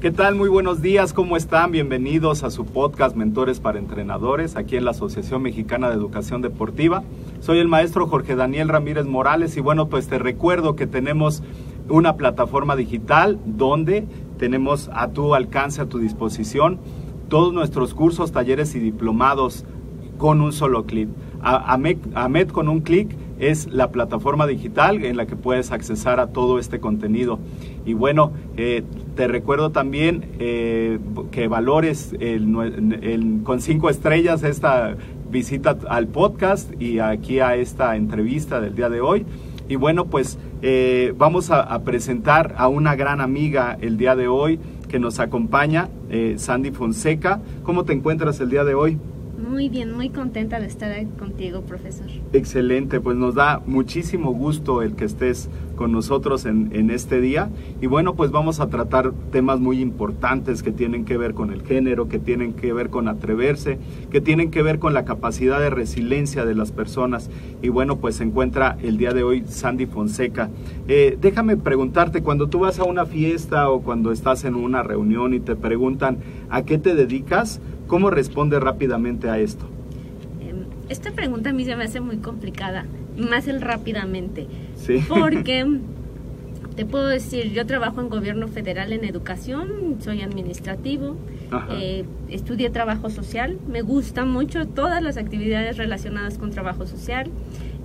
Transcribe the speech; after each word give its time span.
¿Qué 0.00 0.10
tal? 0.10 0.34
Muy 0.34 0.48
buenos 0.48 0.80
días, 0.80 1.12
¿cómo 1.12 1.36
están? 1.36 1.72
Bienvenidos 1.72 2.42
a 2.42 2.50
su 2.50 2.64
podcast 2.64 3.14
Mentores 3.16 3.60
para 3.60 3.78
Entrenadores, 3.78 4.56
aquí 4.56 4.78
en 4.78 4.86
la 4.86 4.92
Asociación 4.92 5.42
Mexicana 5.42 5.90
de 5.90 5.96
Educación 5.96 6.40
Deportiva. 6.40 7.02
Soy 7.40 7.58
el 7.58 7.68
maestro 7.68 8.06
Jorge 8.06 8.34
Daniel 8.34 8.70
Ramírez 8.70 9.04
Morales 9.04 9.58
y 9.58 9.60
bueno, 9.60 9.90
pues 9.90 10.08
te 10.08 10.18
recuerdo 10.18 10.74
que 10.74 10.86
tenemos 10.86 11.42
una 11.90 12.16
plataforma 12.16 12.76
digital 12.76 13.38
donde 13.44 14.06
tenemos 14.38 14.88
a 14.94 15.08
tu 15.08 15.34
alcance, 15.34 15.82
a 15.82 15.86
tu 15.86 15.98
disposición, 15.98 16.80
todos 17.28 17.52
nuestros 17.52 17.92
cursos, 17.92 18.32
talleres 18.32 18.74
y 18.74 18.78
diplomados 18.78 19.66
con 20.16 20.40
un 20.40 20.54
solo 20.54 20.86
clic. 20.86 21.10
AMED 21.42 22.48
con 22.48 22.70
un 22.70 22.80
clic 22.80 23.14
es 23.40 23.66
la 23.66 23.90
plataforma 23.90 24.46
digital 24.46 25.04
en 25.04 25.16
la 25.16 25.26
que 25.26 25.34
puedes 25.34 25.72
accesar 25.72 26.20
a 26.20 26.28
todo 26.28 26.58
este 26.58 26.78
contenido. 26.78 27.38
Y 27.84 27.94
bueno, 27.94 28.32
eh, 28.56 28.84
te 29.16 29.26
recuerdo 29.26 29.70
también 29.70 30.26
eh, 30.38 30.98
que 31.32 31.48
valores 31.48 32.14
con 33.42 33.60
cinco 33.60 33.90
estrellas 33.90 34.42
esta 34.42 34.94
visita 35.30 35.78
al 35.88 36.08
podcast 36.08 36.70
y 36.80 36.98
aquí 36.98 37.40
a 37.40 37.56
esta 37.56 37.96
entrevista 37.96 38.60
del 38.60 38.74
día 38.74 38.88
de 38.88 39.00
hoy. 39.00 39.24
Y 39.68 39.76
bueno, 39.76 40.06
pues 40.06 40.38
eh, 40.62 41.14
vamos 41.16 41.50
a, 41.50 41.60
a, 41.60 41.82
presentar 41.82 42.54
a 42.58 42.68
una 42.68 42.96
gran 42.96 43.20
amiga 43.20 43.78
el 43.80 43.96
día 43.96 44.16
de 44.16 44.28
hoy 44.28 44.58
que 44.88 44.98
nos 44.98 45.20
acompaña, 45.20 45.88
Sandy 46.36 46.72
Fonseca. 46.72 47.40
¿Cómo 47.62 47.84
te 47.84 47.92
encuentras 47.92 48.40
el 48.40 48.50
día 48.50 48.64
de 48.64 48.74
hoy? 48.74 48.98
Muy 49.60 49.68
bien, 49.68 49.92
muy 49.92 50.08
contenta 50.08 50.58
de 50.58 50.64
estar 50.64 50.90
contigo, 51.18 51.60
profesor. 51.60 52.06
Excelente, 52.32 52.98
pues 52.98 53.18
nos 53.18 53.34
da 53.34 53.60
muchísimo 53.66 54.32
gusto 54.32 54.80
el 54.80 54.96
que 54.96 55.04
estés 55.04 55.50
con 55.76 55.92
nosotros 55.92 56.46
en, 56.46 56.70
en, 56.72 56.88
este 56.88 57.20
día. 57.20 57.50
Y 57.82 57.86
bueno, 57.86 58.14
pues 58.14 58.30
vamos 58.30 58.58
a 58.60 58.70
tratar 58.70 59.12
temas 59.30 59.60
muy 59.60 59.82
importantes 59.82 60.62
que 60.62 60.72
tienen 60.72 61.04
que 61.04 61.18
ver 61.18 61.34
con 61.34 61.52
el 61.52 61.60
género, 61.60 62.08
que 62.08 62.18
tienen 62.18 62.54
que 62.54 62.72
ver 62.72 62.88
con 62.88 63.06
atreverse, 63.06 63.78
que 64.10 64.22
tienen 64.22 64.50
que 64.50 64.62
ver 64.62 64.78
con 64.78 64.94
la 64.94 65.04
capacidad 65.04 65.60
de 65.60 65.68
resiliencia 65.68 66.46
de 66.46 66.54
las 66.54 66.72
personas. 66.72 67.28
Y 67.60 67.68
bueno, 67.68 67.98
pues 67.98 68.16
se 68.16 68.24
encuentra 68.24 68.78
el 68.82 68.96
día 68.96 69.12
de 69.12 69.24
hoy 69.24 69.44
Sandy 69.46 69.84
Fonseca. 69.84 70.48
Eh, 70.88 71.18
déjame 71.20 71.58
preguntarte, 71.58 72.22
cuando 72.22 72.48
tú 72.48 72.60
vas 72.60 72.78
a 72.78 72.84
una 72.84 73.04
fiesta 73.04 73.68
o 73.68 73.82
cuando 73.82 74.10
estás 74.10 74.44
en 74.44 74.54
una 74.54 74.82
reunión 74.82 75.34
y 75.34 75.40
te 75.40 75.54
preguntan 75.54 76.16
a 76.48 76.62
qué 76.62 76.78
te 76.78 76.94
dedicas, 76.94 77.60
¿Cómo 77.90 78.08
responde 78.10 78.60
rápidamente 78.60 79.28
a 79.28 79.40
esto? 79.50 79.66
Esta 80.88 81.12
pregunta 81.12 81.50
a 81.50 81.52
mí 81.52 81.64
se 81.64 81.76
me 81.76 81.84
hace 81.84 82.00
muy 82.00 82.16
complicada, 82.16 82.84
más 83.16 83.46
el 83.46 83.60
rápidamente. 83.60 84.46
Sí. 84.76 85.04
Porque 85.08 85.64
te 86.74 86.84
puedo 86.84 87.06
decir, 87.06 87.52
yo 87.52 87.64
trabajo 87.66 88.00
en 88.00 88.08
gobierno 88.08 88.48
federal 88.48 88.92
en 88.92 89.04
educación, 89.04 89.98
soy 90.00 90.22
administrativo, 90.22 91.16
eh, 91.70 92.04
estudié 92.28 92.70
trabajo 92.70 93.10
social, 93.10 93.58
me 93.68 93.82
gustan 93.82 94.30
mucho 94.30 94.66
todas 94.66 95.02
las 95.02 95.16
actividades 95.16 95.76
relacionadas 95.76 96.38
con 96.38 96.50
trabajo 96.50 96.86
social. 96.86 97.28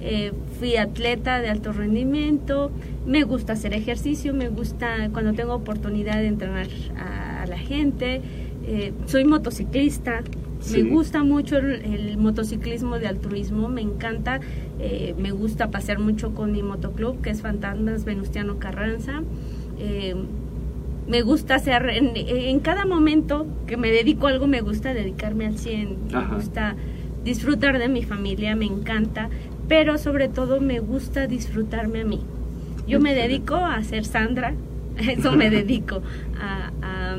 Eh, 0.02 0.34
fui 0.60 0.78
atleta 0.78 1.42
de 1.42 1.50
alto 1.50 1.74
rendimiento, 1.74 2.72
me 3.06 3.24
gusta 3.24 3.54
hacer 3.54 3.74
ejercicio, 3.74 4.34
me 4.34 4.50
gusta 4.50 5.10
cuando 5.12 5.34
tengo 5.34 5.54
oportunidad 5.54 6.16
de 6.16 6.28
entrenar 6.28 6.68
a, 6.98 7.44
a 7.44 7.48
la 7.48 7.58
gente. 7.58 8.22
Eh, 8.68 8.94
soy 9.06 9.26
motociclista, 9.26 10.24
me 10.72 10.84
gusta 10.84 11.24
mucho 11.24 11.58
el, 11.58 12.18
motociclismo 12.18 13.00
de 13.00 13.08
altruismo, 13.08 13.70
me 13.70 13.82
encanta, 13.82 14.40
eh, 14.80 15.14
me 15.18 15.32
gusta 15.32 15.72
pasear 15.72 16.00
mucho 16.00 16.34
con 16.34 16.52
mi 16.52 16.64
motoclub, 16.64 17.22
que 17.22 17.30
es 17.30 17.42
Fantasmas 17.42 18.06
Venustiano 18.06 18.58
Carranza. 18.58 19.22
Eh, 19.80 20.16
me 21.08 21.22
gusta 21.22 21.56
hacer, 21.56 21.88
en, 21.90 22.60
cada 22.62 22.86
momento 22.86 23.46
que 23.68 23.78
me 23.78 23.92
dedico 23.92 24.28
a 24.28 24.32
algo, 24.32 24.48
me 24.48 24.62
gusta 24.62 24.94
dedicarme 24.94 25.46
al 25.46 25.58
100, 25.58 25.98
me 26.12 26.26
gusta 26.36 26.76
disfrutar 27.24 27.78
de 27.78 27.90
mi 27.90 28.04
familia, 28.04 28.56
me 28.56 28.66
encanta, 28.66 29.30
pero 29.68 30.00
sobre 30.00 30.30
todo 30.30 30.62
me 30.62 30.80
gusta 30.80 31.28
disfrutarme 31.28 32.02
a 32.02 32.06
mí. 32.06 32.22
Yo 32.88 33.00
me 33.00 33.14
dedico 33.14 33.56
a 33.56 33.84
ser 33.84 34.06
Sandra, 34.06 34.56
eso 34.98 35.32
me 35.34 35.50
dedico, 35.52 36.02
a 36.40 36.72
a 36.82 37.18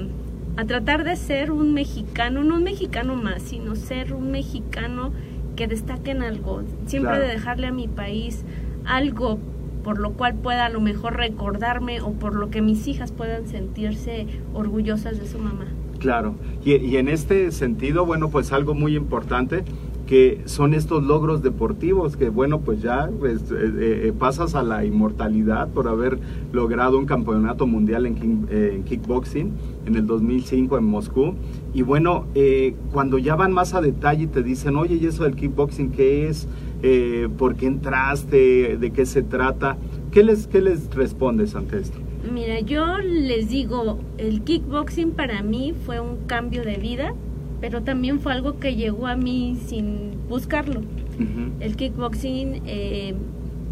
tratar 0.65 1.05
de 1.05 1.17
ser 1.17 1.51
un 1.51 1.75
mexicano, 1.75 2.43
no 2.43 2.57
un 2.57 2.65
mexicano 2.65 3.15
más, 3.17 3.43
sino 3.43 3.77
ser 3.77 4.15
un 4.15 4.31
mexicano 4.31 5.13
que 5.55 5.67
destaque 5.67 6.13
en 6.13 6.23
algo, 6.23 6.63
siempre 6.87 7.19
de 7.19 7.29
dejarle 7.29 7.67
a 7.67 7.73
mi 7.73 7.89
país 7.89 8.45
algo 8.85 9.39
por 9.87 10.01
lo 10.01 10.15
cual 10.15 10.35
pueda 10.35 10.67
a 10.67 10.69
lo 10.69 10.81
mejor 10.81 11.17
recordarme 11.17 12.01
o 12.01 12.11
por 12.13 12.35
lo 12.35 12.51
que 12.51 12.61
mis 12.61 12.89
hijas 12.89 13.13
puedan 13.13 13.47
sentirse 13.47 14.27
orgullosas 14.53 15.21
de 15.21 15.29
su 15.29 15.39
mamá. 15.39 15.67
Claro, 16.01 16.35
y, 16.65 16.75
y 16.75 16.97
en 16.97 17.09
este 17.09 17.53
sentido, 17.53 18.05
bueno, 18.05 18.29
pues 18.29 18.53
algo 18.53 18.75
muy 18.75 18.97
importante 18.97 19.63
que 20.07 20.43
son 20.45 20.73
estos 20.73 21.03
logros 21.03 21.43
deportivos 21.43 22.17
que 22.17 22.29
bueno 22.29 22.61
pues 22.61 22.81
ya 22.81 23.11
pues, 23.19 23.43
eh, 23.51 24.07
eh, 24.07 24.13
pasas 24.17 24.55
a 24.55 24.63
la 24.63 24.85
inmortalidad 24.85 25.69
por 25.69 25.89
haber 25.89 26.19
logrado 26.53 26.97
un 26.99 27.07
campeonato 27.07 27.67
mundial 27.67 28.07
en, 28.07 28.47
eh, 28.51 28.83
kickboxing 28.87 29.53
en 29.87 29.97
el 29.97 30.07
2005 30.07 30.79
en 30.79 30.85
Moscú. 30.85 31.35
Y 31.75 31.83
bueno 31.83 32.27
cuando 32.93 33.19
ya 33.19 33.35
van 33.35 33.53
más 33.53 33.75
a 33.75 33.81
detalle 33.81 34.25
y 34.25 34.27
te 34.29 34.43
dicen 34.43 34.77
oye 34.77 34.97
y 34.97 35.07
eso 35.07 35.25
del 35.25 35.35
kickboxing 35.35 35.91
qué 35.91 36.29
es 36.29 36.49
por 37.37 37.57
qué 37.57 37.67
entraste 37.67 38.79
de 38.79 38.91
qué 38.93 39.05
se 39.05 39.23
trata 39.23 39.77
qué 40.11 40.23
les 40.23 40.47
qué 40.47 40.61
les 40.63 40.89
respondes 40.95 41.55
ante 41.55 41.79
esto 41.79 41.99
Mira, 42.33 42.59
yo 42.61 42.99
les 42.99 43.51
digo, 43.51 43.99
el 44.19 44.43
kickboxing 44.43 45.13
para 45.13 45.43
mí 45.43 45.75
fue 45.85 46.01
un 46.01 46.17
cambio 46.27 46.65
de 46.65 46.77
vida 46.77 47.15
pero 47.61 47.83
también 47.83 48.21
fue 48.21 48.33
algo 48.33 48.59
que 48.59 48.77
llegó 48.77 49.07
a 49.07 49.17
mí 49.17 49.57
sin 49.67 50.29
buscarlo. 50.29 50.83
El 51.61 51.77
kickboxing 51.77 52.63
eh, 52.67 53.15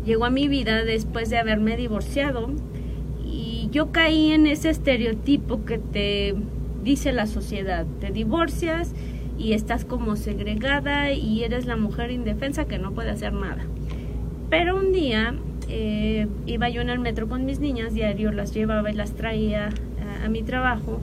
llegó 0.07 0.25
a 0.25 0.31
mi 0.31 0.49
vida 0.49 0.83
después 0.85 1.29
de 1.29 1.39
haberme 1.39 1.77
divorciado 1.77 2.51
y 3.25 3.69
yo 3.71 3.93
caí 3.93 4.33
en 4.33 4.47
ese 4.47 4.71
estereotipo 4.71 5.65
que 5.65 5.79
te 5.79 6.35
dice 6.83 7.13
la 7.13 7.27
sociedad, 7.27 7.87
te 8.01 8.11
divorcias 8.11 8.95
y 9.39 9.53
estás 9.53 9.85
como 9.85 10.17
segregada 10.17 11.13
y 11.13 11.43
eres 11.43 11.67
la 11.67 11.77
mujer 11.77 12.11
indefensa 12.11 12.67
que 12.67 12.79
no 12.79 12.93
puede 12.93 13.11
hacer 13.11 13.33
nada. 13.33 13.65
Pero 14.51 14.77
un 14.77 14.93
día 14.93 15.35
eh, 15.69 16.29
iba 16.47 16.69
yo 16.69 16.83
en 16.83 16.91
el 16.91 16.99
metro 16.99 17.29
con 17.29 17.45
mis 17.45 17.59
niñas, 17.59 17.95
diario 17.95 18.31
las 18.33 18.55
llevaba 18.55 18.91
y 18.91 18.95
las 18.95 19.13
traía 19.13 19.71
a, 20.25 20.29
mi 20.29 20.43
trabajo 20.43 21.01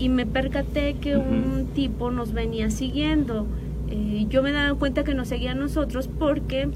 y 0.00 0.08
me 0.08 0.24
percaté 0.24 0.94
que 0.94 1.18
un 1.18 1.68
tipo 1.74 2.10
nos 2.10 2.32
venía 2.32 2.70
siguiendo. 2.70 3.46
Eh, 3.90 4.24
yo 4.30 4.42
me 4.42 4.50
daba 4.50 4.76
cuenta 4.78 5.04
que 5.04 5.14
nos 5.14 5.28
seguía 5.28 5.52
a 5.52 5.54
nosotros 5.54 6.08
porque 6.08 6.70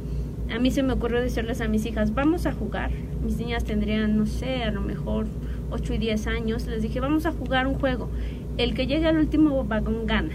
a 0.54 0.58
mí 0.58 0.70
se 0.70 0.82
me 0.82 0.92
ocurrió 0.92 1.22
decirles 1.22 1.62
a 1.62 1.68
mis 1.68 1.86
hijas, 1.86 2.12
vamos 2.12 2.44
a 2.44 2.52
jugar. 2.52 2.90
Mis 3.24 3.38
niñas 3.38 3.64
tendrían, 3.64 4.18
no 4.18 4.26
sé, 4.26 4.62
a 4.62 4.70
lo 4.70 4.82
mejor 4.82 5.26
8 5.70 5.94
y 5.94 5.98
10 5.98 6.26
años. 6.26 6.66
Les 6.66 6.82
dije, 6.82 7.00
vamos 7.00 7.24
a 7.24 7.32
jugar 7.32 7.66
un 7.66 7.74
juego. 7.74 8.10
El 8.58 8.74
que 8.74 8.86
llegue 8.86 9.06
al 9.06 9.16
último 9.16 9.64
vagón 9.64 10.06
gana. 10.06 10.34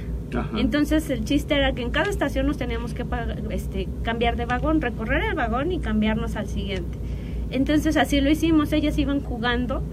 Entonces 0.55 1.09
el 1.11 1.23
chiste 1.25 1.55
era 1.55 1.73
que 1.73 1.83
en 1.83 1.91
cada 1.91 2.09
estación 2.09 2.47
nos 2.47 2.57
teníamos 2.57 2.95
que 2.95 3.05
este, 3.51 3.87
cambiar 4.01 4.35
de 4.35 4.45
vagón, 4.45 4.81
recorrer 4.81 5.23
el 5.23 5.35
vagón 5.35 5.71
y 5.71 5.79
cambiarnos 5.79 6.35
al 6.35 6.47
siguiente. 6.47 6.97
Entonces 7.51 7.97
así 7.97 8.19
lo 8.19 8.31
hicimos, 8.31 8.73
ellas 8.73 8.97
iban 8.97 9.21
jugando 9.21 9.83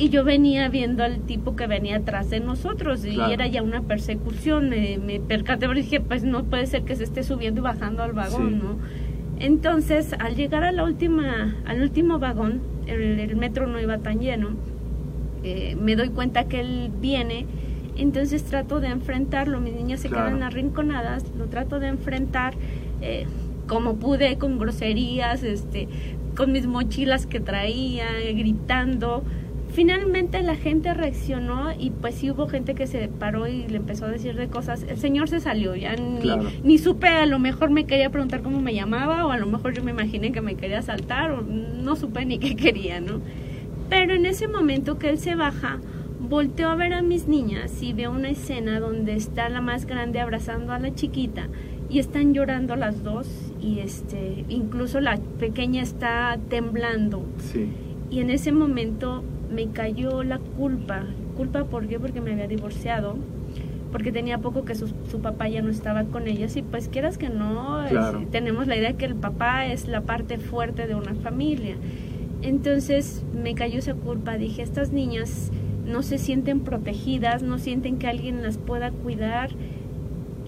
y 0.00 0.08
yo 0.08 0.24
venía 0.24 0.66
viendo 0.70 1.04
al 1.04 1.20
tipo 1.20 1.54
que 1.56 1.66
venía 1.66 1.96
atrás 1.96 2.30
de 2.30 2.40
nosotros 2.40 3.04
y 3.04 3.20
era 3.20 3.46
ya 3.46 3.62
una 3.62 3.82
persecución. 3.82 4.70
Me, 4.70 4.96
me 4.96 5.20
percaté 5.20 5.66
y 5.66 5.74
dije, 5.74 6.00
pues 6.00 6.24
no 6.24 6.44
puede 6.44 6.66
ser 6.66 6.84
que 6.84 6.96
se 6.96 7.04
esté 7.04 7.22
subiendo 7.22 7.60
y 7.60 7.64
bajando 7.64 8.02
al 8.02 8.14
vagón, 8.14 8.60
¿no? 8.60 8.78
Entonces, 9.38 10.14
al 10.18 10.36
llegar 10.36 10.64
a 10.64 10.72
la 10.72 10.84
última, 10.84 11.54
al 11.66 11.82
último 11.82 12.18
vagón, 12.18 12.62
el, 12.86 13.36
metro 13.36 13.66
no 13.66 13.78
iba 13.78 13.98
tan 13.98 14.20
lleno, 14.20 14.52
eh, 15.44 15.76
me 15.78 15.96
doy 15.96 16.08
cuenta 16.08 16.44
que 16.44 16.60
él 16.60 16.90
viene 16.98 17.44
entonces 17.94 18.42
trato 18.44 18.80
de 18.80 18.88
enfrentarlo, 18.88 19.60
mis 19.60 19.74
niñas 19.74 20.00
se 20.00 20.08
quedan 20.08 20.42
arrinconadas, 20.42 21.24
lo 21.36 21.48
trato 21.48 21.78
de 21.78 21.88
enfrentar 21.88 22.54
eh, 23.02 23.26
como 23.66 23.96
pude, 23.96 24.38
con 24.38 24.58
groserías, 24.58 25.42
este, 25.42 25.88
con 26.34 26.52
mis 26.52 26.66
mochilas 26.66 27.26
que 27.26 27.40
traía, 27.40 28.06
gritando. 28.34 29.24
Finalmente 29.72 30.42
la 30.42 30.56
gente 30.56 30.92
reaccionó 30.94 31.72
y 31.78 31.90
pues 31.90 32.16
sí 32.16 32.30
hubo 32.30 32.48
gente 32.48 32.74
que 32.74 32.86
se 32.86 33.06
paró 33.08 33.46
y 33.46 33.68
le 33.68 33.76
empezó 33.76 34.06
a 34.06 34.08
decir 34.08 34.34
de 34.34 34.48
cosas. 34.48 34.84
El 34.88 34.98
señor 34.98 35.28
se 35.28 35.40
salió, 35.40 35.76
ya 35.76 35.94
ni, 35.94 36.30
ni 36.64 36.78
supe, 36.78 37.08
a 37.08 37.26
lo 37.26 37.38
mejor 37.38 37.70
me 37.70 37.84
quería 37.84 38.10
preguntar 38.10 38.42
cómo 38.42 38.60
me 38.60 38.74
llamaba 38.74 39.24
o 39.26 39.30
a 39.30 39.38
lo 39.38 39.46
mejor 39.46 39.72
yo 39.72 39.84
me 39.84 39.92
imaginé 39.92 40.32
que 40.32 40.40
me 40.40 40.56
quería 40.56 40.82
saltar 40.82 41.30
o 41.30 41.42
no 41.42 41.94
supe 41.94 42.24
ni 42.24 42.38
qué 42.40 42.56
quería, 42.56 43.00
¿no? 43.00 43.20
Pero 43.88 44.14
en 44.14 44.26
ese 44.26 44.48
momento 44.48 44.98
que 44.98 45.08
él 45.10 45.18
se 45.18 45.36
baja, 45.36 45.78
volteo 46.20 46.68
a 46.68 46.74
ver 46.74 46.92
a 46.92 47.02
mis 47.02 47.28
niñas 47.28 47.82
y 47.82 47.92
veo 47.92 48.10
una 48.10 48.30
escena 48.30 48.80
donde 48.80 49.14
está 49.14 49.48
la 49.48 49.60
más 49.60 49.86
grande 49.86 50.20
abrazando 50.20 50.72
a 50.72 50.78
la 50.78 50.94
chiquita 50.94 51.48
y 51.88 51.98
están 51.98 52.34
llorando 52.34 52.76
las 52.76 53.02
dos 53.02 53.28
y 53.60 53.80
este 53.80 54.44
incluso 54.48 55.00
la 55.00 55.16
pequeña 55.38 55.82
está 55.82 56.38
temblando. 56.48 57.24
Y 58.10 58.20
en 58.20 58.30
ese 58.30 58.52
momento 58.52 59.24
me 59.52 59.68
cayó 59.68 60.22
la 60.22 60.38
culpa. 60.38 61.04
¿Culpa 61.36 61.64
por 61.64 61.86
qué? 61.86 61.98
Porque 61.98 62.20
me 62.20 62.32
había 62.32 62.46
divorciado, 62.46 63.16
porque 63.92 64.12
tenía 64.12 64.38
poco 64.38 64.64
que 64.64 64.74
su, 64.74 64.88
papá 65.22 65.48
ya 65.48 65.62
no 65.62 65.70
estaba 65.70 66.04
con 66.04 66.28
ellas 66.28 66.56
y 66.56 66.62
pues 66.62 66.88
quieras 66.88 67.18
que 67.18 67.28
no, 67.28 67.84
tenemos 68.30 68.66
la 68.66 68.76
idea 68.76 68.92
que 68.94 69.04
el 69.04 69.16
papá 69.16 69.66
es 69.66 69.88
la 69.88 70.02
parte 70.02 70.38
fuerte 70.38 70.86
de 70.86 70.94
una 70.94 71.14
familia. 71.14 71.76
Entonces 72.42 73.24
me 73.34 73.54
cayó 73.54 73.78
esa 73.78 73.94
culpa, 73.94 74.38
dije, 74.38 74.62
estas 74.62 74.92
niñas 74.92 75.50
no 75.86 76.02
se 76.02 76.18
sienten 76.18 76.60
protegidas, 76.60 77.42
no 77.42 77.58
sienten 77.58 77.98
que 77.98 78.06
alguien 78.06 78.42
las 78.42 78.58
pueda 78.58 78.90
cuidar. 78.90 79.50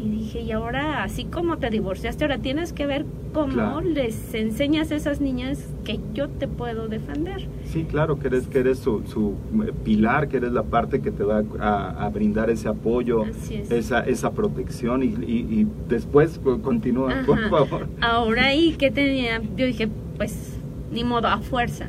Y 0.03 0.09
dije, 0.09 0.41
y 0.41 0.51
ahora, 0.51 1.05
así 1.05 1.27
como 1.27 1.59
te 1.59 1.71
divorciaste, 1.71 2.25
ahora 2.25 2.39
tienes 2.39 2.73
que 2.73 2.87
ver 2.87 3.07
cómo 3.33 3.81
les 3.81 4.35
enseñas 4.35 4.91
a 4.91 4.97
esas 4.97 5.21
niñas 5.21 5.69
que 5.85 6.01
yo 6.13 6.29
te 6.29 6.49
puedo 6.49 6.89
defender. 6.89 7.47
Sí, 7.67 7.85
claro, 7.85 8.19
que 8.19 8.27
eres, 8.27 8.49
que 8.49 8.59
eres 8.59 8.81
su, 8.81 9.05
su 9.07 9.37
eh, 9.65 9.73
pilar, 9.85 10.27
que 10.27 10.39
eres 10.39 10.51
la 10.51 10.65
parte 10.65 11.01
que 11.01 11.13
te 11.13 11.23
va 11.23 11.45
a, 11.61 12.09
brindar 12.09 12.51
ese 12.51 12.69
apoyo, 12.69 13.25
esa, 13.71 14.01
esa 14.01 14.33
protección. 14.33 15.05
Y, 15.05 15.07
y, 15.07 15.69
después 15.89 16.41
continúa, 16.63 17.23
por 17.25 17.49
favor. 17.49 17.89
Ahora, 18.01 18.55
¿y 18.55 18.73
qué 18.73 18.91
tenía? 18.91 19.41
Yo 19.57 19.67
dije, 19.67 19.89
pues, 20.17 20.59
ni 20.91 21.05
modo, 21.05 21.29
a 21.29 21.39
fuerza. 21.39 21.87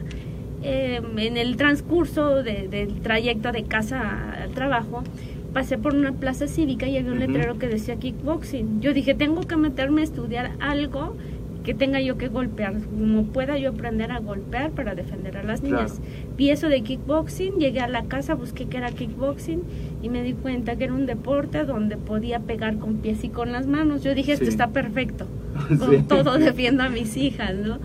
Em, 0.62 1.20
en 1.20 1.36
el 1.36 1.58
transcurso 1.58 2.42
del 2.42 3.02
trayecto 3.02 3.52
de 3.52 3.64
casa 3.64 4.44
al 4.44 4.52
trabajo, 4.52 5.04
pasé 5.54 5.78
por 5.78 5.96
una 5.96 6.14
plaza 6.14 6.48
cívica 6.48 6.88
y 6.88 6.98
había 6.98 7.12
un 7.12 7.20
letrero 7.20 7.60
que 7.60 7.68
decía 7.68 7.96
kickboxing. 7.96 8.82
Yo 8.82 8.94
dije, 8.94 9.14
tengo 9.14 9.42
que 9.42 9.56
meterme 9.56 10.02
a 10.02 10.04
estudiar 10.04 10.52
algo 10.60 11.16
que 11.64 11.74
tenga 11.74 12.02
yo 12.02 12.18
que 12.18 12.28
golpear, 12.28 12.76
como 12.82 13.24
pueda 13.28 13.58
yo 13.58 13.70
aprender 13.70 14.12
a 14.12 14.20
golpear 14.20 14.72
para 14.72 14.96
defender 14.96 15.38
a 15.38 15.44
las 15.44 15.64
niñas. 15.64 16.02
Vi 16.36 16.50
eso 16.50 16.68
de 16.68 16.82
kickboxing, 16.82 17.58
llegué 17.58 17.80
a 17.80 17.88
la 17.88 18.04
casa, 18.04 18.36
busqué 18.36 18.66
qué 18.66 18.78
era 18.78 18.92
kickboxing 18.92 19.64
y 20.02 20.10
me 20.10 20.24
di 20.24 20.34
cuenta 20.34 20.76
que 20.76 20.84
era 20.84 20.94
un 20.94 21.06
deporte 21.06 21.64
donde 21.64 21.96
podía 21.96 22.40
pegar 22.40 22.80
con 22.80 22.98
pies 22.98 23.24
y 23.24 23.30
con 23.30 23.54
las 23.54 23.66
manos. 23.66 24.04
Yo 24.04 24.14
dije, 24.14 24.34
esto 24.34 24.46
está 24.46 24.68
perfecto, 24.72 25.26
con 25.80 26.06
todo 26.08 26.38
defiendo 26.38 26.84
a 26.84 26.90
mis 26.90 27.16
hijas, 27.16 27.56
¿no? 27.56 27.80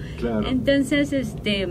Entonces, 0.49 1.13
este 1.13 1.69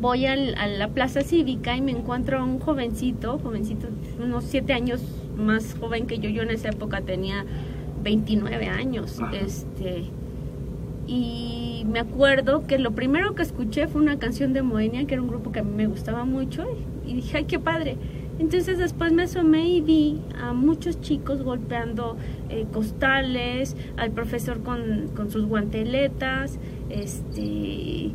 voy 0.00 0.26
a 0.26 0.36
la 0.36 0.88
plaza 0.88 1.22
cívica 1.22 1.76
y 1.76 1.80
me 1.80 1.92
encuentro 1.92 2.38
a 2.38 2.44
un 2.44 2.58
jovencito, 2.58 3.38
jovencito, 3.38 3.88
unos 4.22 4.44
siete 4.44 4.72
años 4.72 5.02
más 5.36 5.76
joven 5.78 6.06
que 6.06 6.18
yo, 6.18 6.28
yo 6.28 6.42
en 6.42 6.50
esa 6.50 6.68
época 6.68 7.00
tenía 7.00 7.44
29 8.02 8.66
años, 8.68 9.18
este, 9.32 10.04
y 11.06 11.84
me 11.90 12.00
acuerdo 12.00 12.66
que 12.66 12.78
lo 12.78 12.92
primero 12.92 13.34
que 13.34 13.42
escuché 13.42 13.88
fue 13.88 14.00
una 14.00 14.18
canción 14.18 14.52
de 14.52 14.62
Moenia, 14.62 15.06
que 15.06 15.14
era 15.14 15.22
un 15.22 15.28
grupo 15.28 15.52
que 15.52 15.60
a 15.60 15.62
mí 15.62 15.72
me 15.74 15.86
gustaba 15.86 16.24
mucho, 16.24 16.66
y 17.06 17.14
dije, 17.14 17.38
ay, 17.38 17.44
qué 17.44 17.58
padre. 17.58 17.96
Entonces 18.38 18.78
después 18.78 19.12
me 19.12 19.24
asomé 19.24 19.68
y 19.68 19.80
vi 19.80 20.20
a 20.40 20.52
muchos 20.52 21.00
chicos 21.00 21.42
golpeando 21.42 22.16
eh, 22.50 22.66
costales, 22.72 23.76
al 23.96 24.12
profesor 24.12 24.62
con, 24.62 25.08
con 25.16 25.30
sus 25.30 25.46
guanteletas, 25.46 26.58
este 26.88 28.12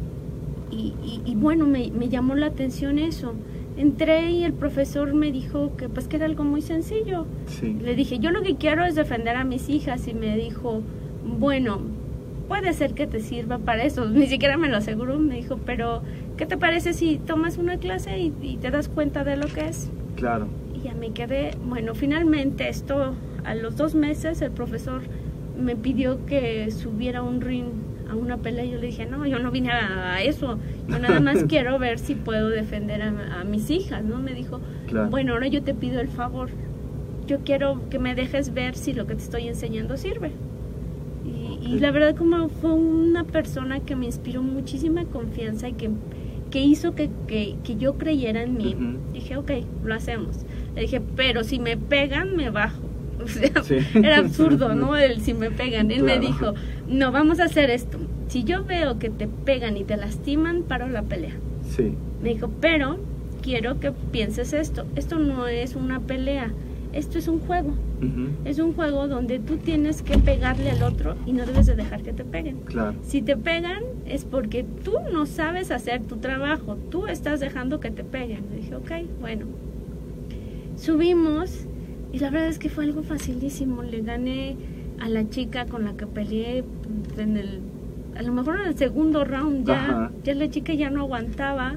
y, 0.73 1.35
bueno, 1.35 1.65
me, 1.65 1.89
llamó 2.09 2.35
la 2.35 2.47
atención 2.47 2.99
eso. 2.99 3.33
Entré 3.77 4.31
y 4.31 4.43
el 4.43 4.53
profesor 4.53 5.13
me 5.13 5.31
dijo 5.31 5.75
que 5.77 5.89
pues 5.89 6.07
que 6.07 6.17
era 6.17 6.25
algo 6.25 6.43
muy 6.43 6.61
sencillo. 6.61 7.25
Le 7.61 7.95
dije, 7.95 8.19
yo 8.19 8.31
lo 8.31 8.41
que 8.43 8.55
quiero 8.55 8.85
es 8.85 8.95
defender 8.95 9.35
a 9.35 9.43
mis 9.43 9.69
hijas 9.69 10.07
y 10.07 10.13
me 10.13 10.37
dijo, 10.37 10.81
bueno, 11.25 11.81
puede 12.47 12.73
ser 12.73 12.93
que 12.93 13.07
te 13.07 13.19
sirva 13.19 13.57
para 13.57 13.83
eso. 13.83 14.05
Ni 14.09 14.27
siquiera 14.27 14.57
me 14.57 14.69
lo 14.69 14.77
aseguró, 14.77 15.17
me 15.17 15.35
dijo, 15.35 15.59
pero 15.65 16.01
¿qué 16.37 16.45
te 16.45 16.57
parece 16.57 16.93
si 16.93 17.17
tomas 17.17 17.57
una 17.57 17.77
clase 17.77 18.19
y, 18.19 18.33
y 18.41 18.57
te 18.57 18.69
das 18.69 18.89
cuenta 18.89 19.23
de 19.23 19.37
lo 19.37 19.47
que 19.47 19.67
es? 19.67 19.89
Claro. 20.15 20.47
Y 20.75 20.81
ya 20.81 20.93
me 20.93 21.11
quedé, 21.11 21.51
bueno, 21.65 21.95
finalmente 21.95 22.69
esto, 22.69 23.15
a 23.43 23.55
los 23.55 23.75
dos 23.75 23.95
meses 23.95 24.41
el 24.41 24.51
profesor 24.51 25.01
me 25.59 25.75
pidió 25.75 26.25
que 26.25 26.69
subiera 26.71 27.21
un 27.23 27.41
ring 27.41 27.65
una 28.15 28.37
pelea. 28.37 28.65
Y 28.65 28.71
yo 28.71 28.79
le 28.79 28.87
dije, 28.87 29.05
no, 29.05 29.25
yo 29.25 29.39
no 29.39 29.51
vine 29.51 29.71
a, 29.71 30.21
eso. 30.21 30.57
Yo 30.87 30.99
nada 30.99 31.19
más 31.19 31.43
quiero 31.47 31.79
ver 31.79 31.99
si 31.99 32.15
puedo 32.15 32.49
defender 32.49 33.01
a, 33.01 33.43
mis 33.43 33.69
hijas, 33.69 34.03
¿no? 34.03 34.19
Me 34.19 34.33
dijo, 34.33 34.59
bueno, 35.09 35.33
ahora 35.33 35.47
yo 35.47 35.63
te 35.63 35.73
pido 35.73 36.01
el 36.01 36.09
favor. 36.09 36.49
Yo 37.27 37.39
quiero 37.39 37.89
que 37.89 37.99
me 37.99 38.15
dejes 38.15 38.53
ver 38.53 38.75
si 38.75 38.93
lo 38.93 39.07
que 39.07 39.15
te 39.15 39.23
estoy 39.23 39.47
enseñando 39.47 39.97
sirve. 39.97 40.31
Y, 41.61 41.79
la 41.79 41.91
verdad 41.91 42.15
como 42.15 42.49
fue 42.49 42.73
una 42.73 43.23
persona 43.23 43.79
que 43.79 43.95
me 43.95 44.05
inspiró 44.05 44.43
muchísima 44.43 45.05
confianza 45.05 45.69
y 45.69 45.73
que, 45.73 45.89
que 46.51 46.59
hizo 46.59 46.93
que, 46.93 47.09
que, 47.25 47.75
yo 47.77 47.97
creyera 47.97 48.43
en 48.43 48.57
mí. 48.57 48.75
Dije, 49.13 49.37
ok, 49.37 49.51
lo 49.83 49.93
hacemos. 49.93 50.45
Le 50.75 50.81
dije, 50.81 51.01
pero 51.15 51.43
si 51.43 51.59
me 51.59 51.77
pegan, 51.77 52.35
me 52.35 52.49
bajo. 52.49 52.92
era 53.95 54.17
absurdo, 54.17 54.75
¿no? 54.75 54.95
El 54.95 55.21
si 55.21 55.33
me 55.33 55.51
pegan. 55.51 55.91
Él 55.91 56.03
me 56.03 56.19
dijo, 56.19 56.53
no, 56.87 57.11
vamos 57.11 57.39
a 57.39 57.45
hacer 57.45 57.69
esto. 57.69 57.97
Si 58.27 58.43
yo 58.43 58.63
veo 58.63 58.99
que 58.99 59.09
te 59.09 59.27
pegan 59.27 59.77
y 59.77 59.83
te 59.83 59.97
lastiman, 59.97 60.63
paro 60.63 60.87
la 60.87 61.03
pelea. 61.03 61.35
Sí. 61.69 61.93
Me 62.21 62.29
dijo, 62.29 62.49
pero 62.59 62.97
quiero 63.41 63.79
que 63.79 63.91
pienses 63.91 64.53
esto. 64.53 64.85
Esto 64.95 65.19
no 65.19 65.47
es 65.47 65.75
una 65.75 65.99
pelea. 65.99 66.51
Esto 66.93 67.17
es 67.17 67.27
un 67.27 67.39
juego. 67.39 67.73
Es 68.43 68.59
un 68.59 68.73
juego 68.73 69.07
donde 69.07 69.39
tú 69.39 69.57
tienes 69.57 70.01
que 70.01 70.17
pegarle 70.17 70.71
al 70.71 70.83
otro 70.83 71.15
y 71.25 71.31
no 71.31 71.45
debes 71.45 71.65
de 71.65 71.75
dejar 71.75 72.01
que 72.01 72.11
te 72.11 72.25
peguen. 72.25 72.57
Claro. 72.65 72.95
Si 73.01 73.21
te 73.21 73.37
pegan 73.37 73.81
es 74.05 74.25
porque 74.25 74.65
tú 74.83 74.95
no 75.11 75.25
sabes 75.25 75.71
hacer 75.71 76.03
tu 76.03 76.17
trabajo. 76.17 76.77
Tú 76.91 77.07
estás 77.07 77.39
dejando 77.39 77.79
que 77.79 77.91
te 77.91 78.03
peguen. 78.03 78.43
Le 78.51 78.57
dije, 78.57 78.75
ok, 78.75 78.91
bueno. 79.21 79.45
Subimos 80.75 81.65
y 82.13 82.19
la 82.19 82.29
verdad 82.29 82.47
es 82.47 82.59
que 82.59 82.69
fue 82.69 82.85
algo 82.85 83.01
facilísimo. 83.01 83.81
Le 83.81 84.01
gané 84.01 84.55
a 84.99 85.09
la 85.09 85.27
chica 85.29 85.65
con 85.65 85.83
la 85.83 85.93
que 85.97 86.05
peleé 86.05 86.63
en 87.17 87.37
el, 87.37 87.59
a 88.15 88.21
lo 88.21 88.31
mejor 88.31 88.61
en 88.61 88.67
el 88.67 88.77
segundo 88.77 89.25
round 89.25 89.67
ya, 89.67 90.11
ya 90.23 90.35
la 90.35 90.47
chica 90.47 90.75
ya 90.75 90.91
no 90.91 91.01
aguantaba, 91.01 91.75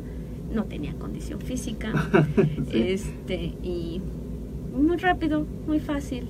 no 0.52 0.64
tenía 0.64 0.92
condición 0.94 1.40
física, 1.40 1.90
este, 2.72 3.54
y 3.62 4.02
muy 4.76 4.98
rápido, 4.98 5.46
muy 5.66 5.80
fácil. 5.80 6.28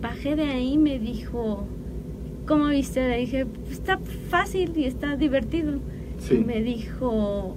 Bajé 0.00 0.36
de 0.36 0.44
ahí 0.44 0.74
y 0.74 0.78
me 0.78 1.00
dijo, 1.00 1.66
¿cómo 2.46 2.68
viste? 2.68 3.08
Le 3.08 3.18
dije, 3.18 3.46
está 3.68 3.98
fácil 4.28 4.72
y 4.76 4.84
está 4.84 5.16
divertido. 5.16 5.80
Sí. 6.18 6.36
Y 6.36 6.38
me 6.38 6.62
dijo, 6.62 7.56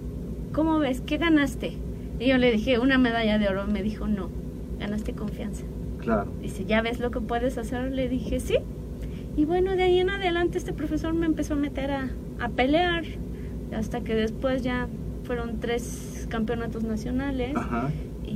¿cómo 0.54 0.80
ves? 0.80 1.02
¿Qué 1.02 1.18
ganaste? 1.18 1.74
Y 2.20 2.30
yo 2.30 2.38
le 2.40 2.52
dije, 2.52 2.80
una 2.80 2.98
medalla 2.98 3.38
de 3.38 3.48
oro. 3.48 3.68
Me 3.68 3.84
dijo, 3.84 4.08
no, 4.08 4.30
ganaste 4.80 5.14
confianza. 5.14 5.64
Claro. 6.00 6.32
Dice, 6.42 6.66
¿ya 6.66 6.82
ves 6.82 7.00
lo 7.00 7.12
que 7.12 7.20
puedes 7.22 7.58
hacer? 7.58 7.92
Le 7.92 8.08
dije, 8.10 8.40
sí. 8.40 8.56
Y 9.36 9.46
bueno, 9.46 9.76
de 9.76 9.84
ahí 9.84 10.00
en 10.00 10.10
adelante 10.10 10.58
este 10.58 10.74
profesor 10.74 11.14
me 11.14 11.26
empezó 11.26 11.54
a 11.54 11.58
meter 11.58 11.92
a, 11.92 12.10
a 12.40 12.50
pelear. 12.50 13.04
Hasta 13.76 14.02
que 14.02 14.16
después 14.16 14.64
ya 14.64 14.88
fueron 15.26 15.60
tres 15.60 16.26
campeonatos 16.30 16.84
nacionales. 16.84 17.56
Ajá. 17.56 17.90
Y, 18.26 18.32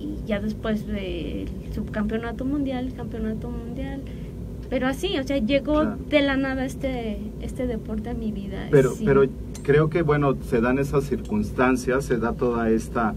y 0.00 0.22
ya 0.26 0.40
después 0.40 0.86
del 0.86 1.48
subcampeonato 1.72 2.44
mundial, 2.44 2.92
campeonato 2.96 3.48
mundial. 3.50 4.00
Pero 4.68 4.86
así, 4.88 5.18
o 5.18 5.22
sea, 5.22 5.36
llegó 5.38 5.74
Claro. 5.82 5.98
de 6.08 6.20
la 6.22 6.36
nada 6.36 6.64
este, 6.64 7.18
este 7.42 7.66
deporte 7.66 8.10
a 8.10 8.14
mi 8.14 8.32
vida. 8.32 8.68
Pero, 8.70 8.92
sí. 8.92 9.04
pero 9.04 9.24
creo 9.62 9.90
que, 9.90 10.02
bueno, 10.02 10.34
se 10.48 10.60
dan 10.60 10.78
esas 10.78 11.04
circunstancias, 11.04 12.04
se 12.06 12.16
da 12.18 12.32
toda 12.32 12.70
esta, 12.70 13.14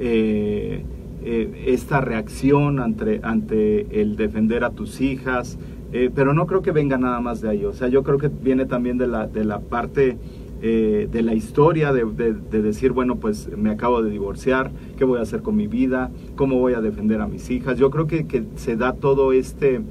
eh, 0.00 0.82
eh, 1.22 1.64
esta 1.66 2.00
reacción 2.00 2.80
ante, 2.80 3.20
ante 3.22 4.00
el 4.00 4.16
defender 4.16 4.64
a 4.64 4.70
tus 4.70 5.00
hijas, 5.00 5.58
eh, 5.92 6.10
pero 6.14 6.34
no 6.34 6.46
creo 6.46 6.62
que 6.62 6.72
venga 6.72 6.98
nada 6.98 7.20
más 7.20 7.40
de 7.40 7.50
ahí. 7.50 7.64
O 7.64 7.72
sea, 7.72 7.88
yo 7.88 8.02
creo 8.02 8.18
que 8.18 8.28
viene 8.28 8.66
también 8.66 8.98
de 8.98 9.06
la, 9.06 9.26
de 9.26 9.44
la 9.44 9.60
parte 9.60 10.16
eh, 10.62 11.08
de 11.12 11.22
la 11.22 11.34
historia, 11.34 11.92
de, 11.92 12.04
de- 12.04 12.32
de 12.32 12.62
decir, 12.62 12.92
bueno, 12.92 13.16
pues 13.16 13.50
me 13.56 13.70
acabo 13.70 14.02
de 14.02 14.10
divorciar, 14.10 14.70
¿qué 14.96 15.04
voy 15.04 15.18
a 15.18 15.22
hacer 15.22 15.42
con 15.42 15.56
mi 15.56 15.66
vida? 15.66 16.10
¿Cómo 16.36 16.58
voy 16.58 16.72
a 16.74 16.80
defender 16.80 17.20
a 17.20 17.26
mis 17.26 17.50
hijas? 17.50 17.78
Yo 17.78 17.90
creo 17.90 18.06
que, 18.06 18.26
que 18.26 18.44
se 18.56 18.76
da 18.76 18.94
todo 18.94 19.32
este 19.32 19.82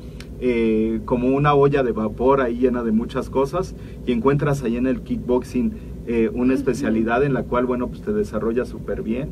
eh, 0.42 1.00
como 1.06 1.28
una 1.30 1.54
olla 1.54 1.84
de 1.84 1.92
vapor 1.92 2.42
ahí 2.42 2.58
llena 2.58 2.84
de 2.84 2.92
muchas 2.92 3.30
cosas 3.30 3.76
y 4.06 4.12
encuentras 4.12 4.64
ahí 4.64 4.76
en 4.78 4.88
el 4.88 5.02
kickboxing 5.02 5.72
eh, 6.08 6.30
una 6.34 6.54
especialidad 6.54 7.24
en 7.24 7.34
la 7.34 7.44
cual, 7.44 7.66
bueno, 7.66 7.88
pues 7.88 8.02
te 8.02 8.12
desarrollas 8.12 8.68
súper 8.68 9.04
bien 9.04 9.30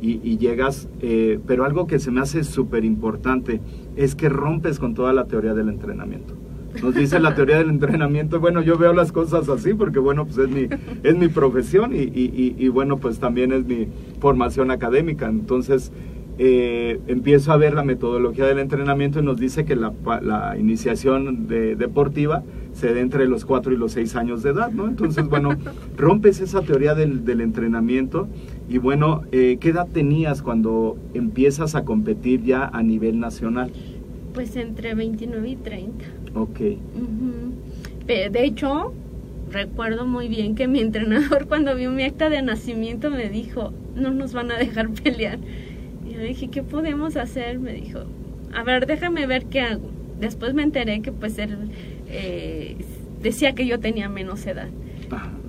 y, 0.00 0.38
llegas, 0.38 0.88
eh, 1.02 1.38
pero 1.46 1.64
algo 1.64 1.86
que 1.86 1.98
se 1.98 2.10
me 2.10 2.20
hace 2.20 2.42
súper 2.44 2.84
importante 2.84 3.60
es 3.96 4.14
que 4.14 4.28
rompes 4.28 4.78
con 4.78 4.94
toda 4.94 5.12
la 5.12 5.24
teoría 5.26 5.54
del 5.54 5.68
entrenamiento. 5.68 6.34
Nos 6.82 6.94
dice 6.94 7.18
la 7.18 7.34
teoría 7.34 7.58
del 7.58 7.68
entrenamiento, 7.68 8.38
bueno, 8.40 8.62
yo 8.62 8.78
veo 8.78 8.92
las 8.92 9.10
cosas 9.12 9.48
así 9.48 9.74
porque, 9.74 9.98
bueno, 9.98 10.24
pues 10.24 10.38
es 10.38 10.48
mi, 10.48 10.68
es 11.02 11.16
mi 11.16 11.28
profesión 11.28 11.92
y, 11.94 11.98
y- 12.04 12.68
bueno, 12.68 12.98
pues 12.98 13.18
también 13.18 13.52
es 13.52 13.64
mi 13.66 13.88
formación 14.20 14.70
académica. 14.70 15.28
Entonces, 15.28 15.90
eh, 16.38 17.00
empiezo 17.08 17.52
a 17.52 17.56
ver 17.58 17.74
la 17.74 17.82
metodología 17.84 18.46
del 18.46 18.60
entrenamiento 18.60 19.18
y 19.18 19.22
nos 19.24 19.38
dice 19.38 19.64
que 19.64 19.74
la, 19.76 19.92
la 20.22 20.56
iniciación 20.58 21.48
de- 21.48 21.74
deportiva 21.76 22.44
se 22.72 22.94
da 22.94 23.00
entre 23.00 23.26
los 23.26 23.44
4 23.44 23.72
y 23.72 23.76
los 23.76 23.92
6 23.92 24.14
años 24.16 24.42
de 24.44 24.50
edad, 24.50 24.70
¿no? 24.70 24.86
Entonces, 24.86 25.28
bueno, 25.28 25.50
rompes 25.98 26.40
esa 26.40 26.62
teoría 26.62 26.94
del, 26.94 27.24
del 27.24 27.40
entrenamiento 27.40 28.28
y 28.70 28.78
bueno, 28.78 29.22
eh, 29.32 29.58
¿qué 29.60 29.70
edad 29.70 29.88
tenías 29.92 30.42
cuando 30.42 30.96
empiezas 31.12 31.74
a 31.74 31.84
competir 31.84 32.44
ya 32.44 32.66
a 32.66 32.84
nivel 32.84 33.18
nacional? 33.18 33.72
Pues 34.32 34.54
entre 34.54 34.94
29 34.94 35.48
y 35.48 35.56
30. 35.56 36.04
Ok, 36.36 36.60
De 38.06 38.44
hecho, 38.44 38.92
recuerdo 39.50 40.06
muy 40.06 40.28
bien 40.28 40.54
que 40.54 40.68
mi 40.68 40.78
entrenador 40.78 41.46
cuando 41.48 41.74
vio 41.74 41.90
mi 41.90 42.04
acta 42.04 42.30
de 42.30 42.42
nacimiento 42.42 43.10
me 43.10 43.28
dijo, 43.28 43.72
no 43.96 44.12
nos 44.12 44.34
van 44.34 44.52
a 44.52 44.56
dejar 44.56 44.88
pelear. 45.02 45.40
Y 46.08 46.12
yo 46.14 46.20
dije, 46.20 46.46
¿qué 46.46 46.62
podemos 46.62 47.16
hacer? 47.16 47.58
Me 47.58 47.72
dijo, 47.72 48.04
a 48.54 48.62
ver, 48.62 48.86
déjame 48.86 49.26
ver 49.26 49.46
qué 49.46 49.62
hago. 49.62 49.90
Después 50.20 50.54
me 50.54 50.62
enteré 50.62 51.00
que 51.02 51.10
pues 51.10 51.38
él 51.38 51.56
eh, 52.06 52.76
decía 53.20 53.52
que 53.56 53.66
yo 53.66 53.80
tenía 53.80 54.08
menos 54.08 54.46
edad. 54.46 54.68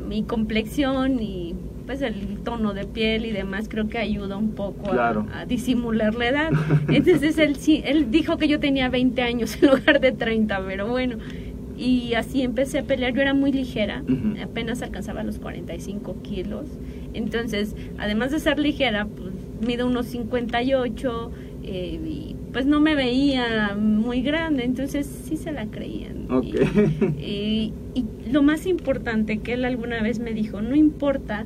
Mi 0.10 0.24
complexión 0.24 1.22
y 1.22 1.56
pues 1.86 2.02
el 2.02 2.38
tono 2.44 2.74
de 2.74 2.86
piel 2.86 3.26
y 3.26 3.32
demás 3.32 3.68
creo 3.70 3.88
que 3.88 3.98
ayuda 3.98 4.38
un 4.38 4.52
poco 4.52 4.88
a- 4.90 4.92
Claro. 4.92 5.26
a, 5.34 5.46
disimular 5.46 6.16
la 6.16 6.28
edad. 6.28 6.50
Entonces 6.90 7.38
él 7.38 7.56
sí, 7.56 7.82
él 7.86 8.12
dijo 8.12 8.38
que 8.38 8.48
yo 8.48 8.60
tenía 8.60 8.90
20 8.90 9.22
años 9.22 9.58
en 9.62 9.70
lugar 9.70 10.00
de 10.00 10.12
30, 10.12 10.62
pero 10.66 10.88
bueno. 10.88 11.18
Y 11.78 12.14
así 12.14 12.44
empecé 12.44 12.80
a 12.80 12.84
pelear, 12.84 13.14
yo 13.14 13.22
era 13.22 13.34
muy 13.34 13.52
ligera, 13.52 14.04
Ujú. 14.04 14.36
apenas 14.44 14.82
alcanzaba 14.84 15.24
los 15.24 15.40
45 15.40 16.16
kilos. 16.22 16.66
Entonces, 17.14 17.76
además 17.98 18.32
de 18.32 18.40
ser 18.40 18.60
ligera, 18.60 19.06
pues 19.08 19.34
mido 19.66 19.88
unos 19.88 20.06
58 20.08 21.32
eh, 21.64 22.00
y 22.06 22.36
pues 22.54 22.66
no 22.66 22.82
me 22.82 22.96
veía 22.96 23.76
muy 23.80 24.22
grande, 24.22 24.64
entonces 24.64 25.08
sí 25.28 25.38
se 25.38 25.52
la 25.52 25.66
creían. 25.68 26.28
Ok. 26.30 26.46
Y, 27.20 27.74
y- 27.96 28.06
y 28.26 28.32
lo 28.32 28.44
más 28.44 28.66
importante 28.66 29.40
que 29.40 29.54
él 29.54 29.66
alguna 29.66 30.02
vez 30.02 30.20
me 30.20 30.34
dijo, 30.34 30.62
no 30.62 30.76
importa 30.76 31.46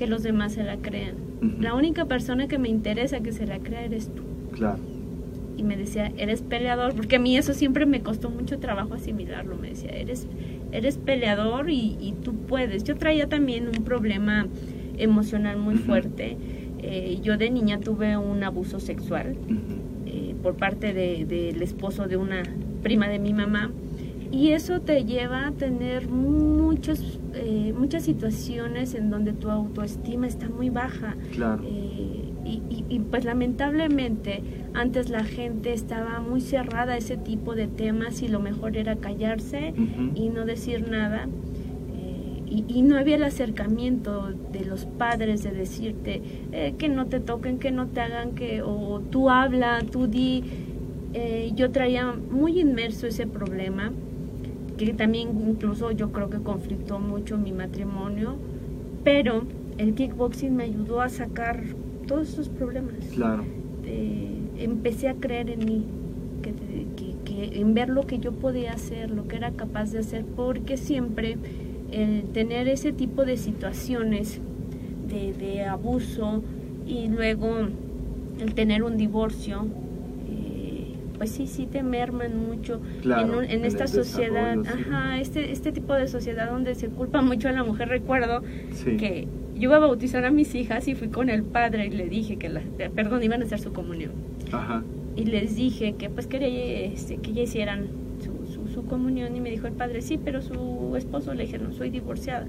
que 0.00 0.06
los 0.06 0.22
demás 0.22 0.52
se 0.54 0.64
la 0.64 0.78
crean. 0.78 1.14
La 1.60 1.74
única 1.74 2.06
persona 2.06 2.48
que 2.48 2.58
me 2.58 2.70
interesa 2.70 3.20
que 3.20 3.32
se 3.32 3.46
la 3.46 3.58
crea 3.58 3.84
eres 3.84 4.08
tú. 4.14 4.22
Claro. 4.52 4.78
Y 5.58 5.62
me 5.62 5.76
decía, 5.76 6.10
eres 6.16 6.40
peleador, 6.40 6.94
porque 6.94 7.16
a 7.16 7.18
mí 7.18 7.36
eso 7.36 7.52
siempre 7.52 7.84
me 7.84 8.00
costó 8.00 8.30
mucho 8.30 8.58
trabajo 8.58 8.94
asimilarlo. 8.94 9.56
Me 9.56 9.68
decía, 9.68 9.90
eres, 9.90 10.26
eres 10.72 10.96
peleador 10.96 11.68
y, 11.68 11.98
y 12.00 12.14
tú 12.24 12.32
puedes. 12.34 12.82
Yo 12.84 12.96
traía 12.96 13.28
también 13.28 13.68
un 13.68 13.84
problema 13.84 14.46
emocional 14.96 15.58
muy 15.58 15.76
fuerte. 15.76 16.38
Eh, 16.82 17.18
yo 17.22 17.36
de 17.36 17.50
niña 17.50 17.78
tuve 17.78 18.16
un 18.16 18.42
abuso 18.42 18.80
sexual 18.80 19.36
eh, 20.06 20.34
por 20.42 20.54
parte 20.54 20.94
de- 20.94 21.26
del 21.26 21.60
esposo 21.60 22.06
de 22.08 22.16
una 22.16 22.42
prima 22.82 23.06
de 23.08 23.18
mi 23.18 23.34
mamá 23.34 23.70
y 24.32 24.52
eso 24.52 24.80
te 24.80 25.04
lleva 25.04 25.48
a 25.48 25.52
tener 25.52 26.08
muchos, 26.08 27.19
eh, 27.34 27.72
muchas 27.76 28.02
situaciones 28.04 28.94
en 28.94 29.10
donde 29.10 29.32
tu 29.32 29.50
autoestima 29.50 30.26
está 30.26 30.48
muy 30.48 30.70
baja 30.70 31.16
Claro. 31.32 31.62
Eh, 31.64 32.24
y, 32.44 32.62
y- 32.70 32.84
y, 32.88 32.98
pues 33.00 33.24
lamentablemente 33.24 34.42
antes 34.74 35.10
la 35.10 35.24
gente 35.24 35.72
estaba 35.72 36.20
muy 36.20 36.40
cerrada 36.40 36.94
a 36.94 36.96
ese 36.96 37.16
tipo 37.16 37.54
de 37.54 37.68
temas 37.68 38.22
y 38.22 38.28
lo 38.28 38.40
mejor 38.40 38.76
era 38.76 38.96
callarse 38.96 39.72
y 40.14 40.30
no 40.30 40.44
decir 40.46 40.88
nada. 40.90 41.28
Eh, 41.94 42.42
y, 42.46 42.64
y 42.66 42.82
no 42.82 42.96
había 42.96 43.16
el 43.16 43.24
acercamiento 43.24 44.30
de 44.52 44.64
los 44.64 44.86
padres 44.86 45.42
de 45.44 45.50
decirte 45.52 46.22
que 46.78 46.88
no 46.88 47.06
te 47.06 47.20
toquen, 47.20 47.58
que 47.58 47.70
no 47.70 47.86
te 47.88 48.00
hagan, 48.00 48.32
que 48.34 48.62
o 48.62 49.00
tú 49.10 49.30
habla, 49.30 49.80
tú 49.90 50.06
di. 50.06 50.42
Yo 51.56 51.70
traía 51.72 52.12
muy 52.30 52.60
inmerso 52.60 53.06
ese 53.08 53.26
problema, 53.26 53.92
que 54.86 54.94
también 54.94 55.28
incluso 55.48 55.90
yo 55.90 56.10
creo 56.10 56.30
que 56.30 56.38
conflictó 56.38 56.98
mucho 57.00 57.36
mi 57.36 57.52
matrimonio, 57.52 58.36
pero 59.04 59.42
el 59.78 59.94
kickboxing 59.94 60.56
me 60.56 60.64
ayudó 60.64 61.00
a 61.02 61.08
sacar 61.08 61.62
todos 62.06 62.30
esos 62.30 62.48
problemas 62.48 62.94
Claro. 63.14 63.44
eh, 63.84 64.38
empecé 64.58 65.08
a 65.08 65.14
creer 65.14 65.50
en 65.50 65.64
mí, 65.64 65.84
que, 66.42 66.52
que- 66.96 67.14
que 67.24 67.60
en 67.60 67.74
ver 67.74 67.88
lo 67.90 68.06
que 68.06 68.18
yo 68.18 68.32
podía 68.32 68.72
hacer, 68.72 69.10
lo 69.10 69.28
que 69.28 69.36
era 69.36 69.50
capaz 69.52 69.92
de 69.92 69.98
hacer, 70.00 70.24
porque 70.24 70.76
siempre 70.76 71.36
el 71.92 72.22
tener 72.32 72.66
ese 72.68 72.92
tipo 72.92 73.24
de 73.24 73.36
situaciones 73.36 74.40
de, 75.08 75.32
de 75.34 75.64
abuso 75.64 76.42
y 76.86 77.08
luego 77.08 77.48
el 78.40 78.54
tener 78.54 78.82
un 78.82 78.96
divorcio, 78.96 79.66
pues 81.20 81.32
sí, 81.32 81.46
sí 81.46 81.66
te 81.66 81.82
merman 81.82 82.34
mucho 82.48 82.80
Claro, 83.02 83.24
en, 83.26 83.34
un- 83.40 83.44
en 83.44 83.50
en 83.50 83.64
esta 83.66 83.86
sociedad, 83.86 84.56
sí. 84.62 84.68
ajá, 84.88 85.20
este, 85.20 85.52
este 85.52 85.70
tipo 85.70 85.92
de 85.92 86.08
sociedad 86.08 86.50
donde 86.50 86.74
se 86.74 86.88
culpa 86.88 87.20
mucho 87.20 87.50
a 87.50 87.52
la 87.52 87.62
mujer, 87.62 87.88
recuerdo 87.90 88.40
Sí. 88.72 88.96
que 88.96 89.28
yo 89.54 89.64
iba 89.68 89.76
a 89.76 89.80
bautizar 89.80 90.24
a 90.24 90.30
mis 90.30 90.54
hijas 90.54 90.88
y 90.88 90.94
fui 90.94 91.08
con 91.08 91.28
el 91.28 91.42
padre 91.42 91.88
y 91.88 91.90
le 91.90 92.08
dije 92.08 92.38
que, 92.38 92.48
la, 92.48 92.62
perdón, 92.94 93.22
iban 93.22 93.42
a 93.42 93.44
hacer 93.44 93.58
su 93.60 93.70
comunión. 93.74 94.12
Ajá. 94.50 94.82
Y 95.14 95.26
les 95.26 95.56
dije 95.56 95.92
que 95.98 96.08
pues 96.08 96.26
quería 96.26 96.86
este, 96.86 97.18
que 97.18 97.34
ya 97.34 97.42
hicieran 97.42 97.88
su, 98.24 98.50
su, 98.50 98.68
su 98.72 98.86
comunión 98.86 99.36
y 99.36 99.40
me 99.42 99.50
dijo 99.50 99.66
el 99.66 99.74
padre, 99.74 100.00
sí, 100.00 100.18
pero 100.24 100.40
su 100.40 100.94
esposo 100.96 101.34
le 101.34 101.42
dije, 101.44 101.58
no, 101.58 101.70
soy 101.74 101.90
divorciada. 101.90 102.46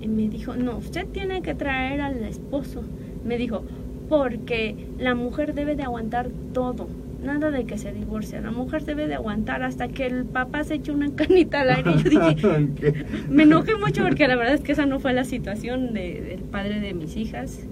Y 0.00 0.06
me 0.06 0.28
dijo, 0.28 0.54
no, 0.54 0.76
usted 0.76 1.04
tiene 1.08 1.42
que 1.42 1.56
traer 1.56 2.00
al 2.00 2.22
esposo. 2.22 2.82
Me 3.24 3.36
dijo, 3.38 3.64
porque 4.08 4.76
la 5.00 5.16
mujer 5.16 5.52
debe 5.54 5.74
de 5.74 5.82
aguantar 5.82 6.30
todo. 6.52 6.86
Nada 7.22 7.50
de 7.50 7.64
que 7.64 7.78
se 7.78 7.92
divorcie. 7.92 8.40
La 8.40 8.52
mujer 8.52 8.84
debe 8.84 9.08
de 9.08 9.14
aguantar 9.16 9.62
hasta 9.64 9.88
que 9.88 10.06
el 10.06 10.24
papá 10.24 10.62
se 10.64 10.74
eche 10.74 10.92
una 10.92 11.10
canita 11.16 11.62
al 11.62 11.70
aire. 11.70 11.92
Yo 12.02 12.10
dije, 12.10 13.04
me 13.28 13.42
enojé 13.42 13.74
mucho 13.76 14.02
porque 14.04 14.28
la 14.28 14.36
verdad 14.36 14.54
es 14.54 14.60
que 14.60 14.72
esa 14.72 14.86
no 14.86 15.00
fue 15.00 15.12
la 15.12 15.24
situación 15.24 15.92
de- 15.94 16.20
del 16.20 16.40
padre 16.42 16.80
de 16.80 16.94
mis 16.94 17.16
hijas. 17.16 17.66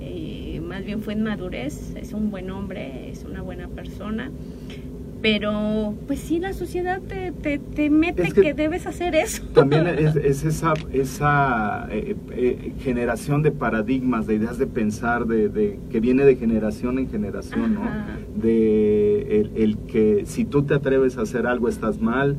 Eh, 0.00 0.60
más 0.64 0.84
bien 0.84 1.00
fue 1.00 1.12
en 1.14 1.22
madurez, 1.22 1.94
es 1.96 2.12
un 2.12 2.30
buen 2.30 2.50
hombre, 2.50 3.10
es 3.10 3.24
una 3.24 3.42
buena 3.42 3.68
persona. 3.68 4.30
Pero 5.22 5.94
pues 6.08 6.18
sí 6.18 6.40
la 6.40 6.52
sociedad 6.52 7.00
te, 7.00 7.30
te, 7.58 7.90
mete 7.90 8.32
que, 8.32 8.54
debes 8.54 8.86
hacer 8.86 9.14
eso. 9.14 9.44
También 9.54 9.86
es, 9.86 10.16
esa, 10.44 10.74
esa 10.92 11.86
eh, 11.90 12.16
eh, 12.32 12.72
generación 12.80 13.42
de 13.42 13.52
paradigmas, 13.52 14.26
de 14.26 14.34
ideas 14.34 14.58
de 14.58 14.66
pensar, 14.66 15.26
de, 15.26 15.78
que 15.90 16.00
viene 16.00 16.24
de 16.24 16.34
generación 16.34 16.98
en 16.98 17.08
generación, 17.08 17.74
¿no? 17.74 17.82
De 18.34 19.52
el, 19.54 19.78
que 19.86 20.24
si 20.26 20.44
tú 20.44 20.64
te 20.64 20.74
atreves 20.74 21.16
a 21.16 21.22
hacer 21.22 21.46
algo 21.46 21.68
estás 21.68 22.00
mal, 22.00 22.36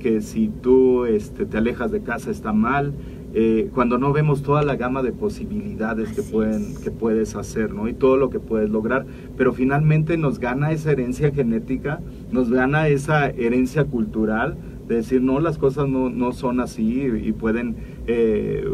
que 0.00 0.20
si 0.20 0.48
tú 0.48 1.04
este, 1.06 1.46
te 1.46 1.56
alejas 1.56 1.92
de 1.92 2.02
casa 2.02 2.32
está 2.32 2.52
mal, 2.52 2.92
eh, 3.36 3.68
cuando 3.74 3.98
no 3.98 4.12
vemos 4.12 4.42
toda 4.44 4.62
la 4.62 4.76
gama 4.76 5.02
de 5.02 5.10
posibilidades 5.10 6.12
que, 6.12 6.22
pueden, 6.22 6.76
que 6.82 6.92
puedes 6.92 7.34
hacer, 7.34 7.74
¿no? 7.74 7.88
Y 7.88 7.92
todo 7.92 8.16
lo 8.16 8.30
que 8.30 8.38
puedes 8.38 8.70
lograr, 8.70 9.06
pero 9.36 9.52
finalmente 9.52 10.16
nos 10.16 10.38
gana 10.38 10.70
esa 10.70 10.92
herencia 10.92 11.32
genética, 11.32 12.00
nos 12.30 12.48
gana 12.48 12.86
esa 12.86 13.28
herencia 13.28 13.86
cultural, 13.86 14.56
de 14.86 14.96
decir, 14.96 15.20
no, 15.20 15.40
las 15.40 15.58
cosas 15.58 15.88
no, 15.88 16.10
no 16.10 16.32
son 16.32 16.60
así 16.60 17.02
y, 17.02 17.32
pueden 17.32 17.74
eh, 18.06 18.64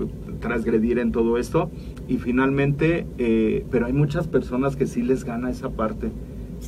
transgredir 0.40 0.99
en 0.99 1.12
todo 1.12 1.38
esto. 1.38 1.71
Y 2.09 2.19
finalmente, 2.19 3.07
eh, 3.19 3.64
pero 3.71 3.87
hay 3.87 3.93
muchas 3.93 4.26
personas 4.26 4.76
que 4.76 4.87
sí 4.87 5.02
les 5.02 5.25
gana 5.25 5.50
esa 5.50 5.71
parte, 5.71 6.11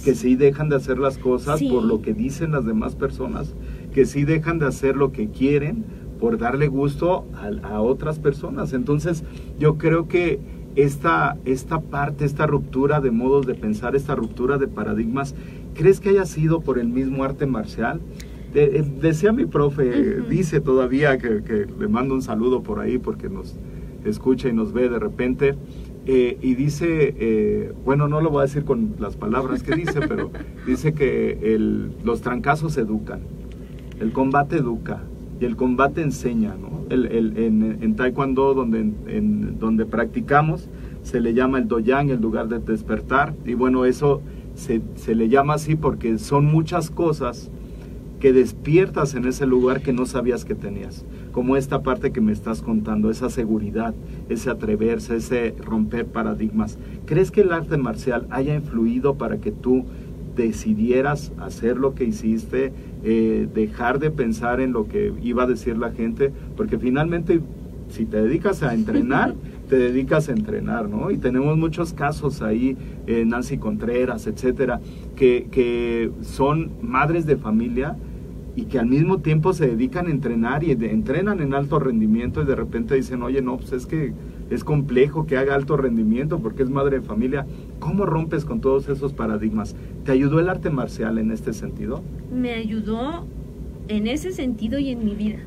que 0.04 0.14
sí 0.14 0.36
dejan 0.36 0.68
de 0.68 0.76
hacer 0.76 0.98
las 0.98 1.18
cosas 1.18 1.62
por 1.62 1.84
lo 1.84 2.00
que 2.00 2.14
dicen 2.14 2.52
las 2.52 2.64
demás 2.64 2.94
personas, 2.94 3.54
que 3.92 4.06
sí 4.06 4.24
dejan 4.24 4.58
de 4.58 4.66
hacer 4.66 4.96
lo 4.96 5.12
que 5.12 5.28
quieren 5.28 5.84
por 6.22 6.38
darle 6.38 6.68
gusto 6.68 7.26
a, 7.64 7.80
otras 7.80 8.20
personas. 8.20 8.72
Entonces, 8.74 9.24
yo 9.58 9.76
creo 9.76 10.06
que 10.06 10.38
esta, 10.76 11.36
esta 11.44 11.80
parte, 11.80 12.24
esta 12.24 12.46
ruptura 12.46 13.00
de 13.00 13.10
modos 13.10 13.44
de 13.44 13.56
pensar, 13.56 13.96
esta 13.96 14.14
ruptura 14.14 14.56
de 14.56 14.68
paradigmas, 14.68 15.34
¿crees 15.74 15.98
que 15.98 16.10
haya 16.10 16.24
sido 16.24 16.60
por 16.60 16.78
el 16.78 16.86
mismo 16.86 17.24
arte 17.24 17.46
marcial? 17.46 18.00
Eh, 18.54 18.84
decía 19.00 19.32
mi 19.32 19.46
profe, 19.46 20.20
dice 20.30 20.60
todavía 20.60 21.18
que, 21.18 21.66
le 21.76 21.88
mando 21.88 22.14
un 22.14 22.22
saludo 22.22 22.62
por 22.62 22.78
ahí 22.78 22.98
porque 22.98 23.28
nos 23.28 23.56
escucha 24.04 24.48
y 24.48 24.52
nos 24.52 24.72
ve 24.72 24.88
de 24.88 25.00
repente. 25.00 25.56
Eh, 26.06 26.38
y 26.40 26.54
dice, 26.54 27.16
eh, 27.18 27.72
bueno, 27.84 28.06
no 28.06 28.20
lo 28.20 28.30
voy 28.30 28.42
a 28.42 28.42
decir 28.42 28.64
con 28.64 28.94
las 29.00 29.16
palabras 29.16 29.64
que 29.64 29.74
dice, 29.74 30.00
pero 30.08 30.30
dice 30.68 30.94
que 30.94 31.52
el, 31.52 31.96
los 32.04 32.20
trancazos 32.20 32.76
educan, 32.76 33.22
el 33.98 34.12
combate 34.12 34.58
educa, 34.58 35.02
y 35.42 35.44
el 35.44 35.56
combate 35.56 36.02
enseña, 36.02 36.54
¿no? 36.54 36.84
El, 36.88 37.06
el, 37.06 37.36
en, 37.36 37.78
en, 37.82 37.96
Taekwondo, 37.96 38.54
donde, 38.54 38.92
donde 39.58 39.84
practicamos, 39.86 40.68
se 41.02 41.20
le 41.20 41.34
llama 41.34 41.58
el 41.58 41.66
doyang, 41.66 42.10
el 42.10 42.20
lugar 42.20 42.46
de 42.46 42.60
despertar, 42.60 43.34
y 43.44 43.54
bueno, 43.54 43.84
eso 43.84 44.22
se, 44.54 44.82
se, 44.94 45.16
le 45.16 45.28
llama 45.28 45.54
así 45.54 45.74
porque 45.74 46.18
son 46.18 46.44
muchas 46.44 46.90
cosas 46.90 47.50
que 48.20 48.32
despiertas 48.32 49.16
en 49.16 49.24
ese 49.24 49.44
lugar 49.44 49.82
que 49.82 49.92
no 49.92 50.06
sabías 50.06 50.44
que 50.44 50.54
tenías, 50.54 51.04
como 51.32 51.56
esta 51.56 51.82
parte 51.82 52.12
que 52.12 52.20
me 52.20 52.30
estás 52.30 52.62
contando, 52.62 53.10
esa 53.10 53.28
seguridad, 53.28 53.96
ese 54.28 54.48
atreverse, 54.48 55.16
ese 55.16 55.56
romper 55.58 56.06
paradigmas. 56.06 56.78
¿Crees 57.04 57.32
que 57.32 57.40
el 57.40 57.50
arte 57.50 57.78
marcial 57.78 58.28
haya 58.30 58.54
influido 58.54 59.16
para 59.16 59.38
que 59.38 59.50
tú 59.50 59.86
decidieras 60.36 61.32
hacer 61.38 61.76
lo 61.76 61.94
que 61.94 62.04
hiciste, 62.04 62.72
eh, 63.04 63.48
dejar 63.52 63.98
de 63.98 64.10
pensar 64.10 64.60
en 64.60 64.72
lo 64.72 64.86
que 64.86 65.12
iba 65.22 65.44
a 65.44 65.46
decir 65.46 65.76
la 65.76 65.90
gente, 65.90 66.32
porque 66.56 66.78
finalmente 66.78 67.40
si 67.88 68.06
te 68.06 68.22
dedicas 68.22 68.62
a 68.62 68.74
entrenar, 68.74 69.34
te 69.68 69.76
dedicas 69.76 70.28
a 70.28 70.32
entrenar, 70.32 70.88
¿no? 70.88 71.10
Y 71.10 71.18
tenemos 71.18 71.56
muchos 71.56 71.92
casos 71.92 72.42
ahí, 72.42 72.76
eh, 73.06 73.24
Nancy 73.24 73.58
Contreras, 73.58 74.26
etcétera, 74.26 74.80
que, 75.16 75.48
que 75.50 76.10
son 76.22 76.72
madres 76.82 77.26
de 77.26 77.36
familia 77.36 77.96
y 78.54 78.64
que 78.64 78.78
al 78.78 78.86
mismo 78.86 79.18
tiempo 79.18 79.52
se 79.52 79.66
dedican 79.66 80.06
a 80.06 80.10
entrenar 80.10 80.62
y 80.62 80.72
entrenan 80.72 81.40
en 81.40 81.54
alto 81.54 81.78
rendimiento 81.78 82.42
y 82.42 82.44
de 82.44 82.54
repente 82.54 82.94
dicen, 82.94 83.22
oye, 83.22 83.40
no, 83.40 83.56
pues 83.56 83.72
es 83.72 83.86
que 83.86 84.12
es 84.54 84.64
complejo 84.64 85.26
que 85.26 85.36
haga 85.36 85.54
alto 85.54 85.76
rendimiento 85.76 86.38
porque 86.38 86.62
es 86.62 86.70
madre 86.70 87.00
de 87.00 87.06
familia. 87.06 87.46
¿Cómo 87.78 88.04
rompes 88.06 88.44
con 88.44 88.60
todos 88.60 88.88
esos 88.88 89.12
paradigmas? 89.12 89.74
¿Te 90.04 90.12
ayudó 90.12 90.40
el 90.40 90.48
arte 90.48 90.70
marcial 90.70 91.18
en 91.18 91.30
este 91.30 91.52
sentido? 91.52 92.02
Me 92.32 92.52
ayudó 92.54 93.26
en 93.88 94.06
ese 94.06 94.32
sentido 94.32 94.78
y 94.78 94.90
en 94.90 95.04
mi 95.04 95.14
vida, 95.14 95.40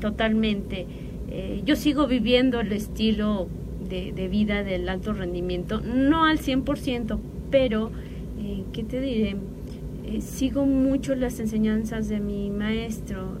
totalmente. 0.00 0.86
Eh, 1.30 1.62
yo 1.64 1.76
sigo 1.76 2.06
viviendo 2.06 2.60
el 2.60 2.72
estilo 2.72 3.48
de, 3.88 4.28
vida 4.28 4.64
del 4.64 4.88
alto 4.88 5.12
rendimiento, 5.12 5.80
no 5.80 6.24
al 6.24 6.38
100%, 6.38 7.18
pero, 7.50 7.90
eh, 8.40 8.64
¿qué 8.72 8.84
te 8.84 9.00
diré? 9.00 9.36
Eh, 10.04 10.20
sigo 10.20 10.66
mucho 10.66 11.14
las 11.14 11.40
enseñanzas 11.40 12.08
de 12.08 12.20
mi 12.20 12.50
maestro. 12.50 13.38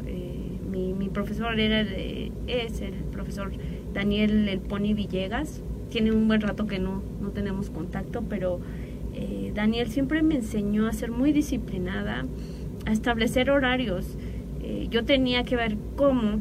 Mi, 0.70 0.92
mi, 0.92 1.08
profesor 1.08 1.58
era 1.58 1.80
es 1.80 2.80
el 2.82 2.92
profesor 3.10 3.50
Daniel 3.98 4.48
El 4.48 4.60
Pony 4.60 4.94
Villegas. 4.94 5.60
Tiene 5.90 6.12
un 6.12 6.28
buen 6.28 6.40
rato 6.40 6.68
que 6.68 6.78
no, 6.78 7.02
no 7.20 7.30
tenemos 7.30 7.68
contacto, 7.68 8.22
pero 8.22 8.60
eh, 9.12 9.50
Daniel 9.56 9.90
siempre 9.90 10.22
me 10.22 10.36
enseñó 10.36 10.86
a 10.86 10.92
ser 10.92 11.10
muy 11.10 11.32
disciplinada, 11.32 12.24
a 12.86 12.92
establecer 12.92 13.50
horarios. 13.50 14.16
Eh, 14.62 14.86
yo 14.88 15.04
tenía 15.04 15.42
que 15.42 15.56
ver 15.56 15.76
cómo. 15.96 16.38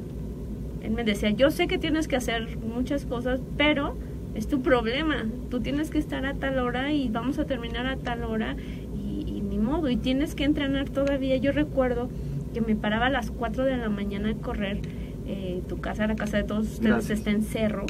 Él 0.84 0.91
me 0.91 1.04
decía, 1.04 1.32
yo 1.32 1.50
sé 1.50 1.65
que 1.65 1.80
tienes 1.80 2.08
que 2.08 2.15
hacer 2.15 2.58
muchas 2.60 3.06
cosas, 3.08 3.41
pero 3.58 3.98
es 4.36 4.48
tu 4.48 4.62
problema. 4.62 5.26
Tú 5.50 5.60
tienes 5.60 5.89
que 5.89 5.98
estar 5.98 6.28
a 6.28 6.36
tal 6.36 6.60
hora 6.60 6.93
y 6.93 7.10
vamos 7.10 7.39
a 7.39 7.46
terminar 7.46 7.88
a 7.88 7.98
tal 7.98 8.24
hora 8.24 8.56
y, 8.96 9.41
ni 9.41 9.58
modo. 9.58 9.89
Y 9.89 9.98
tienes 9.98 10.36
que 10.36 10.43
entrenar 10.43 10.89
todavía. 10.89 11.38
Yo 11.38 11.54
recuerdo 11.54 12.08
que 12.54 12.62
me 12.62 12.76
paraba 12.76 13.08
a 13.08 13.10
las 13.10 13.32
4 13.32 13.65
de 13.65 13.78
la 13.78 13.89
mañana 13.89 14.30
a 14.30 14.36
correr 14.36 14.80
eh, 15.28 15.62
tu 15.68 15.80
casa, 15.80 16.08
la 16.08 16.16
casa 16.16 16.38
de 16.38 16.44
todos 16.44 16.68
ustedes 16.74 17.10
está 17.10 17.32
en 17.32 17.44
cerro. 17.44 17.86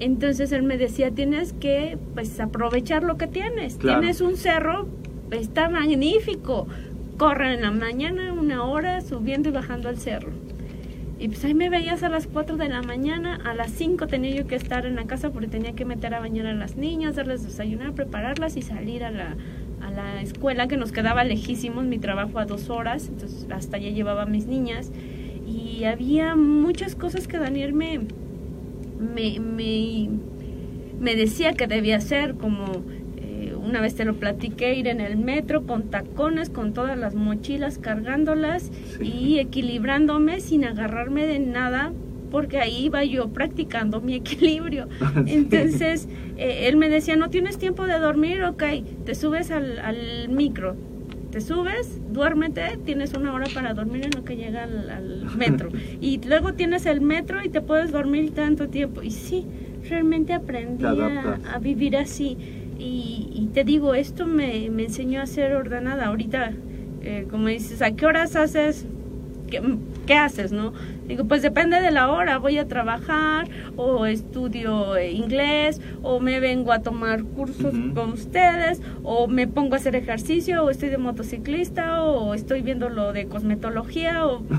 Entonces 0.00 0.50
él 0.50 0.62
me 0.62 0.78
decía, 0.78 1.10
tienes 1.10 1.52
que 1.52 1.98
pues 2.14 2.40
aprovechar 2.40 3.02
lo 3.02 3.18
que 3.18 3.26
tienes. 3.26 3.78
Tienes 3.78 4.22
un 4.22 4.36
cerro, 4.36 4.86
está 5.30 5.68
magnífico. 5.68 6.66
Corre 7.18 7.54
en 7.54 7.62
la 7.62 7.70
mañana 7.70 8.32
una 8.32 8.64
hora 8.64 9.02
subiendo 9.02 9.50
y 9.50 9.52
bajando 9.52 9.90
al 9.90 9.98
cerro. 9.98 10.32
Y 11.18 11.28
pues 11.28 11.44
ahí 11.44 11.54
me 11.54 11.68
veías 11.68 12.02
a 12.02 12.08
las 12.08 12.26
4 12.26 12.56
de 12.56 12.68
la 12.68 12.82
mañana, 12.82 13.38
a 13.44 13.54
las 13.54 13.70
5 13.70 14.06
tenía 14.08 14.34
yo 14.34 14.46
que 14.46 14.56
estar 14.56 14.84
en 14.84 14.96
la 14.96 15.04
casa 15.04 15.30
porque 15.30 15.46
tenía 15.46 15.72
que 15.72 15.84
meter 15.84 16.14
a 16.14 16.20
bañar 16.20 16.46
a 16.46 16.54
las 16.54 16.76
niñas, 16.76 17.14
darles 17.14 17.44
desayunar, 17.44 17.92
prepararlas 17.92 18.56
y 18.56 18.62
salir 18.62 19.04
a 19.04 19.10
la, 19.10 19.36
a 19.80 19.90
la 19.90 20.22
escuela 20.22 20.66
que 20.66 20.76
nos 20.76 20.92
quedaba 20.92 21.24
lejísimos, 21.24 21.84
mi 21.84 21.98
trabajo 21.98 22.38
a 22.40 22.46
dos 22.46 22.68
horas, 22.68 23.08
entonces 23.08 23.46
hasta 23.50 23.76
allá 23.76 23.90
llevaba 23.90 24.22
a 24.22 24.26
mis 24.26 24.46
niñas 24.46 24.90
y 25.74 25.84
había 25.84 26.36
muchas 26.36 26.94
cosas 26.94 27.26
que 27.26 27.38
Daniel 27.38 27.72
me, 27.72 28.00
me, 28.98 29.40
me, 31.00 31.16
decía 31.16 31.54
que 31.54 31.66
debía 31.66 31.96
hacer, 31.96 32.34
como 32.34 32.84
eh, 33.16 33.54
una 33.56 33.80
vez 33.80 33.94
te 33.94 34.04
lo 34.04 34.14
platiqué, 34.14 34.74
ir 34.74 34.86
en 34.86 35.00
el 35.00 35.16
metro 35.16 35.66
con 35.66 35.90
tacones, 35.90 36.48
con 36.50 36.72
todas 36.74 36.96
las 36.96 37.14
mochilas 37.14 37.78
cargándolas 37.78 38.70
y 39.00 39.38
equilibrándome 39.38 40.40
sin 40.40 40.64
agarrarme 40.64 41.26
de 41.26 41.40
nada 41.40 41.92
porque 42.30 42.58
ahí 42.58 42.86
iba 42.86 43.04
yo 43.04 43.28
practicando 43.28 44.00
mi 44.00 44.14
equilibrio. 44.16 44.88
Entonces, 45.26 46.08
eh, 46.36 46.68
él 46.68 46.76
me 46.76 46.88
decía, 46.88 47.16
no 47.16 47.30
tienes 47.30 47.58
tiempo 47.58 47.86
de 47.86 47.98
dormir, 47.98 48.44
ok, 48.44 48.62
te 49.04 49.14
subes 49.14 49.50
al, 49.50 49.78
al 49.80 50.28
micro, 50.28 50.76
te 51.34 51.40
subes, 51.40 52.00
duérmete, 52.12 52.78
tienes 52.84 53.12
una 53.12 53.32
hora 53.34 53.46
para 53.52 53.74
dormir 53.74 54.04
en 54.04 54.12
lo 54.12 54.24
que 54.24 54.36
llega 54.36 54.62
al, 54.62 55.26
metro. 55.36 55.68
y 56.00 56.20
luego 56.24 56.54
tienes 56.54 56.86
el 56.86 57.00
metro 57.00 57.44
y 57.44 57.48
te 57.48 57.60
puedes 57.60 57.90
dormir 57.90 58.32
tanto 58.32 58.68
tiempo. 58.68 59.02
Y 59.02 59.10
sí, 59.10 59.44
realmente 59.88 60.32
aprendí 60.32 60.84
a, 60.84 61.58
vivir 61.60 61.96
así. 61.96 62.38
Y, 62.78 63.50
te 63.52 63.64
digo, 63.64 63.96
esto 63.96 64.28
me, 64.28 64.66
enseñó 64.66 65.20
a 65.22 65.26
ser 65.26 65.56
ordenada. 65.56 66.06
Ahorita, 66.06 66.52
eh, 67.02 67.26
como 67.28 67.48
dices, 67.48 67.82
¿a 67.82 67.90
qué 67.90 68.06
horas 68.06 68.36
haces? 68.36 68.86
¿Qué, 69.50 69.60
¿Qué 70.06 70.14
haces, 70.14 70.52
no? 70.52 70.72
Digo, 71.06 71.24
pues 71.24 71.42
depende 71.42 71.80
de 71.80 71.90
la 71.90 72.10
hora, 72.10 72.38
voy 72.38 72.58
a 72.58 72.66
trabajar 72.66 73.48
o 73.76 74.06
estudio 74.06 74.98
inglés 75.00 75.80
o 76.02 76.20
me 76.20 76.40
vengo 76.40 76.72
a 76.72 76.80
tomar 76.80 77.24
cursos 77.24 77.74
con 77.94 78.12
ustedes 78.12 78.80
o 79.02 79.26
me 79.26 79.46
pongo 79.46 79.74
a 79.74 79.76
hacer 79.76 79.96
ejercicio 79.96 80.64
o 80.64 80.70
estoy 80.70 80.88
de 80.88 80.98
motociclista 80.98 82.02
o 82.02 82.34
estoy 82.34 82.62
viendo 82.62 82.88
lo 82.88 83.12
de 83.12 83.26
cosmetología 83.26 84.26
o... 84.26 84.42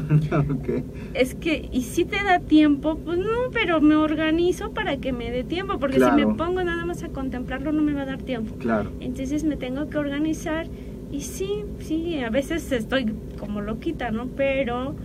Es 1.13 1.33
que, 1.35 1.69
y 1.71 1.81
si 1.81 2.05
te 2.05 2.23
da 2.23 2.39
tiempo, 2.39 2.97
pues 2.97 3.17
no, 3.17 3.51
pero 3.53 3.81
me 3.81 3.95
organizo 3.95 4.71
para 4.71 4.97
que 4.97 5.13
me 5.13 5.31
dé 5.31 5.43
tiempo, 5.43 5.79
porque 5.79 5.99
si 5.99 6.11
me 6.11 6.27
pongo 6.35 6.63
nada 6.63 6.85
más 6.85 7.03
a 7.03 7.09
contemplarlo 7.09 7.71
no 7.71 7.81
me 7.81 7.93
va 7.93 8.01
a 8.01 8.05
dar 8.05 8.21
tiempo. 8.21 8.55
Claro. 8.57 8.91
Entonces 8.99 9.43
me 9.43 9.55
tengo 9.55 9.89
que 9.89 9.97
organizar 9.97 10.67
y 11.11 11.21
sí, 11.21 11.63
sí, 11.79 12.19
a 12.19 12.29
veces 12.29 12.71
estoy 12.71 13.13
como 13.39 13.61
loquita, 13.61 14.11
¿no? 14.11 14.27
Pero 14.35 14.95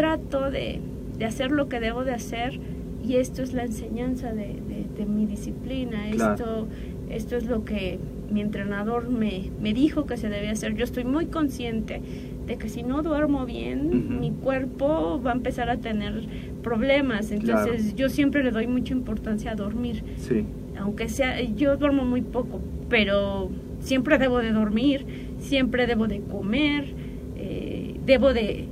trato 0.00 0.50
de, 0.50 0.80
hacer 1.26 1.50
lo 1.50 1.68
que 1.68 1.80
debo 1.80 2.04
de 2.04 2.12
hacer 2.12 2.58
y 3.04 3.16
esto 3.16 3.42
es 3.42 3.52
la 3.52 3.64
enseñanza 3.64 4.32
de, 4.32 4.58
mi 5.06 5.24
disciplina, 5.24 6.10
esto 6.10 6.68
esto 7.10 7.36
es 7.36 7.46
lo 7.46 7.64
que 7.64 7.98
mi 8.30 8.40
entrenador 8.40 9.08
me, 9.10 9.50
me 9.60 9.74
dijo 9.74 10.06
que 10.06 10.16
se 10.16 10.28
debe 10.28 10.48
hacer. 10.48 10.74
Yo 10.76 10.84
estoy 10.84 11.04
muy 11.04 11.26
consciente 11.26 12.00
de 12.46 12.56
que 12.56 12.68
si 12.68 12.84
no 12.84 13.02
duermo 13.02 13.44
bien, 13.44 14.20
mi 14.20 14.30
cuerpo 14.30 15.20
va 15.20 15.32
a 15.32 15.34
empezar 15.34 15.68
a 15.68 15.78
tener 15.78 16.22
problemas. 16.62 17.32
Entonces 17.32 17.94
yo 17.96 18.08
siempre 18.08 18.44
le 18.44 18.52
doy 18.52 18.68
mucha 18.68 18.92
importancia 18.92 19.52
a 19.52 19.54
dormir. 19.56 20.04
Sí. 20.18 20.44
Aunque 20.78 21.08
sea, 21.08 21.40
yo 21.42 21.76
duermo 21.76 22.04
muy 22.04 22.22
poco, 22.22 22.60
pero 22.88 23.50
siempre 23.80 24.16
debo 24.18 24.38
de 24.38 24.52
dormir, 24.52 25.04
siempre 25.38 25.86
debo 25.86 26.06
de 26.06 26.20
comer, 26.20 26.94
eh, 27.36 27.96
debo 28.06 28.32
de, 28.32 28.66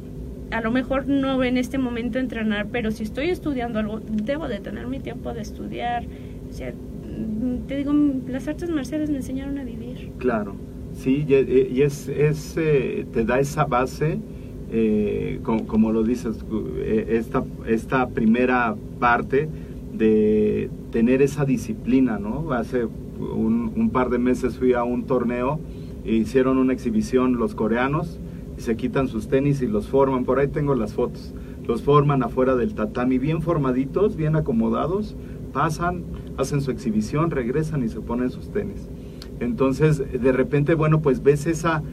a 0.50 0.60
lo 0.60 0.70
mejor 0.70 1.06
no 1.08 1.42
en 1.44 1.56
este 1.56 1.78
momento 1.78 2.18
entrenar, 2.18 2.68
pero 2.70 2.90
si 2.90 3.02
estoy 3.02 3.30
estudiando 3.30 3.78
algo, 3.78 4.00
debo 4.00 4.48
de 4.48 4.60
tener 4.60 4.86
mi 4.86 5.00
tiempo 5.00 5.32
de 5.32 5.42
estudiar. 5.42 6.04
O 6.48 6.52
sea, 6.52 6.72
te 7.66 7.76
digo, 7.76 7.92
las 8.28 8.48
artes 8.48 8.70
marciales 8.70 9.10
me 9.10 9.16
enseñaron 9.16 9.58
a 9.58 9.64
vivir. 9.64 10.10
Claro, 10.18 10.54
sí, 10.94 11.26
y 11.28 11.82
es, 11.82 12.08
es 12.08 12.54
eh, 12.56 13.06
te 13.12 13.24
da 13.24 13.40
esa 13.40 13.64
base, 13.64 14.18
eh, 14.70 15.40
como, 15.42 15.92
lo 15.92 16.02
dices, 16.02 16.36
esta, 17.08 17.44
esta 17.66 18.08
primera 18.08 18.74
parte 18.98 19.48
de 19.92 20.70
tener 20.92 21.22
esa 21.22 21.44
disciplina, 21.44 22.18
¿no? 22.18 22.52
Hace 22.52 22.84
un, 22.84 23.72
un 23.76 23.90
par 23.90 24.10
de 24.10 24.18
meses 24.18 24.56
fui 24.56 24.72
a 24.72 24.84
un 24.84 25.04
torneo 25.04 25.60
e 26.04 26.14
hicieron 26.14 26.56
una 26.58 26.72
exhibición 26.72 27.36
los 27.36 27.54
coreanos 27.54 28.18
y 28.58 28.60
se 28.60 28.76
quitan 28.76 29.06
sus 29.06 29.28
tenis 29.28 29.62
y 29.62 29.68
los 29.68 29.86
forman, 29.86 30.24
por 30.24 30.40
ahí 30.40 30.48
tengo 30.48 30.74
las 30.74 30.92
fotos, 30.92 31.32
los 31.66 31.82
forman 31.82 32.24
afuera 32.24 32.56
del 32.56 32.74
tatami, 32.74 33.18
bien 33.18 33.40
formaditos, 33.40 34.16
bien 34.16 34.34
acomodados, 34.34 35.16
pasan, 35.52 36.02
hacen 36.36 36.60
su 36.60 36.72
exhibición, 36.72 37.30
regresan 37.30 37.84
y 37.84 37.88
se 37.88 38.00
ponen 38.00 38.30
sus 38.30 38.50
tenis. 38.50 38.88
Entonces, 39.38 39.98
de 39.98 40.32
repente, 40.32 40.74
bueno, 40.74 41.00
pues 41.00 41.22
ves 41.22 41.46
esa 41.46 41.84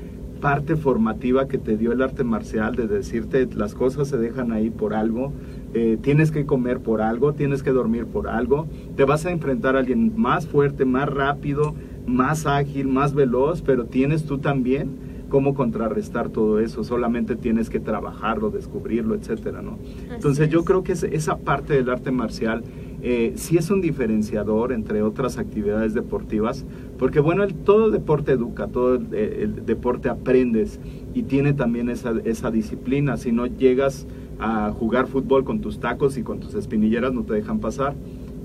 parte 0.41 0.75
formativa 0.75 1.47
que 1.47 1.59
te 1.59 1.77
dio 1.77 1.91
el 1.91 2.01
arte 2.01 2.23
marcial, 2.23 2.75
de 2.75 2.87
decirte 2.87 3.47
las 3.53 3.75
cosas 3.75 4.07
se 4.07 4.17
dejan 4.17 4.51
ahí 4.51 4.71
por 4.71 4.93
algo, 4.93 5.33
eh, 5.73 5.97
tienes 6.01 6.31
que 6.31 6.45
comer 6.45 6.79
por 6.79 7.01
algo, 7.01 7.33
tienes 7.33 7.61
que 7.61 7.71
dormir 7.71 8.05
por 8.05 8.27
algo, 8.27 8.67
te 8.95 9.05
vas 9.05 9.25
a 9.25 9.31
enfrentar 9.31 9.75
a 9.75 9.79
alguien 9.79 10.13
más 10.15 10.47
fuerte, 10.47 10.83
más 10.83 11.09
rápido, 11.09 11.75
más 12.07 12.47
ágil, 12.47 12.87
más 12.87 13.13
veloz, 13.13 13.61
pero 13.61 13.85
tienes 13.85 14.25
tú 14.25 14.39
también 14.39 15.04
cómo 15.29 15.53
contrarrestar 15.53 16.29
todo 16.29 16.59
eso, 16.59 16.83
solamente 16.83 17.35
tienes 17.35 17.69
que 17.69 17.79
trabajarlo, 17.79 18.49
descubrirlo, 18.49 19.15
etcétera, 19.15 19.61
¿no? 19.61 19.77
Entonces 20.13 20.49
yo 20.49 20.63
creo 20.63 20.83
que 20.83 20.93
esa 20.93 21.37
parte 21.37 21.73
del 21.73 21.89
arte 21.89 22.11
marcial 22.11 22.63
eh, 23.01 23.33
sí 23.35 23.57
es 23.57 23.69
un 23.69 23.81
diferenciador 23.81 24.71
entre 24.71 25.01
otras 25.01 25.37
actividades 25.37 25.93
deportivas, 25.93 26.65
porque 26.97 27.19
bueno, 27.19 27.43
el, 27.43 27.53
todo 27.53 27.91
deporte 27.91 28.31
educa, 28.31 28.67
todo 28.67 28.95
el, 28.95 29.65
deporte 29.65 30.09
aprendes 30.09 30.79
y 31.13 31.23
tiene 31.23 31.53
también 31.53 31.89
esa, 31.89 32.13
esa 32.23 32.51
disciplina, 32.51 33.17
si 33.17 33.31
no 33.31 33.45
llegas 33.45 34.07
a 34.39 34.71
jugar 34.71 35.07
fútbol 35.07 35.43
con 35.43 35.61
tus 35.61 35.79
tacos 35.79 36.17
y 36.17 36.23
con 36.23 36.39
tus 36.39 36.55
espinilleras 36.55 37.13
no 37.13 37.23
te 37.23 37.33
dejan 37.33 37.59
pasar. 37.59 37.95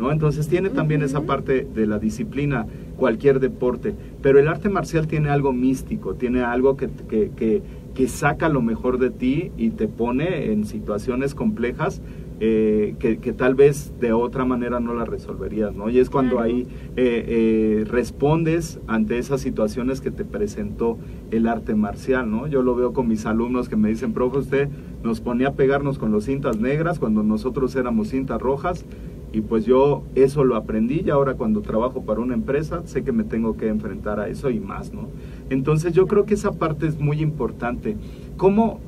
¿No? 0.00 0.10
Entonces 0.10 0.48
tiene 0.48 0.70
también 0.70 1.02
esa 1.02 1.20
parte 1.20 1.66
de 1.74 1.86
la 1.86 1.98
disciplina 1.98 2.66
cualquier 2.96 3.38
deporte, 3.38 3.94
pero 4.22 4.38
el 4.38 4.48
arte 4.48 4.70
marcial 4.70 5.06
tiene 5.06 5.28
algo 5.28 5.52
místico, 5.52 6.14
tiene 6.14 6.42
algo 6.42 6.76
que, 6.76 6.88
que, 6.88 8.08
saca 8.08 8.48
lo 8.48 8.62
mejor 8.62 8.98
de 8.98 9.10
ti 9.10 9.52
y 9.58 9.70
te 9.70 9.86
pone 9.86 10.52
en 10.52 10.64
situaciones 10.64 11.34
complejas 11.34 12.00
eh, 12.42 12.94
que, 12.98 13.16
tal 13.34 13.54
vez 13.54 13.92
de 14.00 14.14
otra 14.14 14.46
manera 14.46 14.80
no 14.80 14.94
las 14.94 15.06
resolverías, 15.06 15.74
¿no? 15.74 15.90
Y 15.90 15.98
es 15.98 16.08
cuando 16.08 16.40
ahí 16.40 16.66
eh, 16.96 17.24
eh, 17.28 17.84
respondes 17.86 18.80
ante 18.86 19.18
esas 19.18 19.42
situaciones 19.42 20.00
que 20.00 20.10
te 20.10 20.24
presentó 20.24 20.96
el 21.30 21.46
arte 21.46 21.74
marcial, 21.74 22.30
¿no? 22.30 22.46
Yo 22.46 22.62
lo 22.62 22.74
veo 22.74 22.94
con 22.94 23.06
mis 23.06 23.26
alumnos 23.26 23.68
que 23.68 23.76
me 23.76 23.90
dicen, 23.90 24.14
profe, 24.14 24.38
usted 24.38 24.68
nos 25.02 25.20
ponía 25.20 25.48
a 25.48 25.52
pegarnos 25.52 25.98
con 25.98 26.12
los 26.12 26.24
cintas 26.24 26.58
negras 26.58 26.98
cuando 26.98 27.22
nosotros 27.22 27.76
éramos 27.76 28.08
cintas 28.08 28.40
rojas 28.40 28.86
y 29.32 29.42
pues 29.42 29.64
yo 29.64 30.02
eso 30.14 30.44
lo 30.44 30.56
aprendí 30.56 31.02
y 31.04 31.10
ahora 31.10 31.34
cuando 31.34 31.60
trabajo 31.60 32.02
para 32.02 32.20
una 32.20 32.34
empresa 32.34 32.82
sé 32.86 33.04
que 33.04 33.12
me 33.12 33.24
tengo 33.24 33.56
que 33.56 33.68
enfrentar 33.68 34.18
a 34.18 34.28
eso 34.28 34.50
y 34.50 34.58
más, 34.58 34.92
¿no? 34.92 35.08
Entonces 35.50 35.92
yo 35.92 36.06
creo 36.06 36.24
que 36.24 36.34
esa 36.34 36.52
parte 36.52 36.86
es 36.86 36.98
muy 36.98 37.20
importante. 37.20 37.96
¿Cómo, 38.36 38.80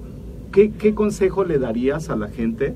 qué, 0.50 0.94
consejo 0.94 1.44
le 1.44 1.58
darías 1.58 2.10
a 2.10 2.16
la 2.16 2.28
gente 2.28 2.74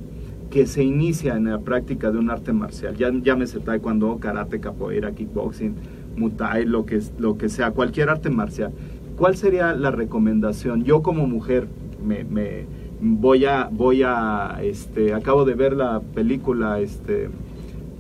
que 0.51 0.67
se 0.67 0.85
inicia 0.85 1.37
en 1.37 1.47
la 1.47 1.59
práctica 1.59 2.13
de 2.13 2.19
un 2.19 2.31
arte 2.31 2.53
marcial? 2.53 2.97
Ya, 2.97 3.11
llámese 3.11 3.59
taekwondo, 3.59 4.19
karate, 4.19 4.61
capoeira, 4.61 5.13
kickboxing, 5.13 5.75
muay, 6.17 6.65
lo 6.67 6.87
que, 6.87 7.01
lo 7.19 7.37
que 7.37 7.49
sea, 7.49 7.73
cualquier 7.73 8.11
arte 8.11 8.31
marcial. 8.31 8.73
¿Cuál 9.17 9.37
sería 9.37 9.75
la 9.75 9.91
recomendación? 9.91 10.85
Yo 10.85 11.03
como 11.03 11.27
mujer 11.27 11.67
me, 12.05 12.23
me 12.23 12.67
voy 13.01 13.45
a, 13.45 13.69
voy 13.71 14.03
a, 14.05 14.59
este, 14.63 15.15
acabo 15.15 15.45
de 15.45 15.55
ver 15.55 15.73
la 15.75 16.01
película, 16.01 16.81
este, 16.81 17.29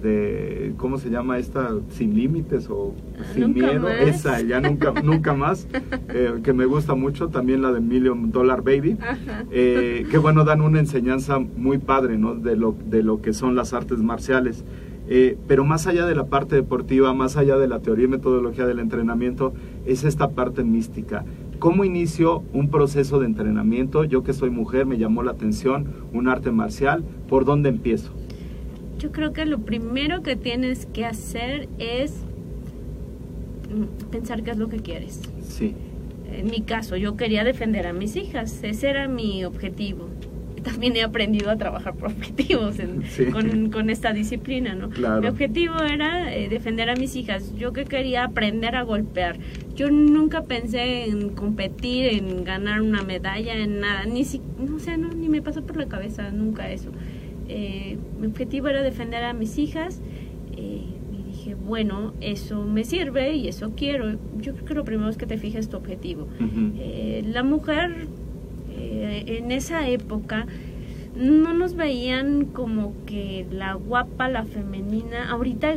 de 0.06 0.74
cómo 0.76 0.98
se 0.98 1.10
llama 1.10 1.38
esta 1.38 1.74
sin 1.90 2.14
límites 2.14 2.68
o 2.70 2.94
ah, 3.18 3.24
sin 3.34 3.54
miedo. 3.54 3.88
esa 3.88 4.40
ya 4.40 4.60
nunca 4.60 4.92
nunca 5.02 5.34
más 5.34 5.66
eh, 6.08 6.40
que 6.44 6.52
me 6.52 6.64
gusta 6.64 6.94
mucho 6.94 7.28
también 7.28 7.62
la 7.62 7.72
de 7.72 7.80
Million 7.80 8.30
Dollar 8.30 8.62
Baby. 8.62 8.96
Eh, 9.50 10.06
que 10.10 10.18
bueno 10.18 10.44
dan 10.44 10.60
una 10.60 10.78
enseñanza 10.78 11.38
muy 11.38 11.78
padre 11.78 12.18
no 12.18 12.34
de 12.34 12.56
lo 12.56 12.76
de 12.86 13.02
lo 13.02 13.20
que 13.20 13.32
son 13.32 13.54
las 13.54 13.72
artes 13.72 13.98
marciales. 13.98 14.64
Eh, 15.08 15.38
pero 15.46 15.64
más 15.64 15.86
allá 15.86 16.04
de 16.04 16.16
la 16.16 16.26
parte 16.26 16.56
deportiva 16.56 17.14
más 17.14 17.36
allá 17.36 17.56
de 17.58 17.68
la 17.68 17.78
teoría 17.78 18.06
y 18.06 18.08
metodología 18.08 18.66
del 18.66 18.80
entrenamiento 18.80 19.54
es 19.84 20.04
esta 20.04 20.30
parte 20.30 20.64
mística. 20.64 21.24
¿Cómo 21.58 21.84
inicio 21.84 22.42
un 22.52 22.70
proceso 22.70 23.18
de 23.18 23.26
entrenamiento? 23.26 24.04
Yo 24.04 24.22
que 24.22 24.32
soy 24.32 24.50
mujer, 24.50 24.84
me 24.84 24.98
llamó 24.98 25.22
la 25.22 25.30
atención 25.32 25.86
un 26.12 26.28
arte 26.28 26.50
marcial. 26.50 27.02
¿Por 27.28 27.44
dónde 27.44 27.70
empiezo? 27.70 28.12
Yo 28.98 29.12
creo 29.12 29.32
que 29.32 29.44
lo 29.44 29.58
primero 29.58 30.22
que 30.22 30.36
tienes 30.36 30.86
que 30.86 31.04
hacer 31.04 31.68
es 31.78 32.12
mm, 33.70 34.10
pensar 34.10 34.42
qué 34.42 34.52
es 34.52 34.56
lo 34.56 34.68
que 34.68 34.78
quieres. 34.78 35.20
Sí. 35.46 35.74
En 36.32 36.50
mi 36.50 36.62
caso, 36.62 36.96
yo 36.96 37.16
quería 37.16 37.44
defender 37.44 37.86
a 37.86 37.92
mis 37.92 38.16
hijas, 38.16 38.62
ese 38.62 38.88
era 38.88 39.06
mi 39.06 39.44
objetivo. 39.44 40.08
También 40.62 40.96
he 40.96 41.02
aprendido 41.02 41.50
a 41.50 41.56
trabajar 41.56 41.94
por 41.94 42.10
objetivos 42.10 42.76
con, 43.70 43.90
esta 43.90 44.12
disciplina, 44.12 44.74
¿no? 44.74 44.88
Mi 44.88 45.28
objetivo 45.28 45.80
era 45.80 46.34
eh, 46.34 46.48
defender 46.48 46.90
a 46.90 46.96
mis 46.96 47.14
hijas. 47.14 47.54
Yo 47.56 47.72
que 47.72 47.84
quería 47.84 48.24
aprender 48.24 48.74
a 48.74 48.82
golpear. 48.82 49.36
Yo 49.76 49.90
nunca 49.90 50.42
pensé 50.42 51.04
en 51.04 51.28
competir, 51.30 52.06
en 52.06 52.42
ganar 52.42 52.80
una 52.80 53.02
medalla, 53.02 53.54
en 53.54 53.80
nada. 53.80 54.06
Ni 54.06 54.24
si, 54.24 54.40
no 54.58 54.80
sé, 54.80 54.96
no, 54.96 55.08
ni 55.10 55.28
me 55.28 55.40
pasó 55.40 55.64
por 55.64 55.76
la 55.76 55.86
cabeza 55.86 56.30
nunca 56.30 56.68
eso. 56.70 56.90
Eh, 57.48 57.98
mi 58.20 58.26
objetivo 58.26 58.68
era 58.68 58.82
defender 58.82 59.24
a 59.24 59.32
mis 59.32 59.58
hijas 59.58 60.00
eh, 60.56 60.82
y 61.12 61.22
dije, 61.30 61.54
bueno, 61.54 62.12
eso 62.20 62.64
me 62.64 62.84
sirve 62.84 63.34
y 63.34 63.48
eso 63.48 63.72
quiero. 63.76 64.18
Yo 64.38 64.54
creo 64.54 64.64
que 64.64 64.74
lo 64.74 64.84
primero 64.84 65.08
es 65.08 65.16
que 65.16 65.26
te 65.26 65.38
fijes 65.38 65.68
tu 65.68 65.76
objetivo. 65.76 66.28
Eh, 66.78 67.24
la 67.26 67.42
mujer 67.42 68.08
en 68.78 69.52
esa 69.52 69.88
época 69.88 70.46
no 71.16 71.54
nos 71.54 71.74
veían 71.74 72.44
como 72.44 72.92
que 73.06 73.46
la 73.50 73.74
guapa, 73.74 74.28
la 74.28 74.44
femenina. 74.44 75.30
Ahorita 75.30 75.76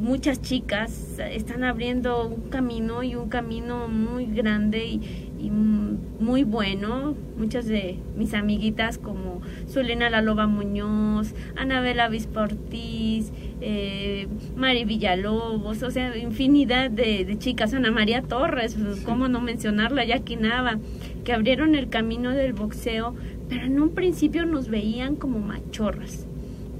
muchas 0.00 0.40
chicas 0.40 1.18
están 1.18 1.62
abriendo 1.62 2.26
un 2.26 2.48
camino 2.48 3.02
y 3.02 3.14
un 3.14 3.28
camino 3.28 3.88
muy 3.88 4.26
grande 4.26 4.86
y, 4.86 5.00
y 5.42 5.50
muy 5.50 6.44
bueno. 6.44 7.16
Muchas 7.36 7.66
de 7.66 7.98
mis 8.16 8.32
amiguitas 8.32 8.96
como 8.96 9.40
Zulena 9.68 10.08
La 10.08 10.22
Loba 10.22 10.46
Muñoz, 10.46 11.34
Anabela 11.56 12.08
Visportiz, 12.08 13.32
eh, 13.60 14.28
Mari 14.54 14.84
Villalobos, 14.84 15.82
o 15.82 15.90
sea, 15.90 16.16
infinidad 16.16 16.90
de, 16.90 17.36
chicas, 17.38 17.74
Ana 17.74 17.90
María 17.90 18.22
Torres, 18.22 18.76
cómo 19.04 19.26
no 19.26 19.40
mencionarla, 19.40 20.04
Jackie 20.04 20.36
Nava, 20.36 20.78
que 21.24 21.32
abrieron 21.32 21.74
el 21.74 21.88
camino 21.88 22.30
del 22.30 22.52
boxeo, 22.52 23.14
pero 23.48 23.64
en 23.64 23.80
un 23.80 23.90
principio 23.90 24.46
nos 24.46 24.68
veían 24.68 25.16
como 25.16 25.40
machorras. 25.40 26.26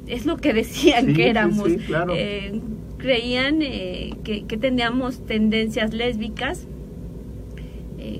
Es 0.07 0.25
lo 0.25 0.37
que 0.37 0.53
decían 0.53 1.14
que 1.14 1.29
éramos. 1.29 1.68
Eh, 2.14 2.61
creían 2.98 3.62
eh, 3.62 4.14
que, 4.22 4.44
que 4.44 4.57
teníamos 4.57 5.27
tendencias 5.27 5.92
lésbicas 5.92 6.68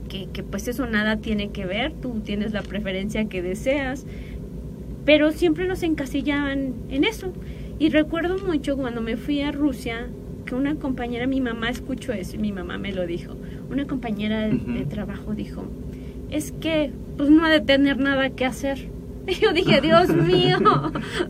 que, 0.09 0.43
pues 0.43 0.69
eso 0.69 0.87
nada 0.87 1.17
tiene 1.17 1.51
que 1.51 1.67
ver, 1.67 1.93
tú 1.93 2.21
tienes 2.25 2.53
la 2.53 2.63
preferencia 2.63 3.27
que 3.27 3.43
deseas, 3.43 4.07
pero 5.05 5.33
siempre 5.33 5.67
nos 5.67 5.83
encasillaban 5.83 6.75
en 6.91 7.05
eso. 7.05 7.33
Y 7.79 7.89
recuerdo 7.91 8.39
mucho 8.39 8.77
cuando 8.77 9.01
me 9.01 9.17
fui 9.17 9.41
a 9.43 9.51
Rusia, 9.51 10.09
que 10.45 10.55
una 10.55 10.77
compañera, 10.77 11.27
mi 11.27 11.41
mamá 11.41 11.71
escuchó 11.71 12.13
eso 12.13 12.37
y 12.37 12.39
mi 12.39 12.53
mamá 12.53 12.79
me 12.79 12.93
lo 12.93 13.07
dijo, 13.07 13.35
una 13.71 13.87
compañera 13.87 14.49
de, 14.49 14.85
trabajo 14.87 15.35
dijo, 15.35 15.65
es 16.31 16.53
que 16.53 16.91
pues 17.17 17.31
no 17.31 17.45
ha 17.45 17.51
de 17.51 17.61
tener 17.61 17.99
nada 17.99 18.31
que 18.31 18.45
hacer. 18.45 18.89
yo 19.41 19.53
dije, 19.53 19.81
Dios 19.81 20.09
mío, 20.09 20.59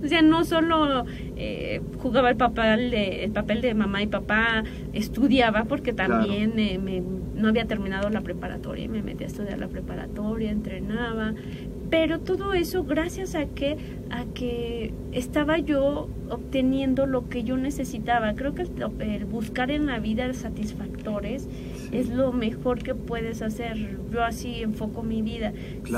o 0.02 0.06
sea, 0.06 0.22
no 0.22 0.44
solo 0.44 1.04
eh, 1.36 1.80
jugaba 1.98 2.30
el 2.30 2.36
papel, 2.36 2.90
de, 2.90 3.24
el 3.24 3.32
papel 3.32 3.60
de 3.60 3.74
mamá 3.74 4.02
y 4.02 4.06
papá, 4.06 4.64
estudiaba 4.92 5.64
porque 5.64 5.92
también 5.92 6.58
eh, 6.58 6.78
me, 6.78 7.02
no 7.34 7.48
había 7.48 7.66
terminado 7.66 8.08
la 8.10 8.20
preparatoria, 8.20 8.88
me 8.88 9.02
metí 9.02 9.24
a 9.24 9.26
estudiar 9.26 9.58
la 9.58 9.68
preparatoria, 9.68 10.50
entrenaba, 10.50 11.34
pero 11.90 12.20
todo 12.20 12.54
eso 12.54 12.84
gracias 12.84 13.34
a 13.34 13.44
que 13.44 13.76
a 14.08 14.24
que 14.32 14.94
estaba 15.12 15.58
yo 15.58 16.08
obteniendo 16.30 17.06
lo 17.06 17.28
que 17.28 17.44
yo 17.44 17.58
necesitaba. 17.58 18.34
Creo 18.34 18.54
que 18.54 18.62
el, 18.62 19.24
buscar 19.26 19.70
en 19.70 19.86
la 19.86 19.98
vida 19.98 20.32
satisfactores 20.32 21.48
es 21.92 22.08
lo 22.08 22.32
mejor 22.32 22.82
que 22.82 22.94
puedes 22.94 23.42
hacer. 23.42 23.98
Yo 24.10 24.24
así 24.24 24.62
enfoco 24.62 25.02
mi 25.02 25.22
vida. 25.22 25.52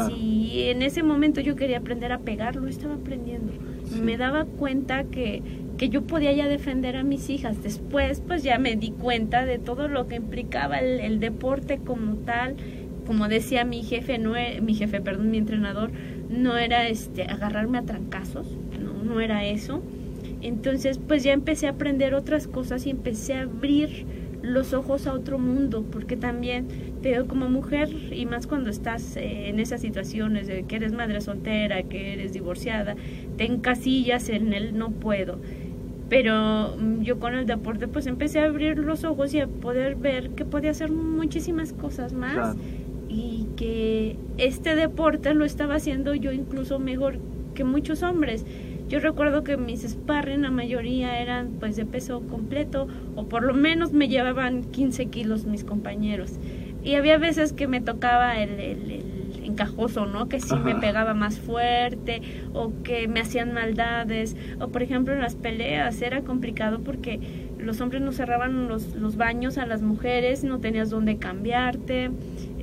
Si 0.08 0.64
en 0.64 0.82
ese 0.82 1.02
momento 1.02 1.40
yo 1.40 1.56
quería 1.56 1.78
aprender 1.78 2.12
a 2.12 2.18
pegar 2.18 2.56
lo 2.56 2.68
estaba 2.68 2.94
aprendiendo. 2.94 3.52
Me 4.02 4.16
daba 4.16 4.44
cuenta 4.44 5.04
que 5.04 5.42
que 5.76 5.88
yo 5.88 6.02
podía 6.02 6.32
ya 6.32 6.48
defender 6.48 6.96
a 6.96 7.02
mis 7.02 7.30
hijas. 7.30 7.62
Después 7.62 8.22
pues 8.26 8.42
ya 8.42 8.58
me 8.58 8.76
di 8.76 8.90
cuenta 8.90 9.44
de 9.44 9.58
todo 9.58 9.88
lo 9.88 10.06
que 10.06 10.16
implicaba 10.16 10.78
el, 10.78 11.00
el 11.00 11.20
deporte 11.20 11.78
como 11.78 12.16
tal. 12.16 12.56
Como 13.06 13.28
decía 13.28 13.64
mi 13.64 13.82
jefe, 13.82 14.18
no 14.18 14.36
e, 14.36 14.60
mi 14.60 14.74
jefe, 14.74 15.00
perdón, 15.00 15.30
mi 15.30 15.38
entrenador, 15.38 15.90
no 16.30 16.56
era 16.56 16.88
este 16.88 17.24
agarrarme 17.24 17.78
a 17.78 17.82
trancazos, 17.82 18.46
no, 18.82 19.04
no 19.04 19.20
era 19.20 19.44
eso. 19.44 19.82
Entonces, 20.40 20.98
pues 20.98 21.22
ya 21.22 21.32
empecé 21.32 21.66
a 21.66 21.70
aprender 21.70 22.14
otras 22.14 22.46
cosas 22.46 22.86
y 22.86 22.90
empecé 22.90 23.34
a 23.34 23.42
abrir 23.42 24.06
los 24.44 24.74
ojos 24.74 25.06
a 25.06 25.12
otro 25.14 25.38
mundo, 25.38 25.84
porque 25.90 26.16
también 26.16 26.68
te 27.02 27.10
veo 27.10 27.26
como 27.26 27.48
mujer 27.48 27.88
y 28.12 28.26
más 28.26 28.46
cuando 28.46 28.70
estás 28.70 29.16
eh, 29.16 29.48
en 29.48 29.58
esas 29.58 29.80
situaciones 29.80 30.46
de 30.46 30.64
que 30.64 30.76
eres 30.76 30.92
madre 30.92 31.20
soltera, 31.20 31.82
que 31.82 32.12
eres 32.12 32.32
divorciada, 32.32 32.94
te 33.36 33.44
encasillas 33.44 34.28
en 34.28 34.52
el 34.52 34.76
no 34.76 34.90
puedo. 34.90 35.38
Pero 36.10 36.76
mm, 36.78 37.02
yo 37.02 37.18
con 37.18 37.34
el 37.34 37.46
deporte 37.46 37.88
pues 37.88 38.06
empecé 38.06 38.40
a 38.40 38.44
abrir 38.44 38.78
los 38.78 39.04
ojos 39.04 39.32
y 39.34 39.40
a 39.40 39.46
poder 39.46 39.96
ver 39.96 40.30
que 40.30 40.44
podía 40.44 40.70
hacer 40.70 40.90
muchísimas 40.90 41.72
cosas 41.72 42.12
más 42.12 42.56
y 43.08 43.46
que 43.56 44.16
este 44.36 44.74
deporte 44.74 45.32
lo 45.34 45.44
estaba 45.44 45.76
haciendo 45.76 46.14
yo 46.14 46.32
incluso 46.32 46.78
mejor 46.78 47.18
que 47.54 47.64
muchos 47.64 48.02
hombres. 48.02 48.44
Yo 48.88 49.00
recuerdo 49.00 49.44
que 49.44 49.56
mis 49.56 49.82
sparring 49.82 50.42
la 50.42 50.50
mayoría 50.50 51.20
eran 51.20 51.52
pues 51.58 51.76
de 51.76 51.86
peso 51.86 52.20
completo 52.28 52.86
o 53.16 53.26
por 53.26 53.42
lo 53.42 53.54
menos 53.54 53.92
me 53.92 54.08
llevaban 54.08 54.64
15 54.64 55.06
kilos 55.06 55.46
mis 55.46 55.64
compañeros. 55.64 56.32
Y 56.82 56.96
había 56.96 57.16
veces 57.16 57.54
que 57.54 57.66
me 57.66 57.80
tocaba 57.80 58.38
el, 58.38 58.60
el, 58.60 59.04
encajoso, 59.44 60.06
¿no? 60.06 60.28
Que 60.28 60.40
sí 60.40 60.54
me 60.56 60.74
pegaba 60.74 61.14
más 61.14 61.38
fuerte 61.38 62.22
o 62.52 62.72
que 62.82 63.08
me 63.08 63.20
hacían 63.20 63.52
maldades. 63.52 64.36
O 64.60 64.68
por 64.68 64.82
ejemplo 64.82 65.14
en 65.14 65.20
las 65.20 65.34
peleas 65.34 66.00
era 66.02 66.22
complicado 66.22 66.80
porque 66.80 67.20
los 67.64 67.80
hombres 67.80 68.02
no 68.02 68.12
cerraban 68.12 68.68
los, 68.68 68.94
los 68.94 69.16
baños 69.16 69.58
a 69.58 69.66
las 69.66 69.82
mujeres, 69.82 70.44
no 70.44 70.60
tenías 70.60 70.90
dónde 70.90 71.18
cambiarte 71.18 72.10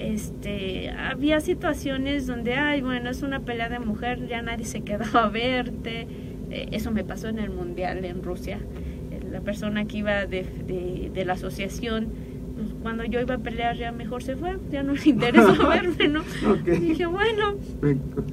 este, 0.01 0.89
había 0.89 1.39
situaciones 1.41 2.25
donde, 2.25 2.55
ay, 2.55 2.81
bueno, 2.81 3.09
es 3.09 3.21
una 3.21 3.41
pelea 3.41 3.69
de 3.69 3.79
mujer, 3.79 4.27
ya 4.27 4.41
nadie 4.41 4.65
se 4.65 4.81
quedaba 4.81 5.25
a 5.25 5.29
verte. 5.29 6.07
Eh, 6.49 6.69
eso 6.71 6.91
me 6.91 7.03
pasó 7.03 7.27
en 7.27 7.37
el 7.37 7.51
Mundial 7.51 8.03
en 8.03 8.23
Rusia. 8.23 8.57
Eh, 9.11 9.19
la 9.29 9.41
persona 9.41 9.85
que 9.85 9.97
iba 9.97 10.25
de, 10.25 10.43
de, 11.13 11.25
la 11.25 11.33
asociación, 11.33 12.07
pues, 12.55 12.69
cuando 12.81 13.03
yo 13.03 13.21
iba 13.21 13.35
a 13.35 13.37
pelear 13.37 13.77
ya 13.77 13.91
mejor 13.91 14.23
se 14.23 14.35
fue, 14.35 14.57
ya 14.71 14.81
no 14.81 14.93
le 14.93 15.07
interesó 15.07 15.67
verme, 15.69 16.07
¿no? 16.07 16.23
Y 16.65 16.79
dije, 16.79 17.05
bueno, 17.05 17.57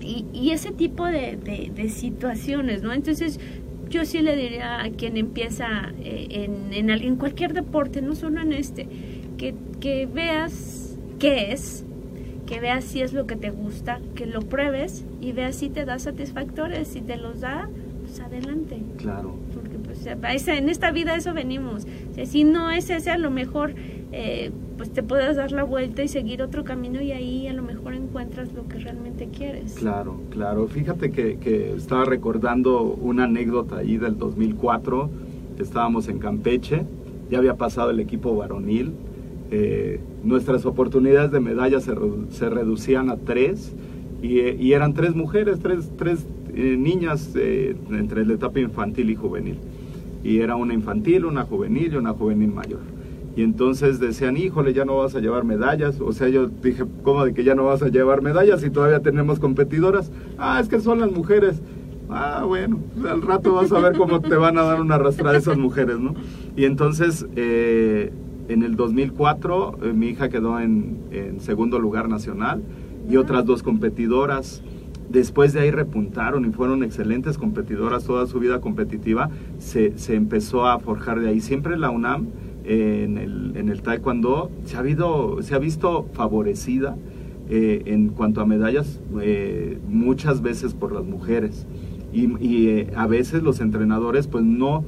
y, 0.01 0.25
y 0.33 0.53
ese 0.53 0.73
tipo 0.73 1.07
de, 1.07 1.37
de, 1.37 1.89
situaciones, 1.91 2.83
¿no? 2.83 2.95
Entonces, 2.95 3.39
yo 3.89 4.05
sí 4.05 4.21
le 4.21 4.37
diría 4.37 4.83
a 4.83 4.91
quien 4.91 5.17
empieza 5.17 5.93
eh, 6.01 6.27
en, 6.31 6.73
en, 6.73 6.91
en 6.91 7.17
cualquier 7.17 7.53
deporte, 7.53 8.03
no 8.03 8.15
solo 8.15 8.41
en 8.41 8.53
este, 8.53 8.89
que, 9.37 9.55
que 9.81 10.07
veas 10.07 10.97
qué 11.19 11.53
es, 11.53 11.85
que 12.47 12.61
veas 12.61 12.85
si 12.85 13.03
es 13.03 13.13
lo 13.13 13.27
que 13.27 13.37
te 13.37 13.51
gusta, 13.51 14.01
que 14.15 14.27
lo 14.27 14.41
pruebes 14.41 15.05
y 15.21 15.33
veas 15.33 15.57
si 15.57 15.69
te 15.69 15.85
da 15.85 15.99
satisfactores, 15.99 16.89
si 16.89 17.01
te 17.01 17.17
los 17.17 17.41
da, 17.41 17.69
pues 18.01 18.21
adelante. 18.21 18.83
Claro. 18.97 19.37
Porque 19.53 19.79
pues 19.79 20.49
en 20.49 20.69
esta 20.69 20.91
vida 20.91 21.15
eso 21.15 21.35
venimos. 21.35 21.87
si 22.25 22.45
no 22.45 22.71
es 22.71 22.89
ese, 22.91 23.11
a 23.11 23.19
lo 23.19 23.31
mejor 23.31 23.75
eh, 24.13 24.51
pues 24.79 24.91
te 24.91 25.03
puedes 25.03 25.37
dar 25.37 25.53
la 25.53 25.65
vuelta 25.65 26.03
y 26.03 26.09
seguir 26.09 26.41
otro 26.41 26.65
camino 26.65 27.03
y 27.03 27.13
ahí 27.13 27.47
a 27.49 27.53
lo 27.53 27.63
mejor 27.63 27.93
encuentras 27.93 28.53
lo 28.55 28.67
que 28.69 28.79
realmente 28.79 29.29
quieres. 29.29 29.75
Claro, 29.75 30.21
claro. 30.31 30.67
Fíjate 30.69 31.11
que, 31.11 31.37
que 31.37 31.73
estaba 31.73 32.07
recordando 32.07 32.83
una 32.83 33.25
anécdota 33.25 33.79
ahí 33.79 33.99
del 33.99 34.17
2004, 34.17 35.11
estábamos 35.59 36.09
en 36.09 36.19
Campeche, 36.19 36.87
ya 37.29 37.39
había 37.39 37.57
pasado 37.57 37.91
el 37.91 38.01
equipo 38.01 38.35
varonil, 38.35 38.95
eh, 39.51 40.01
nuestras 40.25 40.67
oportunidades 40.67 41.33
de 41.33 41.41
medalla 41.41 41.81
se, 41.81 41.95
se 42.31 42.51
reducían 42.51 43.11
a 43.11 43.17
tres 43.17 43.73
y, 44.23 44.73
eran 44.73 44.95
tres 44.95 45.15
mujeres, 45.15 45.61
tres, 45.61 45.91
tres 45.97 46.27
eh, 46.55 46.77
niñas 46.77 47.33
eh, 47.37 47.77
entre 47.91 48.27
la 48.27 48.35
etapa 48.35 48.61
infantil 48.61 49.11
y 49.11 49.15
juvenil. 49.15 49.59
Y 50.25 50.41
era 50.41 50.57
una 50.57 50.75
infantil, 50.75 51.25
una 51.25 51.45
juvenil 51.45 51.93
y 51.93 51.97
una 51.97 52.13
juvenil 52.13 52.53
mayor. 52.53 52.81
Y 53.39 53.43
entonces 53.45 54.01
decían, 54.01 54.37
híjole, 54.37 54.75
ya 54.75 54.85
no 54.85 54.97
vas 54.97 55.15
a 55.15 55.21
llevar 55.21 55.45
medallas. 55.45 56.01
O 56.01 56.11
sea, 56.11 56.29
yo 56.29 56.49
dije, 56.49 56.83
¿cómo 57.05 57.25
de 57.25 57.33
que 57.33 57.45
ya 57.45 57.55
no 57.55 57.67
vas 57.67 57.81
a 57.85 57.89
llevar 57.89 58.21
medallas 58.21 58.63
si 58.63 58.69
todavía 58.69 58.99
tenemos 58.99 59.39
competidoras? 59.39 60.11
Ah, 60.39 60.59
es 60.61 60.69
que 60.69 60.81
son 60.81 60.99
las 60.99 61.13
mujeres. 61.13 61.63
Ah, 62.11 62.43
bueno, 62.45 62.81
al 63.09 63.23
rato 63.23 63.55
vas 63.55 63.71
a 63.71 63.79
ver 63.79 63.97
cómo 63.97 64.21
te 64.21 64.35
van 64.35 64.59
a 64.59 64.63
dar 64.63 64.81
una 64.81 64.97
arrastrada 64.97 65.37
esas 65.37 65.57
mujeres, 65.57 66.01
¿no? 66.01 66.15
Y 66.57 66.65
entonces 66.65 67.29
eh, 67.37 68.13
en 68.49 68.65
el 68.65 68.75
2004 68.75 69.79
eh, 69.83 69.93
mi 69.93 70.09
hija 70.09 70.29
quedó 70.29 70.59
en, 70.59 71.37
segundo 71.39 71.79
lugar 71.79 72.09
nacional 72.09 72.61
y 73.09 73.19
otras 73.19 73.45
dos 73.45 73.63
competidoras. 73.63 74.65
Después 75.11 75.53
de 75.53 75.61
ahí 75.61 75.71
repuntaron 75.71 76.45
y 76.45 76.51
fueron 76.51 76.83
excelentes 76.83 77.39
competidoras 77.39 78.03
toda 78.03 78.27
su 78.27 78.41
vida 78.41 78.61
competitiva. 78.61 79.31
Se, 79.59 79.95
empezó 80.09 80.67
a 80.67 80.81
forjar 80.81 81.21
de 81.21 81.29
ahí. 81.29 81.41
Siempre 81.41 81.79
la 81.79 81.91
UNAM 81.91 82.27
en, 82.69 83.19
el, 83.19 83.53
en, 83.57 83.69
el, 83.69 83.83
taekwondo 83.83 84.51
se 84.65 84.77
ha, 84.77 84.81
habido, 84.81 85.43
se 85.43 85.55
ha 85.55 85.59
visto 85.59 86.07
favorecida 86.13 86.97
eh, 87.49 87.83
en 87.87 88.11
cuanto 88.11 88.41
a 88.41 88.47
medallas 88.47 89.01
eh, 89.23 89.79
muchas 89.89 90.43
veces 90.43 90.75
por 90.75 90.93
las 90.93 91.05
mujeres. 91.05 91.67
Y, 92.13 92.27
y 92.45 92.87
a 92.95 93.07
veces 93.07 93.43
los 93.43 93.61
entrenadores 93.61 94.27
pues 94.27 94.45
no 94.45 94.85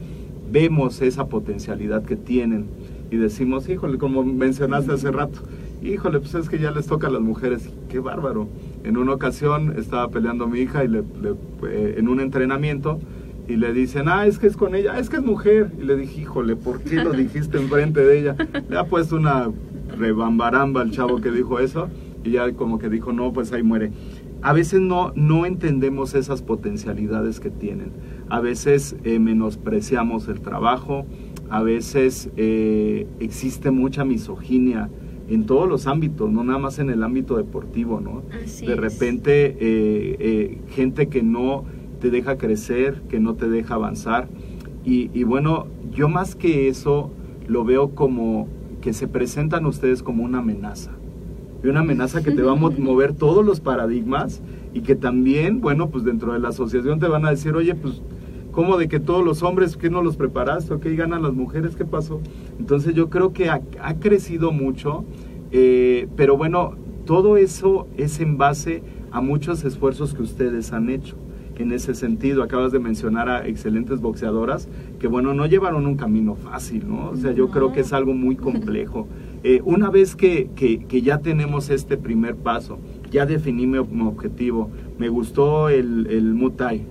vemos 0.51 1.01
esa 1.01 1.27
potencialidad 1.29 2.05
que 2.05 2.16
tienen 2.16 2.66
y 3.11 3.16
decimos, 3.16 3.69
híjole, 3.69 3.99
como 3.99 4.23
mencionaste 4.23 4.93
hace 4.93 5.11
rato, 5.11 5.40
híjole, 5.83 6.21
pues 6.21 6.35
es 6.35 6.49
que 6.49 6.59
ya 6.59 6.71
les 6.71 6.87
toca 6.87 7.09
a 7.09 7.11
las 7.11 7.21
mujeres, 7.21 7.69
qué 7.88 7.99
bárbaro. 7.99 8.49
En 8.85 8.97
una 8.97 9.12
ocasión 9.12 9.75
estaba 9.77 10.09
peleando 10.09 10.47
mi 10.47 10.61
hija 10.61 10.85
y 10.85 10.88
le, 10.88 11.01
eh, 11.01 11.95
en 11.99 12.09
un 12.09 12.21
entrenamiento 12.21 13.01
y 13.51 13.57
le 13.57 13.73
dicen, 13.73 14.09
ah, 14.09 14.27
es 14.27 14.39
que 14.39 14.47
es 14.47 14.57
con 14.57 14.77
ella, 14.77 14.97
es 14.99 15.11
que 15.11 15.17
es 15.17 15.23
mujer. 15.23 15.73
Y 15.77 15.85
le 15.85 15.97
dije, 15.97 16.21
híjole, 16.21 16.55
¿por 16.55 16.81
qué 16.83 16.97
lo 17.03 17.13
dijiste 17.13 17.59
enfrente 17.59 18.01
de 18.01 18.21
ella? 18.21 18.37
Le 18.69 18.79
ha 18.79 18.85
puesto 18.85 19.17
una 19.17 19.51
rebambaramba 19.99 20.83
al 20.83 20.93
chavo 20.93 21.21
que 21.21 21.33
dijo 21.33 21.59
eso 21.59 21.89
y 22.23 22.33
ya 22.33 22.53
como 22.53 22.79
que 22.79 22.89
dijo, 22.89 23.13
no, 23.13 23.33
pues 23.33 23.53
ahí 23.53 23.65
muere. 23.65 23.91
A 24.43 24.53
veces 24.53 24.81
no, 24.81 25.13
no 25.17 25.47
entendemos 25.47 26.15
esas 26.15 26.43
potencialidades 26.43 27.41
que 27.41 27.51
tienen. 27.51 27.91
A 28.29 28.39
veces 28.39 28.95
eh, 29.03 29.19
menospreciamos 29.19 30.29
el 30.29 30.41
trabajo, 30.41 31.05
a 31.51 31.63
veces 31.63 32.31
eh, 32.37 33.09
existe 33.19 33.73
mucha 33.73 34.05
misoginia 34.05 34.89
en 35.31 35.47
todos 35.47 35.69
los 35.69 35.87
ámbitos, 35.87 36.31
no 36.31 36.43
nada 36.43 36.59
más 36.59 36.79
en 36.79 36.91
el 36.91 37.03
ámbito 37.03 37.37
deportivo, 37.37 38.01
¿no? 38.01 38.23
de 38.67 38.75
repente 38.75 39.57
eh, 39.61 40.17
eh, 40.19 40.59
gente 40.71 41.09
que 41.09 41.23
no 41.23 41.65
te 42.01 42.11
deja 42.11 42.39
crecer, 42.39 43.03
que 43.09 43.21
no 43.21 43.35
te 43.35 43.49
deja 43.49 43.75
avanzar. 43.75 44.29
Y, 44.85 45.11
y, 45.13 45.25
bueno, 45.25 45.67
yo 45.93 46.09
más 46.09 46.35
que 46.35 46.69
eso 46.69 47.11
lo 47.47 47.65
veo 47.65 47.95
como 47.95 48.49
que 48.81 48.93
se 48.93 49.07
presentan 49.07 49.67
ustedes 49.67 50.03
como 50.03 50.25
una 50.25 50.39
amenaza. 50.39 50.93
Y 51.63 51.69
una 51.69 51.81
amenaza 51.81 52.23
que 52.23 52.31
te 52.31 52.43
va 52.43 52.53
a 52.53 52.55
mover 52.79 53.13
todos 53.13 53.45
los 53.45 53.61
paradigmas 53.61 54.43
y 54.73 54.81
que 54.81 54.97
también, 54.97 55.61
bueno, 55.61 55.91
pues 55.91 56.05
dentro 56.05 56.33
de 56.33 56.39
la 56.39 56.49
asociación 56.49 56.99
te 56.99 57.09
van 57.09 57.27
a 57.27 57.31
decir, 57.31 57.55
oye, 57.55 57.75
pues 57.75 58.03
¿Cómo 58.53 58.77
de 58.79 58.89
que 58.89 58.99
todos 58.99 59.25
los 59.25 59.43
hombres, 59.43 59.77
que 59.77 59.91
no 59.91 60.03
los 60.03 60.17
preparaste? 60.17 60.75
¿O 60.75 60.81
qué 60.81 60.97
ganan 60.97 61.23
las 61.23 61.35
mujeres? 61.35 61.77
¿Qué 61.77 61.85
pasó? 61.85 62.21
Entonces 62.59 62.95
yo 62.95 63.09
creo 63.09 63.33
que 63.33 63.49
ha, 63.49 63.61
crecido 64.01 64.51
mucho, 64.51 65.05
eh, 65.53 66.09
pero 66.17 66.37
bueno, 66.37 66.75
todo 67.07 67.37
eso 67.37 67.87
es 67.97 68.21
en 68.21 68.39
base 68.39 68.83
a 69.13 69.21
muchos 69.21 69.65
esfuerzos 69.65 70.15
que 70.15 70.23
ustedes 70.23 70.73
han 70.73 70.91
hecho. 70.91 71.17
En 71.61 71.73
ese 71.73 71.94
sentido, 71.94 72.42
acabas 72.42 72.73
de 72.73 72.79
mencionar 72.79 73.29
a 73.29 73.46
excelentes 73.46 74.01
boxeadoras 74.01 74.66
que, 74.99 75.09
bueno, 75.09 75.35
no 75.35 75.44
llevaron 75.44 75.87
un 75.87 75.96
camino 75.96 76.35
fácil, 76.35 76.88
¿no? 76.88 77.11
O 77.11 77.16
sea, 77.16 77.33
yo 77.33 77.51
creo 77.51 77.70
que 77.70 77.81
es 77.81 77.92
algo 77.92 78.14
muy 78.14 78.37
complejo. 78.37 79.07
Eh, 79.42 79.62
una 79.64 79.88
vez 79.88 80.16
que, 80.16 80.51
que, 80.55 80.85
que 80.85 81.01
ya 81.01 81.20
tenemos 81.20 81.70
este 81.70 81.96
primer 81.96 82.37
paso, 82.37 82.79
ya 83.11 83.25
definí 83.25 83.66
mi, 83.66 83.79
objetivo, 83.79 84.68
me 84.99 85.09
gustó 85.09 85.70
el, 85.70 86.09
el 86.11 86.35
Muay 86.35 86.85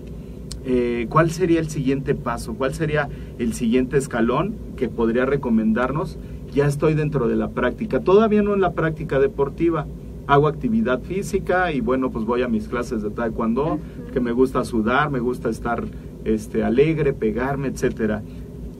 eh, 0.65 1.05
¿Cuál 1.09 1.29
sería 1.29 1.59
el 1.59 1.69
siguiente 1.69 2.15
paso? 2.15 2.55
¿Cuál 2.55 2.73
sería 2.73 3.07
el 3.37 3.53
siguiente 3.53 3.97
escalón 3.97 4.55
que 4.77 4.89
podría 4.89 5.27
recomendarnos? 5.27 6.17
Ya 6.51 6.65
estoy 6.65 6.95
dentro 6.95 7.27
de 7.27 7.35
la 7.35 7.49
práctica, 7.49 7.99
todavía 7.99 8.41
no 8.41 8.55
en 8.55 8.61
la 8.61 8.73
práctica 8.73 9.19
deportiva, 9.19 9.85
hago 10.29 10.47
actividad 10.47 11.01
física 11.01 11.71
y 11.71 11.81
bueno, 11.81 12.11
pues 12.11 12.23
voy 12.23 12.43
a 12.43 12.47
mis 12.47 12.67
clases 12.67 13.01
de 13.01 13.09
taekwondo, 13.09 13.79
que 14.13 14.19
me 14.19 14.31
gusta 14.31 14.63
sudar, 14.63 15.09
me 15.09 15.19
gusta 15.19 15.49
estar 15.49 15.83
este, 16.23 16.63
alegre, 16.63 17.13
pegarme, 17.13 17.67
etcétera. 17.67 18.21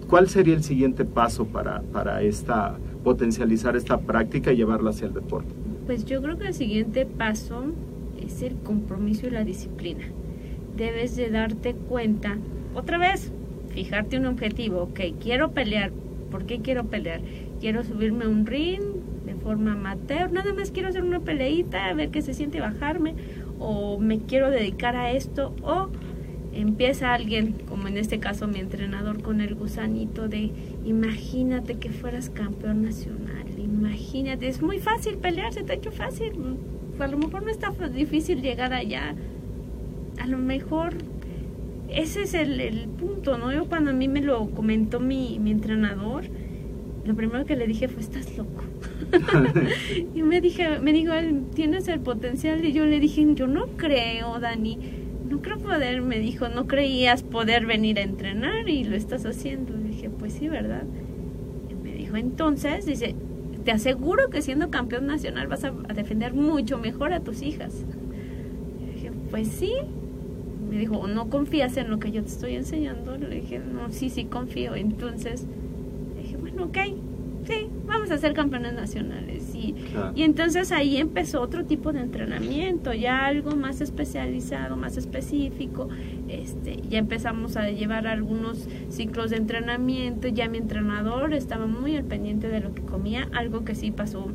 ¿Cuál 0.07 0.29
sería 0.29 0.53
el 0.53 0.63
siguiente 0.63 1.05
paso 1.05 1.45
para, 1.45 1.81
para 1.81 2.21
esta, 2.21 2.77
potencializar 3.03 3.75
esta 3.75 3.97
práctica 3.97 4.53
y 4.53 4.57
llevarla 4.57 4.91
hacia 4.91 5.07
el 5.07 5.13
deporte? 5.15 5.49
Pues 5.87 6.05
yo 6.05 6.21
creo 6.21 6.37
que 6.37 6.49
el 6.49 6.53
siguiente 6.53 7.07
paso 7.07 7.63
es 8.23 8.43
el 8.43 8.55
compromiso 8.57 9.25
y 9.25 9.31
la 9.31 9.43
disciplina. 9.43 10.03
Debes 10.77 11.15
de 11.15 11.31
darte 11.31 11.73
cuenta, 11.73 12.37
otra 12.75 12.99
vez, 12.99 13.31
fijarte 13.69 14.19
un 14.19 14.27
objetivo, 14.27 14.83
ok, 14.83 14.99
quiero 15.19 15.49
pelear, 15.49 15.91
¿por 16.29 16.45
qué 16.45 16.59
quiero 16.59 16.85
pelear? 16.85 17.21
Quiero 17.59 17.83
subirme 17.83 18.25
a 18.25 18.29
un 18.29 18.45
ring 18.45 18.98
forma 19.43 19.73
amateur, 19.73 20.31
nada 20.31 20.53
más 20.53 20.71
quiero 20.71 20.89
hacer 20.89 21.03
una 21.03 21.19
peleita, 21.19 21.87
a 21.87 21.93
ver 21.93 22.09
qué 22.09 22.21
se 22.21 22.33
siente 22.33 22.59
bajarme, 22.59 23.15
o 23.59 23.99
me 23.99 24.19
quiero 24.19 24.49
dedicar 24.49 24.95
a 24.95 25.11
esto, 25.11 25.55
o 25.61 25.89
empieza 26.53 27.13
alguien, 27.13 27.53
como 27.67 27.87
en 27.87 27.97
este 27.97 28.19
caso 28.19 28.47
mi 28.47 28.59
entrenador, 28.59 29.21
con 29.21 29.41
el 29.41 29.55
gusanito 29.55 30.27
de 30.27 30.51
imagínate 30.85 31.77
que 31.77 31.89
fueras 31.89 32.29
campeón 32.29 32.83
nacional, 32.83 33.47
imagínate, 33.57 34.47
es 34.47 34.61
muy 34.61 34.79
fácil 34.79 35.17
pelear, 35.17 35.53
se 35.53 35.63
te 35.63 35.73
ha 35.73 35.75
hecho 35.75 35.91
fácil, 35.91 36.33
a 36.99 37.07
lo 37.07 37.17
mejor 37.17 37.43
no 37.43 37.49
está 37.49 37.71
difícil 37.89 38.41
llegar 38.41 38.73
allá, 38.73 39.15
a 40.19 40.27
lo 40.27 40.37
mejor 40.37 40.95
ese 41.89 42.23
es 42.23 42.33
el, 42.33 42.87
punto, 42.99 43.37
¿no? 43.37 43.51
Yo 43.51 43.65
cuando 43.65 43.91
a 43.91 43.93
mí 43.93 44.07
me 44.07 44.21
lo 44.21 44.51
comentó 44.51 44.99
mi, 44.99 45.39
mi 45.39 45.51
entrenador, 45.51 46.25
lo 47.05 47.15
primero 47.15 47.45
que 47.45 47.55
le 47.55 47.65
dije 47.65 47.87
fue, 47.87 48.01
estás 48.01 48.37
loco. 48.37 48.63
y 50.15 50.21
me 50.23 50.41
dije, 50.41 50.79
me 50.79 50.93
dijo, 50.93 51.13
tienes 51.55 51.87
el 51.87 51.99
potencial, 51.99 52.63
y 52.63 52.73
yo 52.73 52.85
le 52.85 52.99
dije, 52.99 53.25
yo 53.35 53.47
no 53.47 53.67
creo, 53.77 54.39
Dani 54.39 54.77
no 55.29 55.41
creo 55.41 55.59
poder, 55.59 56.01
me 56.01 56.19
dijo, 56.19 56.49
no 56.49 56.67
creías 56.67 57.23
poder 57.23 57.65
venir 57.65 57.99
a 57.99 58.01
entrenar 58.01 58.67
y 58.67 58.83
lo 58.83 58.95
estás 58.95 59.25
haciendo. 59.25 59.77
Le 59.77 59.89
dije, 59.89 60.09
pues 60.09 60.33
sí, 60.33 60.49
¿verdad? 60.49 60.83
Y 61.69 61.75
me 61.75 61.93
dijo, 61.93 62.17
entonces, 62.17 62.85
dice, 62.85 63.15
te 63.63 63.71
aseguro 63.71 64.29
que 64.29 64.41
siendo 64.41 64.71
campeón 64.71 65.05
nacional 65.05 65.47
vas 65.47 65.63
a, 65.63 65.71
defender 65.71 66.33
mucho 66.33 66.77
mejor 66.79 67.13
a 67.13 67.19
tus 67.19 67.41
hijas. 67.43 67.85
Le 68.85 68.93
dije, 68.93 69.11
pues 69.29 69.47
sí. 69.47 69.73
Me 70.69 70.77
dijo, 70.77 71.07
¿no 71.07 71.29
confías 71.29 71.77
en 71.77 71.89
lo 71.89 71.99
que 71.99 72.11
yo 72.11 72.21
te 72.21 72.29
estoy 72.29 72.55
enseñando? 72.55 73.17
Le 73.17 73.41
dije, 73.41 73.59
no, 73.59 73.91
sí, 73.91 74.09
sí 74.09 74.25
confío. 74.25 74.75
Entonces, 74.75 75.45
le 76.15 76.21
dije, 76.23 76.37
bueno, 76.37 76.65
ok, 76.65 76.77
vamos 77.99 78.11
a 78.11 78.17
ser 78.17 78.33
campeones 78.33 78.73
nacionales. 78.73 79.53
Y, 79.53 79.75
y 80.15 80.23
entonces 80.23 80.71
ahí 80.71 80.97
empezó 80.97 81.41
otro 81.41 81.65
tipo 81.65 81.91
de 81.91 81.99
entrenamiento, 81.99 82.93
ya 82.93 83.25
algo 83.25 83.55
más 83.55 83.81
especializado, 83.81 84.77
más 84.77 84.97
específico. 84.97 85.89
Este, 86.29 86.79
ya 86.89 86.97
empezamos 86.97 87.57
a 87.57 87.69
llevar 87.69 88.07
algunos 88.07 88.67
ciclos 88.89 89.31
de 89.31 89.37
entrenamiento, 89.37 90.27
ya 90.29 90.47
mi 90.47 90.57
entrenador 90.57 91.33
estaba 91.33 91.67
muy 91.67 91.95
al 91.97 92.05
pendiente 92.05 92.47
de 92.47 92.61
lo 92.61 92.73
que 92.73 92.81
comía, 92.81 93.27
algo 93.33 93.65
que 93.65 93.75
sí 93.75 93.91
pasó. 93.91 94.27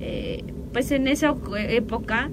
Eh, 0.00 0.44
pues 0.72 0.90
en 0.92 1.08
esa 1.08 1.34
época, 1.56 2.30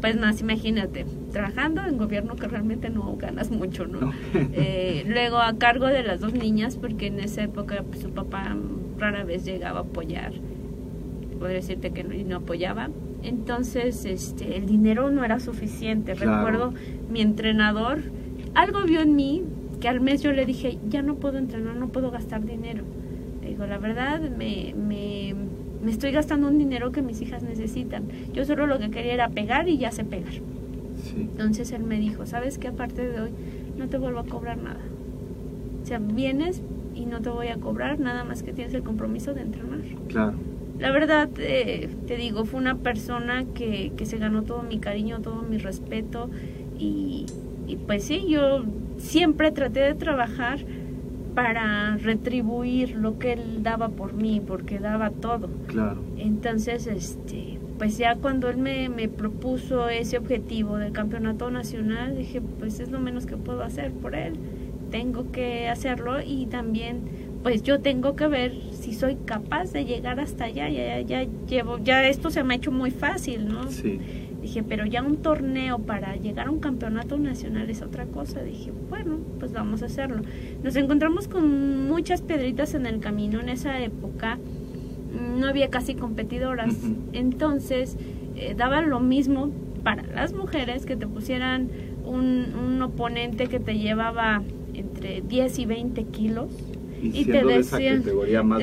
pues 0.00 0.18
más 0.18 0.40
imagínate, 0.40 1.06
trabajando 1.32 1.84
en 1.84 1.98
gobierno 1.98 2.34
que 2.34 2.48
realmente 2.48 2.90
no 2.90 3.16
ganas 3.16 3.50
mucho, 3.50 3.86
¿no? 3.86 4.12
Eh, 4.52 5.04
luego 5.06 5.38
a 5.38 5.56
cargo 5.56 5.86
de 5.86 6.02
las 6.02 6.20
dos 6.20 6.32
niñas, 6.32 6.76
porque 6.76 7.06
en 7.06 7.20
esa 7.20 7.42
época 7.42 7.84
pues, 7.88 8.00
su 8.00 8.10
papá 8.10 8.56
rara 9.00 9.24
vez 9.24 9.44
llegaba 9.44 9.80
a 9.80 9.82
apoyar, 9.82 10.32
podría 11.38 11.56
decirte 11.56 11.90
que 11.90 12.04
no, 12.04 12.36
apoyaba. 12.36 12.90
Entonces, 13.22 14.04
este, 14.04 14.56
el 14.56 14.66
dinero 14.66 15.10
no 15.10 15.24
era 15.24 15.40
suficiente. 15.40 16.14
Recuerdo 16.14 16.72
mi 17.10 17.20
entrenador, 17.20 18.00
algo 18.54 18.82
vio 18.84 19.00
en 19.00 19.14
mí 19.14 19.44
que 19.80 19.88
al 19.88 20.00
mes 20.00 20.22
yo 20.22 20.32
le 20.32 20.46
dije, 20.46 20.78
ya 20.88 21.02
no 21.02 21.16
puedo 21.16 21.38
entrenar, 21.38 21.74
no 21.76 21.88
puedo 21.88 22.10
gastar 22.10 22.44
dinero. 22.44 22.84
Le 23.42 23.50
digo, 23.50 23.66
la 23.66 23.78
verdad, 23.78 24.20
me, 24.20 24.74
me, 24.74 25.34
me 25.82 25.90
estoy 25.90 26.12
gastando 26.12 26.48
un 26.48 26.58
dinero 26.58 26.92
que 26.92 27.02
mis 27.02 27.20
hijas 27.22 27.42
necesitan. 27.42 28.04
Yo 28.32 28.44
solo 28.44 28.66
lo 28.66 28.78
que 28.78 28.90
quería 28.90 29.14
era 29.14 29.28
pegar 29.30 29.68
y 29.68 29.78
ya 29.78 29.90
sé 29.90 30.04
pegar. 30.04 30.34
Entonces 31.16 31.72
él 31.72 31.82
me 31.82 31.98
dijo, 31.98 32.26
¿sabes 32.26 32.58
qué? 32.58 32.68
Aparte 32.68 33.08
de 33.08 33.20
hoy, 33.20 33.30
no 33.76 33.88
te 33.88 33.98
vuelvo 33.98 34.20
a 34.20 34.26
cobrar 34.26 34.58
nada. 34.58 34.80
O 35.82 35.86
sea, 35.86 35.98
vienes, 35.98 36.62
y 37.00 37.06
no 37.06 37.20
te 37.22 37.30
voy 37.30 37.48
a 37.48 37.56
cobrar 37.56 37.98
nada 37.98 38.24
más 38.24 38.42
que 38.42 38.52
tienes 38.52 38.74
el 38.74 38.82
compromiso 38.82 39.32
de 39.34 39.42
entrenar. 39.42 39.80
Claro. 40.08 40.34
La 40.78 40.90
verdad, 40.90 41.28
eh, 41.38 41.88
te 42.06 42.16
digo, 42.16 42.44
fue 42.44 42.60
una 42.60 42.76
persona 42.76 43.44
que, 43.54 43.92
que 43.96 44.06
se 44.06 44.18
ganó 44.18 44.42
todo 44.42 44.62
mi 44.62 44.78
cariño, 44.78 45.20
todo 45.20 45.42
mi 45.42 45.58
respeto 45.58 46.30
y, 46.78 47.26
y 47.66 47.76
pues 47.76 48.04
sí, 48.04 48.26
yo 48.28 48.64
siempre 48.96 49.50
traté 49.50 49.80
de 49.80 49.94
trabajar 49.94 50.60
para 51.34 51.96
retribuir 51.96 52.96
lo 52.96 53.18
que 53.18 53.34
él 53.34 53.62
daba 53.62 53.88
por 53.88 54.14
mí, 54.14 54.42
porque 54.44 54.78
daba 54.78 55.10
todo. 55.10 55.48
Claro. 55.66 56.02
Entonces, 56.16 56.86
este, 56.86 57.58
pues 57.78 57.98
ya 57.98 58.16
cuando 58.16 58.48
él 58.48 58.56
me, 58.56 58.88
me 58.88 59.08
propuso 59.08 59.88
ese 59.88 60.18
objetivo 60.18 60.76
del 60.76 60.92
campeonato 60.92 61.50
nacional, 61.50 62.16
dije, 62.16 62.40
pues 62.58 62.80
es 62.80 62.90
lo 62.90 63.00
menos 63.00 63.26
que 63.26 63.36
puedo 63.36 63.62
hacer 63.62 63.92
por 63.92 64.14
él 64.14 64.34
tengo 64.90 65.30
que 65.32 65.68
hacerlo 65.68 66.20
y 66.20 66.46
también 66.46 67.30
pues 67.42 67.62
yo 67.62 67.80
tengo 67.80 68.16
que 68.16 68.26
ver 68.26 68.52
si 68.72 68.92
soy 68.92 69.16
capaz 69.24 69.72
de 69.72 69.84
llegar 69.84 70.20
hasta 70.20 70.44
allá, 70.44 70.68
ya, 70.68 71.00
ya, 71.00 71.26
llevo, 71.48 71.78
ya 71.78 72.06
esto 72.06 72.30
se 72.30 72.44
me 72.44 72.54
ha 72.54 72.56
hecho 72.58 72.70
muy 72.70 72.90
fácil, 72.90 73.48
¿no? 73.48 73.70
Sí. 73.70 73.98
Dije, 74.42 74.62
pero 74.62 74.86
ya 74.86 75.02
un 75.02 75.18
torneo 75.18 75.78
para 75.78 76.16
llegar 76.16 76.48
a 76.48 76.50
un 76.50 76.60
campeonato 76.60 77.18
nacional 77.18 77.68
es 77.68 77.82
otra 77.82 78.06
cosa. 78.06 78.42
Dije, 78.42 78.72
bueno, 78.88 79.18
pues 79.38 79.52
vamos 79.52 79.82
a 79.82 79.86
hacerlo. 79.86 80.22
Nos 80.62 80.76
encontramos 80.76 81.28
con 81.28 81.86
muchas 81.88 82.22
piedritas 82.22 82.72
en 82.74 82.86
el 82.86 83.00
camino. 83.00 83.40
En 83.40 83.50
esa 83.50 83.78
época 83.80 84.38
no 85.38 85.46
había 85.46 85.68
casi 85.68 85.94
competidoras. 85.94 86.74
Entonces, 87.12 87.98
eh, 88.34 88.54
daba 88.56 88.80
lo 88.80 89.00
mismo 89.00 89.50
para 89.82 90.02
las 90.04 90.32
mujeres 90.32 90.86
que 90.86 90.96
te 90.96 91.06
pusieran 91.06 91.68
un, 92.04 92.54
un 92.54 92.80
oponente 92.80 93.46
que 93.46 93.60
te 93.60 93.78
llevaba 93.78 94.42
entre 94.80 95.22
10 95.22 95.58
y 95.58 95.66
20 95.66 96.04
kilos. 96.04 96.50
Y, 97.02 97.24
te 97.24 97.42
decían, 97.42 98.04
más 98.44 98.62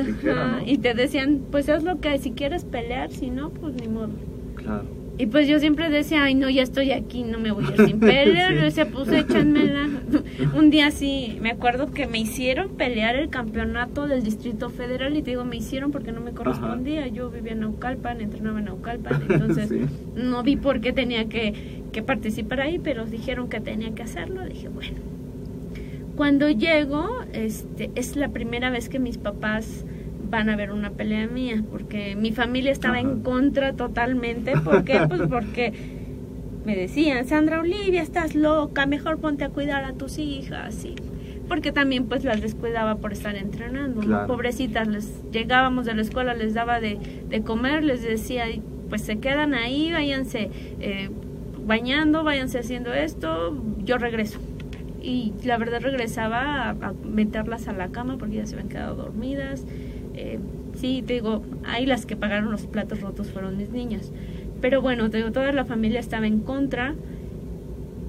Y 0.66 0.78
te 0.78 0.94
decían, 0.94 1.42
pues 1.50 1.68
es 1.70 1.84
lo 1.84 2.00
que 2.00 2.18
si 2.20 2.32
quieres 2.32 2.66
pelear, 2.66 3.12
si 3.12 3.32
no, 3.32 3.50
pues 3.50 3.74
ni 3.74 3.88
modo. 3.88 4.12
Claro. 4.56 4.86
Y 5.20 5.26
pues 5.26 5.48
yo 5.48 5.60
siempre 5.60 5.90
decía, 5.90 6.24
ay 6.24 6.36
no, 6.36 6.48
ya 6.48 6.62
estoy 6.62 6.92
aquí, 6.92 7.24
no 7.24 7.40
me 7.40 7.52
voy 7.52 7.66
a 7.66 7.70
ir 7.70 7.88
sin 7.88 8.00
pelear. 8.00 8.54
Yo 8.54 8.62
decía, 8.62 8.88
pues 8.88 9.12
échanmela. 9.12 9.88
Un 10.56 10.70
día 10.70 10.92
sí, 10.92 11.40
me 11.42 11.50
acuerdo 11.50 11.92
que 11.92 12.06
me 12.06 12.20
hicieron 12.20 12.70
pelear 12.70 13.16
el 13.16 13.30
campeonato 13.30 14.08
del 14.08 14.22
Distrito 14.24 14.70
Federal 14.70 15.18
y 15.18 15.24
te 15.24 15.32
digo, 15.32 15.44
me 15.44 15.58
hicieron 15.58 15.92
porque 15.92 16.12
no 16.12 16.22
me 16.22 16.34
correspondía. 16.34 17.08
Yo 17.08 17.32
vivía 17.32 17.54
en 17.54 17.62
Naucalpan, 17.62 18.22
entrenaba 18.22 18.60
en 18.60 18.66
Naucalpan, 18.66 19.24
entonces 19.28 19.72
no 20.16 20.44
vi 20.44 20.56
por 20.56 20.82
qué 20.82 20.94
tenía 20.94 21.28
que, 21.28 21.82
que 21.92 22.04
participar 22.04 22.62
ahí, 22.62 22.78
pero 22.78 23.06
dijeron 23.08 23.50
que 23.50 23.60
tenía 23.60 23.96
que 23.96 24.04
hacerlo. 24.04 24.46
Dije, 24.46 24.70
bueno 24.70 25.17
cuando 26.18 26.50
llego, 26.50 27.22
este, 27.32 27.92
es 27.96 28.16
la 28.16 28.30
primera 28.30 28.72
vez 28.72 28.90
que 28.90 29.00
mis 29.00 29.20
papás 29.20 29.86
van 30.30 30.50
a 30.50 30.56
ver 30.56 30.72
una 30.72 30.90
pelea 30.90 31.28
mía, 31.28 31.64
porque 31.72 32.16
mi 32.16 32.32
familia 32.34 32.72
estaba 32.72 33.00
en 33.00 33.22
contra 33.22 33.74
totalmente. 33.74 34.54
¿Por 34.58 34.84
qué? 34.84 35.00
Pues 35.08 35.22
porque 35.30 35.72
me 36.66 36.76
decían, 36.76 37.26
Sandra 37.28 37.62
Olivia, 37.62 38.02
estás 38.02 38.36
loca, 38.36 38.88
mejor 38.88 39.20
ponte 39.20 39.46
a 39.46 39.50
cuidar 39.50 39.86
a 39.86 39.94
tus 39.94 40.18
hijas. 40.18 40.84
Y 40.84 40.96
porque 41.48 41.72
también 41.72 42.08
pues 42.08 42.26
las 42.26 42.42
descuidaba 42.42 42.96
por 42.96 43.14
estar 43.14 43.36
entrenando. 43.36 44.28
Pobrecitas, 44.28 44.88
les 44.88 45.24
llegábamos 45.32 45.86
de 45.86 45.94
la 45.94 46.02
escuela, 46.02 46.34
les 46.34 46.54
daba 46.54 46.82
de, 46.82 46.98
de, 47.30 47.42
comer, 47.44 47.84
les 47.84 48.02
decía, 48.02 48.46
pues 48.90 49.04
se 49.04 49.20
quedan 49.20 49.54
ahí, 49.54 49.92
váyanse 49.92 50.50
eh, 50.82 51.10
bañando, 51.66 52.24
váyanse 52.24 52.60
haciendo 52.60 52.94
esto, 52.94 53.64
yo 53.86 53.98
regreso 53.98 54.40
y 55.08 55.34
la 55.46 55.58
verdad 55.58 55.80
regresaba 55.82 56.72
a, 56.72 56.94
meterlas 57.06 57.70
a 57.70 57.72
la 57.72 57.88
cama 57.88 58.18
porque 58.18 58.36
ya 58.36 58.46
se 58.46 58.56
habían 58.56 58.68
quedado 58.68 58.96
dormidas. 58.96 59.66
Eh, 60.16 60.38
sí, 60.76 61.02
te 61.08 61.14
digo, 61.14 61.44
ahí 61.66 61.86
las 61.86 62.06
que 62.06 62.18
pagaron 62.18 62.52
los 62.52 62.68
platos 62.68 63.00
rotos 63.00 63.32
fueron 63.32 63.56
mis 63.56 63.70
niñas. 63.70 64.12
Pero 64.60 64.82
bueno, 64.82 65.10
te 65.10 65.18
digo, 65.18 65.32
toda 65.32 65.54
la 65.54 65.64
familia 65.64 66.02
estaba 66.02 66.28
en 66.28 66.42
contra. 66.42 66.94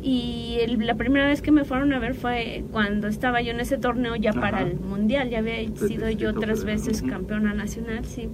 Y 0.02 0.58
la 0.76 0.96
primera 0.96 1.28
vez 1.28 1.40
que 1.40 1.52
me 1.52 1.64
fueron 1.64 1.92
a 1.92 2.00
ver 2.00 2.14
fue 2.14 2.64
cuando 2.72 3.06
estaba 3.06 3.42
yo 3.42 3.52
en 3.52 3.60
ese 3.60 3.78
torneo 3.78 4.16
ya 4.16 4.32
para 4.32 4.62
el 4.62 4.80
mundial. 4.80 5.30
Ya 5.30 5.38
había 5.38 5.64
sido 5.76 6.10
yo 6.10 6.34
tres 6.34 6.64
veces 6.64 7.02
campeona 7.02 7.54
nacional, 7.54 8.06
sí. 8.06 8.28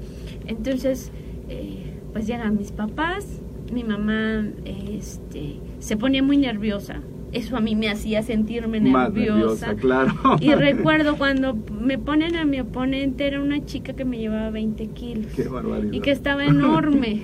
Entonces, 0.46 1.12
eh, 1.50 1.98
pues 2.14 2.26
llegan 2.26 2.56
mis 2.56 2.72
papás, 2.72 3.42
mi 3.70 3.84
mamá 3.84 4.46
este, 4.64 5.58
se 5.80 5.98
ponía 5.98 6.22
muy 6.22 6.38
nerviosa. 6.38 7.00
Eso 7.34 7.56
a 7.56 7.60
mí 7.60 7.74
me 7.74 7.90
hacía 7.90 8.22
sentirme 8.22 8.80
nerviosa. 8.80 9.74
claro. 9.74 10.14
Y 10.40 10.54
recuerdo 10.54 11.16
cuando 11.16 11.54
me 11.54 11.98
ponen 11.98 12.36
a 12.36 12.44
mi 12.44 12.60
oponente, 12.60 13.26
era 13.26 13.42
una 13.42 13.64
chica 13.64 13.92
que 13.92 14.04
me 14.04 14.18
llevaba 14.18 14.50
20 14.50 14.86
kilos. 14.88 15.32
Qué 15.34 15.48
barbaridad. 15.48 15.92
Y 15.92 16.00
que 16.00 16.12
estaba 16.12 16.44
enorme. 16.44 17.22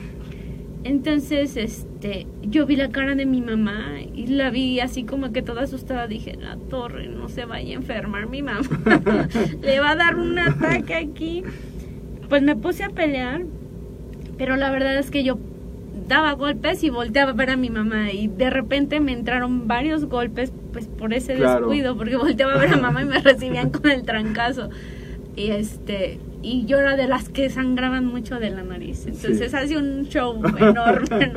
Entonces, 0.83 1.57
este, 1.57 2.27
yo 2.43 2.67
vi 2.67 2.75
la 2.75 2.89
cara 2.89 3.15
de 3.15 3.27
mi 3.27 3.43
mamá 3.43 3.99
y 4.15 4.27
la 4.29 4.51
vi 4.51 4.81
así 4.81 5.05
como 5.05 5.31
que 5.31 5.43
toda 5.43 5.63
asustada. 5.63 6.07
Dije, 6.07 6.37
la 6.37 6.57
torre, 6.57 7.09
no 7.09 7.29
se 7.29 7.45
vaya 7.45 7.75
a 7.75 7.77
enfermar 7.81 8.29
mi 8.29 8.43
mamá. 8.43 8.63
Le 9.63 9.79
va 9.79 9.91
a 9.91 9.97
dar 9.97 10.17
un 10.17 10.39
ataque 10.39 10.95
aquí. 10.95 11.43
Pues 12.29 12.43
me 12.43 12.57
puse 12.57 12.85
a 12.85 12.91
pelear, 12.91 13.45
pero 14.39 14.57
la 14.57 14.71
verdad 14.71 14.99
es 14.99 15.11
que 15.11 15.23
yo 15.23 15.39
daba 16.11 16.33
golpes 16.33 16.83
y 16.83 16.91
volteaba 16.91 17.31
a 17.31 17.35
ver 17.35 17.51
a 17.51 17.57
mi 17.57 17.71
mamá 17.71 18.11
y 18.11 18.27
de 18.27 18.51
repente 18.51 18.99
me 18.99 19.13
entraron 19.13 19.69
varios 19.69 20.07
golpes 20.07 20.53
pues 20.73 20.89
por 20.89 21.15
ese 21.15 21.37
descuido 21.37 21.97
porque 21.97 22.17
volteaba 22.17 22.55
a 22.55 22.59
ver 22.59 22.75
a 22.75 22.77
mamá 22.83 23.03
y 23.03 23.05
me 23.05 23.21
recibían 23.21 23.71
con 23.71 23.89
el 23.89 24.03
trancazo. 24.03 24.71
Y 25.37 25.53
este 25.53 26.19
y 26.43 26.65
yo 26.65 26.79
era 26.79 26.97
de 26.97 27.07
las 27.07 27.29
que 27.29 27.49
sangraban 27.49 28.07
mucho 28.07 28.41
de 28.41 28.51
la 28.51 28.65
nariz. 28.65 29.07
Entonces 29.07 29.55
hacía 29.55 29.79
un 29.79 30.09
show 30.09 30.43
enorme 30.59 31.33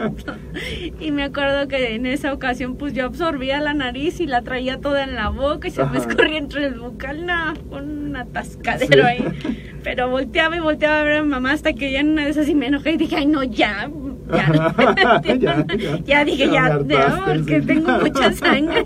y 0.99 1.11
me 1.11 1.23
acuerdo 1.23 1.67
que 1.67 1.93
en 1.93 2.07
esa 2.07 2.33
ocasión 2.33 2.75
pues 2.75 2.93
yo 2.93 3.05
absorbía 3.05 3.59
la 3.59 3.75
nariz 3.75 4.19
y 4.21 4.25
la 4.25 4.41
traía 4.41 4.79
toda 4.79 5.03
en 5.03 5.13
la 5.13 5.29
boca 5.29 5.67
y 5.67 5.71
se 5.71 5.85
me 5.85 5.99
escurría 5.99 6.39
entre 6.39 6.65
el 6.65 6.79
bucal 6.79 7.27
no, 7.27 7.53
con 7.69 7.89
un 7.89 8.15
atascadero 8.15 9.05
ahí. 9.05 9.23
Pero 9.83 10.09
volteaba 10.09 10.55
y 10.57 10.61
volteaba 10.61 11.01
a 11.01 11.03
ver 11.03 11.17
a 11.17 11.21
mi 11.21 11.29
mamá 11.29 11.51
hasta 11.51 11.73
que 11.73 11.91
ya 11.91 11.99
en 11.99 12.09
una 12.09 12.23
de 12.23 12.31
esas 12.31 12.49
y 12.49 12.55
me 12.55 12.67
enojé 12.67 12.93
y 12.93 12.97
dije 12.97 13.17
ay 13.17 13.27
no 13.27 13.43
ya 13.43 13.87
ya, 15.39 15.65
ya, 16.05 16.25
dije, 16.25 16.49
ya, 16.51 16.79
porque 17.25 17.61
tengo 17.61 17.91
mucha 17.99 18.31
sangre. 18.33 18.85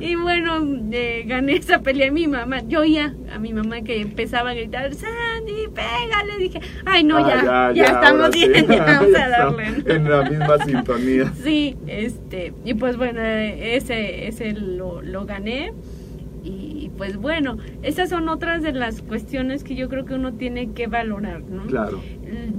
y 0.00 0.14
bueno, 0.16 0.60
eh, 0.92 1.24
gané 1.26 1.56
esa 1.56 1.80
pelea 1.80 2.08
a 2.08 2.12
mi 2.12 2.26
mamá. 2.26 2.62
Yo 2.66 2.84
ya, 2.84 3.14
a 3.32 3.38
mi 3.38 3.52
mamá 3.52 3.82
que 3.82 4.00
empezaba 4.00 4.50
a 4.50 4.54
gritar, 4.54 4.94
Sandy, 4.94 5.68
pégale. 5.74 6.38
Dije, 6.38 6.60
ay, 6.84 7.04
no, 7.04 7.18
ah, 7.18 7.72
ya, 7.72 7.72
ya, 7.74 7.84
estamos 7.84 8.30
bien, 8.30 8.66
ya 8.66 8.84
vamos 8.84 9.14
a 9.14 9.28
darle. 9.28 9.66
en 9.86 10.10
la 10.10 10.22
misma 10.22 10.58
sintonía. 10.64 11.32
Sí, 11.42 11.76
este, 11.86 12.52
y 12.64 12.74
pues 12.74 12.96
bueno, 12.96 13.20
ese, 13.22 14.26
ese 14.26 14.52
lo, 14.52 15.02
lo 15.02 15.26
gané 15.26 15.72
pues 17.00 17.16
bueno, 17.16 17.56
esas 17.82 18.10
son 18.10 18.28
otras 18.28 18.62
de 18.62 18.72
las 18.72 19.00
cuestiones 19.00 19.64
que 19.64 19.74
yo 19.74 19.88
creo 19.88 20.04
que 20.04 20.12
uno 20.12 20.34
tiene 20.34 20.72
que 20.72 20.86
valorar, 20.86 21.40
¿no? 21.40 21.62
Claro. 21.62 22.02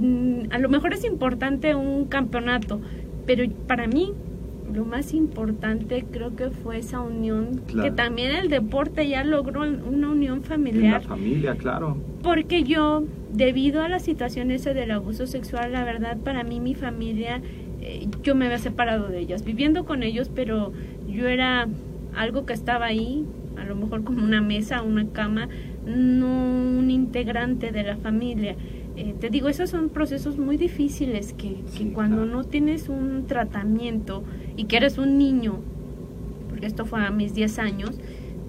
Mm, 0.00 0.50
a 0.50 0.58
lo 0.58 0.68
mejor 0.68 0.92
es 0.94 1.04
importante 1.04 1.76
un 1.76 2.06
campeonato, 2.06 2.80
pero 3.24 3.48
para 3.68 3.86
mí 3.86 4.12
lo 4.74 4.84
más 4.84 5.14
importante 5.14 6.04
creo 6.10 6.34
que 6.34 6.50
fue 6.50 6.78
esa 6.78 6.98
unión, 6.98 7.62
que 7.68 7.92
también 7.92 8.34
el 8.34 8.48
deporte 8.48 9.06
ya 9.06 9.22
logró 9.22 9.60
una 9.60 10.10
unión 10.10 10.42
familiar. 10.42 11.02
la 11.02 11.08
familia, 11.08 11.54
claro. 11.54 11.96
Porque 12.24 12.64
yo, 12.64 13.04
debido 13.32 13.82
a 13.82 13.88
la 13.88 14.00
situación 14.00 14.50
esa 14.50 14.74
del 14.74 14.90
abuso 14.90 15.28
sexual, 15.28 15.70
la 15.70 15.84
verdad 15.84 16.16
para 16.16 16.42
mí 16.42 16.58
mi 16.58 16.74
familia, 16.74 17.40
eh, 17.80 18.08
yo 18.24 18.34
me 18.34 18.46
había 18.46 18.58
separado 18.58 19.06
de 19.06 19.20
ellas, 19.20 19.44
viviendo 19.44 19.84
con 19.84 20.02
ellos, 20.02 20.32
pero 20.34 20.72
yo 21.06 21.28
era 21.28 21.68
algo 22.16 22.44
que 22.44 22.54
estaba 22.54 22.86
ahí, 22.86 23.24
a 23.56 23.64
lo 23.64 23.76
mejor 23.76 24.04
como 24.04 24.24
una 24.24 24.40
mesa, 24.40 24.82
una 24.82 25.08
cama, 25.08 25.48
no 25.84 26.28
un 26.78 26.90
integrante 26.90 27.72
de 27.72 27.82
la 27.82 27.96
familia. 27.96 28.56
Eh, 28.96 29.14
te 29.18 29.30
digo, 29.30 29.48
esos 29.48 29.70
son 29.70 29.88
procesos 29.88 30.36
muy 30.36 30.56
difíciles 30.56 31.32
que, 31.32 31.62
cuando 31.94 32.26
no 32.26 32.44
tienes 32.44 32.88
un 32.88 33.26
tratamiento 33.26 34.22
y 34.56 34.64
que 34.64 34.76
eres 34.76 34.98
un 34.98 35.16
niño, 35.16 35.60
porque 36.50 36.66
esto 36.66 36.84
fue 36.84 37.04
a 37.04 37.10
mis 37.10 37.34
10 37.34 37.58
años, 37.58 37.98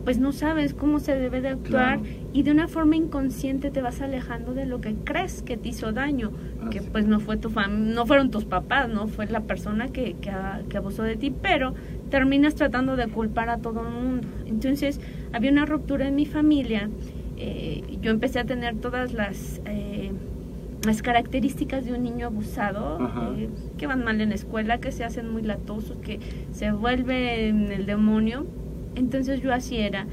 pues 0.03 0.19
no 0.19 0.31
sabes 0.31 0.73
cómo 0.73 0.99
se 0.99 1.15
debe 1.15 1.41
de 1.41 1.49
actuar 1.49 1.99
y 2.33 2.43
de 2.43 2.51
una 2.51 2.67
forma 2.67 2.95
inconsciente 2.95 3.71
te 3.71 3.81
vas 3.81 4.01
alejando 4.01 4.53
de 4.53 4.65
lo 4.65 4.81
que 4.81 4.95
crees 4.95 5.41
que 5.41 5.55
te 5.55 5.69
hizo 5.69 5.93
daño, 5.93 6.31
que 6.71 6.81
pues 6.81 7.05
no 7.05 7.19
fue 7.19 7.37
tu 7.37 7.49
fam 7.49 7.93
no 7.93 8.05
fueron 8.05 8.29
tus 8.29 8.45
papás, 8.45 8.89
no 8.89 9.07
fue 9.07 9.27
la 9.27 9.41
persona 9.41 9.87
que, 9.87 10.15
que, 10.15 10.31
que, 10.69 10.77
abusó 10.77 11.03
de 11.03 11.15
ti, 11.15 11.31
pero 11.31 11.73
terminas 12.09 12.55
tratando 12.55 12.95
de 12.95 13.07
culpar 13.07 13.49
a 13.49 13.57
todo 13.57 13.81
el 13.81 13.93
mundo. 13.93 14.27
Entonces 14.45 14.99
había 15.31 15.51
una 15.51 15.65
ruptura 15.65 16.07
en 16.07 16.15
mi 16.15 16.25
familia, 16.25 16.89
eh, 17.37 17.97
yo 18.01 18.11
empecé 18.11 18.39
a 18.39 18.45
tener 18.45 18.75
todas 18.75 19.13
las 19.13 19.61
eh, 19.65 20.11
las 20.85 21.01
características 21.01 21.85
de 21.85 21.93
un 21.93 22.03
niño 22.03 22.27
abusado, 22.27 22.99
eh, 23.37 23.47
que 23.77 23.87
van 23.87 24.03
mal 24.03 24.19
en 24.19 24.29
la 24.29 24.35
escuela, 24.35 24.79
que 24.79 24.91
se 24.91 25.05
hacen 25.05 25.29
muy 25.29 25.41
latosos, 25.41 25.97
que 25.99 26.19
se 26.51 26.73
vuelven 26.73 27.71
el 27.71 27.85
demonio 27.85 28.45
entonces 28.95 29.41
yo 29.41 29.53
así 29.53 29.77
era. 29.77 30.07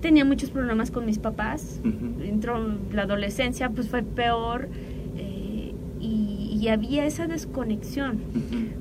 Tenía 0.00 0.24
muchos 0.24 0.50
problemas 0.50 0.90
con 0.90 1.06
mis 1.06 1.18
papás. 1.18 1.80
Entró 2.22 2.78
la 2.92 3.02
adolescencia, 3.02 3.70
pues 3.70 3.88
fue 3.88 4.02
peor. 4.02 4.68
Eh, 5.16 5.74
y, 6.00 6.68
había 6.68 7.06
esa 7.06 7.28
desconexión. 7.28 8.20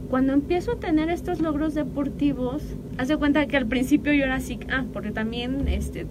Cuando 0.09 0.33
empiezo 0.33 0.71
a 0.71 0.75
tener 0.79 1.09
estos 1.09 1.39
logros 1.39 1.75
deportivos, 1.75 2.63
hace 2.97 3.15
cuenta 3.17 3.45
que 3.45 3.57
al 3.57 3.67
principio 3.67 4.11
yo 4.11 4.23
era 4.23 4.35
así, 4.35 4.59
ah, 4.71 4.85
porque 4.91 5.11
también 5.11 5.67
este, 5.67 6.07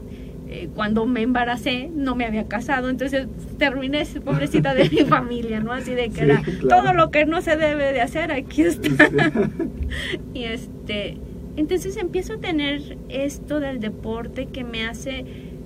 eh, 0.48 0.68
cuando 0.72 1.04
me 1.04 1.22
embaracé 1.22 1.90
no 1.92 2.14
me 2.14 2.26
había 2.26 2.46
casado, 2.46 2.88
entonces 2.88 3.26
terminé 3.58 4.04
pobrecita 4.24 4.72
de 4.72 4.88
mi 4.88 4.98
familia, 5.04 5.58
¿no? 5.58 5.72
Así 5.72 5.94
de 5.94 6.10
que 6.10 6.22
era 6.22 6.42
todo 6.68 6.92
lo 6.92 7.10
que 7.10 7.26
no 7.26 7.40
se 7.40 7.56
debe 7.56 7.92
de 7.92 8.00
hacer, 8.00 8.30
aquí 8.30 8.62
está. 8.62 9.08
y 10.34 10.44
este 10.44 11.18
entonces 11.56 11.96
empiezo 11.96 12.34
a 12.34 12.38
tener 12.38 12.98
esto 13.08 13.60
del 13.60 13.80
deporte 13.80 14.46
que 14.46 14.64
me 14.64 14.86
hace 14.86 15.24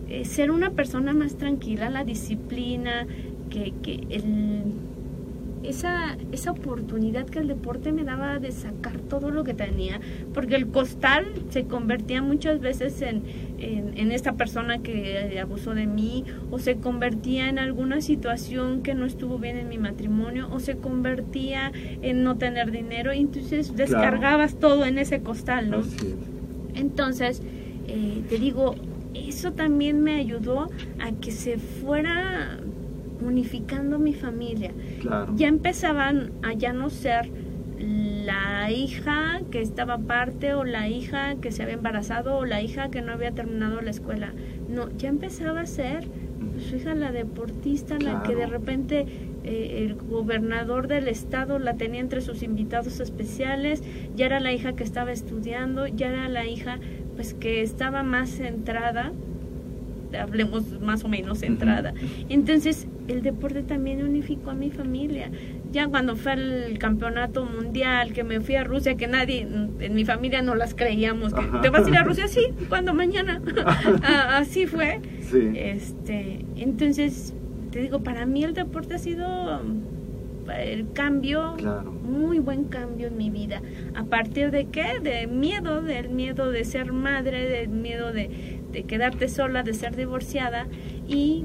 eh, 0.08 0.24
ser 0.24 0.50
una 0.50 0.70
persona 0.70 1.12
más 1.12 1.36
tranquila, 1.36 1.90
la 1.90 2.04
disciplina, 2.04 3.06
que, 3.50 3.72
que 3.82 4.06
el, 4.10 4.64
esa, 5.62 6.16
esa 6.32 6.52
oportunidad 6.52 7.26
que 7.26 7.38
el 7.40 7.48
deporte 7.48 7.92
me 7.92 8.04
daba 8.04 8.38
de 8.38 8.52
sacar 8.52 8.98
todo 8.98 9.30
lo 9.30 9.44
que 9.44 9.54
tenía, 9.54 10.00
porque 10.34 10.56
el 10.56 10.68
costal 10.68 11.26
se 11.50 11.64
convertía 11.64 12.22
muchas 12.22 12.60
veces 12.60 13.02
en, 13.02 13.22
en, 13.58 14.12
esta 14.12 14.34
persona 14.34 14.78
que 14.78 15.38
abusó 15.40 15.74
de 15.74 15.86
mí, 15.86 16.24
o 16.50 16.58
se 16.58 16.76
convertía 16.76 17.48
en 17.48 17.58
alguna 17.58 18.00
situación 18.00 18.82
que 18.82 18.94
no 18.94 19.04
estuvo 19.04 19.38
bien 19.38 19.56
en 19.56 19.68
mi 19.68 19.78
matrimonio, 19.78 20.48
o 20.50 20.60
se 20.60 20.76
convertía 20.76 21.72
en 22.02 22.24
no 22.24 22.36
tener 22.36 22.70
dinero, 22.70 23.12
y 23.12 23.20
entonces 23.20 23.76
descargabas 23.76 24.54
todo 24.56 24.84
en 24.84 24.98
ese 24.98 25.20
costal, 25.20 25.70
¿no? 25.70 25.82
Entonces, 26.74 27.42
eh, 27.86 28.22
te 28.28 28.38
digo, 28.38 28.74
eso 29.14 29.52
también 29.52 30.02
me 30.02 30.16
ayudó 30.16 30.70
a 31.00 31.12
que 31.20 31.32
se 31.32 31.58
fuera 31.58 32.60
unificando 33.20 33.98
mi 33.98 34.14
familia. 34.14 34.72
Ya 35.34 35.48
empezaban 35.48 36.32
a 36.42 36.52
ya 36.52 36.72
no 36.72 36.90
ser 36.90 37.30
la 37.78 38.70
hija 38.70 39.40
que 39.50 39.62
estaba 39.62 39.94
aparte 39.94 40.54
o 40.54 40.64
la 40.64 40.88
hija 40.88 41.36
que 41.36 41.52
se 41.52 41.62
había 41.62 41.74
embarazado 41.74 42.36
o 42.36 42.44
la 42.44 42.60
hija 42.60 42.90
que 42.90 43.00
no 43.02 43.12
había 43.12 43.32
terminado 43.32 43.80
la 43.80 43.90
escuela. 43.90 44.32
No, 44.68 44.90
ya 44.96 45.08
empezaba 45.08 45.62
a 45.62 45.66
ser 45.66 46.04
su 46.58 46.76
hija 46.76 46.94
la 46.94 47.12
deportista, 47.12 47.98
la 47.98 48.22
que 48.22 48.34
de 48.34 48.46
repente 48.46 49.06
eh, 49.44 49.84
el 49.84 49.94
gobernador 49.94 50.88
del 50.88 51.08
estado 51.08 51.58
la 51.58 51.74
tenía 51.74 52.00
entre 52.00 52.20
sus 52.20 52.42
invitados 52.42 53.00
especiales, 53.00 53.82
ya 54.16 54.26
era 54.26 54.40
la 54.40 54.52
hija 54.52 54.74
que 54.74 54.84
estaba 54.84 55.12
estudiando, 55.12 55.86
ya 55.86 56.08
era 56.08 56.28
la 56.28 56.46
hija 56.46 56.78
pues 57.16 57.34
que 57.34 57.62
estaba 57.62 58.02
más 58.02 58.30
centrada 58.30 59.12
hablemos 60.18 60.80
más 60.80 61.04
o 61.04 61.08
menos 61.08 61.40
centrada. 61.40 61.92
Entonces, 62.28 62.86
el 63.08 63.22
deporte 63.22 63.62
también 63.62 64.02
unificó 64.02 64.50
a 64.50 64.54
mi 64.54 64.70
familia. 64.70 65.30
Ya 65.72 65.88
cuando 65.88 66.16
fue 66.16 66.32
al 66.32 66.78
campeonato 66.78 67.44
mundial, 67.44 68.12
que 68.12 68.22
me 68.24 68.40
fui 68.40 68.54
a 68.56 68.64
Rusia, 68.64 68.96
que 68.96 69.06
nadie 69.06 69.46
en 69.80 69.94
mi 69.94 70.04
familia 70.04 70.42
no 70.42 70.54
las 70.54 70.74
creíamos. 70.74 71.34
Que, 71.34 71.42
¿Te 71.62 71.70
vas 71.70 71.86
a 71.86 71.90
ir 71.90 71.96
a 71.96 72.04
Rusia? 72.04 72.26
Sí, 72.28 72.46
cuando 72.68 72.94
mañana. 72.94 73.40
Ah, 74.02 74.38
así 74.38 74.66
fue. 74.66 75.00
Este, 75.54 76.44
entonces, 76.56 77.34
te 77.70 77.80
digo, 77.80 78.00
para 78.00 78.26
mí 78.26 78.44
el 78.44 78.54
deporte 78.54 78.94
ha 78.94 78.98
sido 78.98 79.60
el 80.56 80.92
cambio, 80.92 81.56
muy 82.02 82.38
buen 82.38 82.64
cambio 82.64 83.08
en 83.08 83.16
mi 83.16 83.30
vida. 83.30 83.60
¿A 83.94 84.04
partir 84.04 84.50
de 84.50 84.66
qué? 84.66 85.00
De 85.02 85.26
miedo, 85.26 85.82
del 85.82 86.10
miedo 86.10 86.50
de 86.50 86.64
ser 86.64 86.92
madre, 86.92 87.48
del 87.48 87.68
miedo 87.68 88.12
de, 88.12 88.60
de 88.72 88.82
quedarte 88.84 89.28
sola, 89.28 89.62
de 89.62 89.74
ser 89.74 89.96
divorciada 89.96 90.66
y 91.06 91.44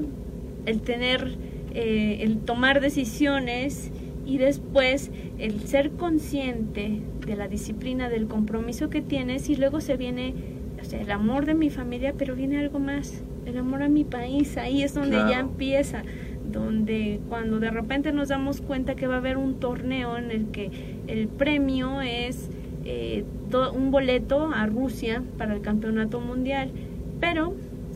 el 0.66 0.80
tener, 0.80 1.36
eh, 1.74 2.18
el 2.20 2.38
tomar 2.38 2.80
decisiones 2.80 3.90
y 4.26 4.38
después 4.38 5.10
el 5.38 5.60
ser 5.60 5.90
consciente 5.92 7.00
de 7.26 7.36
la 7.36 7.48
disciplina, 7.48 8.08
del 8.08 8.26
compromiso 8.26 8.90
que 8.90 9.02
tienes 9.02 9.50
y 9.50 9.56
luego 9.56 9.80
se 9.80 9.96
viene 9.96 10.34
o 10.80 10.84
sea, 10.84 11.00
el 11.00 11.10
amor 11.10 11.46
de 11.46 11.54
mi 11.54 11.70
familia, 11.70 12.14
pero 12.16 12.34
viene 12.34 12.58
algo 12.58 12.78
más, 12.78 13.22
el 13.46 13.58
amor 13.58 13.82
a 13.82 13.88
mi 13.88 14.04
país, 14.04 14.56
ahí 14.56 14.82
es 14.82 14.94
donde 14.94 15.16
ya 15.16 15.40
empieza 15.40 16.02
donde 16.54 17.20
cuando 17.28 17.58
de 17.58 17.70
repente 17.70 18.12
nos 18.12 18.28
damos 18.28 18.60
cuenta 18.60 18.94
que 18.94 19.06
va 19.06 19.14
a 19.14 19.18
haber 19.18 19.36
un 19.36 19.60
torneo 19.60 20.16
en 20.16 20.30
el 20.30 20.46
que 20.46 20.70
el 21.06 21.28
premio 21.28 22.00
es 22.00 22.48
eh, 22.84 23.24
un 23.74 23.90
boleto 23.90 24.50
a 24.52 24.66
Rusia 24.66 25.22
para 25.36 25.54
el 25.54 25.60
campeonato 25.60 26.20
mundial, 26.20 26.70
pero 27.20 27.54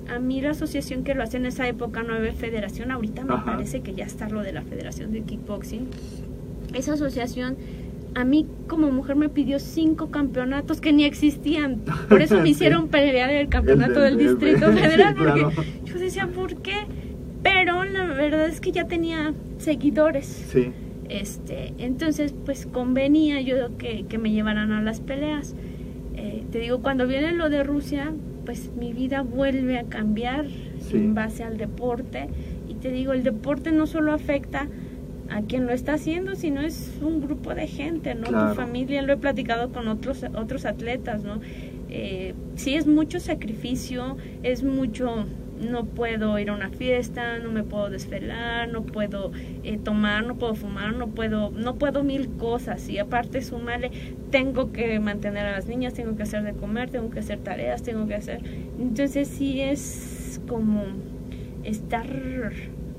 a 0.09 0.18
mí 0.18 0.40
la 0.40 0.50
asociación 0.50 1.04
que 1.04 1.14
lo 1.14 1.22
hace 1.22 1.36
en 1.36 1.46
esa 1.46 1.68
época 1.68 2.02
no 2.02 2.14
había 2.14 2.32
federación, 2.32 2.90
ahorita 2.90 3.24
me 3.24 3.38
parece 3.44 3.80
que 3.80 3.94
ya 3.94 4.04
está 4.04 4.28
lo 4.28 4.42
de 4.42 4.52
la 4.52 4.62
federación 4.62 5.12
de 5.12 5.22
kickboxing, 5.22 5.88
esa 6.74 6.94
asociación 6.94 7.56
a 8.14 8.24
mí 8.24 8.46
como 8.66 8.90
mujer 8.90 9.16
me 9.16 9.28
pidió 9.28 9.59
cinco 9.59 10.11
campeonatos 10.11 10.80
que 10.80 10.92
ni 10.92 11.04
existían. 11.04 11.82
Por 12.09 12.22
eso 12.22 12.40
me 12.42 12.48
hicieron 12.48 12.88
pelear 12.88 13.30
el 13.30 13.48
campeonato 13.48 14.00
del 14.00 14.18
Distrito 14.18 14.72
Federal, 14.72 15.14
porque 15.14 15.46
yo 15.84 15.98
decía, 15.98 16.26
¿por 16.26 16.56
qué? 16.56 16.86
Pero 17.42 17.84
la 17.84 18.06
verdad 18.06 18.48
es 18.48 18.61
que 18.61 18.72
ya 18.72 18.86
tenía 18.86 19.34
seguidores. 19.59 20.26
Sí. 20.26 20.72
Este, 21.09 21.72
entonces, 21.78 22.34
pues 22.44 22.66
convenía 22.66 23.40
yo 23.40 23.76
que, 23.78 24.04
que 24.09 24.18
me 24.18 24.30
llevaran 24.30 24.72
a 24.72 24.82
las 24.82 25.00
peleas. 25.00 25.54
Eh, 26.16 26.44
te 26.50 26.59
digo, 26.59 26.82
cuando 26.82 27.06
viene 27.06 27.32
lo 27.32 27.48
de 27.48 27.62
Rusia, 27.62 28.12
pues 28.49 28.70
mi 28.74 28.94
vida 28.94 29.20
vuelve 29.20 29.78
a 29.78 29.84
cambiar 29.84 30.46
en 30.90 31.14
base 31.14 31.44
al 31.44 31.59
deporte. 31.59 32.30
Y 32.66 32.76
te 32.76 32.90
digo, 32.90 33.12
el 33.12 33.22
deporte 33.22 33.72
no 33.72 33.86
solo 33.86 34.14
afecta 34.14 34.68
a 35.28 35.42
quien 35.42 35.66
lo 35.66 35.74
está 35.74 35.92
haciendo, 35.92 36.34
sino 36.34 36.62
es 36.62 36.94
un 37.03 37.20
grupo 37.20 37.55
de 37.55 37.66
gente, 37.66 38.14
¿no? 38.14 38.28
Tu 38.28 38.55
familia, 38.55 39.03
lo 39.03 39.12
he 39.12 39.16
platicado 39.18 39.70
con 39.70 39.86
otros, 39.86 40.24
otros 40.34 40.64
atletas, 40.64 41.24
¿no? 41.24 41.42
Eh, 41.90 42.32
sí 42.55 42.74
es 42.74 42.86
mucho 42.86 43.20
sacrificio, 43.20 44.16
es 44.42 44.62
mucho, 44.62 45.26
no 45.61 45.84
puedo 45.84 46.38
ir 46.38 46.50
a 46.50 46.54
una 46.54 46.70
fiesta, 46.70 47.38
no 47.38 47.50
me 47.50 47.62
puedo 47.62 47.90
desvelar, 47.90 48.68
no 48.68 48.82
puedo 48.82 49.32
eh, 49.62 49.78
tomar, 49.78 50.26
no 50.26 50.36
puedo 50.36 50.54
fumar, 50.54 50.94
no 50.94 51.09
puedo, 51.09 51.50
no 51.50 51.76
puedo 51.76 52.02
mil 52.04 52.28
cosas. 52.36 52.88
Y 52.88 52.98
aparte 52.98 53.42
sumarle, 53.42 53.90
tengo 54.30 54.72
que 54.72 54.98
mantener 55.00 55.46
a 55.46 55.52
las 55.52 55.66
niñas, 55.66 55.94
tengo 55.94 56.16
que 56.16 56.22
hacer 56.22 56.42
de 56.42 56.52
comer, 56.52 56.90
tengo 56.90 57.11
que 57.11 57.20
hacer 57.20 57.38
tareas, 57.38 57.82
tengo 57.82 58.06
que 58.06 58.14
hacer, 58.14 58.40
entonces 58.78 59.28
sí 59.28 59.61
es 59.61 60.40
como 60.48 60.84
estar 61.64 62.06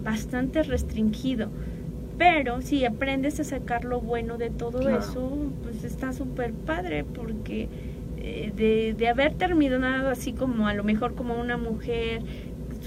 bastante 0.04 0.64
restringido. 0.64 1.50
Pero 2.18 2.62
si 2.62 2.84
aprendes 2.84 3.40
a 3.40 3.46
sacar 3.46 3.86
lo 3.86 4.02
bueno 4.02 4.38
de 4.38 4.50
todo 4.50 4.90
eso, 4.90 5.32
pues 5.64 5.86
está 5.86 6.12
súper 6.12 6.52
padre 6.52 7.06
porque 7.06 7.70
eh, 8.18 8.52
de, 8.54 8.94
de 8.94 9.08
haber 9.08 9.36
terminado 9.36 10.10
así 10.10 10.34
como 10.34 10.68
a 10.68 10.74
lo 10.74 10.84
mejor 10.84 11.16
como 11.16 11.40
una 11.40 11.56
mujer 11.56 12.22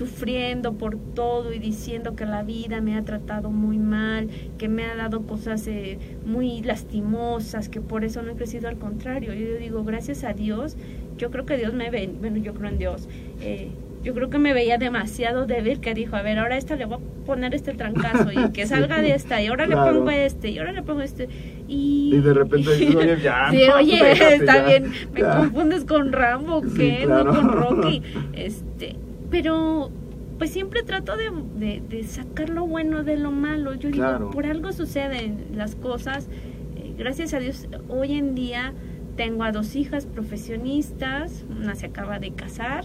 sufriendo 0.02 0.72
por 0.72 0.98
todo 1.14 1.52
y 1.52 1.60
diciendo 1.60 2.16
que 2.16 2.26
la 2.26 2.42
vida 2.42 2.80
me 2.80 2.96
ha 2.96 3.04
tratado 3.04 3.50
muy 3.50 3.78
mal, 3.78 4.28
que 4.58 4.68
me 4.68 4.84
ha 4.84 4.96
dado 4.96 5.22
cosas 5.22 5.66
eh, 5.68 5.96
muy 6.26 6.60
lastimosas, 6.62 7.68
que 7.68 7.80
por 7.80 8.04
eso 8.04 8.20
no 8.22 8.32
he 8.32 8.34
crecido 8.34 8.68
al 8.68 8.78
contrario. 8.78 9.32
Yo 9.32 9.56
digo, 9.58 9.84
gracias 9.84 10.24
a 10.24 10.32
Dios, 10.32 10.76
yo 11.18 11.30
creo 11.30 11.46
que 11.46 11.56
Dios 11.56 11.72
me 11.72 11.90
ve, 11.90 12.10
bueno, 12.20 12.38
yo 12.38 12.52
creo 12.52 12.68
en 12.68 12.78
Dios. 12.78 13.08
Eh, 13.40 13.68
yo 14.02 14.12
creo 14.14 14.28
que 14.28 14.38
me 14.38 14.52
veía 14.52 14.78
demasiado 14.78 15.46
débil 15.46 15.78
que 15.78 15.94
dijo, 15.94 16.16
a 16.16 16.22
ver, 16.22 16.40
ahora 16.40 16.56
esta 16.56 16.74
le 16.74 16.86
voy 16.86 16.98
a 16.98 17.24
poner 17.24 17.54
este 17.54 17.72
trancazo 17.74 18.32
y 18.32 18.50
que 18.50 18.66
salga 18.66 19.00
de 19.00 19.14
esta 19.14 19.40
y 19.40 19.46
ahora 19.46 19.66
le 19.66 19.76
pongo 19.76 20.10
este 20.10 20.50
y 20.50 20.58
ahora 20.58 20.72
le 20.72 20.82
pongo 20.82 21.02
este 21.02 21.28
y, 21.68 22.10
y 22.12 22.18
de 22.18 22.34
repente 22.34 22.74
dices, 22.74 22.96
oye, 22.96 23.20
ya, 23.22 23.50
sí, 23.52 23.68
oye, 23.68 24.34
está 24.34 24.64
bien, 24.64 24.92
me 25.12 25.20
confundes 25.20 25.84
con 25.84 26.10
Rambo, 26.10 26.60
¿qué? 26.76 27.06
no 27.06 27.24
con 27.24 27.52
Rocky, 27.52 28.02
este, 28.32 28.96
pero 29.32 29.90
pues 30.38 30.50
siempre 30.50 30.82
trato 30.82 31.16
de, 31.16 31.80
de, 31.88 32.04
sacar 32.04 32.50
lo 32.50 32.66
bueno 32.66 33.02
de 33.02 33.16
lo 33.16 33.30
malo, 33.30 33.74
yo 33.74 33.90
digo, 33.90 34.30
por 34.30 34.44
algo 34.44 34.72
suceden 34.72 35.46
las 35.54 35.74
cosas, 35.74 36.28
eh, 36.76 36.92
gracias 36.98 37.32
a 37.32 37.38
Dios, 37.38 37.66
hoy 37.88 38.12
en 38.12 38.34
día 38.34 38.74
tengo 39.16 39.44
a 39.44 39.52
dos 39.52 39.74
hijas 39.74 40.04
profesionistas, 40.04 41.44
una 41.48 41.74
se 41.74 41.86
acaba 41.86 42.18
de 42.18 42.32
casar, 42.32 42.84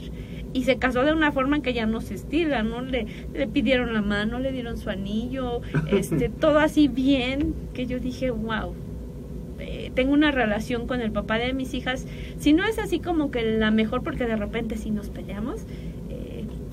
y 0.53 0.63
se 0.63 0.77
casó 0.77 1.03
de 1.03 1.11
una 1.13 1.31
forma 1.31 1.61
que 1.61 1.73
ya 1.73 1.85
no 1.85 1.99
se 1.99 2.13
estila, 2.13 2.63
¿no? 2.63 2.81
Le, 2.81 3.07
le 3.33 3.47
pidieron 3.47 3.93
la 3.93 4.01
mano, 4.01 4.39
le 4.39 4.51
dieron 4.51 4.77
su 4.77 4.89
anillo, 4.89 5.61
este, 5.91 6.29
todo 6.29 6.59
así 6.59 6.87
bien, 6.87 7.55
que 7.73 7.87
yo 7.87 7.99
dije, 7.99 8.31
wow, 8.31 8.73
eh, 9.59 9.91
tengo 9.95 10.13
una 10.13 10.31
relación 10.31 10.87
con 10.87 11.01
el 11.01 11.11
papá 11.11 11.39
de 11.39 11.53
mis 11.53 11.73
hijas, 11.73 12.05
si 12.37 12.53
no 12.53 12.63
es 12.65 12.77
así 12.79 12.99
como 12.99 13.31
que 13.31 13.57
la 13.57 13.71
mejor, 13.71 14.03
porque 14.03 14.25
de 14.25 14.35
repente 14.35 14.77
si 14.77 14.91
nos 14.91 15.09
peleamos, 15.09 15.65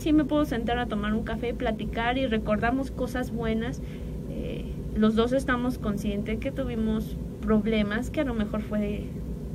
sí 0.04 0.12
me 0.12 0.26
puedo 0.26 0.44
sentar 0.44 0.78
a 0.78 0.84
tomar 0.84 1.14
un 1.14 1.24
café, 1.24 1.54
platicar 1.54 2.18
y 2.18 2.26
recordamos 2.26 2.90
cosas 2.90 3.32
buenas. 3.32 3.80
Eh, 4.28 4.66
los 4.94 5.14
dos 5.14 5.32
estamos 5.32 5.78
conscientes 5.78 6.38
que 6.40 6.52
tuvimos 6.52 7.16
problemas, 7.40 8.10
que 8.10 8.20
a 8.20 8.24
lo 8.24 8.34
mejor 8.34 8.60
fue 8.60 9.04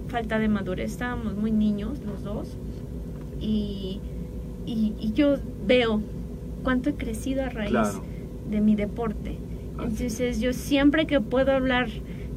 falta 0.07 0.39
de 0.39 0.47
madurez, 0.47 0.91
estábamos 0.91 1.35
muy 1.35 1.51
niños 1.51 1.99
los 2.03 2.23
dos 2.23 2.57
y, 3.39 4.01
y, 4.65 5.11
yo 5.13 5.35
veo 5.67 6.01
cuánto 6.63 6.89
he 6.89 6.95
crecido 6.95 7.43
a 7.43 7.49
raíz 7.49 8.01
de 8.49 8.59
mi 8.59 8.75
deporte. 8.75 9.37
Entonces 9.79 10.41
yo 10.41 10.51
siempre 10.53 11.05
que 11.05 11.21
puedo 11.21 11.51
hablar 11.51 11.89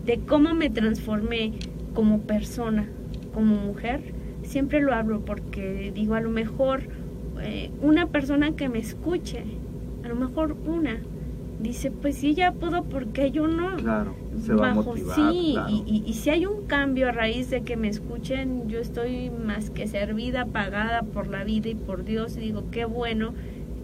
de 0.04 0.18
cómo 0.18 0.52
me 0.52 0.68
transformé 0.68 1.54
como 1.94 2.20
persona, 2.20 2.90
como 3.32 3.56
mujer, 3.56 4.12
siempre 4.42 4.82
lo 4.82 4.92
hablo 4.92 5.24
porque 5.24 5.92
digo, 5.94 6.14
a 6.14 6.20
lo 6.20 6.28
mejor 6.28 6.82
eh, 7.42 7.70
una 7.80 8.06
persona 8.06 8.52
que 8.52 8.68
me 8.68 8.78
escuche, 8.78 9.44
a 10.04 10.08
lo 10.08 10.16
mejor 10.16 10.56
una, 10.66 10.98
dice, 11.60 11.90
pues 11.90 12.16
si 12.16 12.28
ella 12.28 12.52
pudo, 12.52 12.84
¿por 12.84 13.06
qué 13.08 13.30
yo 13.30 13.46
no? 13.46 13.76
Claro, 13.76 14.14
se 14.44 14.54
va 14.54 14.70
a 14.70 14.74
motivar, 14.74 15.32
sí, 15.32 15.56
y, 15.68 16.02
y, 16.06 16.12
si 16.14 16.30
hay 16.30 16.46
un 16.46 16.66
cambio 16.66 17.08
a 17.08 17.12
raíz 17.12 17.50
de 17.50 17.62
que 17.62 17.76
me 17.76 17.88
escuchen, 17.88 18.68
yo 18.68 18.80
estoy 18.80 19.30
más 19.30 19.70
que 19.70 19.86
servida, 19.86 20.46
pagada 20.46 21.02
por 21.02 21.28
la 21.28 21.44
vida 21.44 21.68
y 21.68 21.74
por 21.74 22.04
Dios, 22.04 22.36
y 22.36 22.40
digo, 22.40 22.64
qué 22.70 22.84
bueno 22.84 23.32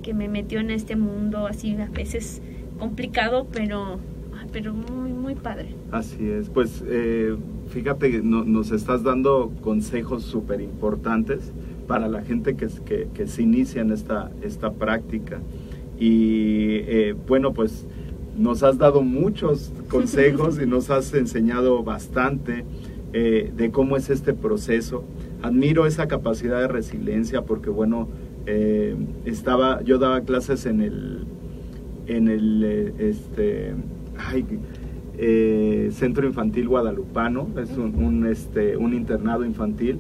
que 0.03 0.15
me 0.15 0.29
metió 0.29 0.61
en 0.61 0.71
este 0.71 0.97
mundo 0.97 1.47
así 1.47 1.77
a 1.77 1.87
veces 1.87 2.41
complicado, 2.79 3.47
pero, 3.53 3.99
pero 4.53 4.73
muy, 4.73 5.13
muy 5.13 5.35
padre. 5.35 5.75
Así 5.91 6.29
es, 6.31 6.49
pues 6.49 6.83
eh, 6.87 7.37
fíjate 7.69 8.11
que 8.11 8.23
nos 8.23 8.71
estás 8.71 9.03
dando 9.03 9.53
consejos 9.63 10.23
súper 10.23 10.61
importantes 10.61 11.53
para 11.89 12.07
la 12.07 12.23
gente 12.23 12.55
que, 12.55 12.69
que, 12.85 13.09
que 13.13 13.27
se 13.27 13.43
inicia 13.43 13.83
en 13.83 13.91
esta, 13.91 14.31
esta 14.43 14.73
práctica. 14.73 15.41
Y 15.99 16.77
eh, 16.87 17.17
bueno, 17.27 17.53
pues 17.53 17.87
nos 18.37 18.63
has 18.63 18.79
dado 18.79 19.03
muchos 19.03 19.73
consejos 19.89 20.61
y 20.63 20.67
nos 20.67 20.91
has 20.91 21.13
enseñado 21.15 21.83
bastante 21.83 22.65
eh, 23.13 23.51
de 23.57 23.71
cómo 23.73 23.97
es 23.97 24.11
este 24.11 24.35
proceso. 24.35 25.03
Admiro 25.43 25.87
esa 25.87 26.07
capacidad 26.07 26.61
de 26.61 26.69
resiliencia 26.69 27.43
porque 27.43 27.71
bueno, 27.71 28.07
eh, 28.47 28.95
estaba, 29.25 29.83
yo 29.83 29.99
daba 29.99 30.21
clases 30.21 30.67
en 30.67 30.83
el, 30.83 31.25
en 32.07 32.29
el 32.29 32.95
este, 32.99 33.75
Centro 35.91 36.27
Infantil 36.27 36.69
Guadalupano, 36.69 37.49
es 37.61 37.77
un, 37.77 38.27
este, 38.27 38.77
un 38.77 38.95
internado 38.95 39.45
infantil, 39.45 39.99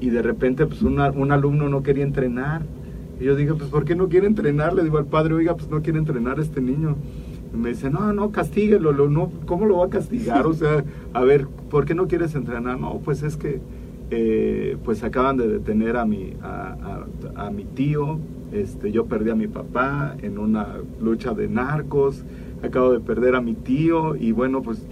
y 0.00 0.10
de 0.10 0.22
repente 0.22 0.66
pues 0.66 0.82
un 0.82 0.98
alumno 1.32 1.68
no 1.68 1.82
quería 1.82 2.04
entrenar 2.04 2.62
y 3.20 3.24
yo 3.24 3.36
dije, 3.36 3.54
pues 3.54 3.70
¿por 3.70 3.84
qué 3.84 3.94
no 3.94 4.08
quiere 4.08 4.26
entrenar? 4.26 4.74
Le 4.74 4.82
digo 4.82 4.98
al 4.98 5.06
padre, 5.06 5.34
oiga, 5.34 5.54
pues 5.54 5.68
no 5.70 5.82
quiere 5.82 5.98
entrenar 5.98 6.38
a 6.38 6.42
este 6.42 6.60
niño. 6.60 6.96
Y 7.52 7.56
me 7.56 7.68
dice, 7.70 7.90
no, 7.90 8.12
no, 8.12 8.32
castíguelo, 8.32 8.92
no, 9.08 9.30
¿cómo 9.46 9.66
lo 9.66 9.78
va 9.78 9.86
a 9.86 9.90
castigar? 9.90 10.46
O 10.46 10.54
sea, 10.54 10.84
a 11.12 11.22
ver, 11.22 11.46
¿por 11.70 11.84
qué 11.84 11.94
no 11.94 12.08
quieres 12.08 12.34
entrenar? 12.34 12.80
No, 12.80 13.00
pues 13.04 13.22
es 13.22 13.36
que 13.36 13.60
eh, 14.10 14.76
pues 14.84 15.04
acaban 15.04 15.36
de 15.36 15.46
detener 15.46 15.96
a 15.96 16.04
mi, 16.04 16.34
a, 16.42 17.06
a, 17.36 17.50
mi 17.50 17.64
tío, 17.64 18.18
este, 18.52 18.90
yo 18.90 19.06
perdí 19.06 19.30
a 19.30 19.34
mi 19.34 19.46
papá 19.46 20.16
en 20.20 20.38
una 20.38 20.76
lucha 21.00 21.32
de 21.32 21.48
narcos, 21.48 22.24
acabo 22.62 22.92
de 22.92 23.00
perder 23.00 23.36
a 23.36 23.40
mi 23.40 23.54
tío 23.54 24.16
y 24.16 24.32
bueno, 24.32 24.60
pues, 24.62 24.84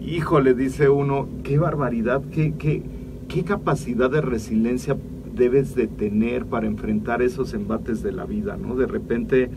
híjole, 0.00 0.54
dice 0.54 0.90
uno, 0.90 1.28
qué 1.42 1.58
barbaridad, 1.58 2.22
qué, 2.30 2.54
qué, 2.58 2.82
qué 3.28 3.44
capacidad 3.44 4.10
de 4.10 4.20
resiliencia 4.20 4.96
debes 5.34 5.74
de 5.74 5.86
tener 5.86 6.46
para 6.46 6.66
enfrentar 6.66 7.22
esos 7.22 7.52
embates 7.54 8.02
de 8.02 8.12
la 8.12 8.24
vida, 8.24 8.56
¿no? 8.56 8.74
De 8.74 8.86
repente 8.86 9.50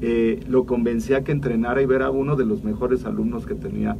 eh, 0.00 0.40
lo 0.48 0.66
convencí 0.66 1.14
a 1.14 1.22
que 1.22 1.32
entrenara 1.32 1.80
y 1.80 1.86
ver 1.86 2.02
a 2.02 2.10
uno 2.10 2.36
de 2.36 2.44
los 2.44 2.64
mejores 2.64 3.04
alumnos 3.04 3.46
que 3.46 3.54
tenía, 3.54 3.96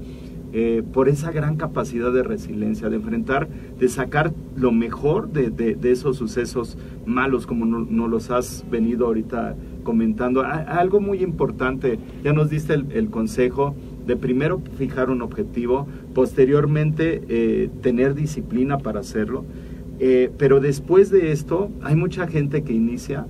eh, 0.54 0.82
por 0.92 1.08
esa 1.08 1.30
gran 1.30 1.56
capacidad 1.56 2.12
de 2.12 2.22
resiliencia, 2.22 2.90
de 2.90 2.96
enfrentar, 2.96 3.48
de 3.78 3.88
sacar 3.88 4.34
lo 4.54 4.70
mejor 4.70 5.32
de, 5.32 5.78
esos 5.84 6.18
sucesos 6.18 6.76
malos, 7.06 7.46
como 7.46 7.64
nos 7.64 7.88
no 7.88 8.06
los 8.06 8.30
has 8.30 8.64
venido 8.70 9.06
ahorita 9.06 9.56
comentando. 9.82 10.42
algo 10.42 11.00
muy 11.00 11.22
importante, 11.22 11.98
ya 12.22 12.34
nos 12.34 12.50
diste 12.50 12.74
el, 12.74 13.08
consejo 13.08 13.74
de 14.06 14.16
primero 14.16 14.60
fijar 14.76 15.10
un 15.10 15.22
objetivo, 15.22 15.86
posteriormente 16.14 17.22
eh, 17.28 17.70
tener 17.82 18.14
disciplina 18.14 18.78
para 18.78 19.00
hacerlo 19.00 19.44
eh, 20.04 20.32
pero 20.36 20.58
después 20.58 21.10
de 21.10 21.30
esto, 21.30 21.70
hay 21.80 21.94
mucha 21.94 22.26
gente 22.26 22.64
que 22.64 22.72
inicia, 22.72 23.24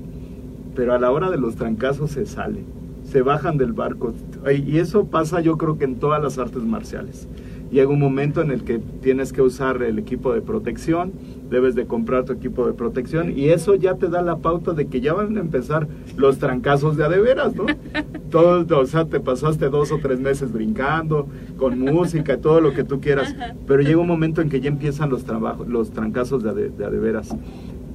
pero 0.74 0.94
a 0.94 0.98
la 0.98 1.10
hora 1.10 1.30
de 1.30 1.36
los 1.36 1.56
trancazos 1.56 2.12
se 2.12 2.24
sale. 2.24 2.64
se 3.04 3.20
bajan 3.20 3.58
del 3.58 3.74
barco. 3.74 4.14
Y 4.56 4.78
eso 4.78 5.04
pasa 5.06 5.40
yo 5.40 5.58
creo 5.58 5.76
que 5.76 5.84
en 5.84 5.96
todas 5.96 6.22
las 6.22 6.38
artes 6.38 6.62
marciales. 6.62 7.28
Llega 7.72 7.88
un 7.88 8.00
momento 8.00 8.42
en 8.42 8.50
el 8.50 8.64
que 8.64 8.80
tienes 9.00 9.32
que 9.32 9.40
usar 9.40 9.82
el 9.82 9.98
equipo 9.98 10.34
de 10.34 10.42
protección, 10.42 11.10
debes 11.48 11.74
de 11.74 11.86
comprar 11.86 12.26
tu 12.26 12.34
equipo 12.34 12.66
de 12.66 12.74
protección 12.74 13.36
y 13.36 13.48
eso 13.48 13.74
ya 13.76 13.94
te 13.94 14.08
da 14.08 14.20
la 14.20 14.36
pauta 14.36 14.74
de 14.74 14.88
que 14.88 15.00
ya 15.00 15.14
van 15.14 15.38
a 15.38 15.40
empezar 15.40 15.88
los 16.14 16.36
trancazos 16.36 16.98
de 16.98 17.04
adeveras, 17.04 17.56
¿no? 17.56 17.64
Todo, 18.30 18.78
o 18.78 18.84
sea, 18.84 19.06
te 19.06 19.20
pasaste 19.20 19.70
dos 19.70 19.90
o 19.90 19.98
tres 20.02 20.20
meses 20.20 20.52
brincando, 20.52 21.28
con 21.56 21.78
música, 21.78 22.38
todo 22.38 22.60
lo 22.60 22.72
que 22.72 22.82
tú 22.82 23.00
quieras, 23.00 23.34
pero 23.66 23.82
llega 23.82 23.98
un 23.98 24.06
momento 24.06 24.40
en 24.40 24.48
que 24.48 24.60
ya 24.60 24.68
empiezan 24.68 25.10
los 25.10 25.24
trabajos, 25.24 25.68
los 25.68 25.90
trancazos 25.90 26.42
de, 26.42 26.70
de 26.70 26.84
adeveras. 26.84 27.34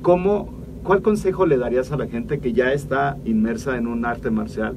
¿Cómo, 0.04 0.50
¿Cuál 0.84 1.02
consejo 1.02 1.46
le 1.46 1.58
darías 1.58 1.92
a 1.92 1.98
la 1.98 2.08
gente 2.08 2.40
que 2.40 2.54
ya 2.54 2.72
está 2.72 3.18
inmersa 3.26 3.78
en 3.78 3.88
un 3.88 4.06
arte 4.06 4.30
marcial, 4.30 4.76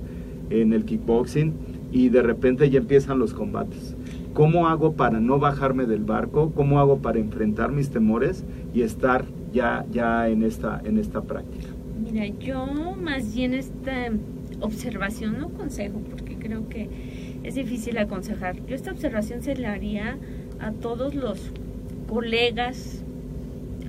en 0.48 0.72
el 0.72 0.84
kickboxing, 0.84 1.52
y 1.92 2.08
de 2.08 2.22
repente 2.22 2.70
ya 2.70 2.78
empiezan 2.78 3.18
los 3.18 3.34
combates? 3.34 3.96
¿Cómo 4.34 4.68
hago 4.68 4.92
para 4.92 5.20
no 5.20 5.38
bajarme 5.38 5.86
del 5.86 6.04
barco? 6.04 6.52
¿Cómo 6.54 6.78
hago 6.78 6.98
para 6.98 7.18
enfrentar 7.18 7.72
mis 7.72 7.90
temores 7.90 8.44
y 8.72 8.82
estar 8.82 9.24
ya, 9.52 9.84
ya 9.90 10.28
en, 10.28 10.44
esta, 10.44 10.80
en 10.84 10.98
esta 10.98 11.22
práctica? 11.22 11.68
Mira, 12.00 12.26
yo 12.38 12.66
más 13.00 13.34
bien 13.34 13.54
esta 13.54 14.08
observación, 14.60 15.38
no 15.38 15.48
consejo, 15.50 16.00
porque 16.10 16.36
creo 16.36 16.68
que 16.68 16.88
es 17.42 17.54
difícil 17.54 17.98
aconsejar. 17.98 18.64
Yo 18.66 18.74
esta 18.74 18.92
observación 18.92 19.42
se 19.42 19.56
la 19.56 19.72
haría 19.72 20.16
a 20.60 20.72
todos 20.72 21.14
los 21.14 21.50
colegas, 22.08 23.02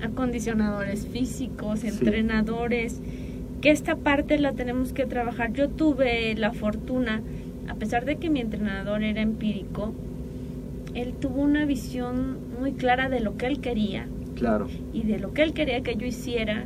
acondicionadores 0.02 1.06
físicos, 1.06 1.84
entrenadores, 1.84 3.00
que 3.60 3.70
esta 3.70 3.96
parte 3.96 4.38
la 4.38 4.52
tenemos 4.52 4.92
que 4.92 5.06
trabajar. 5.06 5.52
Yo 5.52 5.68
tuve 5.68 6.34
la 6.34 6.52
fortuna, 6.52 7.22
a 7.68 7.74
pesar 7.74 8.04
de 8.04 8.16
que 8.16 8.28
mi 8.28 8.40
entrenador 8.40 9.04
era 9.04 9.22
empírico, 9.22 9.92
él 10.94 11.14
tuvo 11.14 11.42
una 11.42 11.64
visión 11.64 12.38
muy 12.58 12.72
clara 12.72 13.08
de 13.08 13.20
lo 13.20 13.36
que 13.36 13.46
él 13.46 13.60
quería. 13.60 14.06
Claro. 14.34 14.68
Y 14.92 15.02
de 15.02 15.18
lo 15.18 15.32
que 15.32 15.42
él 15.42 15.52
quería 15.52 15.82
que 15.82 15.96
yo 15.96 16.06
hiciera. 16.06 16.64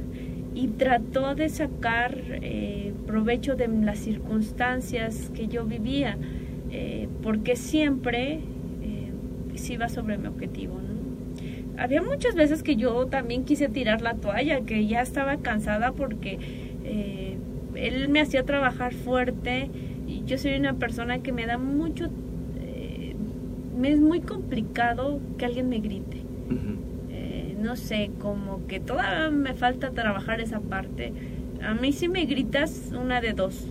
Y 0.55 0.69
trató 0.69 1.35
de 1.35 1.49
sacar 1.49 2.19
eh, 2.31 2.93
provecho 3.07 3.57
de 3.57 3.69
las 3.69 3.99
circunstancias 3.99 5.31
que 5.35 5.49
yo 5.49 5.65
vivía. 5.65 6.17
Eh, 6.71 7.09
porque 7.23 7.57
siempre 7.57 8.41
eh, 8.83 9.11
se 9.55 9.75
iba 9.75 9.89
sobre 9.89 10.19
mi 10.19 10.27
objetivo. 10.27 10.75
¿no? 10.75 10.97
Había 11.79 12.03
muchas 12.03 12.35
veces 12.35 12.63
que 12.63 12.77
yo 12.77 13.07
también 13.07 13.45
quise 13.45 13.69
tirar 13.69 14.01
la 14.01 14.15
toalla, 14.15 14.63
que 14.63 14.87
ya 14.87 15.03
estaba 15.03 15.37
cansada 15.37 15.93
porque 15.93 16.39
eh, 16.85 17.37
él 17.75 18.09
me 18.09 18.21
hacía 18.21 18.45
trabajar 18.45 18.95
fuerte. 18.95 19.71
Y 20.07 20.25
yo 20.25 20.39
soy 20.39 20.55
una 20.55 20.75
persona 20.75 21.23
que 21.23 21.33
me 21.33 21.47
da 21.47 21.59
mucho 21.59 22.11
me 23.77 23.93
es 23.93 24.01
muy 24.01 24.21
complicado 24.21 25.21
que 25.39 25.45
alguien 25.45 25.69
me 25.69 25.79
grite. 25.79 26.23
Eh, 27.11 27.57
no 27.61 27.77
sé, 27.77 28.11
como 28.19 28.67
que 28.67 28.81
todavía 28.81 29.31
me 29.31 29.55
falta 29.55 29.91
trabajar 29.91 30.41
esa 30.41 30.61
parte. 30.61 31.13
A 31.63 31.75
mí 31.75 31.93
si 31.93 32.09
me 32.09 32.25
gritas, 32.25 32.93
una 32.99 33.21
de 33.21 33.33
dos. 33.33 33.67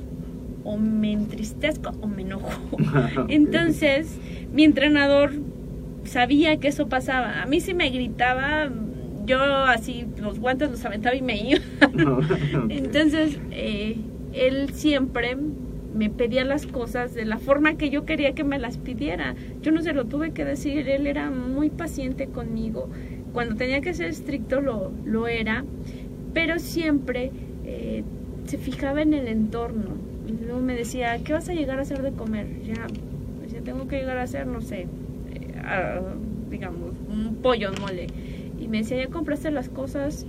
O 0.64 0.78
me 0.78 1.12
entristezco 1.12 1.92
o 2.02 2.08
me 2.08 2.24
enojo. 2.24 2.50
Entonces, 3.30 4.20
mi 4.52 4.64
entrenador 4.64 5.32
sabía 6.06 6.58
que 6.58 6.68
eso 6.68 6.88
pasaba. 6.88 7.42
A 7.42 7.46
mí 7.46 7.60
si 7.60 7.74
me 7.74 7.90
gritaba, 7.90 8.70
yo 9.26 9.40
así 9.42 10.06
los 10.22 10.40
guantes 10.40 10.72
los 10.72 10.86
aventaba 10.86 11.16
y 11.16 11.22
me 11.22 11.38
iba. 11.38 11.62
Entonces, 12.70 13.40
eh, 13.52 13.98
él 14.34 14.70
siempre 14.74 15.38
me 15.96 16.10
pedía 16.10 16.44
las 16.44 16.68
cosas 16.68 17.14
de 17.14 17.24
la 17.24 17.38
forma 17.38 17.78
que 17.78 17.90
yo 17.90 18.06
quería 18.06 18.36
que 18.36 18.44
me 18.44 18.60
las 18.60 18.78
pidiera. 18.78 19.36
Yo 19.62 19.72
no 19.72 19.82
se 19.82 19.94
lo 19.94 20.06
tuve 20.06 20.32
que 20.32 20.44
decir, 20.44 20.90
él 20.90 21.08
era 21.08 21.30
muy 21.30 21.70
paciente 21.70 22.28
conmigo. 22.28 22.90
Cuando 23.32 23.56
tenía 23.56 23.80
que 23.80 23.94
ser 23.94 24.10
estricto 24.10 24.60
lo, 24.60 24.92
lo 25.06 25.28
era, 25.28 25.64
pero 26.34 26.60
siempre 26.60 27.32
eh, 27.64 28.04
se 28.46 28.58
fijaba 28.58 29.02
en 29.02 29.14
el 29.14 29.28
entorno. 29.28 29.96
Y 30.28 30.44
luego 30.44 30.60
me 30.60 30.76
decía, 30.76 31.18
¿qué 31.24 31.32
vas 31.32 31.48
a 31.48 31.54
llegar 31.54 31.80
a 31.80 31.84
hacer 31.84 32.02
de 32.02 32.12
comer? 32.12 32.48
Ya, 32.64 32.88
pues 33.40 33.54
ya 33.54 33.62
tengo 33.62 33.88
que 33.88 33.98
llegar 33.98 34.18
a 34.18 34.24
hacer, 34.24 34.48
no 34.48 34.60
sé, 34.62 34.88
eh, 35.34 36.00
digamos, 36.50 36.92
un 37.10 37.36
pollo 37.42 37.72
mole. 37.80 38.08
Y 38.60 38.68
me 38.68 38.80
decía, 38.80 38.98
¿ya 38.98 39.08
compraste 39.08 39.50
las 39.50 39.70
cosas? 39.70 40.26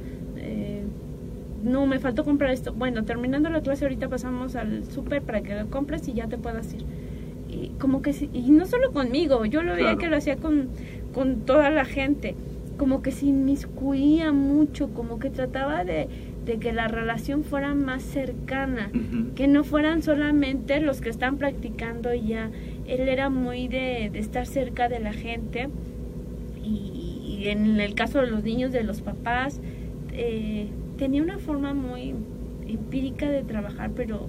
No, 1.66 1.86
me 1.86 1.98
faltó 1.98 2.24
comprar 2.24 2.50
esto. 2.50 2.72
Bueno, 2.72 3.04
terminando 3.04 3.50
la 3.50 3.60
clase 3.60 3.84
ahorita 3.84 4.08
pasamos 4.08 4.56
al 4.56 4.84
súper 4.84 5.22
para 5.22 5.42
que 5.42 5.54
lo 5.54 5.68
compres 5.68 6.06
y 6.08 6.14
ya 6.14 6.28
te 6.28 6.38
puedas 6.38 6.72
ir. 6.72 6.84
Y 7.48 7.70
como 7.78 8.02
que, 8.02 8.14
y 8.32 8.50
no 8.50 8.66
solo 8.66 8.92
conmigo, 8.92 9.44
yo 9.44 9.62
lo 9.62 9.74
veía 9.74 9.96
que 9.96 10.08
lo 10.08 10.16
hacía 10.16 10.36
con, 10.36 10.68
con 11.12 11.40
toda 11.40 11.70
la 11.70 11.84
gente, 11.84 12.34
como 12.76 13.02
que 13.02 13.10
se 13.10 13.26
inmiscuía 13.26 14.32
mucho, 14.32 14.88
como 14.94 15.18
que 15.18 15.30
trataba 15.30 15.84
de, 15.84 16.08
de 16.44 16.58
que 16.58 16.72
la 16.72 16.86
relación 16.86 17.42
fuera 17.42 17.74
más 17.74 18.02
cercana, 18.02 18.90
que 19.34 19.48
no 19.48 19.64
fueran 19.64 20.02
solamente 20.02 20.80
los 20.80 21.00
que 21.00 21.08
están 21.08 21.38
practicando 21.38 22.14
ya. 22.14 22.50
Él 22.86 23.08
era 23.08 23.30
muy 23.30 23.66
de, 23.66 24.10
de 24.12 24.18
estar 24.20 24.46
cerca 24.46 24.88
de 24.88 25.00
la 25.00 25.12
gente 25.12 25.68
y, 26.62 27.38
y, 27.40 27.48
en 27.48 27.80
el 27.80 27.94
caso 27.94 28.20
de 28.20 28.28
los 28.28 28.44
niños, 28.44 28.72
de 28.72 28.84
los 28.84 29.00
papás, 29.00 29.60
eh, 30.12 30.68
tenía 30.96 31.22
una 31.22 31.38
forma 31.38 31.74
muy 31.74 32.14
empírica 32.66 33.30
de 33.30 33.42
trabajar, 33.42 33.90
pero 33.94 34.28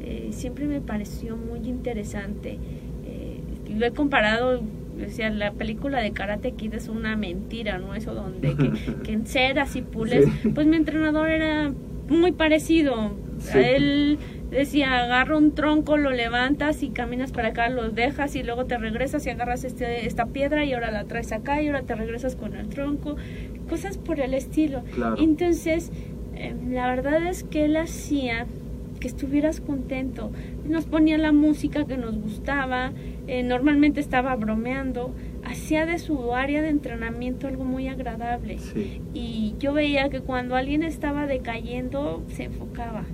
eh, 0.00 0.28
siempre 0.32 0.66
me 0.66 0.80
pareció 0.80 1.36
muy 1.36 1.68
interesante. 1.68 2.58
Eh, 3.06 3.40
lo 3.76 3.86
he 3.86 3.90
comparado, 3.92 4.62
decía, 4.96 5.30
la 5.30 5.52
película 5.52 6.00
de 6.00 6.12
Karate 6.12 6.52
Kid 6.52 6.74
es 6.74 6.88
una 6.88 7.16
mentira, 7.16 7.78
¿no? 7.78 7.94
Eso 7.94 8.14
donde 8.14 8.54
que, 9.04 9.12
en 9.12 9.26
ceras 9.26 9.76
y 9.76 9.82
pules, 9.82 10.26
pues 10.54 10.66
mi 10.66 10.76
entrenador 10.76 11.28
era 11.28 11.72
muy 12.08 12.32
parecido. 12.32 13.12
A 13.52 13.60
él 13.60 14.18
decía, 14.50 15.04
agarra 15.04 15.36
un 15.36 15.54
tronco, 15.54 15.96
lo 15.96 16.10
levantas 16.10 16.82
y 16.82 16.88
caminas 16.88 17.32
para 17.32 17.48
acá, 17.48 17.68
lo 17.68 17.90
dejas 17.90 18.34
y 18.34 18.42
luego 18.42 18.64
te 18.64 18.78
regresas 18.78 19.26
y 19.26 19.30
agarras 19.30 19.64
este, 19.64 20.06
esta 20.06 20.26
piedra 20.26 20.64
y 20.64 20.72
ahora 20.72 20.90
la 20.90 21.04
traes 21.04 21.32
acá 21.32 21.60
y 21.62 21.66
ahora 21.66 21.82
te 21.82 21.94
regresas 21.94 22.34
con 22.34 22.54
el 22.54 22.68
tronco, 22.68 23.16
cosas 23.68 23.98
por 23.98 24.20
el 24.20 24.34
estilo. 24.34 24.82
Entonces, 25.18 25.92
eh, 26.38 26.54
la 26.70 26.88
verdad 26.88 27.26
es 27.26 27.44
que 27.44 27.64
él 27.64 27.76
hacía 27.76 28.46
que 28.98 29.08
estuvieras 29.08 29.60
contento. 29.60 30.30
Nos 30.66 30.86
ponía 30.86 31.18
la 31.18 31.32
música 31.32 31.84
que 31.84 31.96
nos 31.96 32.16
gustaba, 32.16 32.92
eh, 33.26 33.42
normalmente 33.42 34.00
estaba 34.00 34.34
bromeando, 34.36 35.14
hacía 35.44 35.86
de 35.86 35.98
su 35.98 36.34
área 36.34 36.62
de 36.62 36.68
entrenamiento 36.68 37.46
algo 37.46 37.64
muy 37.64 37.88
agradable. 37.88 38.58
Y 39.14 39.54
yo 39.58 39.72
veía 39.72 40.08
que 40.08 40.20
cuando 40.20 40.56
alguien 40.56 40.82
estaba 40.82 41.26
decayendo, 41.26 42.22
se 42.28 42.44
enfocaba. 42.44 43.04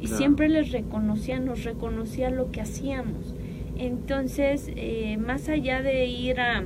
Y 0.00 0.08
siempre 0.08 0.48
les 0.48 0.70
reconocía, 0.70 1.40
nos 1.40 1.64
reconocía 1.64 2.28
lo 2.30 2.50
que 2.50 2.60
hacíamos. 2.60 3.34
Entonces, 3.78 4.70
eh, 4.76 5.16
más 5.16 5.48
allá 5.48 5.82
de 5.82 6.06
ir 6.06 6.40
a, 6.40 6.64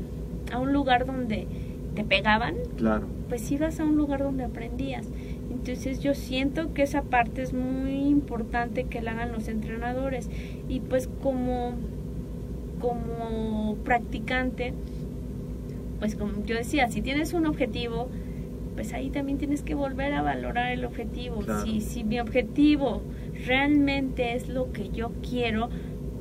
a 0.52 0.58
un 0.58 0.72
lugar 0.72 1.06
donde 1.06 1.46
te 1.94 2.04
pegaban, 2.04 2.56
claro. 2.76 3.06
pues 3.28 3.50
ibas 3.50 3.80
a 3.80 3.84
un 3.84 3.96
lugar 3.96 4.22
donde 4.22 4.44
aprendías. 4.44 5.06
Entonces 5.58 6.00
yo 6.00 6.14
siento 6.14 6.72
que 6.72 6.82
esa 6.82 7.02
parte 7.02 7.42
es 7.42 7.52
muy 7.52 8.06
importante 8.06 8.84
que 8.84 9.02
la 9.02 9.12
hagan 9.12 9.32
los 9.32 9.48
entrenadores 9.48 10.30
y 10.68 10.80
pues 10.80 11.08
como 11.22 11.74
como 12.80 13.76
practicante 13.84 14.72
pues 15.98 16.14
como 16.14 16.44
yo 16.44 16.56
decía, 16.56 16.88
si 16.88 17.02
tienes 17.02 17.32
un 17.32 17.46
objetivo, 17.46 18.08
pues 18.74 18.92
ahí 18.92 19.10
también 19.10 19.38
tienes 19.38 19.62
que 19.62 19.74
volver 19.74 20.12
a 20.12 20.22
valorar 20.22 20.72
el 20.72 20.84
objetivo. 20.84 21.42
Si, 21.64 21.80
si 21.80 22.04
mi 22.04 22.20
objetivo 22.20 23.02
realmente 23.46 24.34
es 24.34 24.48
lo 24.48 24.72
que 24.72 24.90
yo 24.90 25.10
quiero, 25.28 25.68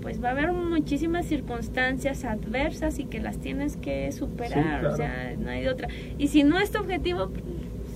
pues 0.01 0.23
va 0.23 0.29
a 0.29 0.31
haber 0.31 0.51
muchísimas 0.51 1.25
circunstancias 1.25 2.25
adversas 2.25 2.97
y 2.99 3.05
que 3.05 3.19
las 3.19 3.37
tienes 3.39 3.77
que 3.77 4.11
superar, 4.11 4.85
o 4.85 4.95
sea, 4.95 5.35
no 5.37 5.49
hay 5.49 5.67
otra. 5.67 5.89
Y 6.17 6.29
si 6.29 6.43
no 6.43 6.59
es 6.59 6.71
tu 6.71 6.79
objetivo, 6.79 7.31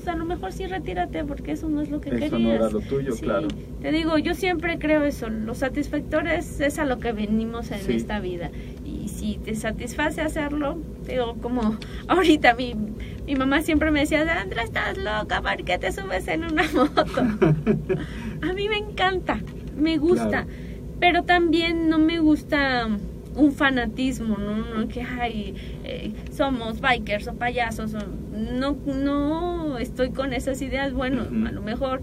a 0.08 0.16
lo 0.16 0.26
mejor 0.26 0.52
sí 0.52 0.66
retírate 0.66 1.24
porque 1.24 1.54
eso 1.54 1.70
no 1.70 1.82
es 1.82 1.90
lo 1.90 2.02
que 2.02 2.10
eso 2.10 2.20
querías. 2.20 2.42
No 2.42 2.52
era 2.52 2.70
lo 2.70 2.82
tuyo, 2.82 3.16
claro. 3.16 3.48
Te 3.82 3.92
digo, 3.92 4.18
yo 4.18 4.34
siempre 4.34 4.80
creo 4.80 5.04
eso, 5.04 5.30
los 5.30 5.60
satisfactores 5.60 6.60
es 6.60 6.80
a 6.80 6.86
lo 6.86 7.00
que 7.00 7.12
venimos 7.12 7.72
en 7.72 7.92
esta 7.92 8.20
vida. 8.20 8.52
Y 8.86 9.10
si 9.10 9.38
te 9.38 9.56
satisface 9.56 10.22
hacerlo, 10.22 10.78
digo, 11.08 11.36
como 11.42 11.78
ahorita 12.08 12.54
mi, 12.56 12.76
mi 13.26 13.36
mamá 13.36 13.62
siempre 13.62 13.92
me 13.92 14.02
decía, 14.02 14.26
Sandra, 14.26 14.64
estás 14.64 14.98
loca, 14.98 15.42
¿por 15.42 15.64
qué 15.64 15.78
te 15.78 15.92
subes 15.92 16.28
en 16.28 16.46
una 16.46 16.64
moto? 16.74 17.06
a 18.42 18.54
mí 18.54 18.70
me 18.70 18.78
encanta, 18.78 19.40
me 19.78 19.98
gusta, 19.98 20.46
pero 21.00 21.24
también 21.24 21.90
no 21.90 22.00
me 22.00 22.20
gusta 22.20 22.90
un 23.36 23.52
fanatismo, 23.52 24.38
¿no? 24.38 24.88
que 24.88 25.02
hay, 25.02 25.56
eh, 25.84 26.12
somos 26.32 26.82
bikers 26.82 27.28
o 27.28 27.34
payasos, 27.34 27.94
no, 27.94 28.78
no 28.86 29.78
estoy 29.78 30.12
con 30.12 30.34
esas 30.34 30.62
ideas, 30.62 30.94
bueno, 30.94 31.24
a 31.48 31.52
lo 31.52 31.62
mejor 31.62 32.02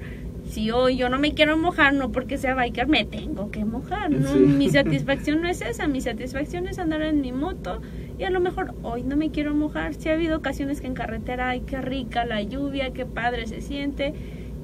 si 0.48 0.70
hoy 0.70 0.96
yo 0.96 1.08
no 1.08 1.18
me 1.18 1.34
quiero 1.34 1.58
mojar, 1.58 1.92
no 1.92 2.10
porque 2.10 2.38
sea 2.38 2.54
biker, 2.54 2.86
me 2.88 3.04
tengo 3.04 3.50
que 3.50 3.64
mojar. 3.64 4.10
¿no? 4.10 4.34
Mi 4.34 4.70
satisfacción 4.70 5.42
no 5.42 5.48
es 5.48 5.60
esa, 5.60 5.86
mi 5.86 6.00
satisfacción 6.00 6.66
es 6.66 6.78
andar 6.78 7.02
en 7.02 7.20
mi 7.20 7.32
moto 7.32 7.80
y 8.18 8.24
a 8.24 8.30
lo 8.30 8.40
mejor 8.40 8.74
hoy 8.82 9.02
no 9.02 9.16
me 9.16 9.30
quiero 9.30 9.54
mojar. 9.54 9.94
Si 9.94 10.08
ha 10.08 10.14
habido 10.14 10.38
ocasiones 10.38 10.80
que 10.80 10.86
en 10.86 10.94
carretera, 10.94 11.50
ay, 11.50 11.60
qué 11.60 11.80
rica 11.80 12.24
la 12.24 12.42
lluvia, 12.42 12.92
qué 12.92 13.04
padre 13.04 13.46
se 13.46 13.60
siente, 13.60 14.14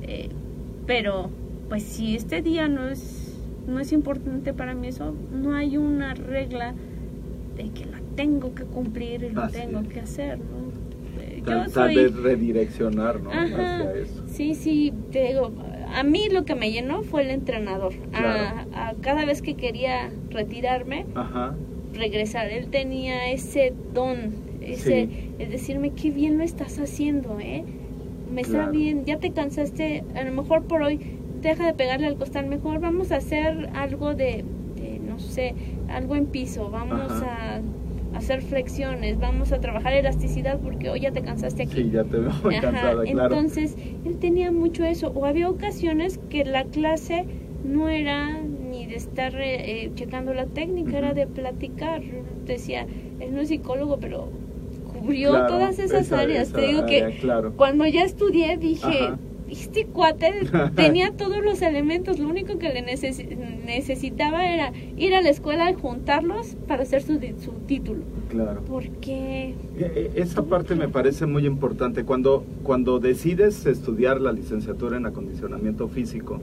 eh, 0.02 0.30
pero 0.86 1.30
pues 1.68 1.82
si 1.82 2.16
este 2.16 2.42
día 2.42 2.68
no 2.68 2.88
es 2.88 3.13
no 3.66 3.80
es 3.80 3.92
importante 3.92 4.52
para 4.52 4.74
mí 4.74 4.88
eso, 4.88 5.14
no 5.32 5.54
hay 5.54 5.76
una 5.76 6.14
regla 6.14 6.74
de 7.56 7.70
que 7.70 7.84
la 7.86 8.00
tengo 8.16 8.54
que 8.54 8.64
cumplir 8.64 9.24
y 9.24 9.30
lo 9.30 9.48
tengo 9.48 9.82
que 9.88 10.00
hacer, 10.00 10.38
¿no? 10.38 10.72
Eh, 11.20 11.42
yo 11.46 11.72
tal, 11.72 11.94
vez 11.94 12.14
redireccionar, 12.14 13.20
¿no? 13.20 13.30
Hacia 13.30 13.94
eso. 13.94 14.24
Sí, 14.26 14.54
sí, 14.54 14.92
te 15.12 15.28
digo, 15.28 15.52
a 15.94 16.02
mí 16.02 16.28
lo 16.30 16.44
que 16.44 16.54
me 16.54 16.72
llenó 16.72 17.02
fue 17.02 17.22
el 17.22 17.30
entrenador. 17.30 17.94
A, 18.12 18.94
cada 19.00 19.24
vez 19.24 19.42
que 19.42 19.54
quería 19.54 20.10
retirarme, 20.30 21.06
regresar, 21.92 22.48
él 22.50 22.68
tenía 22.68 23.30
ese 23.30 23.72
don, 23.92 24.34
ese, 24.60 25.08
es 25.38 25.50
decirme, 25.50 25.90
qué 25.90 26.10
bien 26.10 26.38
lo 26.38 26.44
estás 26.44 26.78
haciendo, 26.78 27.38
¿eh? 27.40 27.64
Me 28.32 28.40
está 28.40 28.68
bien, 28.68 29.04
ya 29.04 29.18
te 29.18 29.30
cansaste, 29.30 30.02
a 30.16 30.24
lo 30.24 30.32
mejor 30.32 30.64
por 30.64 30.82
hoy 30.82 30.98
deja 31.48 31.66
de 31.66 31.74
pegarle 31.74 32.06
al 32.06 32.16
costal, 32.16 32.46
mejor 32.46 32.80
vamos 32.80 33.12
a 33.12 33.16
hacer 33.16 33.70
algo 33.74 34.14
de, 34.14 34.44
no 35.06 35.18
sé, 35.18 35.54
algo 35.88 36.16
en 36.16 36.26
piso, 36.26 36.70
vamos 36.70 37.10
a 37.22 37.60
hacer 38.14 38.42
flexiones, 38.42 39.18
vamos 39.18 39.52
a 39.52 39.60
trabajar 39.60 39.92
elasticidad 39.92 40.58
porque 40.60 40.88
hoy 40.90 41.00
ya 41.00 41.12
te 41.12 41.22
cansaste 41.22 41.64
aquí. 41.64 41.74
Sí, 41.74 41.90
ya 41.90 42.04
te 42.04 42.18
veo 42.18 42.30
cansada, 42.60 43.02
claro. 43.02 43.34
Entonces, 43.34 43.76
él 44.04 44.18
tenía 44.18 44.50
mucho 44.52 44.84
eso. 44.84 45.12
O 45.14 45.26
había 45.26 45.48
ocasiones 45.48 46.18
que 46.30 46.44
la 46.44 46.64
clase 46.64 47.24
no 47.64 47.88
era 47.88 48.40
ni 48.40 48.86
de 48.86 48.96
estar 48.96 49.34
eh, 49.36 49.90
checando 49.94 50.34
la 50.34 50.46
técnica, 50.46 50.98
era 50.98 51.14
de 51.14 51.26
platicar. 51.26 52.02
Decía, 52.46 52.86
él 53.20 53.34
no 53.34 53.40
es 53.40 53.48
psicólogo, 53.48 53.98
pero 53.98 54.28
cubrió 54.92 55.46
todas 55.46 55.78
esas 55.78 56.12
áreas. 56.12 56.52
Te 56.52 56.66
digo 56.66 56.86
que 56.86 57.18
cuando 57.56 57.86
ya 57.86 58.04
estudié 58.04 58.56
dije 58.56 59.10
este 59.60 59.86
cuate 59.86 60.32
tenía 60.76 61.12
todos 61.12 61.42
los 61.44 61.62
elementos, 61.62 62.18
lo 62.18 62.28
único 62.28 62.58
que 62.58 62.70
le 62.70 62.82
necesitaba 62.82 64.46
era 64.46 64.72
ir 64.96 65.14
a 65.14 65.22
la 65.22 65.30
escuela 65.30 65.70
y 65.70 65.74
juntarlos 65.74 66.56
para 66.66 66.82
hacer 66.82 67.02
su, 67.02 67.18
su 67.42 67.52
título. 67.66 68.02
Claro. 68.28 68.62
Porque... 68.66 69.54
E, 69.78 70.12
esa 70.16 70.42
parte 70.42 70.74
me 70.74 70.88
parece 70.88 71.26
muy 71.26 71.46
importante. 71.46 72.04
Cuando, 72.04 72.44
cuando 72.62 72.98
decides 72.98 73.64
estudiar 73.66 74.20
la 74.20 74.32
licenciatura 74.32 74.96
en 74.96 75.06
acondicionamiento 75.06 75.88
físico, 75.88 76.40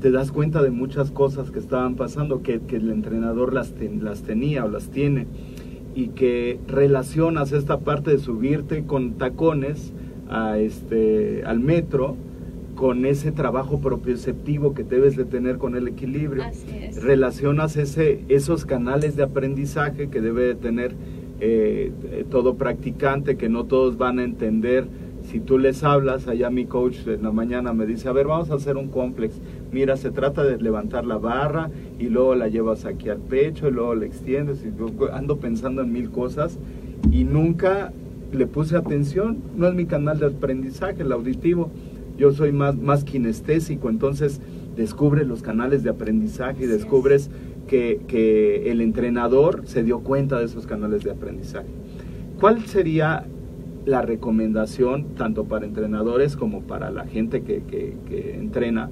te 0.00 0.10
das 0.10 0.32
cuenta 0.32 0.62
de 0.62 0.70
muchas 0.70 1.12
cosas 1.12 1.50
que 1.50 1.60
estaban 1.60 1.94
pasando, 1.94 2.42
que, 2.42 2.60
que 2.60 2.76
el 2.76 2.90
entrenador 2.90 3.54
las, 3.54 3.72
las 4.00 4.22
tenía 4.22 4.64
o 4.64 4.68
las 4.68 4.88
tiene, 4.88 5.26
y 5.94 6.08
que 6.08 6.58
relacionas 6.66 7.52
esta 7.52 7.80
parte 7.80 8.10
de 8.10 8.18
subirte 8.18 8.84
con 8.84 9.12
tacones 9.12 9.92
a 10.28 10.58
este, 10.58 11.44
al 11.44 11.60
metro 11.60 12.16
con 12.74 13.04
ese 13.06 13.32
trabajo 13.32 13.80
propioceptivo 13.80 14.74
que 14.74 14.82
debes 14.82 15.16
de 15.16 15.24
tener 15.24 15.58
con 15.58 15.76
el 15.76 15.88
equilibrio. 15.88 16.44
Relacionas 17.00 17.76
ese, 17.76 18.24
esos 18.28 18.64
canales 18.64 19.16
de 19.16 19.24
aprendizaje 19.24 20.08
que 20.08 20.20
debe 20.20 20.42
de 20.44 20.54
tener 20.54 20.94
eh, 21.40 21.92
todo 22.30 22.54
practicante, 22.54 23.36
que 23.36 23.48
no 23.48 23.64
todos 23.64 23.98
van 23.98 24.18
a 24.18 24.24
entender. 24.24 24.86
Si 25.30 25.38
tú 25.38 25.58
les 25.58 25.84
hablas, 25.84 26.26
allá 26.26 26.50
mi 26.50 26.66
coach 26.66 27.06
en 27.06 27.22
la 27.22 27.30
mañana 27.30 27.72
me 27.72 27.86
dice, 27.86 28.08
a 28.08 28.12
ver, 28.12 28.26
vamos 28.26 28.50
a 28.50 28.54
hacer 28.54 28.76
un 28.76 28.88
complex. 28.88 29.40
Mira, 29.70 29.96
se 29.96 30.10
trata 30.10 30.42
de 30.42 30.58
levantar 30.60 31.06
la 31.06 31.18
barra 31.18 31.70
y 31.98 32.08
luego 32.08 32.34
la 32.34 32.48
llevas 32.48 32.84
aquí 32.84 33.08
al 33.08 33.18
pecho 33.18 33.68
y 33.68 33.70
luego 33.70 33.94
la 33.94 34.06
extiendes. 34.06 34.64
Y 34.64 34.72
yo 34.76 34.90
ando 35.12 35.38
pensando 35.38 35.82
en 35.82 35.92
mil 35.92 36.10
cosas 36.10 36.58
y 37.10 37.24
nunca 37.24 37.92
le 38.32 38.46
puse 38.46 38.76
atención, 38.76 39.38
no 39.56 39.68
es 39.68 39.74
mi 39.74 39.86
canal 39.86 40.18
de 40.18 40.26
aprendizaje, 40.26 41.02
el 41.02 41.12
auditivo, 41.12 41.70
yo 42.18 42.32
soy 42.32 42.52
más, 42.52 42.76
más 42.76 43.04
kinestésico, 43.04 43.88
entonces 43.88 44.40
descubres 44.76 45.26
los 45.26 45.42
canales 45.42 45.82
de 45.82 45.90
aprendizaje 45.90 46.64
y 46.64 46.66
descubres 46.66 47.30
que, 47.66 48.00
que, 48.06 48.70
el 48.70 48.80
entrenador 48.80 49.62
se 49.64 49.82
dio 49.82 50.00
cuenta 50.00 50.38
de 50.38 50.46
esos 50.46 50.66
canales 50.66 51.04
de 51.04 51.10
aprendizaje. 51.10 51.68
¿Cuál 52.40 52.62
sería 52.66 53.26
la 53.84 54.02
recomendación, 54.02 55.14
tanto 55.14 55.44
para 55.44 55.66
entrenadores 55.66 56.36
como 56.36 56.62
para 56.62 56.90
la 56.90 57.06
gente 57.06 57.42
que, 57.42 57.62
que, 57.62 58.34
entrena, 58.34 58.90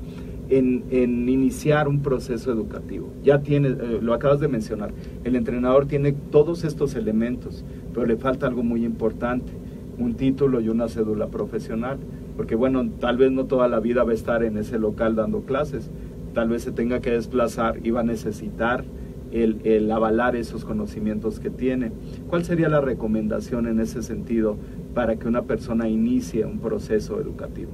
en, 0.48 0.84
en, 0.90 1.28
iniciar 1.28 1.88
un 1.88 2.00
proceso 2.00 2.52
educativo? 2.52 3.08
Ya 3.22 3.40
tiene, 3.40 3.68
eh, 3.68 3.98
lo 4.00 4.14
acabas 4.14 4.40
de 4.40 4.48
mencionar, 4.48 4.92
el 5.24 5.36
entrenador 5.36 5.86
tiene 5.86 6.12
todos 6.12 6.64
estos 6.64 6.94
elementos, 6.94 7.64
pero 7.92 8.06
le 8.06 8.16
falta 8.16 8.46
algo 8.46 8.62
muy 8.62 8.84
importante, 8.84 9.52
un 9.98 10.14
título 10.14 10.60
y 10.60 10.68
una 10.68 10.88
cédula 10.88 11.28
profesional, 11.28 11.98
porque 12.40 12.54
bueno, 12.54 12.88
tal 12.98 13.18
vez 13.18 13.30
no 13.30 13.44
toda 13.44 13.68
la 13.68 13.80
vida 13.80 14.02
va 14.02 14.12
a 14.12 14.14
estar 14.14 14.42
en 14.42 14.56
ese 14.56 14.78
local 14.78 15.14
dando 15.14 15.42
clases, 15.42 15.90
tal 16.32 16.48
vez 16.48 16.62
se 16.62 16.72
tenga 16.72 17.00
que 17.00 17.10
desplazar 17.10 17.78
y 17.84 17.90
va 17.90 18.00
a 18.00 18.02
necesitar 18.02 18.82
el, 19.30 19.92
avalar 19.92 20.36
esos 20.36 20.64
conocimientos 20.64 21.38
que 21.38 21.50
tiene. 21.50 21.92
¿Cuál 22.30 22.46
sería 22.46 22.70
la 22.70 22.80
recomendación 22.80 23.66
en 23.66 23.78
ese 23.78 24.02
sentido 24.02 24.56
para 24.94 25.16
que 25.16 25.28
una 25.28 25.42
persona 25.42 25.86
inicie 25.86 26.46
un 26.46 26.60
proceso 26.60 27.20
educativo? 27.20 27.72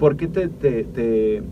¿Por 0.00 0.16
qué, 0.16 0.26
te, 0.26 1.44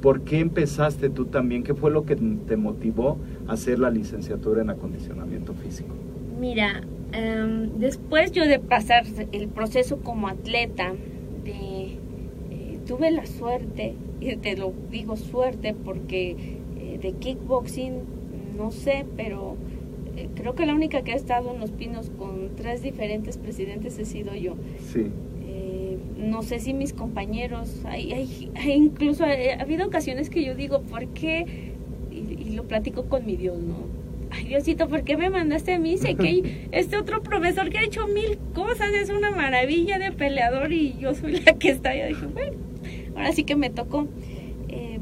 ¿Por 0.00 0.20
qué 0.20 0.38
empezaste 0.38 1.10
tú 1.10 1.24
también? 1.24 1.64
¿Qué 1.64 1.74
fue 1.74 1.90
lo 1.90 2.04
que 2.04 2.14
te 2.14 2.56
motivó 2.56 3.18
a 3.48 3.54
hacer 3.54 3.80
la 3.80 3.90
licenciatura 3.90 4.62
en 4.62 4.70
acondicionamiento 4.70 5.52
físico? 5.52 5.96
Mira, 6.38 6.80
Em, 7.14 7.78
después 7.78 8.32
yo 8.32 8.44
de 8.44 8.58
pasar 8.58 9.04
el 9.30 9.46
proceso 9.46 9.98
como 9.98 10.26
atleta, 10.26 10.94
de, 11.44 11.83
tuve 12.86 13.10
la 13.10 13.26
suerte, 13.26 13.94
y 14.20 14.36
te 14.36 14.56
lo 14.56 14.72
digo 14.90 15.16
suerte 15.16 15.74
porque 15.74 16.36
eh, 16.78 16.98
de 17.00 17.12
kickboxing 17.12 18.02
no 18.56 18.70
sé, 18.70 19.04
pero 19.16 19.56
eh, 20.16 20.28
creo 20.34 20.54
que 20.54 20.64
la 20.66 20.74
única 20.74 21.02
que 21.02 21.12
ha 21.12 21.16
estado 21.16 21.52
en 21.52 21.60
Los 21.60 21.72
Pinos 21.72 22.10
con 22.10 22.54
tres 22.56 22.82
diferentes 22.82 23.36
presidentes 23.36 23.98
he 23.98 24.04
sido 24.04 24.34
yo. 24.34 24.54
Sí. 24.92 25.10
no 26.16 26.42
sé 26.42 26.58
si 26.58 26.72
mis 26.72 26.92
compañeros, 26.94 27.82
hay, 27.84 28.12
hay, 28.12 28.72
incluso 28.72 29.24
ha, 29.24 29.60
habido 29.60 29.86
ocasiones 29.86 30.30
que 30.30 30.44
yo 30.44 30.54
digo, 30.54 30.80
¿por 30.82 31.06
qué? 31.08 31.72
y 32.10 32.50
lo 32.50 32.64
platico 32.64 33.04
con 33.08 33.26
mi 33.26 33.36
Dios, 33.36 33.58
¿no? 33.58 34.04
ay 34.34 34.44
Diosito, 34.44 34.88
¿por 34.88 35.04
qué 35.04 35.16
me 35.16 35.30
mandaste 35.30 35.74
a 35.74 35.78
mí? 35.78 35.96
Sé 35.96 36.14
que 36.16 36.68
este 36.72 36.96
otro 36.96 37.22
profesor 37.22 37.70
que 37.70 37.78
ha 37.78 37.82
hecho 37.82 38.06
mil 38.06 38.38
cosas, 38.54 38.92
es 38.92 39.10
una 39.10 39.30
maravilla 39.30 39.98
de 39.98 40.12
peleador 40.12 40.72
y 40.72 40.96
yo 40.98 41.14
soy 41.14 41.40
la 41.40 41.54
que 41.54 41.70
está. 41.70 41.94
Yo 41.94 42.06
dije, 42.06 42.26
bueno, 42.26 42.56
ahora 43.16 43.32
sí 43.32 43.44
que 43.44 43.56
me 43.56 43.70
tocó. 43.70 44.06
Eh, 44.68 44.98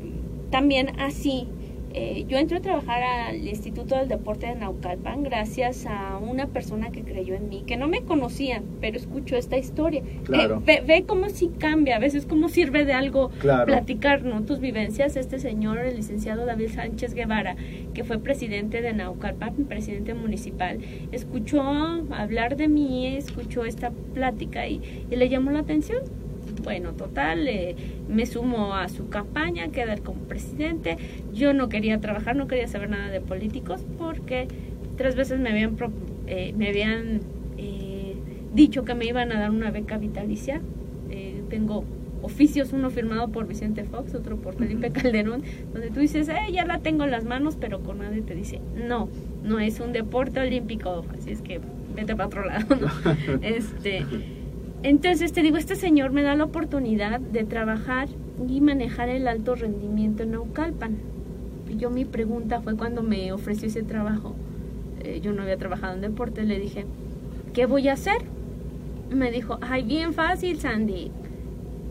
también 0.51 1.01
así, 1.01 1.49
eh, 1.95 2.25
yo 2.27 2.39
entré 2.39 2.57
a 2.57 2.61
trabajar 2.61 3.03
al 3.03 3.47
Instituto 3.47 3.97
del 3.97 4.09
Deporte 4.09 4.47
de 4.47 4.55
Naucalpan 4.55 5.23
gracias 5.23 5.85
a 5.87 6.19
una 6.19 6.47
persona 6.47 6.91
que 6.91 7.03
creyó 7.03 7.35
en 7.35 7.51
mí, 7.51 7.65
que 7.67 7.77
no 7.77 7.87
me 7.87 8.03
conocía, 8.03 8.63
pero 8.81 8.97
escuchó 8.97 9.37
esta 9.37 9.59
historia. 9.59 10.03
Claro. 10.25 10.63
ve, 10.65 11.05
cómo 11.07 11.29
sí 11.29 11.51
cambia, 11.59 11.97
a 11.97 11.99
veces 11.99 12.25
cómo 12.25 12.49
sirve 12.49 12.87
de 12.87 12.95
algo 12.95 13.31
platicar 13.41 14.25
¿no? 14.25 14.43
tus 14.43 14.61
vivencias. 14.61 15.17
Este 15.17 15.39
señor, 15.39 15.79
el 15.79 15.97
licenciado 15.97 16.47
David 16.47 16.71
Sánchez 16.71 17.13
Guevara, 17.15 17.57
que 17.93 18.05
fue 18.05 18.19
presidente 18.19 18.81
de 18.81 18.95
Naucalpan, 18.95 19.55
presidente 19.69 20.15
municipal, 20.15 20.79
escuchó 21.13 21.63
hablar 21.63 22.57
de 22.57 22.69
mí, 22.69 23.07
escuchó 23.17 23.65
esta 23.65 23.91
plática 24.15 24.67
y 24.67 24.81
le 25.11 25.29
llamó 25.29 25.51
la 25.51 25.61
atención 25.61 26.22
bueno, 26.63 26.93
total, 26.93 27.49
eh, 27.49 27.77
me 28.09 28.27
sumo 28.27 28.75
a 28.75 28.89
su 28.89 29.09
campaña, 29.09 29.69
quedar 29.69 30.03
como 30.03 30.21
presidente. 30.23 30.97
Yo 31.33 31.53
no 31.53 31.69
quería 31.69 32.01
trabajar, 32.01 32.37
no 32.37 32.47
quería 32.47 32.69
saber 32.69 32.91
nada 32.91 33.11
de 33.11 33.21
políticos 33.21 33.85
porque 33.99 34.49
tres 34.97 35.17
veces 35.17 35.41
me 35.41 35.51
habían, 35.51 35.77
eh, 36.27 36.53
me 36.57 36.69
habían 36.69 37.21
eh, 37.59 38.15
dicho 38.55 38.85
que 38.85 38.95
me 38.95 39.07
iban 39.07 39.33
a 39.33 39.41
dar 39.41 39.51
una 39.51 39.71
beca 39.71 39.99
vitalicia. 39.99 40.61
tengo 41.49 41.85
oficios, 42.23 42.73
uno 42.73 42.89
firmado 42.91 43.29
por 43.29 43.47
Vicente 43.47 43.85
Fox, 43.85 44.15
otro 44.15 44.37
por 44.37 44.55
Felipe 44.55 44.91
Calderón, 44.91 45.43
donde 45.73 45.91
tú 45.91 46.01
dices, 46.01 46.29
eh, 46.29 46.53
ya 46.53 46.65
la 46.65 46.79
tengo 46.79 47.05
en 47.05 47.11
las 47.11 47.25
manos, 47.25 47.57
pero 47.61 47.81
con 47.81 47.99
nadie 47.99 48.23
te 48.23 48.35
dice, 48.35 48.61
no, 48.75 49.09
no 49.43 49.59
es 49.59 49.81
un 49.81 49.93
deporte 49.93 50.41
olímpico, 50.41 51.05
así 51.19 51.33
es 51.33 51.43
que 51.43 51.61
vete 51.95 52.15
para 52.15 52.27
otro 52.29 52.45
lado. 52.45 52.77
este 53.43 54.07
entonces 54.83 55.33
te 55.33 55.43
digo, 55.43 55.57
este 55.57 55.77
señor 55.77 56.13
me 56.13 56.23
da 56.23 56.35
la 56.35 56.45
oportunidad 56.45 57.21
de 57.21 57.45
trabajar 57.45 58.09
y 58.49 58.61
manejar 58.61 59.09
el 59.09 59.29
alto 59.29 59.55
rendimiento 59.55 60.25
en 60.25 60.33
Naucalpan. 60.33 60.99
Yo 61.77 61.91
mi 61.91 62.05
pregunta 62.05 62.61
fue 62.61 62.77
cuando 62.77 63.03
me 63.03 63.33
ofreció 63.33 63.69
ese 63.69 63.83
trabajo, 63.83 64.35
eh, 65.05 65.21
yo 65.23 65.33
no 65.33 65.43
había 65.43 65.57
trabajado 65.57 65.95
en 65.95 66.01
deporte, 66.01 66.45
le 66.45 66.59
dije, 66.59 66.85
¿qué 67.55 67.67
voy 67.67 67.89
a 67.89 67.95
hacer? 67.95 68.19
Me 69.11 69.31
dijo, 69.31 69.59
ay, 69.61 69.85
bien 69.85 70.13
fácil, 70.15 70.59
Sandy. 70.59 71.11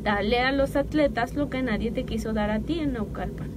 dale 0.04 0.39
a 0.39 0.52
los 0.52 0.76
atletas 0.76 1.36
lo 1.36 1.50
que 1.50 1.62
nadie 1.62 1.92
te 1.92 2.04
quiso 2.04 2.34
dar 2.34 2.50
a 2.50 2.60
ti 2.60 2.80
en 2.80 2.94
Naucalpan. 2.94 3.50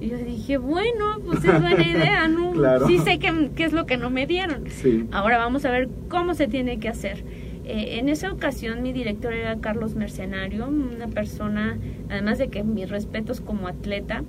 Y 0.00 0.10
yo 0.10 0.16
dije, 0.18 0.58
bueno, 0.58 1.18
pues 1.26 1.44
es 1.44 1.60
buena 1.60 1.82
idea, 1.86 2.28
¿no? 2.28 2.52
Sí 2.86 2.98
sé 2.98 3.18
qué, 3.18 3.50
qué, 3.54 3.64
es 3.64 3.72
lo 3.72 3.84
que 3.84 3.96
no 3.96 4.10
me 4.10 4.26
dieron. 4.26 4.64
Ahora 5.10 5.38
vamos 5.38 5.64
a 5.64 5.70
ver 5.70 5.88
cómo 6.08 6.34
se 6.34 6.46
tiene 6.46 6.78
que 6.78 6.88
hacer. 6.88 7.24
Eh, 7.68 7.98
en 7.98 8.08
esa 8.08 8.32
ocasión 8.32 8.82
mi 8.82 8.94
director 8.94 9.34
era 9.34 9.58
Carlos 9.58 9.94
Mercenario, 9.94 10.66
una 10.68 11.06
persona, 11.08 11.78
además 12.08 12.38
de 12.38 12.48
que 12.48 12.64
mis 12.64 12.88
respetos 12.88 13.42
como 13.42 13.68
atleta, 13.68 14.24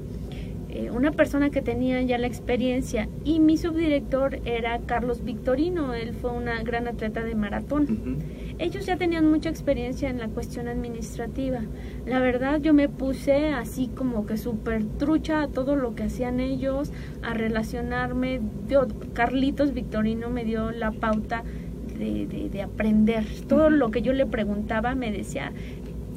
eh, 0.68 0.92
una 0.92 1.12
persona 1.12 1.50
que 1.50 1.62
tenía 1.62 2.02
ya 2.02 2.18
la 2.18 2.28
experiencia 2.28 3.08
y 3.24 3.40
mi 3.40 3.56
subdirector 3.58 4.42
era 4.44 4.78
Carlos 4.80 5.24
Victorino, 5.24 5.94
él 5.94 6.14
fue 6.14 6.32
una 6.32 6.62
gran 6.64 6.90
atleta 6.90 7.24
de 7.24 7.34
maratón. 7.34 8.18
Ellos 8.60 8.86
ya 8.86 8.98
tenían 8.98 9.32
mucha 9.32 9.50
experiencia 9.50 10.10
en 10.10 10.20
la 10.20 10.28
cuestión 10.28 10.68
administrativa. 10.68 11.62
La 12.06 12.20
verdad 12.20 12.60
yo 12.60 12.74
me 12.74 12.90
puse 12.90 13.54
así 13.54 13.88
como 13.88 14.26
que 14.26 14.36
súper 14.36 14.84
trucha 14.84 15.44
a 15.44 15.48
todo 15.48 15.78
lo 15.78 15.96
que 15.96 16.04
hacían 16.04 16.42
ellos, 16.42 16.92
a 17.22 17.34
relacionarme. 17.34 18.42
Carlitos 19.14 19.74
Victorino 19.74 20.30
me 20.30 20.44
dio 20.44 20.72
la 20.72 20.92
pauta 20.92 21.46
de, 22.00 22.50
de 22.50 22.62
aprender. 22.62 23.24
Todo 23.48 23.70
lo 23.70 23.92
que 23.92 24.02
yo 24.02 24.14
le 24.14 24.26
preguntaba 24.26 24.96
me 24.96 25.12
decía, 25.12 25.52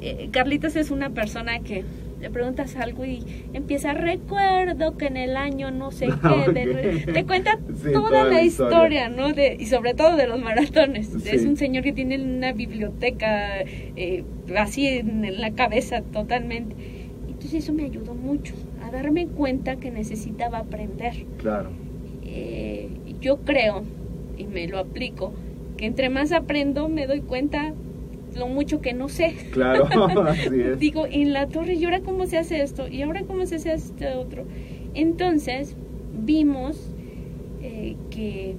eh, 0.01 0.29
Carlitos 0.31 0.75
es 0.75 0.91
una 0.91 1.11
persona 1.11 1.59
que 1.59 1.85
le 2.19 2.29
preguntas 2.29 2.75
algo 2.75 3.05
y 3.05 3.23
empieza, 3.53 3.93
recuerdo 3.93 4.97
que 4.97 5.07
en 5.07 5.15
el 5.15 5.37
año 5.37 5.71
no 5.71 5.91
sé 5.91 6.07
qué, 6.53 7.03
te 7.13 7.25
cuenta 7.25 7.57
toda, 7.93 8.25
la 8.25 8.41
historia, 8.41 9.07
¿no? 9.07 9.31
De, 9.31 9.55
y 9.57 9.65
sobre 9.65 9.93
todo 9.93 10.17
de 10.17 10.27
los 10.27 10.41
maratones. 10.41 11.13
Es 11.25 11.45
un 11.45 11.55
señor 11.55 11.83
que 11.83 11.93
tiene 11.93 12.21
una 12.21 12.51
biblioteca 12.51 13.61
eh, 13.61 14.25
así 14.57 14.87
en, 14.87 15.39
la 15.39 15.51
cabeza 15.51 16.01
totalmente. 16.01 16.75
Entonces 17.27 17.63
eso 17.63 17.73
me 17.73 17.83
ayudó 17.83 18.13
mucho 18.13 18.53
a 18.85 18.91
darme 18.91 19.27
cuenta 19.27 19.77
que 19.77 19.89
necesitaba 19.89 20.59
aprender. 20.59 21.25
Claro. 21.37 21.71
Eh, 22.25 22.89
yo 23.21 23.37
creo, 23.37 23.83
y 24.37 24.47
me 24.47 24.67
lo 24.67 24.79
aplico, 24.79 25.33
entre 25.85 26.09
más 26.09 26.31
aprendo 26.31 26.89
me 26.89 27.07
doy 27.07 27.21
cuenta 27.21 27.73
lo 28.35 28.47
mucho 28.47 28.81
que 28.81 28.93
no 28.93 29.09
sé. 29.09 29.35
Claro, 29.51 29.85
así 30.27 30.61
es. 30.61 30.79
Digo, 30.79 31.05
en 31.09 31.33
la 31.33 31.47
torre, 31.47 31.75
¿y 31.75 31.85
ahora 31.85 32.01
cómo 32.01 32.25
se 32.25 32.37
hace 32.37 32.61
esto? 32.61 32.87
¿Y 32.87 33.01
ahora 33.01 33.23
cómo 33.23 33.45
se 33.45 33.55
hace 33.55 33.73
este 33.73 34.13
otro? 34.13 34.45
Entonces, 34.93 35.75
vimos 36.13 36.93
eh, 37.61 37.95
que, 38.09 38.55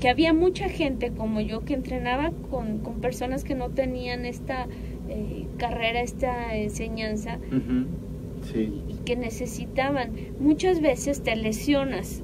que, 0.00 0.08
había 0.08 0.32
mucha 0.32 0.68
gente 0.68 1.10
como 1.10 1.40
yo 1.40 1.64
que 1.64 1.74
entrenaba 1.74 2.32
con, 2.50 2.78
con 2.78 3.00
personas 3.00 3.44
que 3.44 3.54
no 3.54 3.70
tenían 3.70 4.24
esta 4.24 4.66
eh, 5.08 5.46
carrera, 5.58 6.00
esta 6.00 6.56
enseñanza. 6.56 7.38
sí. 8.52 8.82
y, 8.88 8.94
que 9.04 9.16
necesitaban. 9.16 10.12
Muchas 10.38 10.80
veces 10.80 11.22
te 11.22 11.36
lesionas 11.36 12.22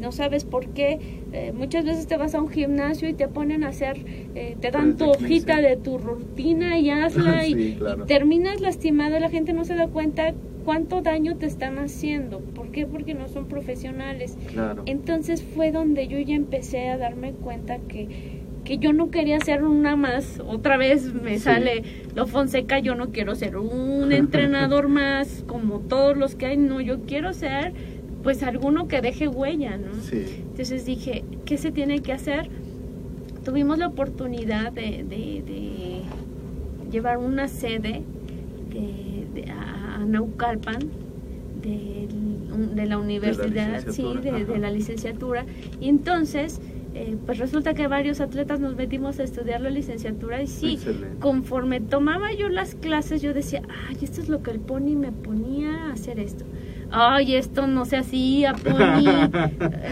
no 0.00 0.10
sabes 0.12 0.44
por 0.44 0.68
qué. 0.70 0.98
Eh, 1.32 1.52
muchas 1.52 1.84
veces 1.84 2.06
te 2.06 2.16
vas 2.16 2.34
a 2.34 2.40
un 2.40 2.48
gimnasio 2.48 3.08
y 3.08 3.12
te 3.12 3.28
ponen 3.28 3.64
a 3.64 3.68
hacer, 3.68 4.04
eh, 4.34 4.56
te 4.60 4.70
dan 4.70 4.96
tu 4.96 5.10
hojita 5.10 5.60
de 5.60 5.76
tu 5.76 5.98
rutina 5.98 6.78
y 6.78 6.90
hazla 6.90 7.46
y, 7.48 7.78
terminas 8.06 8.60
lastimado 8.60 9.16
y 9.16 9.20
la 9.20 9.30
gente 9.30 9.52
no 9.52 9.64
se 9.64 9.74
da 9.74 9.88
cuenta 9.88 10.34
cuánto 10.64 11.02
daño 11.02 11.36
te 11.36 11.46
están 11.46 11.78
haciendo. 11.78 12.40
¿Por 12.40 12.70
qué? 12.70 12.86
Porque 12.86 13.14
no 13.14 13.28
son 13.28 13.46
profesionales. 13.46 14.36
Entonces 14.86 15.42
fue 15.42 15.72
donde 15.72 16.08
yo 16.08 16.18
ya 16.18 16.34
empecé 16.34 16.88
a 16.88 16.98
darme 16.98 17.32
cuenta 17.32 17.78
que 17.78 18.40
que 18.64 18.78
yo 18.78 18.92
no 18.92 19.10
quería 19.10 19.40
ser 19.40 19.64
una 19.64 19.96
más, 19.96 20.40
otra 20.46 20.76
vez 20.76 21.12
me 21.14 21.38
sale 21.38 21.82
lo 22.14 22.26
Fonseca, 22.26 22.78
yo 22.78 22.94
no 22.94 23.10
quiero 23.10 23.34
ser 23.34 23.56
un 23.56 24.12
entrenador 24.12 24.88
más 24.88 25.44
como 25.46 25.80
todos 25.80 26.16
los 26.16 26.34
que 26.34 26.46
hay, 26.46 26.56
no, 26.56 26.80
yo 26.80 27.00
quiero 27.00 27.32
ser 27.32 27.72
pues 28.22 28.42
alguno 28.42 28.88
que 28.88 29.00
deje 29.00 29.28
huella, 29.28 29.76
¿no? 29.76 29.94
Sí. 30.02 30.24
Entonces 30.50 30.84
dije, 30.84 31.24
¿qué 31.44 31.56
se 31.56 31.72
tiene 31.72 32.00
que 32.00 32.12
hacer? 32.12 32.48
Tuvimos 33.44 33.78
la 33.78 33.88
oportunidad 33.88 34.72
de, 34.72 35.04
de, 35.08 36.02
llevar 36.90 37.18
una 37.18 37.48
sede 37.48 38.02
de, 38.70 39.50
a, 39.50 40.04
Naucalpan 40.04 40.80
de, 41.62 42.08
de 42.74 42.86
la 42.86 42.98
universidad, 42.98 43.86
sí, 43.88 44.04
de, 44.22 44.58
la 44.58 44.70
licenciatura. 44.70 45.46
Y 45.80 45.88
entonces, 45.88 46.60
eh, 46.94 47.16
pues 47.24 47.38
resulta 47.38 47.74
que 47.74 47.86
varios 47.86 48.20
atletas 48.20 48.60
nos 48.60 48.76
metimos 48.76 49.20
a 49.20 49.22
estudiar 49.22 49.60
la 49.60 49.70
licenciatura 49.70 50.42
y 50.42 50.46
sí, 50.46 50.78
conforme 51.20 51.80
tomaba 51.80 52.32
yo 52.32 52.48
las 52.48 52.74
clases, 52.74 53.22
yo 53.22 53.32
decía, 53.32 53.62
ay, 53.88 53.96
esto 54.02 54.20
es 54.20 54.28
lo 54.28 54.42
que 54.42 54.50
el 54.50 54.58
pony 54.58 54.96
me 54.96 55.12
ponía 55.12 55.86
a 55.86 55.92
hacer 55.92 56.18
esto 56.18 56.44
ay, 56.90 57.36
esto 57.36 57.66
no 57.66 57.84
se 57.84 57.96
hacía, 57.96 58.54
Pony. 58.54 59.30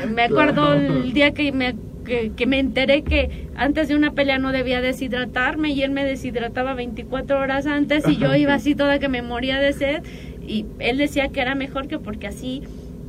me 0.15 0.23
acuerdo 0.23 0.75
el 0.75 1.13
día 1.13 1.33
que 1.33 1.53
me, 1.53 1.75
que, 2.05 2.47
me 2.47 2.59
enteré 2.59 3.03
que 3.03 3.49
antes 3.57 3.89
de 3.89 3.95
una 3.95 4.13
pelea 4.13 4.39
no 4.39 4.53
debía 4.53 4.81
deshidratarme 4.81 5.71
y 5.71 5.83
él 5.83 5.91
me 5.91 6.05
deshidrataba 6.05 6.75
24 6.75 7.39
horas 7.39 7.67
antes 7.67 8.09
y 8.09 8.17
yo 8.17 8.35
iba 8.37 8.55
así 8.55 8.75
toda 8.75 8.99
que 8.99 9.09
me 9.09 9.23
moría 9.23 9.59
de 9.59 9.73
sed 9.73 10.03
y 10.47 10.65
él 10.79 10.97
decía 10.97 11.29
que 11.29 11.41
era 11.41 11.55
mejor 11.55 11.89
que 11.89 11.99
porque 11.99 12.27
así 12.27 12.63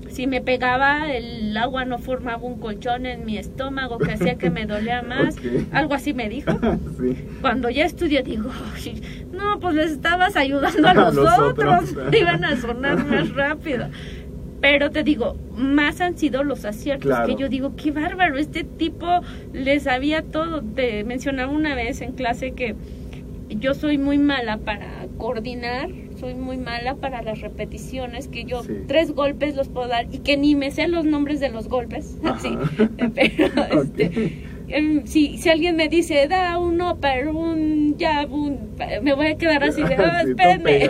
si 0.09 0.27
me 0.27 0.41
pegaba 0.41 1.11
el 1.11 1.55
agua 1.55 1.85
no 1.85 1.99
formaba 1.99 2.43
un 2.43 2.59
colchón 2.59 3.05
en 3.05 3.25
mi 3.25 3.37
estómago 3.37 3.97
que 3.97 4.11
hacía 4.11 4.35
que 4.35 4.49
me 4.49 4.65
dolía 4.65 5.01
más, 5.07 5.35
algo 5.71 5.93
así 5.93 6.13
me 6.13 6.29
dijo. 6.29 6.51
Cuando 7.41 7.69
ya 7.69 7.85
estudié 7.85 8.23
digo, 8.23 8.51
no, 9.31 9.59
pues 9.59 9.75
les 9.75 9.91
estabas 9.91 10.35
ayudando 10.35 10.87
a 10.87 10.93
los, 11.11 11.17
otros, 11.17 11.95
iban 12.11 12.43
a 12.43 12.57
sonar 12.57 13.05
más 13.05 13.33
rápido. 13.33 13.87
Pero 14.61 14.91
te 14.91 15.03
digo, 15.03 15.37
más 15.55 16.01
han 16.01 16.17
sido 16.17 16.43
los 16.43 16.65
aciertos 16.65 17.17
que 17.25 17.35
yo 17.35 17.47
digo, 17.47 17.75
qué 17.77 17.91
bárbaro, 17.91 18.37
este 18.37 18.65
tipo 18.65 19.21
les 19.53 19.83
sabía 19.83 20.21
todo. 20.21 20.61
Te 20.61 21.05
mencionaba 21.05 21.51
una 21.51 21.75
vez 21.75 22.01
en 22.01 22.11
clase 22.11 22.51
que 22.51 22.75
yo 23.47 23.73
soy 23.73 23.97
muy 23.97 24.17
mala 24.17 24.57
para 24.57 25.07
coordinar 25.17 25.89
soy 26.19 26.35
muy 26.35 26.57
mala 26.57 26.95
para 26.95 27.21
las 27.21 27.41
repeticiones, 27.41 28.27
que 28.27 28.43
yo 28.43 28.61
tres 28.87 29.11
golpes 29.11 29.55
los 29.55 29.69
puedo 29.69 29.87
dar 29.87 30.07
y 30.11 30.19
que 30.19 30.37
ni 30.37 30.55
me 30.55 30.71
sé 30.71 30.87
los 30.87 31.05
nombres 31.05 31.39
de 31.39 31.49
los 31.49 31.67
golpes. 31.67 32.17
Sí, 32.39 32.57
pero 33.15 33.81
este, 33.83 34.43
em, 34.69 35.05
si, 35.05 35.37
si 35.37 35.49
alguien 35.49 35.75
me 35.75 35.89
dice, 35.89 36.27
da 36.27 36.57
un 36.57 36.81
upper, 36.81 37.27
un 37.29 37.97
jab, 37.99 38.31
un, 38.31 38.75
me 39.01 39.13
voy 39.13 39.27
a 39.27 39.37
quedar 39.37 39.63
así 39.63 39.81
de, 39.83 39.95
ah, 39.97 40.21
espérenme. 40.21 40.89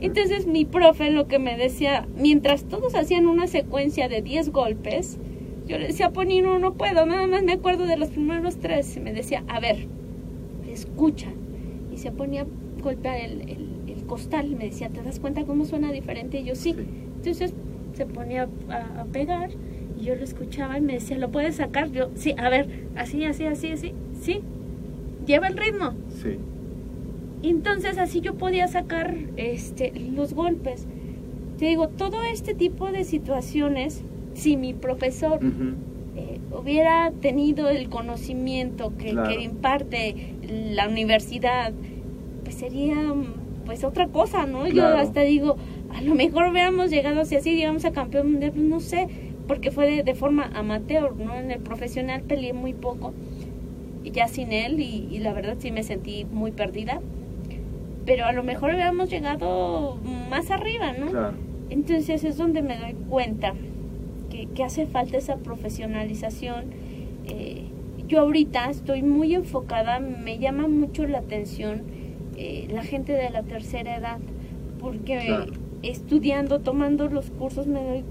Entonces 0.00 0.46
mi 0.46 0.64
profe 0.64 1.10
lo 1.10 1.28
que 1.28 1.38
me 1.38 1.56
decía, 1.56 2.08
mientras 2.16 2.64
todos 2.64 2.94
hacían 2.94 3.26
una 3.26 3.46
secuencia 3.46 4.08
de 4.08 4.22
10 4.22 4.50
golpes, 4.50 5.18
yo 5.66 5.78
le 5.78 5.86
decía, 5.86 6.10
Ponino, 6.10 6.58
no 6.58 6.74
puedo, 6.74 7.06
nada 7.06 7.26
más 7.26 7.42
me 7.42 7.52
acuerdo 7.52 7.86
de 7.86 7.96
los 7.96 8.10
primeros 8.10 8.58
tres. 8.58 8.96
Y 8.96 9.00
me 9.00 9.12
decía, 9.12 9.44
a 9.48 9.60
ver, 9.60 9.86
escucha. 10.70 11.28
Y 11.92 11.96
se 11.96 12.10
ponía 12.10 12.42
a 12.42 12.46
golpear 12.82 13.16
el, 13.16 13.48
el 13.48 13.63
Me 14.56 14.66
decía, 14.66 14.88
¿te 14.88 15.02
das 15.02 15.20
cuenta 15.20 15.44
cómo 15.44 15.64
suena 15.64 15.92
diferente? 15.92 16.40
Y 16.40 16.44
yo 16.44 16.54
sí. 16.54 16.74
Entonces 17.16 17.54
se 17.94 18.06
ponía 18.06 18.48
a, 18.68 19.04
pegar 19.04 19.50
y 19.98 20.04
yo 20.04 20.14
lo 20.14 20.24
escuchaba 20.24 20.78
y 20.78 20.80
me 20.80 20.94
decía, 20.94 21.18
¿lo 21.18 21.30
puedes 21.30 21.56
sacar? 21.56 21.90
Yo, 21.90 22.10
sí, 22.14 22.34
a 22.36 22.48
ver, 22.48 22.86
así, 22.96 23.24
así, 23.24 23.46
así, 23.46 23.70
así, 23.70 23.92
sí. 24.20 24.40
Lleva 25.26 25.48
el 25.48 25.56
ritmo. 25.56 25.94
Sí. 26.08 26.38
Entonces 27.42 27.98
así 27.98 28.20
yo 28.20 28.34
podía 28.34 28.68
sacar 28.68 29.16
este, 29.36 29.92
los 30.14 30.34
golpes. 30.34 30.86
Te 31.58 31.66
digo, 31.66 31.88
todo 31.88 32.24
este 32.24 32.54
tipo 32.54 32.90
de 32.90 33.04
situaciones, 33.04 34.02
si 34.34 34.56
mi 34.56 34.74
profesor 34.74 35.40
eh, 36.16 36.40
hubiera 36.52 37.12
tenido 37.20 37.68
el 37.68 37.88
conocimiento 37.88 38.92
que, 38.96 39.14
que 39.14 39.42
imparte 39.42 40.34
la 40.48 40.88
universidad, 40.88 41.72
pues 42.42 42.56
sería 42.56 43.14
pues 43.64 43.84
otra 43.84 44.08
cosa, 44.08 44.46
¿no? 44.46 44.66
Yo 44.66 44.86
hasta 44.86 45.22
digo, 45.22 45.56
a 45.94 46.00
lo 46.02 46.14
mejor 46.14 46.48
hubiéramos 46.48 46.90
llegado, 46.90 47.24
si 47.24 47.36
así 47.36 47.56
llegamos 47.56 47.84
a 47.84 47.92
campeón 47.92 48.32
mundial, 48.32 48.52
pues 48.52 48.64
no 48.64 48.80
sé, 48.80 49.08
porque 49.46 49.70
fue 49.70 50.02
de, 50.02 50.14
forma 50.14 50.50
amateur, 50.54 51.16
¿no? 51.16 51.34
En 51.34 51.50
el 51.50 51.60
profesional 51.60 52.22
peleé 52.22 52.52
muy 52.52 52.72
poco, 52.72 53.12
ya 54.04 54.28
sin 54.28 54.52
él, 54.52 54.80
y, 54.80 55.18
la 55.18 55.32
verdad 55.32 55.56
sí 55.58 55.70
me 55.70 55.82
sentí 55.82 56.24
muy 56.24 56.52
perdida, 56.52 57.00
pero 58.06 58.26
a 58.26 58.32
lo 58.32 58.42
mejor 58.42 58.70
hubiéramos 58.70 59.10
llegado 59.10 59.98
más 60.30 60.50
arriba, 60.50 60.92
¿no? 60.92 61.32
Entonces 61.70 62.24
es 62.24 62.36
donde 62.36 62.62
me 62.62 62.78
doy 62.78 62.94
cuenta 63.08 63.54
que, 64.30 64.46
que 64.46 64.62
hace 64.62 64.86
falta 64.86 65.16
esa 65.16 65.36
profesionalización. 65.36 66.64
Eh, 67.26 67.64
yo 68.06 68.20
ahorita 68.20 68.68
estoy 68.68 69.02
muy 69.02 69.34
enfocada, 69.34 69.98
me 69.98 70.38
llama 70.38 70.68
mucho 70.68 71.06
la 71.06 71.18
atención 71.18 71.93
eh, 72.36 72.68
la 72.70 72.82
gente 72.82 73.12
de 73.12 73.30
la 73.30 73.42
tercera 73.42 73.96
edad, 73.96 74.18
porque 74.80 75.46
estudiando, 75.82 76.60
tomando 76.60 77.08
los 77.08 77.30
cursos, 77.30 77.66
me, 77.66 78.04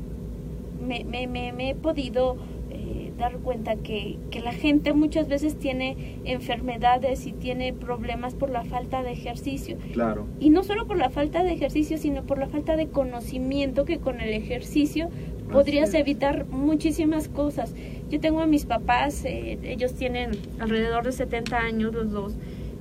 me, 0.85 1.27
me, 1.27 1.69
he 1.69 1.75
podido 1.75 2.37
eh, 2.69 3.13
dar 3.17 3.37
cuenta 3.37 3.75
que, 3.75 4.17
que 4.31 4.41
la 4.41 4.51
gente 4.51 4.93
muchas 4.93 5.27
veces 5.27 5.57
tiene 5.57 6.19
enfermedades 6.25 7.25
y 7.25 7.31
tiene 7.31 7.73
problemas 7.73 8.35
por 8.35 8.49
la 8.49 8.63
falta 8.63 9.01
de 9.03 9.11
ejercicio. 9.11 9.77
Claro. 9.93 10.27
Y 10.39 10.49
no 10.49 10.63
solo 10.63 10.85
por 10.87 10.97
la 10.97 11.09
falta 11.09 11.43
de 11.43 11.53
ejercicio, 11.53 11.97
sino 11.97 12.23
por 12.23 12.37
la 12.37 12.47
falta 12.47 12.75
de 12.75 12.87
conocimiento 12.87 13.85
que 13.85 13.99
con 13.99 14.21
el 14.21 14.29
ejercicio 14.29 15.09
podrías 15.51 15.93
evitar 15.93 16.45
muchísimas 16.47 17.29
cosas. 17.29 17.73
Yo 18.09 18.19
tengo 18.19 18.41
a 18.41 18.47
mis 18.47 18.65
papás, 18.65 19.23
eh, 19.25 19.59
ellos 19.63 19.93
tienen 19.93 20.31
alrededor 20.59 21.05
de 21.05 21.11
70 21.11 21.57
años 21.57 21.93
los 21.93 22.11
dos, 22.11 22.35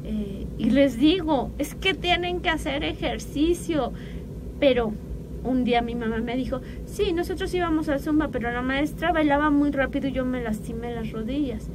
eh, 0.04 0.41
y 0.62 0.70
les 0.70 0.96
digo, 0.96 1.50
es 1.58 1.74
que 1.74 1.92
tienen 1.92 2.40
que 2.40 2.48
hacer 2.48 2.84
ejercicio, 2.84 3.92
pero 4.60 4.92
un 5.42 5.64
día 5.64 5.82
mi 5.82 5.96
mamá 5.96 6.18
me 6.18 6.36
dijo, 6.36 6.60
sí, 6.84 7.12
nosotros 7.12 7.52
íbamos 7.52 7.88
al 7.88 7.98
zumba, 7.98 8.28
pero 8.28 8.52
la 8.52 8.62
maestra 8.62 9.10
bailaba 9.10 9.50
muy 9.50 9.72
rápido 9.72 10.06
y 10.06 10.12
yo 10.12 10.24
me 10.24 10.40
lastimé 10.40 10.94
las 10.94 11.10
rodillas. 11.10 11.68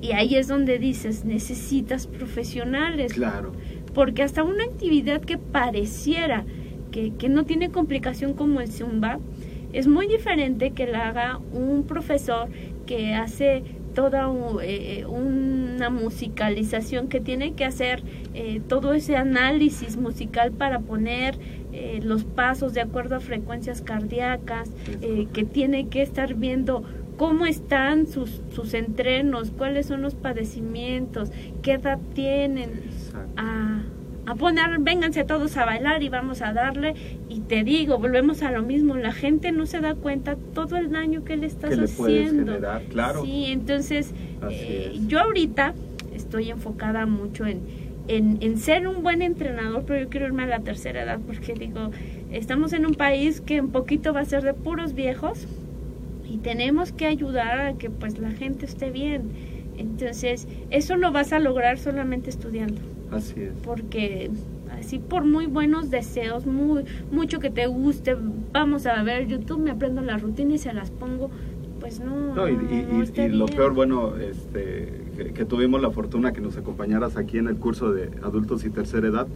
Y 0.00 0.12
ahí 0.12 0.36
es 0.36 0.46
donde 0.46 0.78
dices, 0.78 1.24
necesitas 1.24 2.06
profesionales. 2.06 3.12
Claro. 3.14 3.54
Porque 3.92 4.22
hasta 4.22 4.44
una 4.44 4.62
actividad 4.66 5.20
que 5.22 5.36
pareciera 5.36 6.44
que, 6.92 7.14
que 7.16 7.28
no 7.28 7.44
tiene 7.44 7.72
complicación 7.72 8.34
como 8.34 8.60
el 8.60 8.70
zumba, 8.70 9.18
es 9.72 9.88
muy 9.88 10.06
diferente 10.06 10.70
que 10.70 10.86
la 10.86 11.08
haga 11.08 11.40
un 11.52 11.82
profesor 11.88 12.48
que 12.86 13.14
hace 13.14 13.64
toda 13.94 14.30
eh, 14.62 15.04
una 15.06 15.90
musicalización 15.90 17.08
que 17.08 17.20
tiene 17.20 17.54
que 17.54 17.64
hacer 17.64 18.02
eh, 18.34 18.60
todo 18.68 18.94
ese 18.94 19.16
análisis 19.16 19.96
musical 19.96 20.52
para 20.52 20.80
poner 20.80 21.38
eh, 21.72 22.00
los 22.02 22.24
pasos 22.24 22.74
de 22.74 22.80
acuerdo 22.80 23.16
a 23.16 23.20
frecuencias 23.20 23.82
cardíacas, 23.82 24.70
que 25.32 25.44
tiene 25.44 25.88
que 25.88 26.02
estar 26.02 26.34
viendo 26.34 26.84
cómo 27.16 27.46
están 27.46 28.06
sus, 28.06 28.42
sus 28.54 28.74
entrenos, 28.74 29.50
cuáles 29.50 29.86
son 29.86 30.02
los 30.02 30.14
padecimientos, 30.14 31.30
qué 31.62 31.74
edad 31.74 31.98
tienen. 32.14 32.70
A 34.26 34.34
poner, 34.36 34.78
vénganse 34.78 35.24
todos 35.24 35.56
a 35.56 35.64
bailar 35.64 36.02
y 36.02 36.08
vamos 36.08 36.42
a 36.42 36.52
darle. 36.52 36.94
Y 37.28 37.40
te 37.40 37.64
digo, 37.64 37.98
volvemos 37.98 38.42
a 38.42 38.50
lo 38.50 38.62
mismo, 38.62 38.96
la 38.96 39.12
gente 39.12 39.52
no 39.52 39.66
se 39.66 39.80
da 39.80 39.94
cuenta 39.94 40.36
todo 40.54 40.76
el 40.76 40.90
daño 40.90 41.24
que 41.24 41.36
le 41.36 41.46
estás 41.46 41.78
haciendo. 41.78 42.58
claro. 42.90 43.24
Sí, 43.24 43.46
entonces 43.48 44.12
eh, 44.50 44.98
yo 45.06 45.20
ahorita 45.20 45.74
estoy 46.14 46.50
enfocada 46.50 47.06
mucho 47.06 47.46
en, 47.46 47.60
en, 48.08 48.38
en, 48.40 48.58
ser 48.58 48.86
un 48.86 49.02
buen 49.02 49.22
entrenador, 49.22 49.84
pero 49.86 50.00
yo 50.00 50.08
quiero 50.08 50.26
irme 50.26 50.44
a 50.44 50.46
la 50.46 50.60
tercera 50.60 51.02
edad 51.02 51.18
porque 51.26 51.54
digo, 51.54 51.90
estamos 52.30 52.72
en 52.72 52.86
un 52.86 52.94
país 52.94 53.40
que 53.40 53.60
un 53.60 53.70
poquito 53.70 54.12
va 54.12 54.20
a 54.20 54.24
ser 54.24 54.42
de 54.42 54.54
puros 54.54 54.94
viejos 54.94 55.46
y 56.28 56.38
tenemos 56.38 56.92
que 56.92 57.06
ayudar 57.06 57.60
a 57.60 57.74
que 57.74 57.90
pues 57.90 58.18
la 58.18 58.30
gente 58.30 58.66
esté 58.66 58.90
bien. 58.90 59.30
Entonces, 59.78 60.46
eso 60.70 60.96
lo 60.96 61.12
vas 61.12 61.32
a 61.32 61.38
lograr 61.38 61.78
solamente 61.78 62.30
estudiando. 62.30 62.91
Así 63.12 63.40
es. 63.40 63.52
Porque 63.64 64.30
así 64.78 64.98
por 64.98 65.24
muy 65.24 65.46
buenos 65.46 65.90
deseos, 65.90 66.46
muy 66.46 66.84
mucho 67.10 67.38
que 67.38 67.50
te 67.50 67.66
guste, 67.66 68.16
vamos 68.52 68.86
a 68.86 69.02
ver 69.02 69.26
YouTube, 69.26 69.60
me 69.60 69.70
aprendo 69.70 70.00
la 70.02 70.18
rutina 70.18 70.54
y 70.54 70.58
se 70.58 70.72
las 70.72 70.90
pongo, 70.90 71.30
pues 71.80 72.00
no. 72.00 72.34
No, 72.34 72.48
y, 72.48 72.52
y, 72.52 73.28
lo 73.28 73.46
peor, 73.46 73.74
bueno, 73.74 74.16
este, 74.16 75.02
que, 75.34 75.44
tuvimos 75.44 75.82
la 75.82 75.90
fortuna 75.90 76.32
que 76.32 76.40
nos 76.40 76.56
acompañaras 76.56 77.16
aquí 77.16 77.38
en 77.38 77.48
el 77.48 77.56
curso 77.56 77.92
de 77.92 78.10
adultos 78.22 78.64
y 78.64 78.70
tercera 78.70 79.08
edad, 79.08 79.26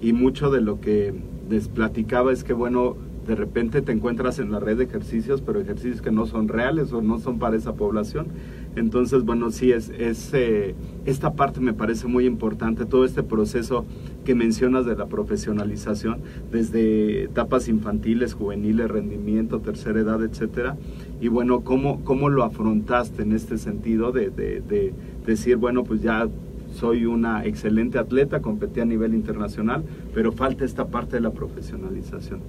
y 0.00 0.12
mucho 0.12 0.50
de 0.50 0.60
lo 0.60 0.80
que 0.80 1.14
les 1.48 1.68
platicaba 1.68 2.32
es 2.32 2.44
que, 2.44 2.52
bueno, 2.52 2.96
de 3.26 3.34
repente 3.34 3.82
te 3.82 3.92
encuentras 3.92 4.38
en 4.38 4.52
la 4.52 4.60
red 4.60 4.78
de 4.78 4.84
ejercicios, 4.84 5.42
pero 5.42 5.60
ejercicios 5.60 6.00
que 6.00 6.12
no 6.12 6.26
son 6.26 6.48
reales 6.48 6.92
o 6.92 7.02
no 7.02 7.18
son 7.18 7.38
para 7.38 7.56
esa 7.56 7.74
población. 7.74 8.28
Entonces, 8.76 9.24
bueno, 9.24 9.50
sí, 9.50 9.72
es, 9.72 9.90
eh, 10.34 10.74
esta 11.06 11.32
parte 11.32 11.60
me 11.60 11.72
parece 11.72 12.06
muy 12.06 12.26
importante, 12.26 12.84
todo 12.84 13.04
este 13.04 13.22
proceso 13.22 13.86
que 14.24 14.34
mencionas 14.34 14.84
de 14.84 14.94
la 14.94 15.06
profesionalización, 15.06 16.20
desde 16.52 17.24
etapas 17.24 17.68
infantiles, 17.68 18.34
juveniles, 18.34 18.88
rendimiento, 18.88 19.60
tercera 19.60 20.00
edad, 20.00 20.22
etcétera. 20.22 20.76
Y 21.20 21.28
bueno, 21.28 21.62
¿cómo, 21.62 22.04
cómo 22.04 22.28
lo 22.28 22.44
afrontaste 22.44 23.22
en 23.22 23.32
este 23.32 23.56
sentido 23.56 24.12
de 24.12 24.92
decir, 25.24 25.56
bueno, 25.56 25.82
pues 25.82 26.02
ya 26.02 26.28
soy 26.76 27.06
una 27.06 27.44
excelente 27.44 27.98
atleta, 27.98 28.40
competí 28.40 28.80
a 28.80 28.84
nivel 28.84 29.14
internacional, 29.14 29.84
pero 30.14 30.32
falta 30.32 30.64
esta 30.64 30.86
parte 30.86 31.16
de 31.16 31.22
la 31.22 31.30
profesionalización. 31.30 32.40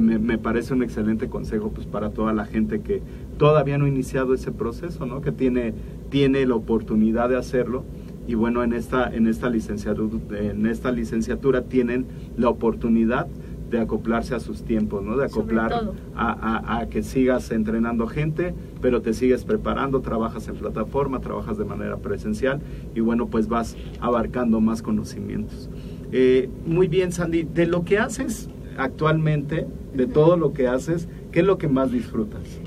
Me, 0.00 0.18
me, 0.18 0.38
parece 0.38 0.74
un 0.74 0.82
excelente 0.82 1.28
consejo 1.28 1.70
pues, 1.70 1.86
para 1.86 2.10
toda 2.10 2.32
la 2.32 2.46
gente 2.46 2.80
que 2.80 3.02
todavía 3.36 3.78
no 3.78 3.84
ha 3.84 3.88
iniciado 3.88 4.34
ese 4.34 4.52
proceso, 4.52 5.06
¿no? 5.06 5.20
que 5.20 5.32
tiene, 5.32 5.74
tiene 6.10 6.46
la 6.46 6.54
oportunidad 6.54 7.28
de 7.28 7.36
hacerlo. 7.36 7.84
Y 8.26 8.34
bueno, 8.34 8.64
en 8.64 8.72
esta, 8.72 9.14
en, 9.14 9.26
esta 9.26 9.50
licenciatura, 9.50 10.38
en 10.38 10.66
esta 10.66 10.90
licenciatura 10.90 11.62
tienen 11.62 12.06
la 12.38 12.48
oportunidad 12.48 13.26
de 13.70 13.80
acoplarse 13.80 14.34
a 14.34 14.40
sus 14.40 14.62
tiempos, 14.62 15.02
¿no? 15.02 15.16
De 15.16 15.24
acoplar 15.24 15.72
a, 16.14 16.78
a, 16.78 16.88
que 16.88 17.02
sigas 17.02 17.50
entrenando 17.50 18.06
gente, 18.06 18.54
pero 18.80 19.02
te 19.02 19.12
sigues 19.12 19.44
preparando, 19.44 20.00
trabajas 20.00 20.48
en 20.48 20.54
plataforma, 20.54 21.20
trabajas 21.20 21.58
de 21.58 21.64
manera 21.64 21.96
presencial 21.96 22.60
y 22.94 23.00
bueno, 23.00 23.26
pues 23.26 23.48
vas 23.48 23.76
abarcando 24.00 24.60
más 24.60 24.80
conocimientos. 24.80 25.68
Eh, 26.12 26.48
muy 26.64 26.86
bien, 26.86 27.10
Sandy, 27.10 27.42
de 27.42 27.66
lo 27.66 27.84
que 27.84 27.98
haces 27.98 28.48
actualmente, 28.76 29.66
de 29.94 30.06
todo 30.06 30.36
lo 30.36 30.52
que 30.52 30.68
haces, 30.68 31.08
¿qué 31.32 31.40
es 31.40 31.46
lo 31.46 31.58
que 31.58 31.68
más 31.68 31.90
disfrutas? 31.90 32.60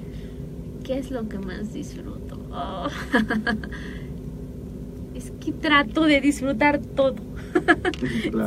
¿Qué 0.88 0.98
es 0.98 1.12
lo 1.12 1.28
que 1.28 1.38
más 1.38 1.74
disfruto? 1.74 2.40
Oh. 2.50 2.88
es 5.16 5.32
que 5.32 5.52
trato 5.52 6.06
de 6.06 6.22
disfrutar 6.22 6.80
todo. 6.80 7.16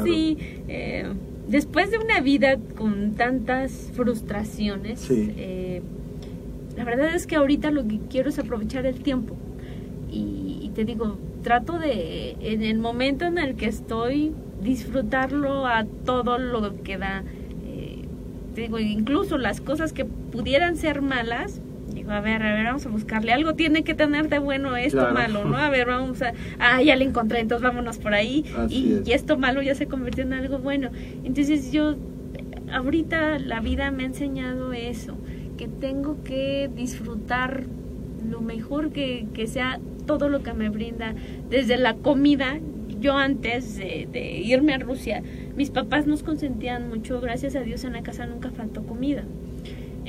Sí, 0.04 0.38
eh, 0.66 1.04
después 1.48 1.90
de 1.90 1.98
una 1.98 2.20
vida 2.20 2.56
con 2.78 3.12
tantas 3.12 3.90
frustraciones, 3.92 5.06
eh, 5.10 5.82
la 6.78 6.84
verdad 6.84 7.14
es 7.14 7.26
que 7.26 7.36
ahorita 7.36 7.70
lo 7.70 7.86
que 7.86 7.98
quiero 8.08 8.30
es 8.30 8.38
aprovechar 8.38 8.86
el 8.86 9.02
tiempo. 9.02 9.36
Y, 10.10 10.70
te 10.74 10.86
digo, 10.86 11.18
trato 11.42 11.78
de, 11.78 12.36
en 12.40 12.62
el 12.62 12.78
momento 12.78 13.26
en 13.26 13.36
el 13.36 13.54
que 13.54 13.66
estoy, 13.66 14.32
disfrutarlo 14.62 15.66
a 15.66 15.84
todo 15.84 16.38
lo 16.38 16.82
que 16.82 16.96
da. 16.96 17.22
Eh, 17.66 18.06
te 18.54 18.62
digo, 18.62 18.78
incluso 18.78 19.36
las 19.36 19.60
cosas 19.60 19.92
que 19.92 20.06
pudieran 20.06 20.76
ser 20.76 21.02
malas, 21.02 21.60
digo, 21.92 22.12
a 22.12 22.20
ver, 22.20 22.42
a 22.42 22.54
ver, 22.54 22.64
vamos 22.64 22.86
a 22.86 22.88
buscarle. 22.88 23.32
Algo 23.32 23.54
tiene 23.54 23.84
que 23.84 23.94
tener 23.94 24.28
de 24.28 24.38
bueno 24.38 24.76
esto 24.76 25.12
malo, 25.12 25.44
¿no? 25.44 25.56
A 25.56 25.70
ver, 25.70 25.86
vamos 25.86 26.22
a... 26.22 26.32
Ah, 26.58 26.82
ya 26.82 26.96
le 26.96 27.04
encontré, 27.04 27.40
entonces 27.40 27.62
vámonos 27.62 27.98
por 27.98 28.14
ahí. 28.14 28.44
Y, 28.68 29.00
y, 29.04 29.12
esto 29.12 29.38
malo 29.38 29.62
ya 29.62 29.74
se 29.74 29.86
convirtió 29.86 30.24
en 30.24 30.32
algo 30.32 30.58
bueno. 30.58 30.90
Entonces 31.24 31.72
yo, 31.72 31.96
ahorita 32.72 33.38
la 33.38 33.60
vida 33.60 33.90
me 33.90 34.04
ha 34.04 34.06
enseñado 34.06 34.72
eso, 34.72 35.16
que 35.56 35.68
tengo 35.68 36.22
que 36.24 36.70
disfrutar 36.74 37.64
lo 38.28 38.40
mejor 38.40 38.90
que, 38.92 39.26
que 39.34 39.46
sea 39.46 39.80
todo 40.06 40.28
lo 40.28 40.42
que 40.42 40.54
me 40.54 40.68
brinda, 40.68 41.14
desde 41.48 41.76
la 41.76 41.94
comida. 41.94 42.58
Yo 43.00 43.16
antes 43.16 43.76
de, 43.76 44.06
de 44.12 44.40
irme 44.40 44.74
a 44.74 44.78
Rusia, 44.78 45.22
mis 45.56 45.70
papás 45.70 46.06
nos 46.06 46.22
consentían 46.22 46.88
mucho, 46.88 47.20
gracias 47.20 47.56
a 47.56 47.60
Dios 47.60 47.84
en 47.84 47.94
la 47.94 48.02
casa 48.02 48.26
nunca 48.26 48.50
faltó 48.50 48.82
comida. 48.82 49.24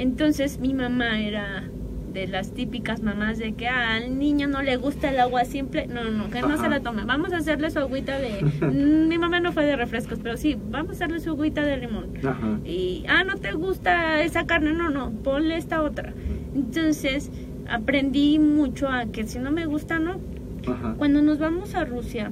Entonces 0.01 0.57
mi 0.57 0.73
mamá 0.73 1.21
era 1.21 1.63
de 2.11 2.25
las 2.25 2.55
típicas 2.55 3.03
mamás 3.03 3.37
de 3.37 3.53
que 3.53 3.67
ah, 3.67 3.97
al 3.97 4.17
niño 4.17 4.47
no 4.47 4.63
le 4.63 4.75
gusta 4.77 5.11
el 5.11 5.19
agua 5.19 5.45
simple, 5.45 5.85
no, 5.85 6.03
no, 6.05 6.31
que 6.31 6.41
no 6.41 6.57
se 6.57 6.67
la 6.69 6.79
tome, 6.79 7.03
vamos 7.05 7.33
a 7.33 7.37
hacerle 7.37 7.69
su 7.69 7.77
agüita 7.77 8.17
de, 8.17 8.43
mm, 8.65 9.07
mi 9.07 9.19
mamá 9.19 9.39
no 9.41 9.51
fue 9.51 9.63
de 9.63 9.75
refrescos, 9.75 10.17
pero 10.23 10.37
sí, 10.37 10.57
vamos 10.71 10.89
a 10.89 10.93
hacerle 10.93 11.19
su 11.19 11.29
agüita 11.29 11.63
de 11.63 11.77
limón. 11.77 12.07
Y, 12.65 13.05
ah, 13.07 13.23
no 13.23 13.35
te 13.35 13.51
gusta 13.51 14.23
esa 14.23 14.47
carne, 14.47 14.73
no, 14.73 14.89
no, 14.89 15.11
ponle 15.11 15.55
esta 15.55 15.83
otra. 15.83 16.15
Entonces, 16.55 17.29
aprendí 17.69 18.39
mucho 18.39 18.89
a 18.89 19.05
que 19.05 19.27
si 19.27 19.37
no 19.37 19.51
me 19.51 19.67
gusta, 19.67 19.99
no. 19.99 20.19
Cuando 20.97 21.21
nos 21.21 21.37
vamos 21.37 21.75
a 21.75 21.85
Rusia, 21.85 22.31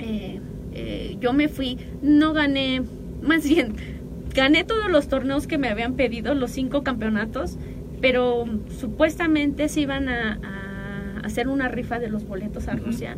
eh, 0.00 0.38
eh, 0.74 1.16
yo 1.18 1.32
me 1.32 1.48
fui, 1.48 1.78
no 2.02 2.34
gané, 2.34 2.82
más 3.22 3.48
bien, 3.48 3.74
gané 4.34 4.64
todos 4.64 4.90
los 4.90 5.08
torneos 5.08 5.46
que 5.46 5.58
me 5.58 5.68
habían 5.68 5.94
pedido, 5.94 6.34
los 6.34 6.50
cinco 6.50 6.82
campeonatos, 6.82 7.56
pero 8.00 8.44
supuestamente 8.78 9.68
se 9.68 9.80
iban 9.80 10.08
a, 10.08 10.40
hacer 11.22 11.48
una 11.48 11.68
rifa 11.68 11.98
de 11.98 12.08
los 12.08 12.26
boletos 12.26 12.68
a 12.68 12.74
Rusia 12.74 13.16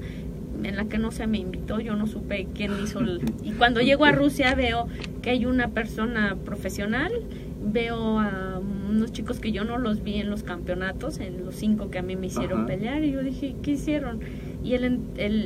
en 0.62 0.76
la 0.76 0.84
que 0.84 0.96
no 0.96 1.10
se 1.10 1.26
me 1.26 1.38
invitó, 1.38 1.80
yo 1.80 1.96
no 1.96 2.06
supe 2.06 2.46
quién 2.54 2.72
hizo 2.82 3.00
el... 3.00 3.20
Y 3.42 3.50
cuando 3.52 3.80
llego 3.80 4.04
a 4.04 4.12
Rusia 4.12 4.54
veo 4.54 4.86
que 5.22 5.30
hay 5.30 5.44
una 5.44 5.68
persona 5.68 6.36
profesional, 6.44 7.12
veo 7.60 8.20
a 8.20 8.60
unos 8.88 9.12
chicos 9.12 9.40
que 9.40 9.52
yo 9.52 9.64
no 9.64 9.78
los 9.78 10.02
vi 10.02 10.14
en 10.20 10.30
los 10.30 10.44
campeonatos, 10.44 11.18
en 11.18 11.44
los 11.44 11.56
cinco 11.56 11.90
que 11.90 11.98
a 11.98 12.02
mí 12.02 12.14
me 12.16 12.28
hicieron 12.28 12.66
pelear, 12.66 13.02
y 13.02 13.12
yo 13.12 13.22
dije, 13.22 13.56
¿qué 13.62 13.72
hicieron? 13.72 14.20
Y 14.62 14.74
el, 14.74 14.84
el, 14.84 15.00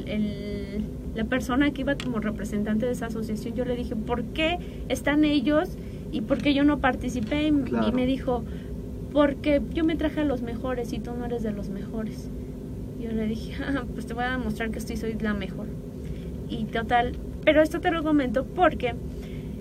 el, 0.07 0.60
la 1.15 1.25
persona 1.25 1.71
que 1.73 1.83
iba 1.83 1.97
como 1.97 2.21
representante 2.21 2.87
de 2.87 2.93
esa 2.93 3.07
asociación, 3.07 3.55
yo 3.55 3.65
le 3.65 3.77
dije, 3.77 3.97
¿por 3.97 4.25
qué 4.25 4.59
están 4.89 5.25
ellos 5.25 5.71
y 6.13 6.21
por 6.21 6.39
qué 6.39 6.55
yo 6.55 6.65
no 6.65 6.79
participé? 6.79 7.49
Y 7.49 7.93
me 7.93 8.07
dijo, 8.07 8.45
porque 9.13 9.61
yo 9.75 9.85
me 9.85 9.97
traje 9.97 10.21
a 10.21 10.25
los 10.25 10.43
mejores 10.43 10.93
y 10.93 11.01
tú 11.01 11.13
no 11.19 11.27
eres 11.27 11.43
de 11.43 11.53
los 11.53 11.69
mejores. 11.69 12.29
Yo 13.01 13.11
le 13.11 13.27
dije, 13.27 13.55
ah, 13.63 13.85
pues 13.93 14.07
te 14.07 14.15
voy 14.15 14.25
a 14.25 14.33
demostrar 14.33 14.71
que 14.71 14.79
estoy 14.79 14.97
soy 14.97 15.17
la 15.21 15.35
mejor. 15.35 15.67
Y 16.49 16.65
total, 16.65 17.13
pero 17.45 17.63
esto 17.63 17.81
te 17.81 17.91
lo 17.91 18.03
comento 18.03 18.45
porque 18.45 18.95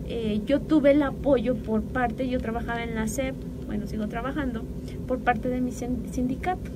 eh, 0.08 0.42
yo 0.46 0.60
tuve 0.60 0.92
el 0.92 1.04
apoyo 1.04 1.56
por 1.56 1.84
parte, 1.84 2.28
yo 2.28 2.40
trabajaba 2.40 2.84
en 2.84 2.96
la 2.96 3.08
SEP, 3.08 3.36
bueno, 3.68 3.86
sigo 3.86 4.08
trabajando, 4.08 4.64
por 5.08 5.20
parte 5.20 5.50
de 5.50 5.62
mi 5.62 5.72
sindicato. 5.72 6.72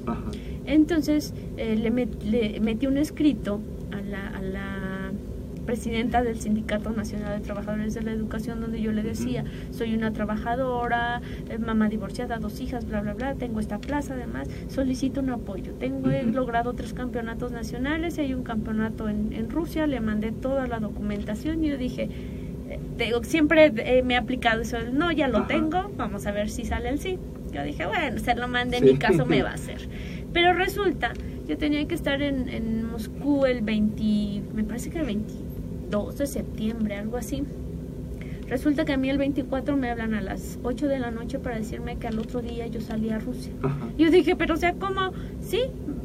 Entonces 0.65 1.33
eh, 1.57 1.75
le, 1.75 1.89
le, 2.29 2.59
metí 2.59 2.85
un 2.85 2.97
escrito 2.97 3.59
a 3.93 4.01
la, 4.01 4.27
a 4.27 4.41
la 4.41 5.11
presidenta 5.65 6.21
del 6.21 6.39
Sindicato 6.39 6.91
Nacional 6.91 7.39
de 7.39 7.45
Trabajadores 7.45 7.93
de 7.93 8.01
la 8.01 8.11
Educación, 8.11 8.61
donde 8.61 8.81
yo 8.81 8.91
le 8.91 9.01
decía, 9.01 9.45
soy 9.71 9.95
una 9.95 10.11
trabajadora, 10.11 11.21
eh, 11.49 11.57
mamá 11.57 11.89
divorciada, 11.89 12.37
dos 12.37 12.59
hijas, 12.61 12.85
bla, 12.85 13.01
bla, 13.01 13.13
bla, 13.13 13.35
tengo 13.35 13.59
esta 13.59 13.79
plaza, 13.79 14.13
además, 14.13 14.49
solicito 14.67 15.21
un 15.21 15.29
apoyo. 15.29 15.73
Tengo, 15.73 16.09
he 16.09 16.23
logrado 16.23 16.73
tres 16.73 16.93
campeonatos 16.93 17.51
nacionales, 17.51 18.17
hay 18.19 18.33
un 18.33 18.43
campeonato 18.43 19.09
en, 19.09 19.33
en 19.33 19.49
Rusia, 19.49 19.87
le 19.87 19.99
mandé 19.99 20.31
toda 20.31 20.67
la 20.67 20.79
documentación 20.79 21.63
y 21.63 21.69
yo 21.69 21.77
dije, 21.77 22.09
eh, 22.69 23.11
siempre 23.23 23.71
eh, 23.77 24.03
me 24.03 24.15
he 24.15 24.17
aplicado 24.17 24.61
eso, 24.61 24.77
no, 24.91 25.11
ya 25.11 25.27
lo 25.27 25.45
tengo, 25.47 25.91
vamos 25.95 26.25
a 26.25 26.31
ver 26.31 26.49
si 26.49 26.65
sale 26.65 26.89
el 26.89 26.99
sí. 26.99 27.17
Yo 27.51 27.63
dije, 27.63 27.85
bueno, 27.85 28.19
se 28.19 28.33
lo 28.35 28.47
mande, 28.47 28.77
en 28.77 28.85
mi 28.85 28.97
caso 28.97 29.25
me 29.25 29.43
va 29.43 29.51
a 29.51 29.53
hacer. 29.53 29.87
Pero 30.33 30.53
resulta, 30.53 31.13
yo 31.47 31.57
tenía 31.57 31.85
que 31.87 31.95
estar 31.95 32.21
en, 32.21 32.49
en 32.49 32.85
Moscú 32.85 33.45
el 33.45 33.61
20, 33.61 34.53
me 34.53 34.63
parece 34.63 34.89
que 34.89 34.99
el 34.99 35.05
20 35.05 35.33
2 35.93 36.17
de 36.17 36.25
septiembre, 36.25 36.95
algo 36.95 37.17
así. 37.17 37.43
Resulta 38.47 38.83
que 38.83 38.93
a 38.93 38.97
mí 38.97 39.11
el 39.11 39.19
24 39.19 39.77
me 39.77 39.91
hablan 39.91 40.15
a 40.15 40.21
las 40.21 40.57
8 40.63 40.87
de 40.87 40.97
la 40.97 41.11
noche 41.11 41.37
para 41.37 41.55
decirme 41.55 41.97
que 41.97 42.07
al 42.07 42.17
otro 42.17 42.41
día 42.41 42.65
yo 42.65 42.81
salí 42.81 43.11
a 43.11 43.19
Rusia. 43.19 43.53
Yo 43.97 44.09
dije, 44.09 44.35
pero 44.35 44.55
o 44.55 44.57
sea, 44.57 44.73
¿cómo? 44.73 45.11
Sí, 45.39 45.61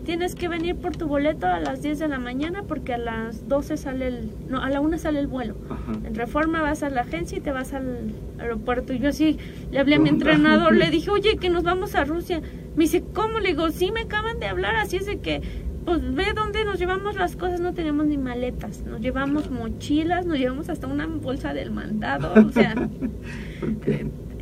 tienes 0.08 0.34
que 0.34 0.48
venir 0.48 0.74
por 0.74 0.96
tu 0.96 1.06
boleto 1.06 1.46
a 1.46 1.60
las 1.60 1.82
10 1.82 1.98
de 1.98 2.08
la 2.08 2.18
mañana 2.18 2.62
porque 2.62 2.94
a 2.94 2.96
las 2.96 3.46
12 3.46 3.76
sale 3.76 4.06
el... 4.06 4.30
No, 4.48 4.62
a 4.62 4.70
la 4.70 4.80
1 4.80 4.96
sale 4.96 5.20
el 5.20 5.26
vuelo. 5.26 5.54
En 6.02 6.14
Reforma 6.14 6.62
vas 6.62 6.82
a 6.82 6.88
la 6.88 7.02
agencia 7.02 7.36
y 7.36 7.42
te 7.42 7.52
vas 7.52 7.74
al 7.74 8.14
aeropuerto. 8.38 8.94
Y 8.94 9.00
yo 9.00 9.10
así 9.10 9.36
le 9.70 9.78
hablé 9.78 9.96
a 9.96 9.98
mi 9.98 10.08
entrenador, 10.08 10.74
le 10.74 10.90
dije, 10.90 11.10
oye, 11.10 11.36
que 11.36 11.50
nos 11.50 11.62
vamos 11.62 11.94
a 11.94 12.06
Rusia. 12.06 12.40
Me 12.74 12.84
dice, 12.84 13.04
¿cómo? 13.12 13.38
Le 13.38 13.48
digo, 13.48 13.68
sí, 13.68 13.92
me 13.92 14.00
acaban 14.00 14.40
de 14.40 14.46
hablar, 14.46 14.76
así 14.76 14.96
es 14.96 15.04
de 15.04 15.18
que 15.18 15.42
pues 15.84 16.14
ve 16.14 16.32
dónde 16.34 16.64
nos 16.64 16.78
llevamos 16.78 17.16
las 17.16 17.36
cosas, 17.36 17.60
no 17.60 17.74
tenemos 17.74 18.06
ni 18.06 18.16
maletas, 18.16 18.84
nos 18.86 19.02
llevamos 19.02 19.50
mochilas, 19.50 20.24
nos 20.24 20.38
llevamos 20.38 20.70
hasta 20.70 20.86
una 20.86 21.06
bolsa 21.06 21.52
del 21.52 21.70
mandado, 21.70 22.32
o 22.46 22.50
sea, 22.50 22.74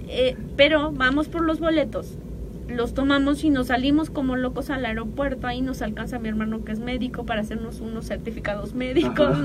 eh, 0.09 0.37
pero 0.57 0.93
vamos 0.93 1.29
por 1.29 1.45
los 1.45 1.61
boletos, 1.61 2.19
los 2.69 2.95
tomamos 2.95 3.45
y 3.45 3.51
nos 3.51 3.69
salimos 3.69 4.11
como 4.11 4.37
locos 4.37 4.71
al 4.71 4.85
aeropuerto, 4.85 5.47
ahí 5.47 5.63
nos 5.63 5.83
alcanza 5.83 6.19
mi 6.19 6.29
hermano 6.29 6.65
que 6.65 6.73
es 6.73 6.79
médico 6.79 7.25
para 7.25 7.41
hacernos 7.41 7.81
unos 7.81 8.07
certificados 8.07 8.75
médicos, 8.75 9.37